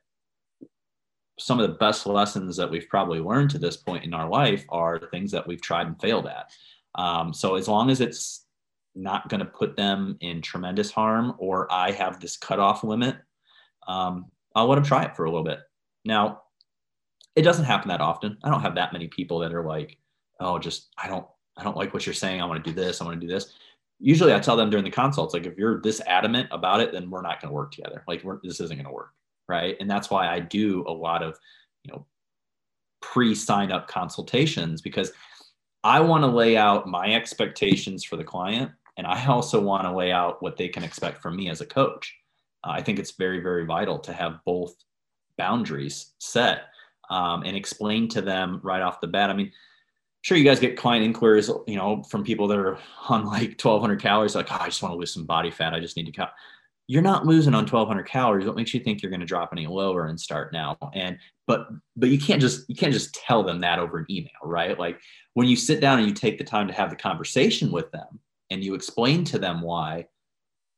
some 1.38 1.58
of 1.58 1.68
the 1.68 1.76
best 1.76 2.06
lessons 2.06 2.56
that 2.56 2.70
we've 2.70 2.88
probably 2.88 3.20
learned 3.20 3.50
to 3.50 3.58
this 3.58 3.76
point 3.76 4.04
in 4.04 4.14
our 4.14 4.28
life 4.28 4.64
are 4.68 4.98
things 5.10 5.30
that 5.32 5.46
we've 5.46 5.60
tried 5.60 5.86
and 5.86 6.00
failed 6.00 6.26
at. 6.26 6.50
Um, 6.94 7.34
so 7.34 7.56
as 7.56 7.68
long 7.68 7.90
as 7.90 8.00
it's 8.00 8.46
not 8.94 9.28
going 9.28 9.40
to 9.40 9.44
put 9.44 9.76
them 9.76 10.16
in 10.20 10.40
tremendous 10.40 10.90
harm 10.90 11.34
or 11.38 11.70
i 11.70 11.90
have 11.90 12.18
this 12.18 12.38
cutoff 12.38 12.82
limit 12.82 13.16
um, 13.86 14.24
i'll 14.54 14.66
let 14.66 14.76
them 14.76 14.84
try 14.84 15.04
it 15.04 15.14
for 15.14 15.26
a 15.26 15.30
little 15.30 15.44
bit 15.44 15.60
now, 16.06 16.42
it 17.34 17.42
doesn't 17.42 17.64
happen 17.64 17.88
that 17.88 18.00
often. 18.00 18.38
I 18.42 18.50
don't 18.50 18.62
have 18.62 18.74
that 18.76 18.92
many 18.92 19.08
people 19.08 19.40
that 19.40 19.52
are 19.52 19.64
like, 19.64 19.98
oh, 20.40 20.58
just 20.58 20.88
I 20.96 21.08
don't 21.08 21.26
I 21.56 21.64
don't 21.64 21.76
like 21.76 21.94
what 21.94 22.06
you're 22.06 22.14
saying. 22.14 22.40
I 22.40 22.44
want 22.44 22.62
to 22.62 22.70
do 22.70 22.74
this. 22.74 23.00
I 23.00 23.04
want 23.04 23.20
to 23.20 23.26
do 23.26 23.32
this. 23.32 23.52
Usually, 23.98 24.34
I 24.34 24.40
tell 24.40 24.56
them 24.56 24.68
during 24.68 24.84
the 24.84 24.90
consults, 24.90 25.32
like, 25.32 25.46
if 25.46 25.56
you're 25.56 25.80
this 25.80 26.02
adamant 26.06 26.48
about 26.50 26.80
it, 26.80 26.92
then 26.92 27.08
we're 27.08 27.22
not 27.22 27.40
going 27.40 27.48
to 27.50 27.54
work 27.54 27.72
together. 27.72 28.04
Like, 28.06 28.22
this 28.42 28.60
isn't 28.60 28.76
going 28.76 28.86
to 28.86 28.92
work, 28.92 29.12
right? 29.48 29.74
And 29.80 29.90
that's 29.90 30.10
why 30.10 30.28
I 30.28 30.40
do 30.40 30.84
a 30.86 30.92
lot 30.92 31.22
of, 31.22 31.38
you 31.82 31.92
know, 31.92 32.06
pre-sign 33.00 33.72
up 33.72 33.88
consultations 33.88 34.82
because 34.82 35.12
I 35.82 36.00
want 36.00 36.24
to 36.24 36.28
lay 36.28 36.58
out 36.58 36.86
my 36.86 37.14
expectations 37.14 38.04
for 38.04 38.16
the 38.16 38.24
client, 38.24 38.70
and 38.98 39.06
I 39.06 39.24
also 39.28 39.60
want 39.62 39.84
to 39.84 39.96
lay 39.96 40.12
out 40.12 40.42
what 40.42 40.58
they 40.58 40.68
can 40.68 40.84
expect 40.84 41.22
from 41.22 41.36
me 41.36 41.48
as 41.48 41.62
a 41.62 41.66
coach. 41.66 42.14
Uh, 42.64 42.72
I 42.72 42.82
think 42.82 42.98
it's 42.98 43.12
very, 43.12 43.40
very 43.40 43.64
vital 43.64 43.98
to 44.00 44.12
have 44.12 44.40
both 44.44 44.74
boundaries 45.36 46.12
set 46.18 46.62
um, 47.10 47.42
and 47.44 47.56
explain 47.56 48.08
to 48.08 48.20
them 48.20 48.60
right 48.62 48.82
off 48.82 49.00
the 49.00 49.06
bat. 49.06 49.30
I 49.30 49.34
mean, 49.34 49.52
sure, 50.22 50.36
you 50.36 50.44
guys 50.44 50.60
get 50.60 50.76
client 50.76 51.04
inquiries, 51.04 51.50
you 51.66 51.76
know, 51.76 52.02
from 52.04 52.24
people 52.24 52.48
that 52.48 52.58
are 52.58 52.78
on 53.08 53.26
like 53.26 53.60
1200 53.62 54.00
calories, 54.00 54.34
like, 54.34 54.50
oh, 54.50 54.58
I 54.60 54.66
just 54.66 54.82
want 54.82 54.92
to 54.92 54.98
lose 54.98 55.12
some 55.12 55.24
body 55.24 55.50
fat. 55.50 55.74
I 55.74 55.80
just 55.80 55.96
need 55.96 56.06
to 56.06 56.12
cut. 56.12 56.32
You're 56.88 57.02
not 57.02 57.26
losing 57.26 57.54
on 57.54 57.62
1200 57.62 58.04
calories. 58.04 58.46
What 58.46 58.56
makes 58.56 58.72
you 58.72 58.80
think 58.80 59.02
you're 59.02 59.10
going 59.10 59.20
to 59.20 59.26
drop 59.26 59.50
any 59.52 59.66
lower 59.66 60.06
and 60.06 60.20
start 60.20 60.52
now? 60.52 60.78
And, 60.94 61.18
but, 61.46 61.68
but 61.96 62.10
you 62.10 62.18
can't 62.18 62.40
just, 62.40 62.68
you 62.68 62.76
can't 62.76 62.92
just 62.92 63.14
tell 63.14 63.42
them 63.42 63.60
that 63.60 63.78
over 63.80 63.98
an 63.98 64.06
email, 64.08 64.30
right? 64.42 64.78
Like 64.78 65.00
when 65.34 65.48
you 65.48 65.56
sit 65.56 65.80
down 65.80 65.98
and 65.98 66.08
you 66.08 66.14
take 66.14 66.38
the 66.38 66.44
time 66.44 66.68
to 66.68 66.74
have 66.74 66.90
the 66.90 66.96
conversation 66.96 67.72
with 67.72 67.90
them 67.90 68.20
and 68.50 68.62
you 68.62 68.74
explain 68.74 69.24
to 69.24 69.38
them 69.38 69.62
why, 69.62 70.06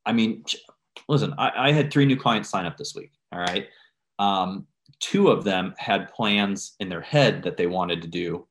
I 0.03 0.13
mean, 0.13 0.43
listen, 1.07 1.35
I, 1.37 1.69
I 1.69 1.71
had 1.71 1.91
three 1.91 2.05
new 2.05 2.17
clients 2.17 2.49
sign 2.49 2.65
up 2.65 2.77
this 2.77 2.95
week. 2.95 3.11
All 3.31 3.39
right 3.39 3.67
um, 4.19 4.67
two 4.99 5.29
of 5.29 5.43
them 5.43 5.73
had 5.77 6.13
plans 6.13 6.75
in 6.79 6.89
their 6.89 7.01
head 7.01 7.41
that 7.43 7.57
they 7.57 7.67
wanted 7.67 8.01
to 8.01 8.07
do, 8.07 8.47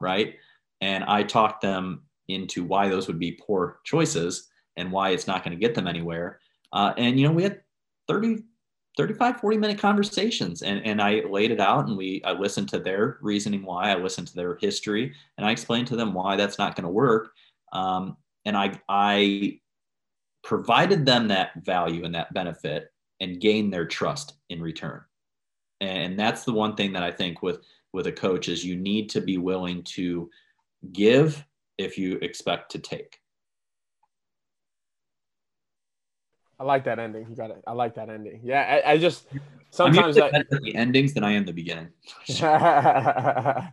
right? 0.00 0.36
And 0.80 1.04
I 1.04 1.24
talked 1.24 1.60
them 1.60 2.04
into 2.28 2.64
why 2.64 2.88
those 2.88 3.08
would 3.08 3.18
be 3.18 3.32
poor 3.32 3.80
choices 3.84 4.48
and 4.76 4.92
why 4.92 5.10
it's 5.10 5.26
not 5.26 5.44
going 5.44 5.56
to 5.56 5.60
get 5.60 5.74
them 5.74 5.88
anywhere. 5.88 6.40
Uh, 6.72 6.94
and, 6.96 7.18
you 7.18 7.26
know, 7.26 7.32
we 7.32 7.42
had 7.42 7.60
30, 8.06 8.44
35 8.96 9.40
40 9.40 9.58
minute 9.58 9.78
conversations 9.78 10.62
and, 10.62 10.84
and 10.84 11.00
i 11.00 11.22
laid 11.30 11.52
it 11.52 11.60
out 11.60 11.86
and 11.86 11.96
we 11.96 12.20
i 12.24 12.32
listened 12.32 12.68
to 12.68 12.80
their 12.80 13.18
reasoning 13.22 13.62
why 13.62 13.90
i 13.90 13.94
listened 13.94 14.26
to 14.26 14.34
their 14.34 14.56
history 14.56 15.14
and 15.36 15.46
i 15.46 15.52
explained 15.52 15.86
to 15.86 15.94
them 15.94 16.12
why 16.12 16.34
that's 16.34 16.58
not 16.58 16.74
going 16.74 16.84
to 16.84 16.90
work 16.90 17.30
um, 17.72 18.16
and 18.44 18.56
i 18.56 18.72
i 18.88 19.56
provided 20.42 21.06
them 21.06 21.28
that 21.28 21.52
value 21.64 22.04
and 22.04 22.14
that 22.14 22.34
benefit 22.34 22.90
and 23.20 23.40
gained 23.40 23.72
their 23.72 23.86
trust 23.86 24.34
in 24.50 24.60
return 24.60 25.00
and 25.80 26.18
that's 26.18 26.44
the 26.44 26.52
one 26.52 26.74
thing 26.74 26.92
that 26.92 27.02
i 27.02 27.10
think 27.10 27.42
with 27.42 27.60
with 27.92 28.06
a 28.06 28.12
coach 28.12 28.48
is 28.48 28.64
you 28.64 28.76
need 28.76 29.08
to 29.08 29.20
be 29.20 29.38
willing 29.38 29.82
to 29.82 30.30
give 30.92 31.44
if 31.78 31.96
you 31.98 32.18
expect 32.22 32.70
to 32.72 32.78
take 32.78 33.20
I 36.60 36.64
like 36.64 36.84
that 36.84 36.98
ending. 36.98 37.26
You 37.28 37.36
got 37.36 37.50
it. 37.50 37.62
I 37.66 37.72
like 37.72 37.94
that 37.94 38.10
ending. 38.10 38.40
Yeah, 38.42 38.80
I, 38.84 38.92
I 38.92 38.98
just 38.98 39.26
sometimes 39.70 40.18
I'm 40.18 40.32
that, 40.32 40.46
the 40.50 40.74
endings 40.74 41.14
than 41.14 41.22
I 41.22 41.32
am 41.32 41.44
the 41.44 41.52
beginning. 41.52 41.88
but 42.40 43.72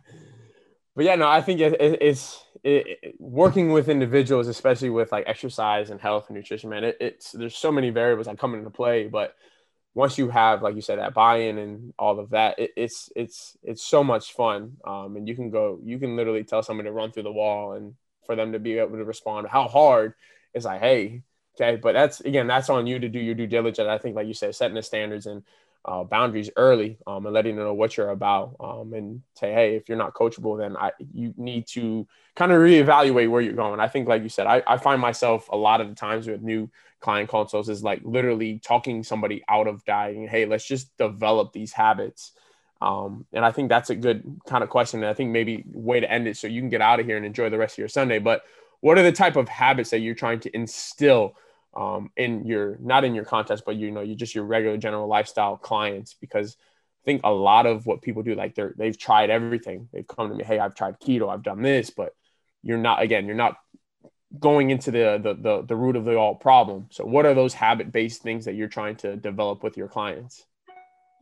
yeah, 0.98 1.16
no, 1.16 1.28
I 1.28 1.42
think 1.42 1.60
it, 1.60 1.80
it, 1.80 2.00
it's 2.00 2.44
it, 2.62 3.16
working 3.18 3.72
with 3.72 3.88
individuals, 3.88 4.46
especially 4.46 4.90
with 4.90 5.10
like 5.10 5.24
exercise 5.26 5.90
and 5.90 6.00
health 6.00 6.26
and 6.28 6.36
nutrition. 6.36 6.70
Man, 6.70 6.84
it's 7.00 7.32
there's 7.32 7.56
so 7.56 7.72
many 7.72 7.90
variables 7.90 8.26
that 8.26 8.38
come 8.38 8.54
into 8.54 8.70
play, 8.70 9.08
but 9.08 9.34
once 9.96 10.18
you 10.18 10.28
have, 10.28 10.62
like 10.62 10.76
you 10.76 10.82
said, 10.82 10.98
that 11.00 11.14
buy-in 11.14 11.58
and 11.58 11.94
all 11.98 12.20
of 12.20 12.30
that, 12.30 12.54
it's 12.58 13.10
it's 13.16 13.56
it's 13.64 13.82
so 13.82 14.04
much 14.04 14.34
fun. 14.34 14.76
Um, 14.84 15.16
and 15.16 15.26
you 15.26 15.34
can 15.34 15.50
go, 15.50 15.80
you 15.82 15.98
can 15.98 16.14
literally 16.16 16.44
tell 16.44 16.62
somebody 16.62 16.88
to 16.88 16.92
run 16.92 17.10
through 17.10 17.24
the 17.24 17.32
wall, 17.32 17.72
and 17.72 17.94
for 18.26 18.36
them 18.36 18.52
to 18.52 18.60
be 18.60 18.78
able 18.78 18.98
to 18.98 19.04
respond, 19.04 19.48
how 19.48 19.66
hard 19.66 20.14
it's 20.54 20.66
like, 20.66 20.80
hey 20.80 21.22
Okay. 21.56 21.76
But 21.76 21.94
that's, 21.94 22.20
again, 22.20 22.46
that's 22.46 22.68
on 22.68 22.86
you 22.86 22.98
to 22.98 23.08
do 23.08 23.18
your 23.18 23.34
due 23.34 23.46
diligence. 23.46 23.88
I 23.88 23.98
think, 23.98 24.14
like 24.14 24.26
you 24.26 24.34
said, 24.34 24.54
setting 24.54 24.74
the 24.74 24.82
standards 24.82 25.26
and 25.26 25.42
uh, 25.86 26.02
boundaries 26.04 26.50
early 26.56 26.98
um, 27.06 27.24
and 27.26 27.34
letting 27.34 27.56
them 27.56 27.64
know 27.64 27.74
what 27.74 27.96
you're 27.96 28.10
about 28.10 28.56
um, 28.60 28.92
and 28.92 29.22
say, 29.34 29.52
hey, 29.52 29.76
if 29.76 29.88
you're 29.88 29.96
not 29.96 30.14
coachable, 30.14 30.58
then 30.58 30.76
I, 30.76 30.90
you 31.14 31.32
need 31.36 31.66
to 31.68 32.06
kind 32.34 32.50
of 32.50 32.58
reevaluate 32.58 33.30
where 33.30 33.40
you're 33.40 33.52
going. 33.52 33.78
I 33.78 33.88
think, 33.88 34.08
like 34.08 34.22
you 34.22 34.28
said, 34.28 34.46
I, 34.46 34.62
I 34.66 34.78
find 34.78 35.00
myself 35.00 35.48
a 35.50 35.56
lot 35.56 35.80
of 35.80 35.88
the 35.88 35.94
times 35.94 36.26
with 36.26 36.42
new 36.42 36.68
client 37.00 37.28
consults 37.28 37.68
is 37.68 37.84
like 37.84 38.00
literally 38.04 38.58
talking 38.58 39.04
somebody 39.04 39.44
out 39.48 39.68
of 39.68 39.84
dieting. 39.84 40.26
Hey, 40.26 40.44
let's 40.44 40.66
just 40.66 40.96
develop 40.96 41.52
these 41.52 41.72
habits. 41.72 42.32
Um, 42.82 43.24
and 43.32 43.44
I 43.44 43.52
think 43.52 43.68
that's 43.68 43.90
a 43.90 43.94
good 43.94 44.40
kind 44.46 44.64
of 44.64 44.70
question. 44.70 45.00
And 45.00 45.08
I 45.08 45.14
think 45.14 45.30
maybe 45.30 45.64
way 45.66 46.00
to 46.00 46.10
end 46.10 46.26
it 46.26 46.36
so 46.36 46.48
you 46.48 46.60
can 46.60 46.68
get 46.68 46.80
out 46.80 47.00
of 47.00 47.06
here 47.06 47.16
and 47.16 47.24
enjoy 47.24 47.48
the 47.48 47.58
rest 47.58 47.74
of 47.74 47.78
your 47.78 47.88
Sunday. 47.88 48.18
But 48.18 48.42
what 48.80 48.98
are 48.98 49.02
the 49.02 49.12
type 49.12 49.36
of 49.36 49.48
habits 49.48 49.90
that 49.90 50.00
you're 50.00 50.14
trying 50.14 50.40
to 50.40 50.54
instill 50.54 51.36
um, 51.76 52.10
in 52.16 52.46
your 52.46 52.78
not 52.80 53.04
in 53.04 53.14
your 53.14 53.24
contest, 53.24 53.64
but 53.66 53.76
you 53.76 53.90
know, 53.90 54.00
you 54.00 54.14
just 54.14 54.34
your 54.34 54.44
regular 54.44 54.76
general 54.78 55.06
lifestyle 55.06 55.56
clients 55.56 56.14
because 56.14 56.56
I 56.58 57.04
think 57.04 57.20
a 57.24 57.30
lot 57.30 57.66
of 57.66 57.86
what 57.86 58.02
people 58.02 58.22
do, 58.22 58.34
like 58.34 58.54
they're 58.54 58.74
they've 58.76 58.98
tried 58.98 59.30
everything. 59.30 59.88
They've 59.92 60.06
come 60.06 60.30
to 60.30 60.34
me, 60.34 60.44
hey, 60.44 60.58
I've 60.58 60.74
tried 60.74 60.98
keto, 60.98 61.28
I've 61.28 61.42
done 61.42 61.62
this, 61.62 61.90
but 61.90 62.14
you're 62.62 62.78
not 62.78 63.02
again, 63.02 63.26
you're 63.26 63.36
not 63.36 63.56
going 64.38 64.70
into 64.70 64.90
the 64.90 65.20
the 65.22 65.34
the, 65.34 65.62
the 65.66 65.76
root 65.76 65.96
of 65.96 66.04
the 66.06 66.16
all 66.16 66.34
problem. 66.34 66.86
So 66.90 67.04
what 67.04 67.26
are 67.26 67.34
those 67.34 67.52
habit 67.52 67.92
based 67.92 68.22
things 68.22 68.46
that 68.46 68.54
you're 68.54 68.68
trying 68.68 68.96
to 68.96 69.16
develop 69.16 69.62
with 69.62 69.76
your 69.76 69.88
clients? 69.88 70.46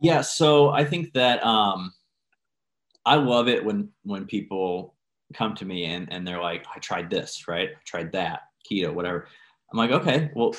Yeah, 0.01 0.21
so 0.21 0.69
I 0.69 0.85
think 0.85 1.13
that 1.13 1.43
um 1.45 1.93
I 3.05 3.15
love 3.15 3.49
it 3.49 3.63
when 3.63 3.89
when 4.03 4.25
people 4.25 4.95
come 5.33 5.53
to 5.55 5.65
me 5.65 5.85
and, 5.85 6.11
and 6.11 6.25
they're 6.25 6.41
like, 6.41 6.65
I 6.73 6.79
tried 6.79 7.09
this, 7.09 7.47
right? 7.47 7.69
I 7.69 7.79
tried 7.85 8.11
that, 8.13 8.41
keto, 8.69 8.93
whatever. 8.93 9.27
I'm 9.71 9.77
like, 9.77 9.91
okay, 9.91 10.31
well, 10.35 10.55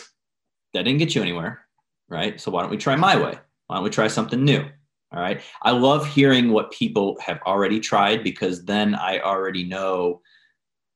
that 0.75 0.83
didn't 0.83 0.99
get 0.99 1.15
you 1.15 1.23
anywhere, 1.23 1.67
right? 2.09 2.41
So 2.41 2.51
why 2.51 2.63
don't 2.63 2.71
we 2.71 2.77
try 2.77 2.97
my 2.97 3.17
way? 3.17 3.39
Why 3.67 3.77
don't 3.77 3.85
we 3.85 3.91
try 3.91 4.09
something 4.09 4.45
new? 4.45 4.65
All 5.13 5.21
right. 5.21 5.41
I 5.63 5.71
love 5.71 6.07
hearing 6.07 6.51
what 6.51 6.73
people 6.73 7.17
have 7.21 7.41
already 7.47 7.81
tried 7.81 8.25
because 8.25 8.65
then 8.65 8.95
I 8.95 9.21
already 9.21 9.65
know, 9.65 10.21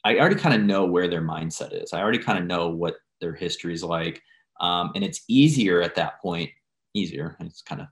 I 0.04 0.18
already 0.18 0.34
kind 0.34 0.54
of 0.54 0.62
know 0.62 0.84
where 0.84 1.08
their 1.08 1.22
mindset 1.22 1.72
is. 1.72 1.92
I 1.92 2.00
already 2.00 2.18
kind 2.18 2.38
of 2.38 2.44
know 2.44 2.68
what 2.68 2.96
their 3.20 3.34
history 3.34 3.72
is 3.72 3.84
like. 3.84 4.20
Um, 4.60 4.90
and 4.94 5.04
it's 5.04 5.22
easier 5.28 5.80
at 5.80 5.94
that 5.94 6.20
point, 6.20 6.50
easier. 6.92 7.36
And 7.38 7.48
it's 7.48 7.62
kind 7.62 7.80
of, 7.80 7.86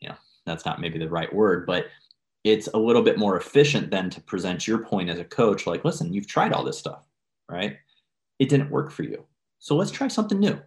you 0.00 0.08
know, 0.08 0.14
that's 0.46 0.64
not 0.64 0.80
maybe 0.80 0.98
the 0.98 1.08
right 1.08 1.32
word, 1.34 1.66
but 1.66 1.86
it's 2.44 2.68
a 2.72 2.78
little 2.78 3.02
bit 3.02 3.18
more 3.18 3.36
efficient 3.36 3.90
than 3.90 4.08
to 4.10 4.20
present 4.22 4.66
your 4.66 4.78
point 4.78 5.10
as 5.10 5.18
a 5.18 5.24
coach 5.24 5.66
like, 5.66 5.84
listen, 5.84 6.12
you've 6.12 6.26
tried 6.26 6.52
all 6.52 6.64
this 6.64 6.78
stuff, 6.78 7.02
right? 7.50 7.76
It 8.38 8.48
didn't 8.48 8.70
work 8.70 8.90
for 8.90 9.02
you. 9.02 9.26
So 9.60 9.76
let's 9.76 9.90
try 9.90 10.08
something 10.08 10.40
new, 10.40 10.58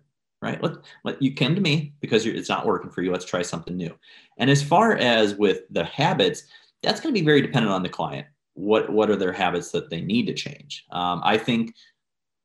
right? 0.42 0.62
Let, 0.64 0.74
let 1.04 1.22
you 1.22 1.34
came 1.34 1.56
to 1.56 1.62
me 1.62 1.94
because 2.00 2.26
it's 2.26 2.48
not 2.48 2.66
working 2.66 2.92
for 2.92 3.02
you. 3.02 3.12
Let's 3.12 3.26
try 3.26 3.42
something 3.42 3.76
new. 3.76 3.94
And 4.38 4.50
as 4.50 4.64
far 4.64 4.96
as 4.96 5.36
with 5.36 5.64
the 5.72 5.84
habits, 5.84 6.44
that's 6.82 7.02
going 7.02 7.14
to 7.14 7.20
be 7.20 7.26
very 7.26 7.42
dependent 7.42 7.74
on 7.74 7.84
the 7.84 7.90
client. 7.90 8.28
What 8.54 8.92
what 8.92 9.10
are 9.10 9.16
their 9.16 9.34
habits 9.34 9.72
that 9.72 9.90
they 9.90 10.00
need 10.00 10.28
to 10.28 10.34
change? 10.34 10.86
Um, 10.92 11.22
I 11.24 11.40
think 11.40 11.74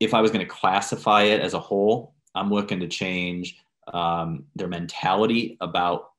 if 0.00 0.14
I 0.14 0.22
was 0.22 0.30
going 0.30 0.44
to 0.44 0.50
classify 0.50 1.24
it 1.24 1.40
as 1.40 1.52
a 1.52 1.60
whole, 1.60 2.14
I'm 2.34 2.50
looking 2.50 2.80
to 2.80 2.88
change 2.88 3.56
um, 3.92 4.44
their 4.56 4.68
mentality 4.68 5.58
about 5.60 6.12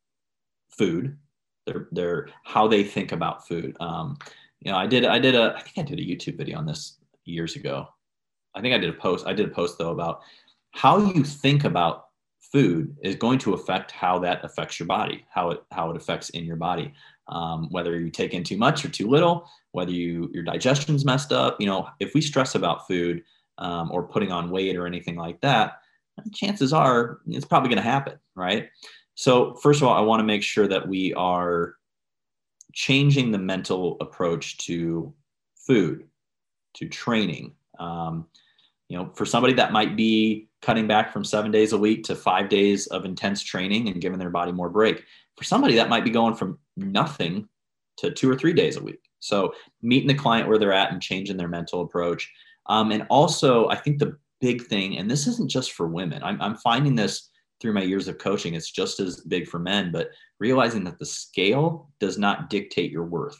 food, 0.70 1.18
their 1.66 1.88
their 1.92 2.30
how 2.44 2.68
they 2.68 2.84
think 2.84 3.12
about 3.12 3.48
food. 3.48 3.76
Um, 3.80 4.18
you 4.60 4.72
know, 4.72 4.78
I 4.78 4.86
did 4.86 5.06
I 5.06 5.18
did 5.18 5.34
a 5.34 5.56
I 5.58 5.62
think 5.62 5.78
I 5.80 5.90
did 5.90 6.00
a 6.00 6.06
YouTube 6.06 6.38
video 6.38 6.60
on 6.60 6.68
this 6.68 6.98
years 7.26 7.56
ago. 7.56 7.88
I 8.56 8.62
think 8.62 8.74
I 8.74 8.78
did 8.78 8.90
a 8.90 8.94
post. 8.98 9.28
I 9.28 9.34
did 9.34 9.48
a 9.48 9.52
post 9.52 9.78
though 9.78 9.92
about 9.92 10.22
how 10.72 10.98
you 10.98 11.24
think 11.24 11.64
about 11.64 12.06
food 12.52 12.96
is 13.04 13.16
going 13.16 13.38
to 13.40 13.54
affect 13.54 13.92
how 13.92 14.20
that 14.20 14.44
affects 14.44 14.80
your 14.80 14.88
body, 14.88 15.26
how 15.30 15.52
it 15.52 15.64
how 15.72 15.90
it 15.92 15.98
affects 15.98 16.30
in 16.32 16.46
your 16.46 16.56
body. 16.56 16.94
Um, 17.28 17.68
whether 17.70 18.00
you 18.00 18.10
take 18.10 18.34
in 18.34 18.44
too 18.44 18.58
much 18.58 18.84
or 18.84 18.90
too 18.90 19.08
little, 19.08 19.48
whether 19.72 19.92
you 19.92 20.30
your 20.34 20.44
digestion's 20.44 21.06
messed 21.06 21.32
up. 21.32 21.60
You 21.60 21.68
know, 21.68 21.90
if 22.00 22.14
we 22.14 22.22
stress 22.22 22.56
about 22.56 22.88
food 22.88 23.24
um, 23.58 23.92
or 23.92 24.04
putting 24.04 24.32
on 24.32 24.50
weight 24.50 24.76
or 24.76 24.88
anything 24.88 25.16
like 25.16 25.40
that, 25.42 25.80
chances 26.34 26.74
are 26.74 27.20
it's 27.28 27.46
probably 27.46 27.70
going 27.70 27.84
to 27.84 27.90
happen, 27.90 28.20
right? 28.36 28.70
So 29.16 29.56
first 29.56 29.82
of 29.82 29.88
all, 29.88 29.94
I 29.94 30.02
want 30.02 30.22
to 30.22 30.26
make 30.26 30.44
sure 30.44 30.68
that 30.68 30.88
we 30.88 31.14
are 31.14 31.76
changing 32.74 33.32
the 33.32 33.38
mental 33.38 33.98
approach 34.00 34.58
to 34.60 35.14
food, 35.56 36.08
to 36.76 36.88
training, 36.88 37.54
um, 37.80 38.28
you 38.88 38.98
know, 38.98 39.12
for 39.14 39.26
somebody 39.26 39.54
that 39.54 39.72
might 39.72 39.96
be 39.96 40.50
cutting 40.62 40.88
back 40.88 41.14
from 41.14 41.24
seven 41.24 41.52
days 41.52 41.74
a 41.74 41.78
week 41.78 42.04
to 42.04 42.16
five 42.16 42.50
days 42.50 42.88
of 42.88 43.06
intense 43.06 43.42
training 43.44 43.90
and 43.90 44.02
giving 44.02 44.20
their 44.20 44.30
body 44.30 44.52
more 44.52 44.70
break. 44.70 45.04
For 45.38 45.44
somebody 45.44 45.76
that 45.76 45.90
might 45.90 46.04
be 46.04 46.10
going 46.10 46.36
from 46.36 46.60
nothing 46.76 47.48
to 47.98 48.12
two 48.12 48.30
or 48.30 48.36
three 48.36 48.54
days 48.54 48.78
a 48.78 48.84
week. 48.84 49.10
So 49.20 49.54
meeting 49.82 50.08
the 50.08 50.14
client 50.14 50.48
where 50.48 50.58
they're 50.58 50.74
at 50.74 50.92
and 50.92 51.02
changing 51.02 51.38
their 51.38 51.48
mental 51.48 51.82
approach. 51.82 52.32
Um, 52.68 52.92
and 52.92 53.06
also, 53.10 53.68
I 53.70 53.76
think 53.76 54.00
the 54.00 54.18
big 54.42 54.64
thing, 54.64 54.98
and 54.98 55.10
this 55.10 55.28
isn't 55.28 55.50
just 55.50 55.74
for 55.74 55.88
women, 55.88 56.24
I'm, 56.24 56.42
I'm 56.42 56.56
finding 56.56 56.96
this 56.96 57.30
through 57.60 57.74
my 57.74 57.82
years 57.82 58.08
of 58.08 58.18
coaching, 58.18 58.54
it's 58.54 58.72
just 58.72 59.00
as 59.00 59.22
big 59.22 59.48
for 59.48 59.60
men, 59.60 59.92
but 59.92 60.10
realizing 60.40 60.84
that 60.86 60.98
the 60.98 61.06
scale 61.06 61.90
does 62.00 62.18
not 62.18 62.50
dictate 62.50 62.92
your 62.92 63.04
worth, 63.04 63.38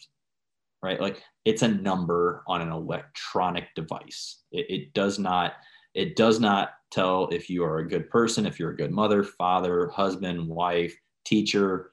right? 0.82 1.00
Like 1.00 1.24
it's 1.46 1.62
a 1.62 1.68
number 1.68 2.44
on 2.48 2.62
an 2.62 2.72
electronic 2.72 3.74
device. 3.76 4.44
It, 4.52 4.66
it, 4.70 4.94
does 4.94 5.20
not 5.20 5.54
it 5.94 6.16
does 6.16 6.40
not 6.40 6.72
tell 6.92 7.28
if 7.30 7.50
you 7.50 7.64
are 7.64 7.80
a 7.80 7.88
good 7.88 8.10
person, 8.10 8.46
if 8.46 8.60
you're 8.60 8.72
a 8.72 8.78
good 8.78 8.92
mother, 8.92 9.24
father, 9.24 9.90
husband, 9.90 10.48
wife, 10.48 10.96
teacher, 11.26 11.92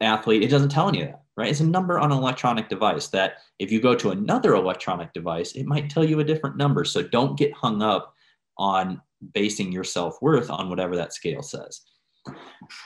athlete. 0.00 0.42
It 0.42 0.50
doesn't 0.50 0.70
tell 0.70 0.88
any 0.88 1.02
of 1.02 1.08
that, 1.08 1.22
right? 1.36 1.50
It's 1.50 1.60
a 1.60 1.66
number 1.66 1.98
on 1.98 2.12
an 2.12 2.18
electronic 2.18 2.68
device 2.68 3.08
that 3.08 3.38
if 3.58 3.70
you 3.70 3.80
go 3.80 3.94
to 3.94 4.10
another 4.10 4.54
electronic 4.54 5.12
device, 5.12 5.52
it 5.52 5.66
might 5.66 5.90
tell 5.90 6.04
you 6.04 6.20
a 6.20 6.24
different 6.24 6.56
number. 6.56 6.84
So 6.84 7.02
don't 7.02 7.38
get 7.38 7.52
hung 7.52 7.82
up 7.82 8.14
on 8.58 9.00
basing 9.32 9.72
your 9.72 9.84
self 9.84 10.20
worth 10.20 10.50
on 10.50 10.68
whatever 10.68 10.96
that 10.96 11.14
scale 11.14 11.42
says 11.42 11.82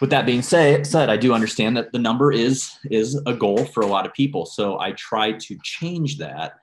with 0.01 0.11
that 0.11 0.27
being 0.27 0.43
say, 0.43 0.83
said, 0.83 1.11
I 1.11 1.17
do 1.17 1.33
understand 1.33 1.77
that 1.77 1.93
the 1.93 1.99
number 1.99 2.33
is 2.33 2.73
is 2.91 3.21
a 3.27 3.33
goal 3.33 3.65
for 3.65 3.83
a 3.83 3.87
lot 3.87 4.07
of 4.07 4.13
people. 4.13 4.47
So 4.47 4.79
I 4.79 4.93
try 4.93 5.33
to 5.33 5.59
change 5.63 6.19
that 6.19 6.55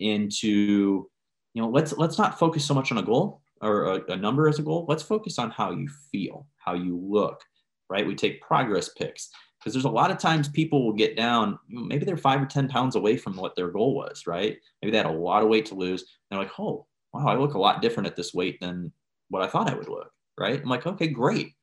into, 0.00 1.08
you 1.54 1.62
know, 1.62 1.68
let's 1.68 1.92
let's 1.92 2.18
not 2.18 2.38
focus 2.38 2.64
so 2.64 2.74
much 2.74 2.92
on 2.92 2.98
a 2.98 3.02
goal 3.02 3.42
or 3.60 3.84
a, 3.84 4.12
a 4.12 4.16
number 4.16 4.48
as 4.48 4.58
a 4.58 4.62
goal. 4.62 4.86
Let's 4.88 5.02
focus 5.02 5.38
on 5.38 5.50
how 5.50 5.72
you 5.72 5.88
feel, 6.12 6.46
how 6.58 6.74
you 6.74 6.96
look, 6.96 7.42
right? 7.88 8.06
We 8.06 8.14
take 8.14 8.42
progress 8.42 8.90
pics 8.90 9.30
because 9.58 9.72
there's 9.72 9.84
a 9.84 9.90
lot 9.90 10.10
of 10.10 10.18
times 10.18 10.48
people 10.48 10.84
will 10.84 10.92
get 10.92 11.16
down, 11.16 11.58
maybe 11.68 12.04
they're 12.04 12.16
five 12.16 12.40
or 12.40 12.46
10 12.46 12.68
pounds 12.68 12.94
away 12.94 13.16
from 13.16 13.34
what 13.36 13.56
their 13.56 13.68
goal 13.68 13.94
was, 13.94 14.26
right? 14.26 14.58
Maybe 14.80 14.92
they 14.92 14.96
had 14.96 15.06
a 15.06 15.10
lot 15.10 15.42
of 15.42 15.48
weight 15.48 15.66
to 15.66 15.74
lose. 15.74 16.04
They're 16.30 16.38
like, 16.38 16.52
oh, 16.60 16.86
wow, 17.12 17.26
I 17.26 17.36
look 17.36 17.54
a 17.54 17.58
lot 17.58 17.82
different 17.82 18.06
at 18.06 18.14
this 18.14 18.32
weight 18.32 18.60
than 18.60 18.92
what 19.28 19.42
I 19.42 19.48
thought 19.48 19.68
I 19.68 19.74
would 19.74 19.88
look, 19.88 20.12
right? 20.38 20.60
I'm 20.60 20.68
like, 20.68 20.86
okay, 20.86 21.08
great 21.08 21.55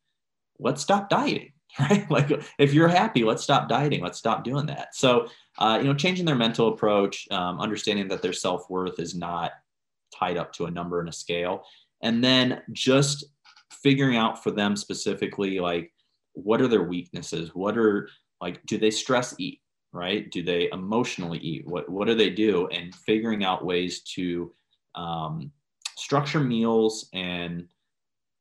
let's 0.64 0.82
stop 0.82 1.10
dieting 1.10 1.52
right 1.80 2.10
like 2.10 2.32
if 2.60 2.74
you're 2.74 2.88
happy 2.88 3.24
let's 3.24 3.44
stop 3.44 3.68
dieting 3.68 4.02
let's 4.02 4.18
stop 4.18 4.44
doing 4.44 4.66
that 4.66 4.96
so 4.96 5.28
uh, 5.60 5.78
you 5.80 5.88
know 5.88 5.94
changing 5.94 6.26
their 6.26 6.36
mental 6.36 6.70
approach 6.70 7.28
um, 7.32 7.60
understanding 7.60 8.08
that 8.08 8.22
their 8.22 8.34
self-worth 8.34 9.00
is 9.00 9.16
not 9.16 9.52
tied 10.14 10.38
up 10.38 10.54
to 10.54 10.66
a 10.66 10.72
number 10.72 11.00
and 11.00 11.10
a 11.10 11.14
scale 11.14 11.64
and 12.02 12.24
then 12.24 12.62
just 12.72 13.26
figuring 13.72 14.18
out 14.18 14.44
for 14.44 14.52
them 14.52 14.76
specifically 14.76 15.60
like 15.60 15.92
what 16.34 16.62
are 16.62 16.68
their 16.68 16.84
weaknesses? 16.84 17.52
What 17.54 17.78
are 17.78 18.10
like, 18.42 18.64
do 18.66 18.78
they 18.78 18.92
stress 18.92 19.36
eat? 19.40 19.62
Right? 19.92 20.30
Do 20.32 20.42
they 20.42 20.70
emotionally 20.72 21.38
eat? 21.40 21.68
What 21.68 21.88
what 21.88 22.08
do 22.08 22.16
they 22.16 22.32
do? 22.32 22.68
And 22.70 22.94
figuring 22.96 23.44
out 23.44 23.66
ways 23.66 24.02
to 24.16 24.52
um, 24.96 25.52
structure 25.98 26.40
meals 26.40 27.10
and 27.14 27.68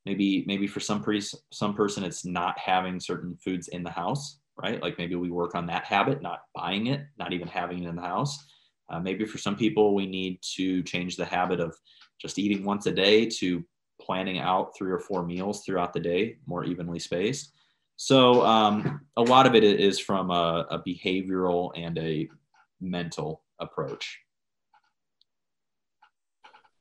maybe 0.05 0.45
maybe 0.47 0.66
for 0.66 0.81
some 0.81 1.03
pre- 1.03 1.23
some 1.53 1.74
person 1.74 2.05
it's 2.05 2.24
not 2.24 2.59
having 2.59 2.99
certain 3.01 3.37
foods 3.37 3.69
in 3.69 3.83
the 3.83 3.91
house 3.91 4.39
right? 4.57 4.83
Like 4.83 4.99
maybe 4.99 5.15
we 5.15 5.31
work 5.31 5.55
on 5.55 5.66
that 5.66 5.85
habit 5.85 6.23
not 6.23 6.41
buying 6.55 6.89
it 6.89 7.03
not 7.19 7.33
even 7.33 7.49
having 7.49 7.85
it 7.85 7.89
in 7.89 7.97
the 7.97 8.03
house. 8.03 8.39
Uh, 8.91 9.01
maybe 9.01 9.24
for 9.24 9.39
some 9.39 9.57
people 9.57 9.95
we 9.95 10.07
need 10.07 10.39
to 10.57 10.83
change 10.83 11.16
the 11.16 11.24
habit 11.24 11.61
of 11.61 11.74
just 12.20 12.39
eating 12.39 12.65
once 12.65 12.87
a 12.87 12.93
day 12.93 13.27
to 13.27 13.65
planning 14.01 14.39
out 14.39 14.77
three 14.77 14.91
or 14.91 14.99
four 14.99 15.24
meals 15.24 15.65
throughout 15.65 15.93
the 15.93 16.01
day 16.01 16.37
more 16.47 16.65
evenly 16.65 16.99
spaced. 16.99 17.53
So 17.97 18.45
um, 18.45 19.03
a 19.16 19.23
lot 19.23 19.47
of 19.47 19.55
it 19.55 19.65
is 19.65 19.99
from 19.99 20.31
a, 20.31 20.66
a 20.70 20.83
behavioral 20.87 21.70
and 21.77 21.97
a 21.99 22.29
mental 22.81 23.43
approach 23.61 24.19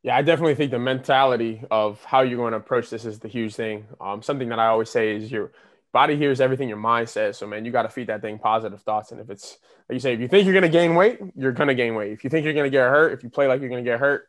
yeah, 0.03 0.15
I 0.15 0.23
definitely 0.23 0.56
think 0.56 0.72
the 0.72 0.80
mentality 0.80 1.64
of 1.69 2.03
how 2.03 2.22
you're 2.22 2.38
going 2.38 2.52
to 2.52 2.57
approach 2.57 2.90
this 2.90 3.06
is 3.06 3.19
the 3.19 3.28
huge 3.28 3.56
thing. 3.56 3.86
Um, 3.99 4.23
something 4.23 4.49
that 4.49 4.57
I 4.57 4.68
always 4.68 4.90
say 4.90 5.15
is 5.15 5.32
your 5.32 5.52
body 5.94 6.15
hears 6.18 6.41
everything 6.41 6.68
your 6.68 6.78
mind 6.78 7.07
says. 7.07 7.38
So, 7.38 7.45
man, 7.45 7.65
you 7.65 7.72
got 7.72 7.84
to 7.84 7.90
feed 7.90 8.07
that 8.07 8.22
thing 8.22 8.40
positive 8.40 8.82
thoughts. 8.82 9.11
And 9.11 9.22
if 9.22 9.30
it's, 9.30 9.57
like 9.88 9.95
you 9.95 9.99
say, 9.99 10.14
if 10.14 10.19
you 10.19 10.28
think 10.28 10.45
you're 10.45 10.53
going 10.53 10.64
to 10.64 10.69
gain 10.69 10.95
weight, 10.95 11.19
you're 11.36 11.52
going 11.52 11.68
to 11.68 11.76
gain 11.76 11.94
weight. 11.94 12.14
If 12.14 12.23
you 12.23 12.32
think 12.32 12.45
you're 12.45 12.53
going 12.53 12.65
to 12.65 12.72
get 12.72 12.90
hurt, 12.90 13.14
if 13.14 13.23
you 13.23 13.30
play 13.30 13.48
like 13.48 13.60
you're 13.60 13.69
going 13.69 13.84
to 13.84 13.90
get 13.90 13.99
hurt, 13.99 14.28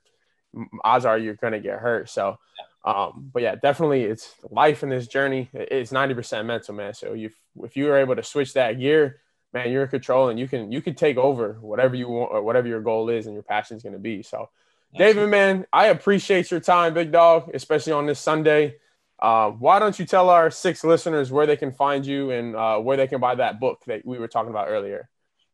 odds 0.84 1.06
are 1.06 1.16
you're 1.16 1.36
going 1.36 1.54
to 1.54 1.60
get 1.60 1.78
hurt. 1.78 2.10
So, 2.10 2.38
um, 2.84 3.30
but 3.32 3.42
yeah, 3.42 3.54
definitely 3.54 4.02
it's 4.02 4.34
life 4.50 4.82
in 4.82 4.90
this 4.90 5.06
journey. 5.06 5.48
It's 5.54 5.90
90% 5.90 6.44
mental, 6.44 6.74
man. 6.74 6.92
So 6.92 7.14
you, 7.14 7.30
if 7.62 7.76
you 7.78 7.90
are 7.90 7.96
able 7.96 8.16
to 8.16 8.22
switch 8.22 8.52
that 8.54 8.78
gear, 8.78 9.20
man, 9.54 9.70
you're 9.70 9.84
in 9.84 9.88
control 9.88 10.28
and 10.28 10.38
you 10.38 10.48
can, 10.48 10.70
you 10.70 10.82
can 10.82 10.94
take 10.94 11.16
over 11.16 11.54
whatever 11.62 11.94
you 11.94 12.08
want 12.08 12.32
or 12.32 12.42
whatever 12.42 12.68
your 12.68 12.82
goal 12.82 13.08
is 13.08 13.26
and 13.26 13.32
your 13.32 13.42
passion 13.42 13.78
is 13.78 13.82
going 13.82 13.94
to 13.94 13.98
be. 13.98 14.22
So, 14.22 14.50
David, 14.94 15.28
man, 15.30 15.66
I 15.72 15.86
appreciate 15.86 16.50
your 16.50 16.60
time, 16.60 16.94
big 16.94 17.12
dog, 17.12 17.50
especially 17.54 17.92
on 17.92 18.06
this 18.06 18.20
Sunday. 18.20 18.76
Uh, 19.18 19.50
why 19.50 19.78
don't 19.78 19.98
you 19.98 20.04
tell 20.04 20.28
our 20.28 20.50
six 20.50 20.84
listeners 20.84 21.30
where 21.30 21.46
they 21.46 21.56
can 21.56 21.72
find 21.72 22.04
you 22.04 22.30
and 22.30 22.56
uh, 22.56 22.78
where 22.78 22.96
they 22.96 23.06
can 23.06 23.20
buy 23.20 23.34
that 23.36 23.60
book 23.60 23.80
that 23.86 24.04
we 24.04 24.18
were 24.18 24.28
talking 24.28 24.50
about 24.50 24.68
earlier? 24.68 25.08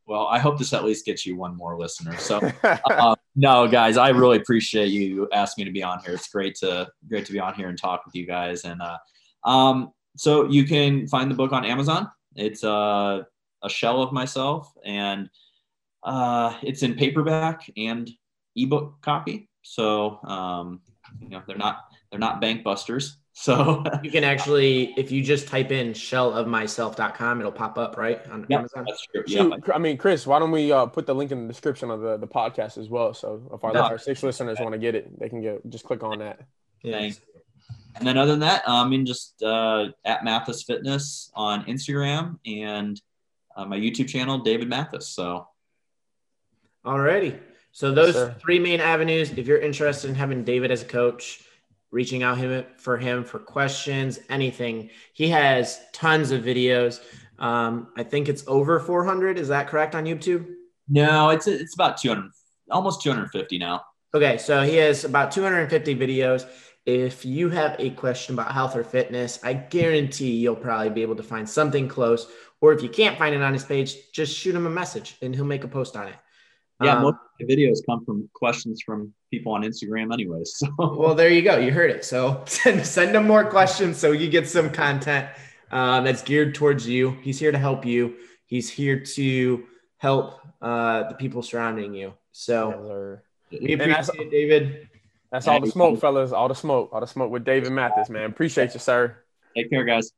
Well, 0.06 0.26
I 0.26 0.38
hope 0.38 0.58
this 0.58 0.72
at 0.72 0.84
least 0.84 1.04
gets 1.04 1.26
you 1.26 1.36
one 1.36 1.54
more 1.54 1.78
listener. 1.78 2.16
So, 2.16 2.40
uh, 2.64 3.14
no, 3.36 3.68
guys, 3.68 3.98
I 3.98 4.08
really 4.08 4.38
appreciate 4.38 4.86
you 4.86 5.28
asking 5.32 5.64
me 5.64 5.70
to 5.70 5.72
be 5.72 5.82
on 5.82 6.00
here. 6.02 6.14
It's 6.14 6.28
great 6.30 6.54
to 6.56 6.88
great 7.08 7.26
to 7.26 7.32
be 7.32 7.38
on 7.38 7.54
here 7.54 7.68
and 7.68 7.78
talk 7.78 8.06
with 8.06 8.14
you 8.14 8.26
guys. 8.26 8.64
And 8.64 8.80
uh, 8.80 8.96
um, 9.46 9.92
so 10.16 10.48
you 10.48 10.64
can 10.64 11.06
find 11.06 11.30
the 11.30 11.34
book 11.34 11.52
on 11.52 11.66
Amazon. 11.66 12.10
It's 12.34 12.64
uh, 12.64 13.22
a 13.62 13.68
shell 13.68 14.02
of 14.02 14.12
myself, 14.12 14.72
and 14.82 15.28
uh, 16.02 16.54
it's 16.62 16.82
in 16.82 16.94
paperback 16.94 17.70
and 17.76 18.10
ebook 18.56 19.00
copy. 19.02 19.48
So 19.62 20.20
um, 20.24 20.80
you 21.20 21.28
know 21.28 21.42
they're 21.46 21.56
not 21.56 21.84
they're 22.10 22.20
not 22.20 22.40
bank 22.40 22.64
busters. 22.64 23.16
So 23.40 23.84
you 24.02 24.10
can 24.10 24.24
actually, 24.24 24.92
if 24.96 25.12
you 25.12 25.22
just 25.22 25.46
type 25.46 25.70
in 25.70 25.92
shellofmyself.com, 25.92 27.38
it'll 27.38 27.52
pop 27.52 27.78
up 27.78 27.96
right 27.96 28.20
on 28.32 28.44
yeah, 28.48 28.58
Amazon. 28.58 28.84
That's 28.84 29.06
true. 29.06 29.22
Yeah. 29.28 29.50
I 29.72 29.78
mean, 29.78 29.96
Chris, 29.96 30.26
why 30.26 30.40
don't 30.40 30.50
we 30.50 30.72
uh, 30.72 30.86
put 30.86 31.06
the 31.06 31.14
link 31.14 31.30
in 31.30 31.42
the 31.42 31.46
description 31.46 31.88
of 31.88 32.00
the, 32.00 32.16
the 32.16 32.26
podcast 32.26 32.78
as 32.78 32.88
well? 32.88 33.14
So 33.14 33.48
if 33.54 33.62
our, 33.62 33.72
no. 33.72 33.82
our 33.82 33.96
six 33.96 34.24
listeners 34.24 34.58
want 34.58 34.72
to 34.72 34.78
get 34.78 34.96
it, 34.96 35.16
they 35.20 35.28
can 35.28 35.40
go 35.40 35.60
just 35.68 35.84
click 35.84 36.02
on 36.02 36.18
that. 36.18 36.40
Yeah. 36.82 37.12
And 37.94 38.08
then 38.08 38.18
other 38.18 38.32
than 38.32 38.40
that, 38.40 38.64
I 38.66 38.88
mean, 38.88 39.06
just 39.06 39.40
uh, 39.40 39.90
at 40.04 40.24
Mathis 40.24 40.64
Fitness 40.64 41.30
on 41.34 41.64
Instagram 41.66 42.40
and 42.44 43.00
uh, 43.56 43.64
my 43.64 43.78
YouTube 43.78 44.08
channel, 44.08 44.38
David 44.38 44.68
Mathis. 44.68 45.08
So. 45.08 45.46
Alrighty. 46.84 47.38
So 47.78 47.92
those 47.92 48.16
yes, 48.16 48.34
three 48.42 48.58
main 48.58 48.80
avenues, 48.80 49.30
if 49.30 49.46
you're 49.46 49.60
interested 49.60 50.10
in 50.10 50.16
having 50.16 50.42
David 50.42 50.72
as 50.72 50.82
a 50.82 50.84
coach, 50.84 51.44
reaching 51.92 52.24
out 52.24 52.36
him 52.36 52.66
for 52.76 52.96
him 52.98 53.22
for 53.22 53.38
questions, 53.38 54.18
anything. 54.28 54.90
He 55.12 55.28
has 55.28 55.80
tons 55.92 56.32
of 56.32 56.42
videos. 56.42 56.98
Um, 57.38 57.92
I 57.96 58.02
think 58.02 58.28
it's 58.28 58.42
over 58.48 58.80
400. 58.80 59.38
Is 59.38 59.46
that 59.46 59.68
correct 59.68 59.94
on 59.94 60.06
YouTube? 60.06 60.52
No, 60.88 61.30
it's 61.30 61.46
it's 61.46 61.74
about 61.74 61.98
200, 61.98 62.28
almost 62.68 63.00
250 63.00 63.58
now. 63.58 63.82
Okay, 64.12 64.38
so 64.38 64.62
he 64.62 64.74
has 64.74 65.04
about 65.04 65.30
250 65.30 65.94
videos. 65.94 66.48
If 66.84 67.24
you 67.24 67.48
have 67.50 67.76
a 67.78 67.90
question 67.90 68.34
about 68.34 68.50
health 68.50 68.74
or 68.74 68.82
fitness, 68.82 69.38
I 69.44 69.52
guarantee 69.52 70.32
you'll 70.32 70.56
probably 70.56 70.90
be 70.90 71.02
able 71.02 71.14
to 71.14 71.22
find 71.22 71.48
something 71.48 71.86
close. 71.86 72.26
Or 72.60 72.72
if 72.72 72.82
you 72.82 72.88
can't 72.88 73.16
find 73.16 73.36
it 73.36 73.42
on 73.42 73.52
his 73.52 73.62
page, 73.62 74.10
just 74.10 74.36
shoot 74.36 74.56
him 74.56 74.66
a 74.66 74.70
message 74.70 75.14
and 75.22 75.32
he'll 75.32 75.44
make 75.44 75.62
a 75.62 75.68
post 75.68 75.96
on 75.96 76.08
it. 76.08 76.16
Yeah, 76.82 76.96
um, 76.96 77.02
most 77.02 77.14
of 77.14 77.46
the 77.46 77.56
videos 77.56 77.78
come 77.84 78.04
from 78.04 78.28
questions 78.34 78.82
from 78.84 79.12
people 79.30 79.52
on 79.52 79.62
Instagram, 79.62 80.12
anyways. 80.12 80.56
So. 80.56 80.68
Well, 80.78 81.14
there 81.14 81.30
you 81.30 81.42
go. 81.42 81.58
You 81.58 81.72
heard 81.72 81.90
it. 81.90 82.04
So 82.04 82.42
send 82.46 82.86
send 82.86 83.14
them 83.14 83.26
more 83.26 83.44
questions 83.44 83.96
so 83.96 84.12
you 84.12 84.28
get 84.28 84.48
some 84.48 84.70
content 84.70 85.28
uh, 85.70 86.00
that's 86.02 86.22
geared 86.22 86.54
towards 86.54 86.86
you. 86.86 87.16
He's 87.22 87.38
here 87.38 87.52
to 87.52 87.58
help 87.58 87.84
you. 87.84 88.14
He's 88.46 88.70
here 88.70 89.00
to 89.00 89.66
help 89.98 90.40
uh, 90.62 91.08
the 91.08 91.14
people 91.14 91.42
surrounding 91.42 91.94
you. 91.94 92.14
So 92.32 93.18
we 93.50 93.74
appreciate 93.74 94.08
it, 94.20 94.30
David. 94.30 94.88
That's 95.30 95.46
all 95.46 95.60
the 95.60 95.70
smoke, 95.70 96.00
fellas. 96.00 96.32
All 96.32 96.48
the 96.48 96.54
smoke. 96.54 96.90
All 96.92 97.00
the 97.00 97.06
smoke 97.06 97.30
with 97.30 97.44
David 97.44 97.72
Mathis, 97.72 98.08
man. 98.08 98.24
Appreciate 98.24 98.72
you, 98.72 98.80
sir. 98.80 99.16
Take 99.54 99.70
care, 99.70 99.84
guys. 99.84 100.12